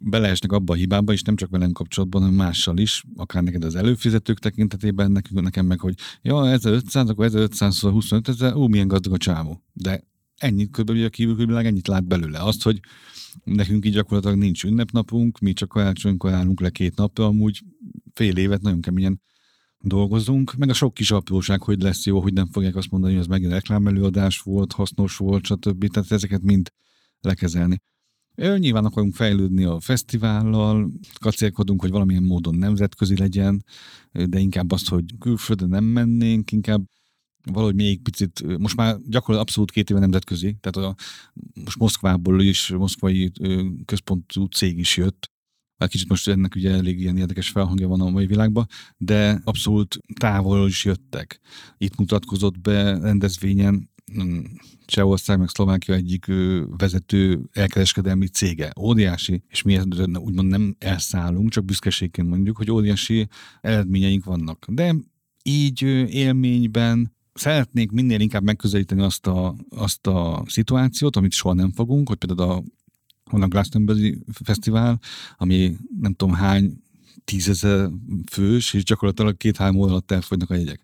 beleesnek 0.00 0.52
abba 0.52 0.72
a 0.72 0.76
hibába, 0.76 1.12
és 1.12 1.22
nem 1.22 1.36
csak 1.36 1.50
velem 1.50 1.72
kapcsolatban, 1.72 2.20
hanem 2.20 2.36
mással 2.36 2.78
is, 2.78 3.04
akár 3.16 3.42
neked 3.42 3.64
az 3.64 3.74
előfizetők 3.74 4.38
tekintetében, 4.38 5.10
nekünk, 5.10 5.40
nekem 5.40 5.66
meg, 5.66 5.80
hogy 5.80 5.94
ja, 6.22 6.50
1500, 6.50 7.08
akkor 7.08 7.24
1500 7.24 7.74
szóval 7.74 7.92
25 7.92 8.28
ezer, 8.28 8.54
ó, 8.54 8.66
milyen 8.66 8.88
gazdag 8.88 9.12
a 9.12 9.16
csávó. 9.16 9.62
De 9.72 10.02
ennyit 10.36 10.70
körülbelül 10.70 11.04
a 11.04 11.08
kívül 11.08 11.56
ennyit 11.56 11.88
lát 11.88 12.06
belőle. 12.06 12.42
Azt, 12.42 12.62
hogy 12.62 12.80
nekünk 13.44 13.84
így 13.84 13.92
gyakorlatilag 13.92 14.38
nincs 14.38 14.64
ünnepnapunk, 14.64 15.38
mi 15.38 15.52
csak 15.52 15.68
karácsonykor 15.68 16.32
állunk 16.32 16.60
le 16.60 16.70
két 16.70 16.96
napra, 16.96 17.24
amúgy 17.24 17.62
fél 18.12 18.36
évet 18.36 18.62
nagyon 18.62 18.80
keményen 18.80 19.20
dolgozunk, 19.78 20.54
meg 20.54 20.68
a 20.68 20.72
sok 20.72 20.94
kis 20.94 21.10
apróság, 21.10 21.62
hogy 21.62 21.82
lesz 21.82 22.06
jó, 22.06 22.20
hogy 22.20 22.32
nem 22.32 22.46
fogják 22.46 22.76
azt 22.76 22.90
mondani, 22.90 23.12
hogy 23.12 23.22
az 23.22 23.28
megint 23.28 23.52
reklámelőadás 23.52 24.40
volt, 24.40 24.72
hasznos 24.72 25.16
volt, 25.16 25.44
stb. 25.44 25.86
Tehát 25.86 26.12
ezeket 26.12 26.42
mind 26.42 26.72
lekezelni. 27.20 27.80
Nyilván 28.38 28.84
akarunk 28.84 29.14
fejlődni 29.14 29.64
a 29.64 29.80
fesztivállal, 29.80 30.90
kacérkodunk, 31.20 31.80
hogy 31.80 31.90
valamilyen 31.90 32.22
módon 32.22 32.54
nemzetközi 32.54 33.16
legyen, 33.16 33.64
de 34.12 34.38
inkább 34.38 34.70
azt, 34.70 34.88
hogy 34.88 35.04
külföldre 35.18 35.66
nem 35.66 35.84
mennénk, 35.84 36.52
inkább 36.52 36.84
valahogy 37.52 37.74
még 37.74 38.02
picit, 38.02 38.58
most 38.58 38.76
már 38.76 38.96
gyakorlatilag 38.96 39.40
abszolút 39.40 39.70
két 39.70 39.90
éve 39.90 40.00
nemzetközi, 40.00 40.56
tehát 40.60 40.90
a, 40.90 40.94
most 41.64 41.78
Moszkvából 41.78 42.42
is, 42.42 42.68
moszkvai 42.68 43.32
központú 43.84 44.44
cég 44.44 44.78
is 44.78 44.96
jött, 44.96 45.30
már 45.78 45.88
kicsit 45.88 46.08
most 46.08 46.28
ennek 46.28 46.54
ugye 46.54 46.70
elég 46.70 47.00
ilyen 47.00 47.16
érdekes 47.16 47.48
felhangja 47.48 47.88
van 47.88 48.00
a 48.00 48.10
mai 48.10 48.26
világban, 48.26 48.66
de 48.96 49.40
abszolút 49.44 49.98
távolról 50.18 50.68
is 50.68 50.84
jöttek. 50.84 51.40
Itt 51.78 51.96
mutatkozott 51.96 52.60
be 52.60 52.98
rendezvényen 52.98 53.90
Csehország 54.86 55.38
meg 55.38 55.48
Szlovákia 55.48 55.94
egyik 55.94 56.26
vezető 56.76 57.40
elkereskedelmi 57.52 58.26
cége, 58.26 58.72
óriási, 58.80 59.42
és 59.48 59.62
mi 59.62 59.78
úgymond 60.14 60.48
nem 60.48 60.76
elszállunk, 60.78 61.50
csak 61.50 61.64
büszkeségként 61.64 62.28
mondjuk, 62.28 62.56
hogy 62.56 62.70
óriási 62.70 63.28
eredményeink 63.60 64.24
vannak. 64.24 64.66
De 64.68 64.94
így 65.42 65.82
élményben 66.08 67.16
szeretnék 67.32 67.90
minél 67.90 68.20
inkább 68.20 68.42
megközelíteni 68.42 69.02
azt 69.02 69.26
a, 69.26 69.56
azt 69.68 70.06
a 70.06 70.42
szituációt, 70.46 71.16
amit 71.16 71.32
soha 71.32 71.54
nem 71.54 71.72
fogunk, 71.72 72.08
hogy 72.08 72.16
például 72.16 72.50
a 72.50 72.62
van 73.30 73.42
a 73.42 73.48
Glastonbury 73.48 74.18
Fesztivál, 74.44 75.00
ami 75.36 75.76
nem 76.00 76.14
tudom 76.14 76.34
hány 76.34 76.82
tízezer 77.24 77.90
fős, 78.30 78.74
és 78.74 78.84
gyakorlatilag 78.84 79.36
két-három 79.36 79.76
óra 79.76 79.90
alatt 79.90 80.10
elfogynak 80.10 80.50
a 80.50 80.54
jegyek. 80.54 80.80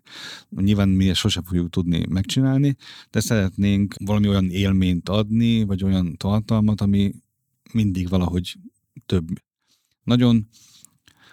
Nyilván 0.49 0.89
mi 0.89 1.09
ezt 1.09 1.19
sosem 1.19 1.43
fogjuk 1.43 1.69
tudni 1.69 2.05
megcsinálni, 2.09 2.75
de 3.09 3.19
szeretnénk 3.19 3.95
valami 4.05 4.27
olyan 4.27 4.49
élményt 4.49 5.09
adni, 5.09 5.63
vagy 5.63 5.83
olyan 5.83 6.17
tartalmat, 6.17 6.81
ami 6.81 7.13
mindig 7.73 8.09
valahogy 8.09 8.55
több. 9.05 9.27
Nagyon 10.03 10.47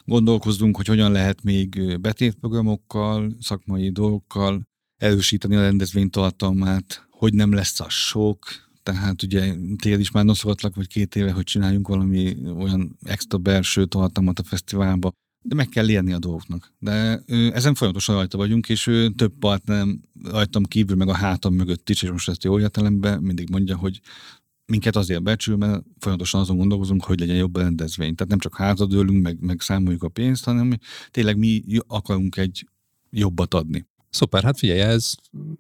gondolkozzunk, 0.05 0.77
hogy 0.77 0.87
hogyan 0.87 1.13
lehet 1.13 1.43
még 1.43 1.99
betétprogramokkal, 2.01 3.37
szakmai 3.41 3.91
dolgokkal 3.91 4.69
erősíteni 4.97 5.57
a 5.57 5.61
rendezvény 5.61 6.11
tartalmát, 6.11 7.07
hogy 7.11 7.35
nem 7.35 7.53
lesz 7.53 7.81
a 7.81 7.89
sok, 7.89 8.39
tehát 8.83 9.23
ugye 9.23 9.55
téged 9.79 10.01
is 10.01 10.11
már 10.11 10.25
noszogatlak, 10.25 10.75
vagy 10.75 10.87
két 10.87 11.17
éve, 11.17 11.33
hogy 11.33 11.45
csináljunk 11.45 11.89
valami 11.89 12.37
olyan 12.57 12.99
extra 13.03 13.39
belső 13.39 13.85
tartalmat 13.87 14.39
a 14.39 14.45
fesztiválba, 14.45 15.13
de 15.43 15.55
meg 15.55 15.69
kell 15.69 15.91
élni 15.91 16.13
a 16.13 16.19
dolgoknak. 16.19 16.73
De 16.79 17.23
ö, 17.27 17.53
ezen 17.53 17.75
folyamatosan 17.75 18.15
rajta 18.15 18.37
vagyunk, 18.37 18.69
és 18.69 18.87
ö, 18.87 19.09
több 19.17 19.33
partnerem 19.39 20.03
rajtam 20.25 20.65
kívül, 20.65 20.97
meg 20.97 21.09
a 21.09 21.15
hátam 21.15 21.55
mögött 21.55 21.91
is, 21.91 22.03
és 22.03 22.11
most 22.11 22.29
ezt 22.29 22.45
jó 22.45 22.61
értelemben 22.61 23.23
mindig 23.23 23.51
mondja, 23.51 23.77
hogy 23.77 24.01
minket 24.67 24.97
azért 24.97 25.23
becsül, 25.23 25.57
mert 25.57 25.85
folyamatosan 25.99 26.41
azon 26.41 26.57
gondolkozunk, 26.57 27.05
hogy 27.05 27.21
legyen 27.21 27.37
jobb 27.37 27.57
rendezvény. 27.57 28.15
Tehát 28.15 28.31
nem 28.31 28.39
csak 28.39 28.57
hátradőlünk, 28.57 29.23
meg, 29.23 29.41
meg 29.41 29.61
számoljuk 29.61 30.03
a 30.03 30.09
pénzt, 30.09 30.45
hanem 30.45 30.79
tényleg 31.11 31.39
mi 31.39 31.63
akarunk 31.87 32.37
egy 32.37 32.67
jobbat 33.11 33.55
adni. 33.55 33.87
Szuper, 34.11 34.43
hát 34.43 34.59
figyelj, 34.59 34.81
ez 34.81 35.15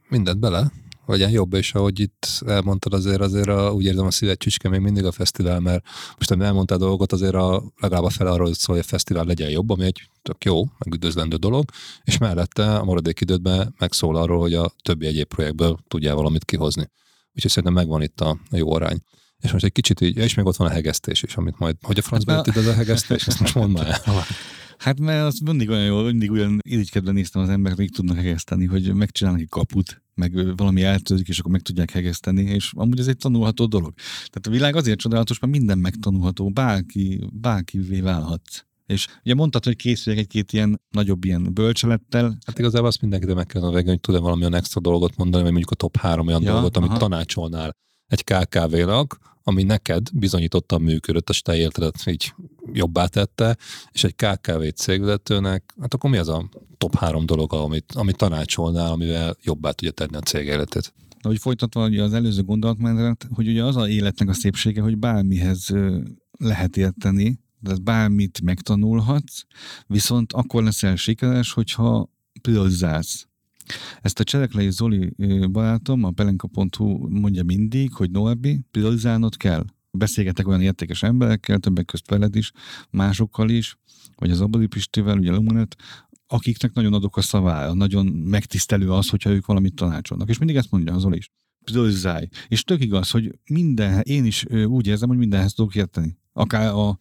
mindent 0.08 0.38
bele, 0.38 0.72
vagy 1.06 1.32
jobb, 1.32 1.54
és 1.54 1.74
ahogy 1.74 2.00
itt 2.00 2.28
elmondtad, 2.46 2.92
azért, 2.94 3.20
azért 3.20 3.48
a, 3.48 3.72
úgy 3.72 3.84
érzem 3.84 4.06
a 4.06 4.10
szívet 4.10 4.38
csücske 4.38 4.68
még 4.68 4.80
mindig 4.80 5.04
a 5.04 5.12
fesztivál, 5.12 5.60
mert 5.60 5.84
most 6.16 6.30
nem 6.30 6.42
elmondtál 6.42 6.78
dolgot, 6.78 7.12
azért 7.12 7.34
a, 7.34 7.62
legalább 7.80 8.04
a 8.04 8.10
fele 8.10 8.30
arról 8.30 8.54
szól, 8.54 8.76
hogy 8.76 8.84
a 8.84 8.88
fesztivál 8.88 9.24
legyen 9.24 9.50
jobb, 9.50 9.70
ami 9.70 9.84
egy 9.84 10.08
tök 10.22 10.44
jó, 10.44 10.64
meg 10.78 10.94
üdvözlendő 10.94 11.36
dolog, 11.36 11.64
és 12.02 12.18
mellette 12.18 12.74
a 12.74 12.84
maradék 12.84 13.20
idődben 13.20 13.74
megszól 13.78 14.16
arról, 14.16 14.40
hogy 14.40 14.54
a 14.54 14.72
többi 14.82 15.06
egyéb 15.06 15.26
projektből 15.26 15.78
tudjál 15.88 16.14
valamit 16.14 16.44
kihozni. 16.44 16.90
Úgyhogy 17.34 17.50
szerintem 17.50 17.72
megvan 17.72 18.02
itt 18.02 18.20
a, 18.20 18.38
a 18.50 18.56
jó 18.56 18.72
arány. 18.72 18.98
És 19.38 19.52
most 19.52 19.64
egy 19.64 19.72
kicsit 19.72 20.00
így, 20.00 20.16
és 20.16 20.34
még 20.34 20.46
ott 20.46 20.56
van 20.56 20.68
a 20.68 20.70
hegesztés 20.70 21.22
is, 21.22 21.36
amit 21.36 21.58
majd, 21.58 21.76
hogy 21.82 21.98
a 21.98 22.02
francba 22.02 22.32
hát, 22.32 22.56
ez 22.56 22.66
a 22.66 22.74
hegesztés, 22.74 23.26
ezt 23.26 23.40
most 23.40 23.54
mondd 23.54 23.70
már 23.70 24.00
Hát 24.82 25.00
mert 25.00 25.26
az 25.26 25.38
mindig 25.38 25.70
olyan 25.70 25.84
jó, 25.84 26.02
mindig 26.02 26.30
olyan 26.30 26.58
irigykedve 26.68 27.12
néztem 27.12 27.42
az 27.42 27.48
emberek, 27.48 27.78
akik 27.78 27.90
tudnak 27.90 28.16
hegeszteni, 28.16 28.64
hogy 28.64 28.94
megcsinálnak 28.94 29.42
egy 29.42 29.48
kaput, 29.48 30.02
meg 30.14 30.56
valami 30.56 30.82
eltörzik, 30.82 31.28
és 31.28 31.38
akkor 31.38 31.50
meg 31.50 31.60
tudják 31.60 31.90
hegeszteni, 31.90 32.42
és 32.42 32.72
amúgy 32.74 32.98
ez 32.98 33.06
egy 33.06 33.16
tanulható 33.16 33.66
dolog. 33.66 33.94
Tehát 33.96 34.46
a 34.46 34.50
világ 34.50 34.76
azért 34.76 34.98
csodálatos, 34.98 35.38
mert 35.38 35.52
minden 35.52 35.78
megtanulható, 35.78 36.50
bárki, 36.50 37.28
bárkivé 37.32 38.00
válhat. 38.00 38.42
És 38.86 39.06
ugye 39.24 39.34
mondtad, 39.34 39.64
hogy 39.64 39.76
készüljek 39.76 40.22
egy-két 40.22 40.52
ilyen 40.52 40.80
nagyobb 40.90 41.24
ilyen 41.24 41.54
bölcselettel. 41.54 42.38
Hát 42.46 42.58
igazából 42.58 42.88
azt 42.88 43.00
mindenkitől 43.00 43.34
meg 43.34 43.46
kell 43.46 43.70
vegni, 43.70 43.90
hogy 43.90 44.00
tud-e 44.00 44.18
valamilyen 44.18 44.54
extra 44.54 44.80
dolgot 44.80 45.16
mondani, 45.16 45.42
vagy 45.42 45.52
mondjuk 45.52 45.72
a 45.72 45.74
top 45.74 45.96
három 45.96 46.26
olyan 46.26 46.42
ja, 46.42 46.52
dolgot, 46.52 46.76
amit 46.76 46.90
aha. 46.90 46.98
tanácsolnál 46.98 47.76
egy 48.06 48.24
KKV-nak, 48.24 49.18
ami 49.42 49.62
neked 49.62 50.08
bizonyítottan 50.12 50.82
működött, 50.82 51.30
a 51.30 51.34
te 51.42 51.56
életedet 51.56 52.06
így 52.06 52.32
jobbá 52.72 53.06
tette, 53.06 53.56
és 53.92 54.04
egy 54.04 54.14
KKV 54.14 54.62
cégvezetőnek, 54.74 55.74
hát 55.80 55.94
akkor 55.94 56.10
mi 56.10 56.16
az 56.16 56.28
a 56.28 56.48
top 56.78 56.96
három 56.96 57.26
dolog, 57.26 57.52
amit, 57.52 57.92
amit 57.92 58.16
tanácsolnál, 58.16 58.90
amivel 58.90 59.36
jobbá 59.42 59.70
tudja 59.70 59.92
tenni 59.92 60.16
a 60.16 60.20
cég 60.20 60.46
életét? 60.46 60.92
Ahogy 61.20 61.38
folytatva 61.38 61.86
ugye 61.86 62.02
az 62.02 62.12
előző 62.12 62.42
gondolatmenetet, 62.42 63.26
hogy 63.34 63.48
ugye 63.48 63.64
az 63.64 63.76
a 63.76 63.88
életnek 63.88 64.28
a 64.28 64.32
szépsége, 64.32 64.80
hogy 64.80 64.98
bármihez 64.98 65.68
lehet 66.38 66.76
érteni, 66.76 67.40
tehát 67.62 67.82
bármit 67.82 68.40
megtanulhatsz, 68.42 69.42
viszont 69.86 70.32
akkor 70.32 70.62
leszel 70.62 70.96
sikeres, 70.96 71.52
hogyha 71.52 72.10
priorizálsz. 72.40 73.26
Ezt 74.00 74.20
a 74.20 74.24
Csereklei 74.24 74.70
Zoli 74.70 75.12
barátom, 75.50 76.04
a 76.04 76.10
pelenka.hu 76.10 77.08
mondja 77.08 77.42
mindig, 77.42 77.92
hogy 77.92 78.10
Norbi, 78.10 78.64
priorizálnod 78.70 79.36
kell. 79.36 79.64
Beszélgetek 79.90 80.48
olyan 80.48 80.60
értékes 80.60 81.02
emberekkel, 81.02 81.58
többek 81.58 81.84
közt 81.84 82.10
veled 82.10 82.36
is, 82.36 82.52
másokkal 82.90 83.48
is, 83.48 83.76
vagy 84.16 84.30
az 84.30 84.40
Abodi 84.40 84.66
Pistivel, 84.66 85.18
ugye 85.18 85.30
Lumunet, 85.30 85.76
akiknek 86.26 86.72
nagyon 86.72 86.94
adok 86.94 87.16
a 87.16 87.20
szavára, 87.20 87.72
nagyon 87.72 88.06
megtisztelő 88.06 88.90
az, 88.90 89.08
hogyha 89.08 89.30
ők 89.30 89.46
valamit 89.46 89.74
tanácsolnak. 89.74 90.28
És 90.28 90.38
mindig 90.38 90.56
ezt 90.56 90.70
mondja 90.70 90.94
az 90.94 91.00
Zoli 91.00 91.16
is. 91.16 91.30
Priorizálj. 91.64 92.28
És 92.48 92.62
tök 92.62 92.82
igaz, 92.82 93.10
hogy 93.10 93.38
minden, 93.50 94.00
én 94.00 94.24
is 94.24 94.44
úgy 94.64 94.86
érzem, 94.86 95.08
hogy 95.08 95.18
mindenhez 95.18 95.52
tudok 95.52 95.74
érteni. 95.74 96.18
Akár 96.32 96.72
a 96.72 96.96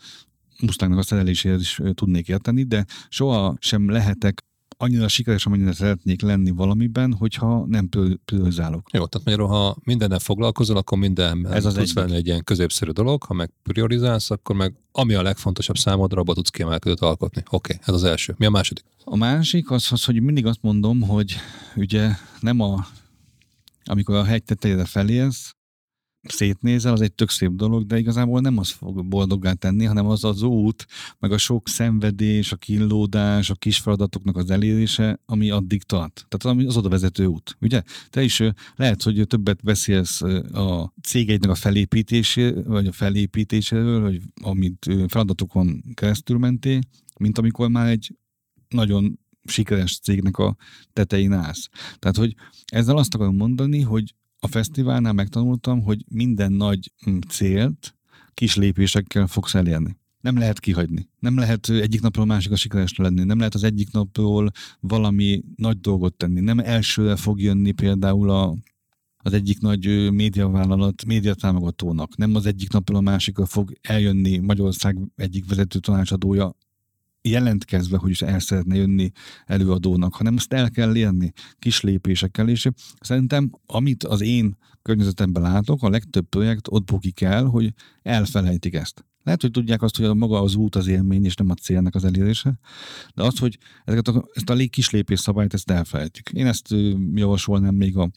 Mustangnak 0.61 0.99
a 0.99 1.03
szereléséhez 1.03 1.61
is 1.61 1.79
tudnék 1.93 2.27
érteni, 2.27 2.63
de 2.63 2.85
soha 3.09 3.55
sem 3.59 3.89
lehetek 3.89 4.43
annyira 4.81 5.07
sikeres, 5.07 5.45
amennyire 5.45 5.73
szeretnék 5.73 6.21
lenni 6.21 6.51
valamiben, 6.51 7.13
hogyha 7.13 7.65
nem 7.67 7.89
priorizálok. 8.25 8.89
Jó, 8.91 9.05
tehát 9.05 9.27
magyarul, 9.27 9.47
ha 9.47 9.77
mindennel 9.83 10.19
foglalkozol, 10.19 10.77
akkor 10.77 10.97
minden 10.97 11.47
Ez 11.47 11.65
az 11.65 11.73
tudsz 11.73 11.93
venni 11.93 12.15
egy 12.15 12.25
ilyen 12.25 12.43
középszerű 12.43 12.91
dolog, 12.91 13.23
ha 13.23 13.33
meg 13.33 13.51
priorizálsz, 13.63 14.31
akkor 14.31 14.55
meg 14.55 14.73
ami 14.91 15.13
a 15.13 15.21
legfontosabb 15.21 15.77
számodra, 15.77 16.21
abban 16.21 16.35
tudsz 16.35 16.49
kiemelkedőt 16.49 16.99
alkotni. 16.99 17.43
Oké, 17.49 17.73
okay, 17.73 17.85
ez 17.87 17.93
az 17.93 18.03
első. 18.03 18.35
Mi 18.37 18.45
a 18.45 18.49
második? 18.49 18.83
A 19.03 19.15
másik 19.15 19.71
az, 19.71 19.87
az, 19.91 20.05
hogy 20.05 20.21
mindig 20.21 20.45
azt 20.45 20.61
mondom, 20.61 21.01
hogy 21.01 21.35
ugye 21.75 22.09
nem 22.39 22.59
a 22.59 22.87
amikor 23.83 24.15
a 24.15 24.23
hegy 24.23 24.43
tetejére 24.43 24.85
felérsz, 24.85 25.55
szétnézel, 26.23 26.93
az 26.93 27.01
egy 27.01 27.13
tök 27.13 27.29
szép 27.29 27.51
dolog, 27.51 27.85
de 27.85 27.97
igazából 27.97 28.39
nem 28.41 28.57
az 28.57 28.69
fog 28.69 29.05
boldoggá 29.05 29.53
tenni, 29.53 29.85
hanem 29.85 30.05
az 30.05 30.23
az 30.23 30.41
út, 30.41 30.85
meg 31.19 31.31
a 31.31 31.37
sok 31.37 31.67
szenvedés, 31.67 32.51
a 32.51 32.55
kínlódás, 32.55 33.49
a 33.49 33.55
kis 33.55 33.77
feladatoknak 33.77 34.37
az 34.37 34.49
elérése, 34.49 35.19
ami 35.25 35.49
addig 35.49 35.83
tart. 35.83 36.25
Tehát 36.27 36.59
az 36.59 36.77
oda 36.77 36.89
vezető 36.89 37.25
út, 37.25 37.57
ugye? 37.61 37.81
Te 38.09 38.23
is 38.23 38.43
lehet, 38.75 39.03
hogy 39.03 39.27
többet 39.27 39.63
beszélsz 39.63 40.21
a 40.51 40.93
cégeidnek 41.01 41.49
a 41.49 41.55
felépítéséről, 41.55 42.63
vagy 42.63 42.87
a 42.87 42.91
felépítéséről, 42.91 44.01
vagy 44.01 44.21
amit 44.41 44.89
feladatokon 45.07 45.83
keresztül 45.93 46.37
mentél, 46.37 46.79
mint 47.19 47.37
amikor 47.37 47.69
már 47.69 47.89
egy 47.89 48.15
nagyon 48.69 49.19
sikeres 49.43 49.99
cégnek 49.99 50.37
a 50.37 50.55
tetején 50.93 51.33
állsz. 51.33 51.69
Tehát, 51.99 52.17
hogy 52.17 52.35
ezzel 52.65 52.97
azt 52.97 53.15
akarom 53.15 53.35
mondani, 53.35 53.81
hogy 53.81 54.15
a 54.43 54.47
fesztiválnál 54.47 55.13
megtanultam, 55.13 55.81
hogy 55.81 56.05
minden 56.09 56.51
nagy 56.51 56.91
mm, 57.09 57.17
célt 57.29 57.95
kis 58.33 58.55
lépésekkel 58.55 59.27
fogsz 59.27 59.55
elérni. 59.55 59.99
Nem 60.21 60.37
lehet 60.37 60.59
kihagyni. 60.59 61.09
Nem 61.19 61.37
lehet 61.37 61.69
egyik 61.69 62.01
napról 62.01 62.23
a 62.23 62.27
másik 62.27 62.51
a 62.51 62.55
sikeres 62.55 62.95
lenni. 62.95 63.23
Nem 63.23 63.37
lehet 63.37 63.53
az 63.53 63.63
egyik 63.63 63.91
napról 63.91 64.51
valami 64.79 65.43
nagy 65.55 65.79
dolgot 65.79 66.15
tenni. 66.15 66.39
Nem 66.39 66.59
elsőre 66.59 67.15
fog 67.15 67.41
jönni 67.41 67.71
például 67.71 68.29
a, 68.29 68.55
az 69.17 69.33
egyik 69.33 69.59
nagy 69.59 70.11
médiavállalat 70.11 71.05
médiatámogatónak. 71.05 72.17
Nem 72.17 72.35
az 72.35 72.45
egyik 72.45 72.71
napról 72.71 72.97
a 72.97 73.01
másikra 73.01 73.45
fog 73.45 73.73
eljönni 73.81 74.37
Magyarország 74.37 74.97
egyik 75.15 75.49
vezető 75.49 75.79
tanácsadója 75.79 76.55
jelentkezve, 77.21 77.97
hogy 77.97 78.09
is 78.09 78.21
el 78.21 78.39
szeretne 78.39 78.75
jönni 78.75 79.11
előadónak, 79.45 80.15
hanem 80.15 80.35
ezt 80.37 80.53
el 80.53 80.69
kell 80.69 80.95
érni 80.95 81.31
kis 81.59 81.81
lépésekkel, 81.81 82.49
és 82.49 82.67
szerintem 82.99 83.51
amit 83.65 84.03
az 84.03 84.21
én 84.21 84.57
környezetemben 84.81 85.43
látok, 85.43 85.83
a 85.83 85.89
legtöbb 85.89 86.25
projekt 86.29 86.67
ott 86.69 86.85
bukik 86.85 87.21
el, 87.21 87.45
hogy 87.45 87.73
elfelejtik 88.01 88.73
ezt. 88.73 89.05
Lehet, 89.23 89.41
hogy 89.41 89.51
tudják 89.51 89.81
azt, 89.81 89.97
hogy 89.97 90.05
a 90.05 90.13
maga 90.13 90.41
az 90.41 90.55
út 90.55 90.75
az 90.75 90.87
élmény, 90.87 91.25
és 91.25 91.35
nem 91.35 91.49
a 91.49 91.53
célnak 91.53 91.95
az 91.95 92.05
elérése, 92.05 92.59
de 93.15 93.23
az, 93.23 93.37
hogy 93.37 93.57
ezeket 93.85 94.07
a, 94.07 94.25
ezt 94.33 94.49
a 94.49 94.55
kis 94.69 94.89
lépés 94.89 95.19
szabályt, 95.19 95.53
ezt 95.53 95.71
elfelejtik. 95.71 96.29
Én 96.33 96.47
ezt 96.47 96.75
javasolnám 97.13 97.75
még 97.75 97.97
a 97.97 98.11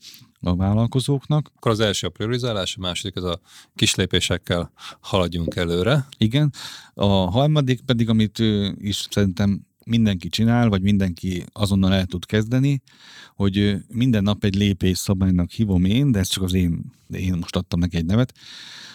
a 0.44 0.56
vállalkozóknak. 0.56 1.50
Akkor 1.56 1.70
az 1.70 1.80
első 1.80 2.06
a 2.06 2.10
priorizálás, 2.10 2.76
a 2.76 2.80
második 2.80 3.16
az 3.16 3.24
a 3.24 3.40
kislépésekkel 3.74 4.72
haladjunk 5.00 5.56
előre. 5.56 6.06
Igen. 6.18 6.52
A 6.94 7.06
harmadik 7.06 7.80
pedig, 7.80 8.08
amit 8.08 8.38
is 8.78 9.06
szerintem 9.10 9.66
mindenki 9.84 10.28
csinál, 10.28 10.68
vagy 10.68 10.82
mindenki 10.82 11.44
azonnal 11.52 11.92
el 11.94 12.06
tud 12.06 12.26
kezdeni, 12.26 12.82
hogy 13.34 13.76
minden 13.88 14.22
nap 14.22 14.44
egy 14.44 14.54
lépés 14.54 14.98
szabálynak 14.98 15.50
hívom 15.50 15.84
én, 15.84 16.12
de 16.12 16.18
ez 16.18 16.28
csak 16.28 16.42
az 16.42 16.52
én, 16.52 16.92
én 17.08 17.34
most 17.34 17.56
adtam 17.56 17.78
neki 17.78 17.96
egy 17.96 18.04
nevet, 18.04 18.32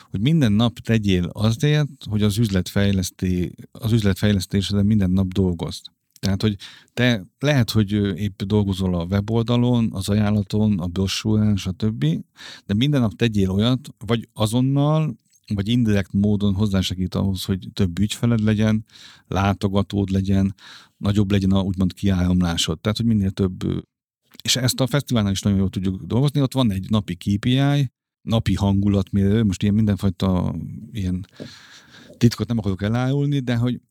hogy 0.10 0.22
minden 0.22 0.52
nap 0.52 0.80
tegyél 0.80 1.30
azért, 1.34 1.90
hogy 2.10 2.24
az 2.24 2.38
üzletfejleszté, 2.38 3.52
az 3.72 3.92
üzletfejlesztésre 3.92 4.84
minden 4.84 5.12
nap 5.12 5.28
dolgozd. 5.28 5.86
Tehát, 6.20 6.42
hogy 6.42 6.56
te 6.94 7.26
lehet, 7.40 7.72
hogy 7.72 7.92
épp 8.20 8.42
dolgozol 8.42 8.96
a 8.96 9.06
weboldalon, 9.06 9.90
az 9.92 10.10
ajánlaton, 10.10 10.80
a 10.80 10.88
brossúrán, 10.88 11.56
stb., 11.56 12.06
de 12.66 12.74
minden 12.74 13.02
nap 13.02 13.14
tegyél 13.14 13.50
olyat, 13.50 13.90
vagy 14.06 14.30
azonnal, 14.34 15.18
vagy 15.54 15.68
indirekt 15.68 16.14
módon 16.14 16.54
hozzásegít 16.54 17.16
ahhoz, 17.16 17.44
hogy 17.44 17.68
több 17.74 18.00
ügyfeled 18.00 18.40
legyen, 18.40 18.86
látogatód 19.28 20.10
legyen, 20.10 20.56
nagyobb 20.98 21.32
legyen 21.32 21.52
a 21.52 21.62
úgymond 21.62 21.94
kiáramlásod. 21.94 22.80
Tehát, 22.80 22.98
hogy 22.98 23.06
minél 23.06 23.32
több 23.32 23.84
és 24.44 24.56
ezt 24.56 24.80
a 24.80 24.88
fesztiválnál 24.88 25.32
is 25.32 25.42
nagyon 25.42 25.60
jól 25.60 25.70
tudjuk 25.70 26.04
dolgozni. 26.04 26.42
Ott 26.42 26.54
van 26.54 26.72
egy 26.72 26.90
napi 26.90 27.16
KPI, 27.16 27.92
napi 28.22 28.54
hangulatmérő, 28.54 29.44
most 29.44 29.62
ilyen 29.64 29.76
mindenfajta 29.76 30.56
ilyen 30.92 31.26
titkot 32.18 32.48
nem 32.48 32.58
akarok 32.58 32.82
elárulni, 32.82 33.40
de 33.40 33.56
hogy 33.56 33.82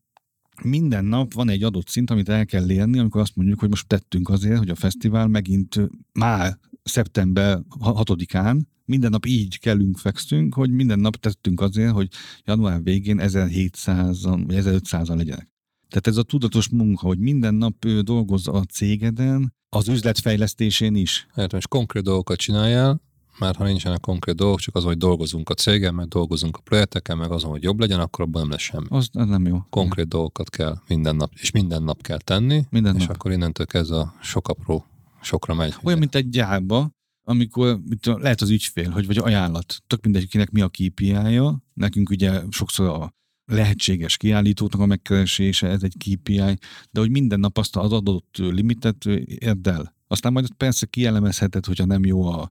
minden 0.62 1.04
nap 1.04 1.32
van 1.32 1.48
egy 1.48 1.62
adott 1.62 1.88
szint, 1.88 2.10
amit 2.10 2.28
el 2.28 2.46
kell 2.46 2.70
érni, 2.70 2.98
amikor 2.98 3.20
azt 3.20 3.36
mondjuk, 3.36 3.60
hogy 3.60 3.68
most 3.68 3.86
tettünk 3.86 4.28
azért, 4.28 4.58
hogy 4.58 4.68
a 4.68 4.74
fesztivál 4.74 5.26
megint 5.26 5.80
már 6.12 6.58
szeptember 6.82 7.62
6-án 7.80 8.60
minden 8.84 9.10
nap 9.10 9.26
így 9.26 9.58
kellünk, 9.58 9.98
feksztünk, 9.98 10.54
hogy 10.54 10.70
minden 10.70 10.98
nap 10.98 11.16
tettünk 11.16 11.60
azért, 11.60 11.92
hogy 11.92 12.08
január 12.44 12.82
végén 12.82 13.18
1700-an 13.20 14.42
vagy 14.46 14.56
1500-an 14.58 15.16
legyenek. 15.16 15.48
Tehát 15.88 16.06
ez 16.06 16.16
a 16.16 16.22
tudatos 16.22 16.68
munka, 16.68 17.06
hogy 17.06 17.18
minden 17.18 17.54
nap 17.54 17.86
dolgoz 17.86 18.48
a 18.48 18.64
cégeden, 18.64 19.54
az 19.68 19.88
üzletfejlesztésén 19.88 20.94
is. 20.94 21.26
Értem, 21.36 21.58
és 21.58 21.66
konkrét 21.66 22.02
dolgokat 22.02 22.38
csináljál, 22.38 23.02
mert 23.38 23.56
ha 23.56 23.64
nincsenek 23.64 24.00
konkrét 24.00 24.34
dolgok, 24.34 24.58
csak 24.58 24.74
az, 24.74 24.84
hogy 24.84 24.96
dolgozunk 24.96 25.50
a 25.50 25.54
cégen, 25.54 25.94
meg 25.94 26.06
dolgozunk 26.08 26.56
a 26.56 26.60
projekteken, 26.60 27.18
meg 27.18 27.30
azon, 27.30 27.50
hogy 27.50 27.62
jobb 27.62 27.80
legyen, 27.80 28.00
akkor 28.00 28.24
abban 28.24 28.40
nem 28.40 28.50
lesz 28.50 28.60
semmi. 28.60 28.86
Az, 28.88 29.08
nem 29.12 29.46
jó. 29.46 29.58
Konkrét 29.70 30.04
Igen. 30.04 30.08
dolgokat 30.08 30.50
kell 30.50 30.76
minden 30.88 31.16
nap, 31.16 31.32
és 31.34 31.50
minden 31.50 31.82
nap 31.82 32.02
kell 32.02 32.18
tenni, 32.18 32.64
minden 32.70 32.96
és 32.96 33.06
nap. 33.06 33.14
akkor 33.14 33.32
innentől 33.32 33.66
kezdve 33.66 33.96
a 33.96 34.14
sok 34.22 34.48
apró 34.48 34.84
sokra 35.20 35.54
megy. 35.54 35.74
Olyan, 35.82 35.98
mint 35.98 36.14
egy 36.14 36.28
gyárba, 36.28 36.90
amikor 37.24 37.80
mit 37.88 38.00
tudom, 38.00 38.20
lehet 38.20 38.40
az 38.40 38.50
ügyfél, 38.50 38.90
hogy 38.90 39.06
vagy 39.06 39.18
ajánlat, 39.18 39.82
tök 39.86 40.02
mindegy, 40.02 40.28
kinek 40.28 40.50
mi 40.50 40.60
a 40.60 40.68
KPI-ja, 40.68 41.62
nekünk 41.74 42.10
ugye 42.10 42.42
sokszor 42.50 42.88
a 42.88 43.12
lehetséges 43.44 44.16
kiállítóknak 44.16 44.80
a 44.80 44.86
megkeresése, 44.86 45.68
ez 45.68 45.82
egy 45.82 45.94
KPI, 45.96 46.58
de 46.90 47.00
hogy 47.00 47.10
minden 47.10 47.40
nap 47.40 47.58
azt 47.58 47.76
az 47.76 47.92
adott 47.92 48.36
limitet 48.36 49.06
érd 49.24 49.66
el. 49.66 49.94
Aztán 50.06 50.32
majd 50.32 50.54
persze 50.56 50.86
kielemezheted, 50.86 51.66
hogyha 51.66 51.84
nem 51.84 52.04
jó 52.04 52.26
a, 52.26 52.48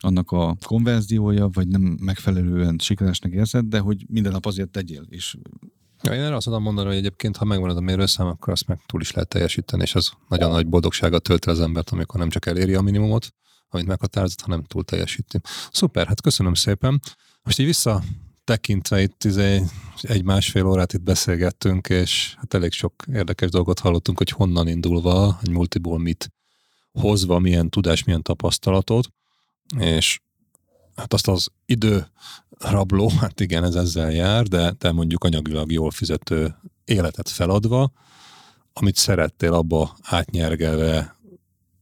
annak 0.00 0.30
a 0.30 0.56
konverziója, 0.66 1.48
vagy 1.52 1.68
nem 1.68 1.96
megfelelően 2.00 2.78
sikeresnek 2.78 3.32
érzed, 3.32 3.64
de 3.64 3.78
hogy 3.78 4.04
minden 4.08 4.32
nap 4.32 4.46
azért 4.46 4.70
tegyél, 4.70 5.06
és 5.08 5.36
Ja, 6.02 6.14
én 6.14 6.20
erre 6.20 6.34
azt 6.34 6.44
tudom 6.44 6.62
mondani, 6.62 6.86
hogy 6.86 6.96
egyébként, 6.96 7.36
ha 7.36 7.44
megvan 7.44 7.70
az 7.70 7.76
a 7.76 7.80
mérőszám, 7.80 8.26
akkor 8.26 8.52
azt 8.52 8.66
meg 8.66 8.80
túl 8.86 9.00
is 9.00 9.12
lehet 9.12 9.28
teljesíteni, 9.28 9.82
és 9.82 9.94
az 9.94 10.10
nagyon 10.28 10.50
nagy 10.50 10.66
boldogságot 10.66 11.22
tölt 11.22 11.44
az 11.44 11.60
embert, 11.60 11.90
amikor 11.90 12.20
nem 12.20 12.28
csak 12.28 12.46
eléri 12.46 12.74
a 12.74 12.80
minimumot, 12.80 13.34
amit 13.68 13.86
meghatározott, 13.86 14.40
hanem 14.40 14.62
túl 14.62 14.84
teljesíti. 14.84 15.40
Szuper, 15.70 16.06
hát 16.06 16.20
köszönöm 16.20 16.54
szépen. 16.54 17.00
Most 17.42 17.58
így 17.58 17.66
vissza 17.66 18.02
tekintve 18.44 19.02
itt 19.02 19.24
izé 19.24 19.62
egy 20.00 20.24
másfél 20.24 20.66
órát 20.66 20.92
itt 20.92 21.02
beszélgettünk, 21.02 21.88
és 21.88 22.34
hát 22.36 22.54
elég 22.54 22.72
sok 22.72 22.94
érdekes 23.12 23.50
dolgot 23.50 23.78
hallottunk, 23.78 24.18
hogy 24.18 24.30
honnan 24.30 24.68
indulva, 24.68 25.38
egy 25.42 25.50
multiból 25.50 25.98
mit 25.98 26.32
hozva, 26.92 27.38
milyen 27.38 27.70
tudás, 27.70 28.04
milyen 28.04 28.22
tapasztalatot, 28.22 29.08
és 29.78 30.20
hát 30.94 31.12
azt 31.12 31.28
az 31.28 31.48
idő 31.66 32.06
rabló, 32.58 33.08
hát 33.20 33.40
igen, 33.40 33.64
ez 33.64 33.74
ezzel 33.74 34.10
jár, 34.10 34.46
de 34.46 34.72
te 34.72 34.92
mondjuk 34.92 35.24
anyagilag 35.24 35.72
jól 35.72 35.90
fizető 35.90 36.56
életet 36.84 37.28
feladva, 37.28 37.92
amit 38.72 38.96
szerettél 38.96 39.52
abba 39.52 39.96
átnyergelve 40.02 41.16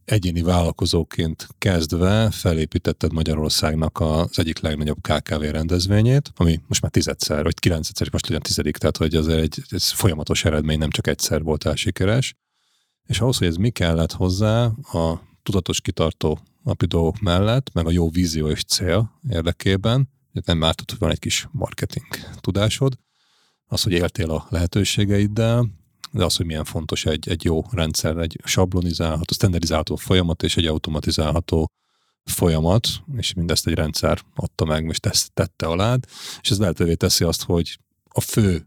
egyéni 0.04 0.42
vállalkozóként 0.42 1.48
kezdve 1.58 2.30
felépítetted 2.30 3.12
Magyarországnak 3.12 4.00
az 4.00 4.38
egyik 4.38 4.58
legnagyobb 4.58 4.98
KKV 5.00 5.40
rendezvényét, 5.40 6.32
ami 6.36 6.60
most 6.66 6.82
már 6.82 6.90
tizedszer, 6.90 7.42
vagy 7.42 7.58
kilencedszer, 7.58 8.08
most 8.12 8.26
legyen 8.26 8.42
tizedik, 8.42 8.76
tehát 8.76 8.96
hogy 8.96 9.14
az 9.14 9.28
egy, 9.28 9.62
egy 9.68 9.82
folyamatos 9.82 10.44
eredmény, 10.44 10.78
nem 10.78 10.90
csak 10.90 11.06
egyszer 11.06 11.42
voltál 11.42 11.74
sikeres. 11.74 12.34
És 13.06 13.20
ahhoz, 13.20 13.38
hogy 13.38 13.46
ez 13.46 13.56
mi 13.56 13.70
kellett 13.70 14.12
hozzá, 14.12 14.64
a 14.92 15.20
tudatos 15.42 15.80
kitartó 15.80 16.38
napi 16.64 16.86
dolgok 16.86 17.20
mellett, 17.20 17.72
meg 17.72 17.86
a 17.86 17.90
jó 17.90 18.10
vízió 18.10 18.48
és 18.48 18.64
cél 18.64 19.20
érdekében, 19.30 20.08
nem 20.44 20.64
ártott, 20.64 20.90
hogy 20.90 20.98
van 20.98 21.10
egy 21.10 21.18
kis 21.18 21.48
marketing 21.52 22.06
tudásod, 22.40 22.98
az, 23.66 23.82
hogy 23.82 23.92
éltél 23.92 24.30
a 24.30 24.46
lehetőségeiddel, 24.48 25.66
de 26.10 26.24
az, 26.24 26.36
hogy 26.36 26.46
milyen 26.46 26.64
fontos 26.64 27.06
egy, 27.06 27.28
egy 27.28 27.44
jó 27.44 27.64
rendszer, 27.70 28.16
egy 28.16 28.40
sablonizálható, 28.44 29.34
standardizálható 29.34 29.96
folyamat 29.96 30.42
és 30.42 30.56
egy 30.56 30.66
automatizálható 30.66 31.70
folyamat, 32.24 32.88
és 33.16 33.34
mindezt 33.34 33.66
egy 33.66 33.74
rendszer 33.74 34.20
adta 34.34 34.64
meg, 34.64 34.84
és 34.84 34.98
tesz, 34.98 35.30
tette 35.34 35.66
alád, 35.66 36.04
és 36.40 36.50
ez 36.50 36.58
lehetővé 36.58 36.94
teszi 36.94 37.24
azt, 37.24 37.42
hogy 37.42 37.78
a 38.08 38.20
fő 38.20 38.66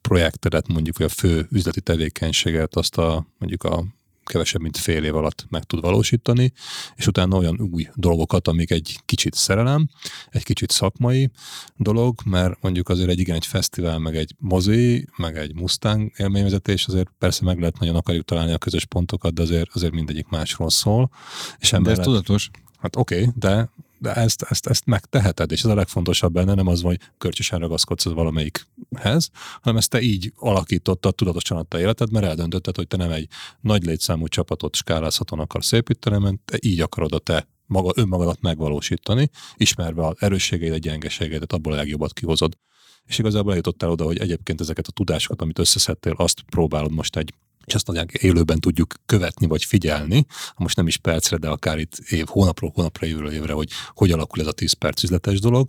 projektedet, 0.00 0.68
mondjuk, 0.68 0.98
vagy 0.98 1.06
a 1.06 1.14
fő 1.14 1.46
üzleti 1.50 1.80
tevékenységet, 1.80 2.76
azt 2.76 2.98
a 2.98 3.26
mondjuk 3.38 3.62
a 3.62 3.84
kevesebb, 4.24 4.60
mint 4.60 4.76
fél 4.76 5.04
év 5.04 5.16
alatt 5.16 5.46
meg 5.48 5.64
tud 5.64 5.80
valósítani, 5.80 6.52
és 6.96 7.06
utána 7.06 7.36
olyan 7.36 7.60
új 7.72 7.88
dolgokat, 7.94 8.48
amik 8.48 8.70
egy 8.70 8.98
kicsit 9.04 9.34
szerelem, 9.34 9.88
egy 10.30 10.44
kicsit 10.44 10.70
szakmai 10.70 11.30
dolog, 11.76 12.20
mert 12.24 12.62
mondjuk 12.62 12.88
azért 12.88 13.10
egy 13.10 13.18
igen, 13.18 13.36
egy 13.36 13.46
fesztivál, 13.46 13.98
meg 13.98 14.16
egy 14.16 14.34
mozi, 14.38 15.08
meg 15.16 15.36
egy 15.36 15.54
Mustang 15.54 16.12
élményvezetés, 16.16 16.86
azért 16.86 17.10
persze 17.18 17.44
meg 17.44 17.58
lehet 17.58 17.78
nagyon 17.78 17.96
akarjuk 17.96 18.24
találni 18.24 18.52
a 18.52 18.58
közös 18.58 18.84
pontokat, 18.84 19.34
de 19.34 19.42
azért, 19.42 19.70
azért 19.74 19.92
mindegyik 19.92 20.28
másról 20.28 20.70
szól. 20.70 21.10
És 21.58 21.70
de 21.70 21.90
ez 21.90 21.98
tudatos. 21.98 22.50
Hát 22.78 22.96
oké, 22.96 23.20
okay, 23.20 23.32
de 23.36 23.70
de 24.02 24.14
ezt, 24.14 24.42
ezt, 24.42 24.66
ezt 24.66 24.86
megteheted, 24.86 25.52
és 25.52 25.62
ez 25.62 25.70
a 25.70 25.74
legfontosabb 25.74 26.32
benne, 26.32 26.54
nem 26.54 26.66
az, 26.66 26.82
hogy 26.82 26.98
körcsösen 27.18 27.58
ragaszkodsz 27.58 28.04
valamelyikhez, 28.04 29.30
hanem 29.60 29.76
ezt 29.76 29.90
te 29.90 30.00
így 30.00 30.32
alakítottad 30.36 31.14
tudatosan 31.14 31.56
a 31.56 31.62
te 31.62 31.78
életed, 31.78 32.12
mert 32.12 32.26
eldöntötted, 32.26 32.76
hogy 32.76 32.86
te 32.86 32.96
nem 32.96 33.10
egy 33.10 33.28
nagy 33.60 33.84
létszámú 33.84 34.26
csapatot 34.26 34.74
skálázhatóan 34.74 35.42
akarsz 35.42 35.72
építeni, 35.72 36.18
mert 36.18 36.40
te 36.44 36.58
így 36.60 36.80
akarod 36.80 37.12
a 37.12 37.18
te 37.18 37.48
maga, 37.66 37.92
önmagadat 37.94 38.40
megvalósítani, 38.40 39.30
ismerve 39.54 40.06
az 40.06 40.16
erősségeidet, 40.18 40.80
gyengeségeidet, 40.80 41.52
abból 41.52 41.72
a 41.72 41.76
legjobbat 41.76 42.12
kihozod. 42.12 42.56
És 43.04 43.18
igazából 43.18 43.50
eljutottál 43.50 43.90
oda, 43.90 44.04
hogy 44.04 44.18
egyébként 44.18 44.60
ezeket 44.60 44.86
a 44.86 44.92
tudásokat, 44.92 45.42
amit 45.42 45.58
összeszedtél, 45.58 46.14
azt 46.16 46.40
próbálod 46.50 46.92
most 46.92 47.16
egy 47.16 47.32
és 47.64 47.74
azt 47.74 47.86
mondják, 47.86 48.12
élőben 48.12 48.60
tudjuk 48.60 48.94
követni 49.06 49.46
vagy 49.46 49.64
figyelni, 49.64 50.26
most 50.56 50.76
nem 50.76 50.86
is 50.86 50.96
percre, 50.96 51.36
de 51.36 51.48
akár 51.48 51.78
itt 51.78 51.96
év, 52.08 52.26
hónapról 52.28 52.72
hónapra, 52.74 53.06
évről 53.06 53.30
évre, 53.30 53.52
hogy 53.52 53.70
hogy 53.94 54.10
alakul 54.10 54.40
ez 54.40 54.46
a 54.46 54.52
10 54.52 54.72
perc 54.72 55.02
üzletes 55.02 55.40
dolog. 55.40 55.68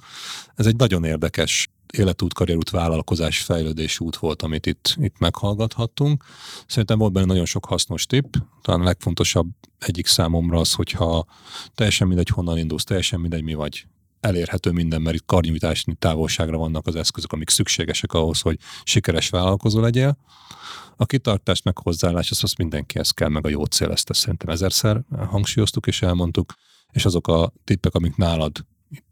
Ez 0.56 0.66
egy 0.66 0.76
nagyon 0.76 1.04
érdekes 1.04 1.70
életút, 1.94 2.34
karrierút, 2.34 2.70
vállalkozás, 2.70 3.40
fejlődés 3.40 4.00
út 4.00 4.18
volt, 4.18 4.42
amit 4.42 4.66
itt, 4.66 4.96
itt 5.00 5.20
meghallgathattunk. 5.20 6.24
Szerintem 6.68 6.98
volt 6.98 7.14
benne 7.14 7.26
nagyon 7.26 7.46
sok 7.46 7.66
hasznos 7.66 8.06
tipp. 8.06 8.36
Talán 8.62 8.82
a 8.82 8.84
legfontosabb 8.84 9.48
egyik 9.80 10.08
számomra 10.08 10.60
az, 10.60 10.74
hogyha 10.74 11.26
teljesen 11.76 12.08
mindegy, 12.08 12.30
honnan 12.30 12.58
indulsz, 12.58 12.84
teljesen 12.84 13.20
mindegy, 13.20 13.44
mi 13.44 13.54
vagy, 13.54 13.86
elérhető 14.24 14.72
minden, 14.72 15.02
mert 15.02 15.16
itt 15.16 15.26
karnyújtásni 15.26 15.96
távolságra 16.00 16.58
vannak 16.58 16.88
az 16.88 16.96
eszközök, 16.96 17.32
amik 17.32 17.50
szükségesek 17.50 18.14
ahhoz, 18.14 18.42
hogy 18.42 18.58
sikeres 18.84 19.30
vállalkozó 19.30 19.80
legyél. 19.80 20.18
A 20.96 21.06
kitartás 21.06 21.62
meg 21.62 21.78
hozzáállás, 21.78 22.32
azt, 22.32 22.44
azt 22.44 22.58
mindenkihez 22.58 23.10
kell, 23.10 23.30
meg 23.30 23.46
a 23.46 23.50
jó 23.50 23.64
cél, 23.66 23.92
ezt, 23.92 24.10
ezt 24.10 24.20
szerintem 24.20 24.50
ezerszer 24.50 25.02
hangsúlyoztuk 25.30 25.88
és 25.88 26.02
elmondtuk, 26.02 26.54
és 26.92 27.06
azok 27.06 27.28
a 27.28 27.54
tippek, 27.64 27.94
amik 27.96 28.16
nálad 28.16 28.66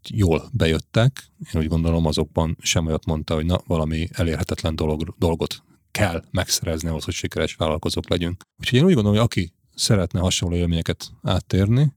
jól 0.08 0.50
bejöttek, 0.52 1.30
én 1.54 1.60
úgy 1.60 1.68
gondolom 1.68 2.06
azokban 2.06 2.56
sem 2.60 2.86
olyat 2.86 3.04
mondta, 3.04 3.34
hogy 3.34 3.46
na, 3.46 3.60
valami 3.66 4.08
elérhetetlen 4.12 4.76
dolog, 4.76 5.14
dolgot 5.18 5.62
kell 5.90 6.24
megszerezni 6.30 6.88
ahhoz, 6.88 7.04
hogy 7.04 7.14
sikeres 7.14 7.54
vállalkozók 7.54 8.08
legyünk. 8.08 8.42
Úgyhogy 8.60 8.78
én 8.78 8.84
úgy 8.84 8.94
gondolom, 8.94 9.18
hogy 9.18 9.26
aki 9.26 9.52
szeretne 9.74 10.20
hasonló 10.20 10.56
élményeket 10.56 11.10
áttérni, 11.22 11.92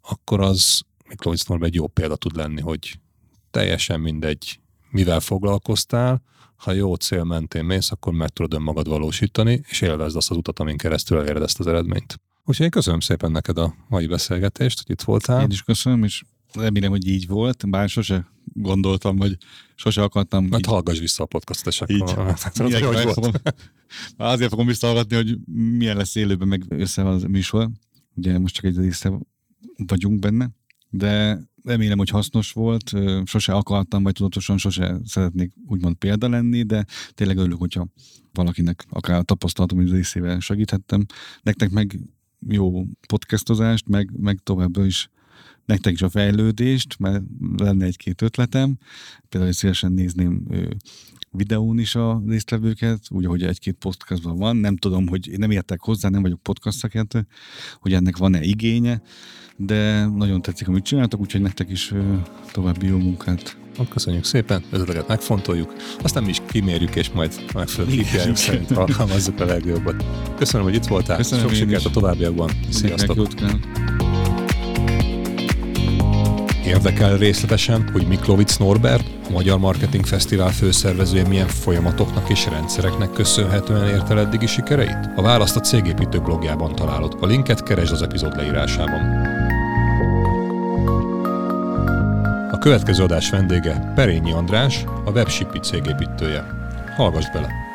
akkor 0.00 0.40
az 0.40 0.82
Miklós 1.12 1.42
Norba 1.42 1.64
egy 1.64 1.74
jó 1.74 1.86
példa 1.86 2.16
tud 2.16 2.36
lenni, 2.36 2.60
hogy 2.60 3.00
teljesen 3.50 4.00
mindegy, 4.00 4.60
mivel 4.90 5.20
foglalkoztál, 5.20 6.22
ha 6.56 6.72
jó 6.72 6.94
cél 6.94 7.24
mentén 7.24 7.64
mész, 7.64 7.90
akkor 7.90 8.12
meg 8.12 8.28
tudod 8.28 8.54
önmagad 8.54 8.88
valósítani, 8.88 9.60
és 9.68 9.80
élvezd 9.80 10.16
azt 10.16 10.30
az 10.30 10.36
utat, 10.36 10.58
amin 10.58 10.76
keresztül 10.76 11.18
eléred 11.18 11.42
ezt 11.42 11.60
az 11.60 11.66
eredményt. 11.66 12.20
Úgyhogy 12.44 12.64
én 12.64 12.70
köszönöm 12.70 13.00
szépen 13.00 13.30
neked 13.30 13.58
a 13.58 13.74
mai 13.88 14.06
beszélgetést, 14.06 14.82
hogy 14.82 14.90
itt 14.90 15.02
voltál. 15.02 15.42
Én 15.42 15.50
is 15.50 15.62
köszönöm, 15.62 16.04
és 16.04 16.22
remélem, 16.52 16.90
hogy 16.90 17.06
így 17.06 17.26
volt, 17.26 17.70
bár 17.70 17.88
sose 17.88 18.32
gondoltam, 18.44 19.18
hogy 19.18 19.36
sose 19.74 20.02
akartam. 20.02 20.44
Mert 20.44 20.66
hallgass 20.66 20.98
vissza 20.98 21.22
a 21.22 21.26
podcastot, 21.26 21.72
és 21.72 21.82
így. 21.86 22.02
akkor... 22.02 23.40
Azért 24.16 24.50
fogom 24.50 24.66
visszahallgatni, 24.66 25.16
hogy 25.16 25.38
milyen 25.76 25.96
lesz 25.96 26.14
élőben 26.14 26.48
meg 26.48 26.64
össze 26.68 27.08
az 27.08 27.22
műsor. 27.22 27.70
Ugye 28.14 28.38
most 28.38 28.54
csak 28.54 28.64
egy 28.64 28.76
része 28.76 29.12
vagyunk 29.86 30.18
benne, 30.18 30.50
de 30.94 31.40
remélem, 31.64 31.98
hogy 31.98 32.08
hasznos 32.08 32.52
volt. 32.52 32.92
Sose 33.24 33.52
akartam, 33.52 34.02
vagy 34.02 34.12
tudatosan 34.12 34.58
sose 34.58 34.96
szeretnék 35.04 35.52
úgymond 35.66 35.96
példa 35.96 36.28
lenni, 36.28 36.62
de 36.62 36.84
tényleg 37.14 37.36
örülök, 37.36 37.58
hogyha 37.58 37.86
valakinek 38.32 38.84
akár 38.88 39.24
tapasztalatom 39.24 39.78
részével 39.78 40.40
segíthettem. 40.40 41.06
Nektek 41.42 41.70
meg 41.70 41.98
jó 42.48 42.84
podcastozást, 43.08 43.88
meg, 43.88 44.10
meg 44.20 44.38
továbbra 44.42 44.84
is 44.84 45.10
nektek 45.64 45.92
is 45.92 46.02
a 46.02 46.08
fejlődést, 46.08 46.98
mert 46.98 47.22
lenne 47.56 47.84
egy-két 47.84 48.22
ötletem. 48.22 48.78
Például 49.28 49.52
szívesen 49.52 49.92
nézném 49.92 50.46
videón 51.30 51.78
is 51.78 51.94
a 51.94 52.22
résztvevőket, 52.26 53.00
úgy, 53.08 53.24
ahogy 53.24 53.42
egy-két 53.42 53.74
podcastban 53.74 54.36
van. 54.36 54.56
Nem 54.56 54.76
tudom, 54.76 55.06
hogy 55.06 55.28
én 55.28 55.38
nem 55.38 55.50
értek 55.50 55.80
hozzá, 55.80 56.08
nem 56.08 56.22
vagyok 56.22 56.42
podcast 56.42 56.78
szakértő, 56.78 57.26
hogy 57.80 57.92
ennek 57.92 58.16
van-e 58.16 58.42
igénye, 58.42 59.02
de 59.56 60.06
nagyon 60.06 60.42
tetszik, 60.42 60.68
amit 60.68 60.84
csináltak, 60.84 61.20
úgyhogy 61.20 61.40
nektek 61.40 61.70
is 61.70 61.92
további 62.52 62.86
jó 62.86 62.98
munkát. 62.98 63.56
Köszönjük 63.88 64.24
szépen, 64.24 64.62
ötleteket 64.70 65.08
megfontoljuk, 65.08 65.72
aztán 66.02 66.22
mi 66.22 66.28
is 66.28 66.40
kimérjük, 66.46 66.94
és 66.94 67.10
majd 67.10 67.44
megfelelő 67.54 67.96
kipjájunk 67.96 68.36
szerint 68.36 68.70
alkalmazzuk 68.70 69.40
a 69.40 69.44
legjobbat. 69.44 70.04
Köszönöm, 70.36 70.66
hogy 70.66 70.74
itt 70.74 70.86
voltál, 70.86 71.16
Köszönöm 71.16 71.48
sok 71.48 71.54
sikert 71.54 71.84
a 71.84 71.90
továbbiakban. 71.90 72.50
Sziasztok! 72.70 73.30
Sziasztok. 73.38 74.11
Érdekel 76.72 77.16
részletesen, 77.16 77.90
hogy 77.92 78.06
Miklovic 78.06 78.56
Norbert 78.56 79.30
Magyar 79.30 79.58
Marketing 79.58 80.06
Fesztivál 80.06 80.50
főszervezője 80.50 81.28
milyen 81.28 81.46
folyamatoknak 81.46 82.30
és 82.30 82.46
rendszereknek 82.46 83.10
köszönhetően 83.10 83.88
ért 83.88 84.10
el 84.10 84.18
eddigi 84.18 84.46
sikereit? 84.46 85.10
A 85.16 85.22
választ 85.22 85.56
a 85.56 85.60
Cégépítő 85.60 86.18
blogjában 86.18 86.74
találod. 86.74 87.16
A 87.20 87.26
linket 87.26 87.62
keresd 87.62 87.92
az 87.92 88.02
epizód 88.02 88.36
leírásában. 88.36 89.00
A 92.50 92.58
következő 92.58 93.02
adás 93.02 93.30
vendége 93.30 93.92
Perényi 93.94 94.32
András, 94.32 94.84
a 95.04 95.10
Webshipi 95.10 95.58
cégépítője. 95.58 96.44
Hallgass 96.96 97.30
bele! 97.32 97.71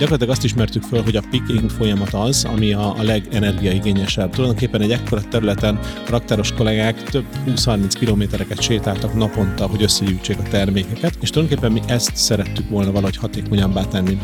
Gyakorlatilag 0.00 0.34
azt 0.34 0.44
ismertük 0.44 0.82
föl, 0.82 1.02
hogy 1.02 1.16
a 1.16 1.22
picking 1.30 1.70
folyamat 1.70 2.14
az, 2.14 2.44
ami 2.44 2.72
a, 2.72 2.98
a 2.98 3.02
legenergiaigényesebb. 3.02 4.30
Tulajdonképpen 4.30 4.80
egy 4.80 4.90
ekkora 4.90 5.20
területen 5.28 5.78
a 6.06 6.10
raktáros 6.10 6.52
kollégák 6.52 7.02
több 7.02 7.24
20-30 7.46 7.92
kilométereket 7.98 8.62
sétáltak 8.62 9.14
naponta, 9.14 9.66
hogy 9.66 9.82
összegyűjtsék 9.82 10.38
a 10.38 10.42
termékeket, 10.42 11.16
és 11.20 11.30
tulajdonképpen 11.30 11.72
mi 11.72 11.80
ezt 11.86 12.16
szerettük 12.16 12.68
volna 12.68 12.92
valahogy 12.92 13.16
hatékonyabbá 13.16 13.84
tenni 13.84 14.18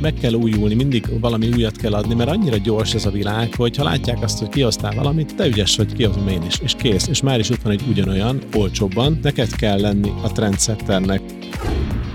meg 0.00 0.14
kell 0.14 0.32
újulni, 0.32 0.74
mindig 0.74 1.20
valami 1.20 1.48
újat 1.54 1.76
kell 1.76 1.94
adni, 1.94 2.14
mert 2.14 2.30
annyira 2.30 2.56
gyors 2.56 2.94
ez 2.94 3.06
a 3.06 3.10
világ, 3.10 3.54
hogy 3.54 3.76
ha 3.76 3.84
látják 3.84 4.22
azt, 4.22 4.38
hogy 4.38 4.48
kihoztál 4.48 4.94
valamit, 4.94 5.34
te 5.36 5.46
ügyes, 5.46 5.76
hogy 5.76 5.92
kihozom 5.92 6.28
én 6.28 6.42
is, 6.42 6.58
és 6.62 6.74
kész. 6.78 7.06
És 7.06 7.22
már 7.22 7.38
is 7.38 7.50
ott 7.50 7.62
van 7.62 7.72
egy 7.72 7.82
ugyanolyan, 7.88 8.40
olcsóbban, 8.54 9.18
neked 9.22 9.56
kell 9.56 9.80
lenni 9.80 10.12
a 10.22 10.32
trendsetternek 10.32 11.20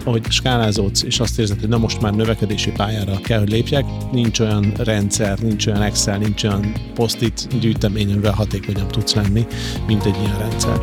ahogy 0.03 0.25
skálázódsz, 0.29 1.03
és 1.03 1.19
azt 1.19 1.39
érzed, 1.39 1.59
hogy 1.59 1.69
na 1.69 1.77
most 1.77 2.01
már 2.01 2.13
növekedési 2.13 2.71
pályára 2.71 3.19
kell, 3.21 3.39
hogy 3.39 3.49
lépjek, 3.49 3.85
nincs 4.11 4.39
olyan 4.39 4.71
rendszer, 4.77 5.39
nincs 5.39 5.67
olyan 5.67 5.81
Excel, 5.81 6.17
nincs 6.17 6.43
olyan 6.43 6.73
post-it 6.93 7.59
gyűjtemény, 7.59 8.11
amivel 8.11 8.33
hatékonyabb 8.33 8.89
tudsz 8.89 9.13
lenni, 9.13 9.45
mint 9.87 10.05
egy 10.05 10.15
ilyen 10.23 10.37
rendszer. 10.37 10.79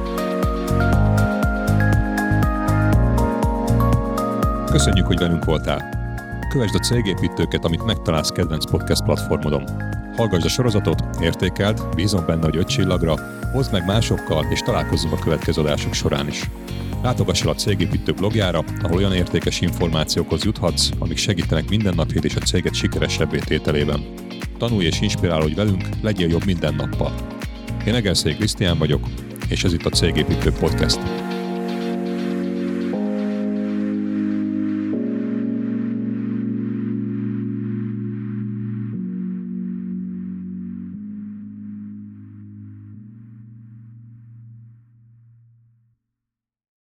Köszönjük, 4.71 5.07
hogy 5.07 5.19
velünk 5.19 5.45
voltál! 5.45 5.97
Kövesd 6.49 6.75
a 6.75 6.79
cégépítőket, 6.79 7.65
amit 7.65 7.85
megtalálsz 7.85 8.31
kedvenc 8.31 8.71
podcast 8.71 9.05
platformodon. 9.05 9.65
Hallgassd 10.17 10.45
a 10.45 10.49
sorozatot, 10.49 11.03
értékeld, 11.21 11.83
bízom 11.95 12.27
benne, 12.27 12.45
hogy 12.45 12.57
öt 12.57 12.69
csillagra, 12.69 13.15
hozd 13.53 13.73
meg 13.73 13.87
másokkal, 13.87 14.47
és 14.51 14.61
találkozzunk 14.61 15.13
a 15.13 15.19
következő 15.19 15.61
adások 15.61 15.93
során 15.93 16.29
is. 16.29 16.51
Látogass 17.03 17.43
el 17.43 17.49
a 17.49 17.55
Cégépítő 17.55 18.13
blogjára, 18.13 18.65
ahol 18.83 18.97
olyan 18.97 19.15
értékes 19.15 19.61
információkhoz 19.61 20.45
juthatsz, 20.45 20.91
amik 20.99 21.17
segítenek 21.17 21.69
mindennapjét 21.69 22.25
és 22.25 22.37
a 22.37 22.41
céget 22.41 22.75
sikeresebbé 22.75 23.39
tételében. 23.39 24.05
Tanulj 24.59 24.87
és 24.87 25.01
inspirálódj 25.01 25.55
velünk, 25.55 25.85
legyél 26.03 26.29
jobb 26.29 26.45
minden 26.45 26.75
nappal. 26.75 27.15
Én 27.87 27.95
Egerszék 27.95 28.37
Krisztián 28.37 28.79
vagyok, 28.79 29.07
és 29.49 29.65
ez 29.65 29.73
itt 29.73 29.87
a 29.87 29.91
Cégépítő 29.91 30.53
Podcast. 30.53 31.28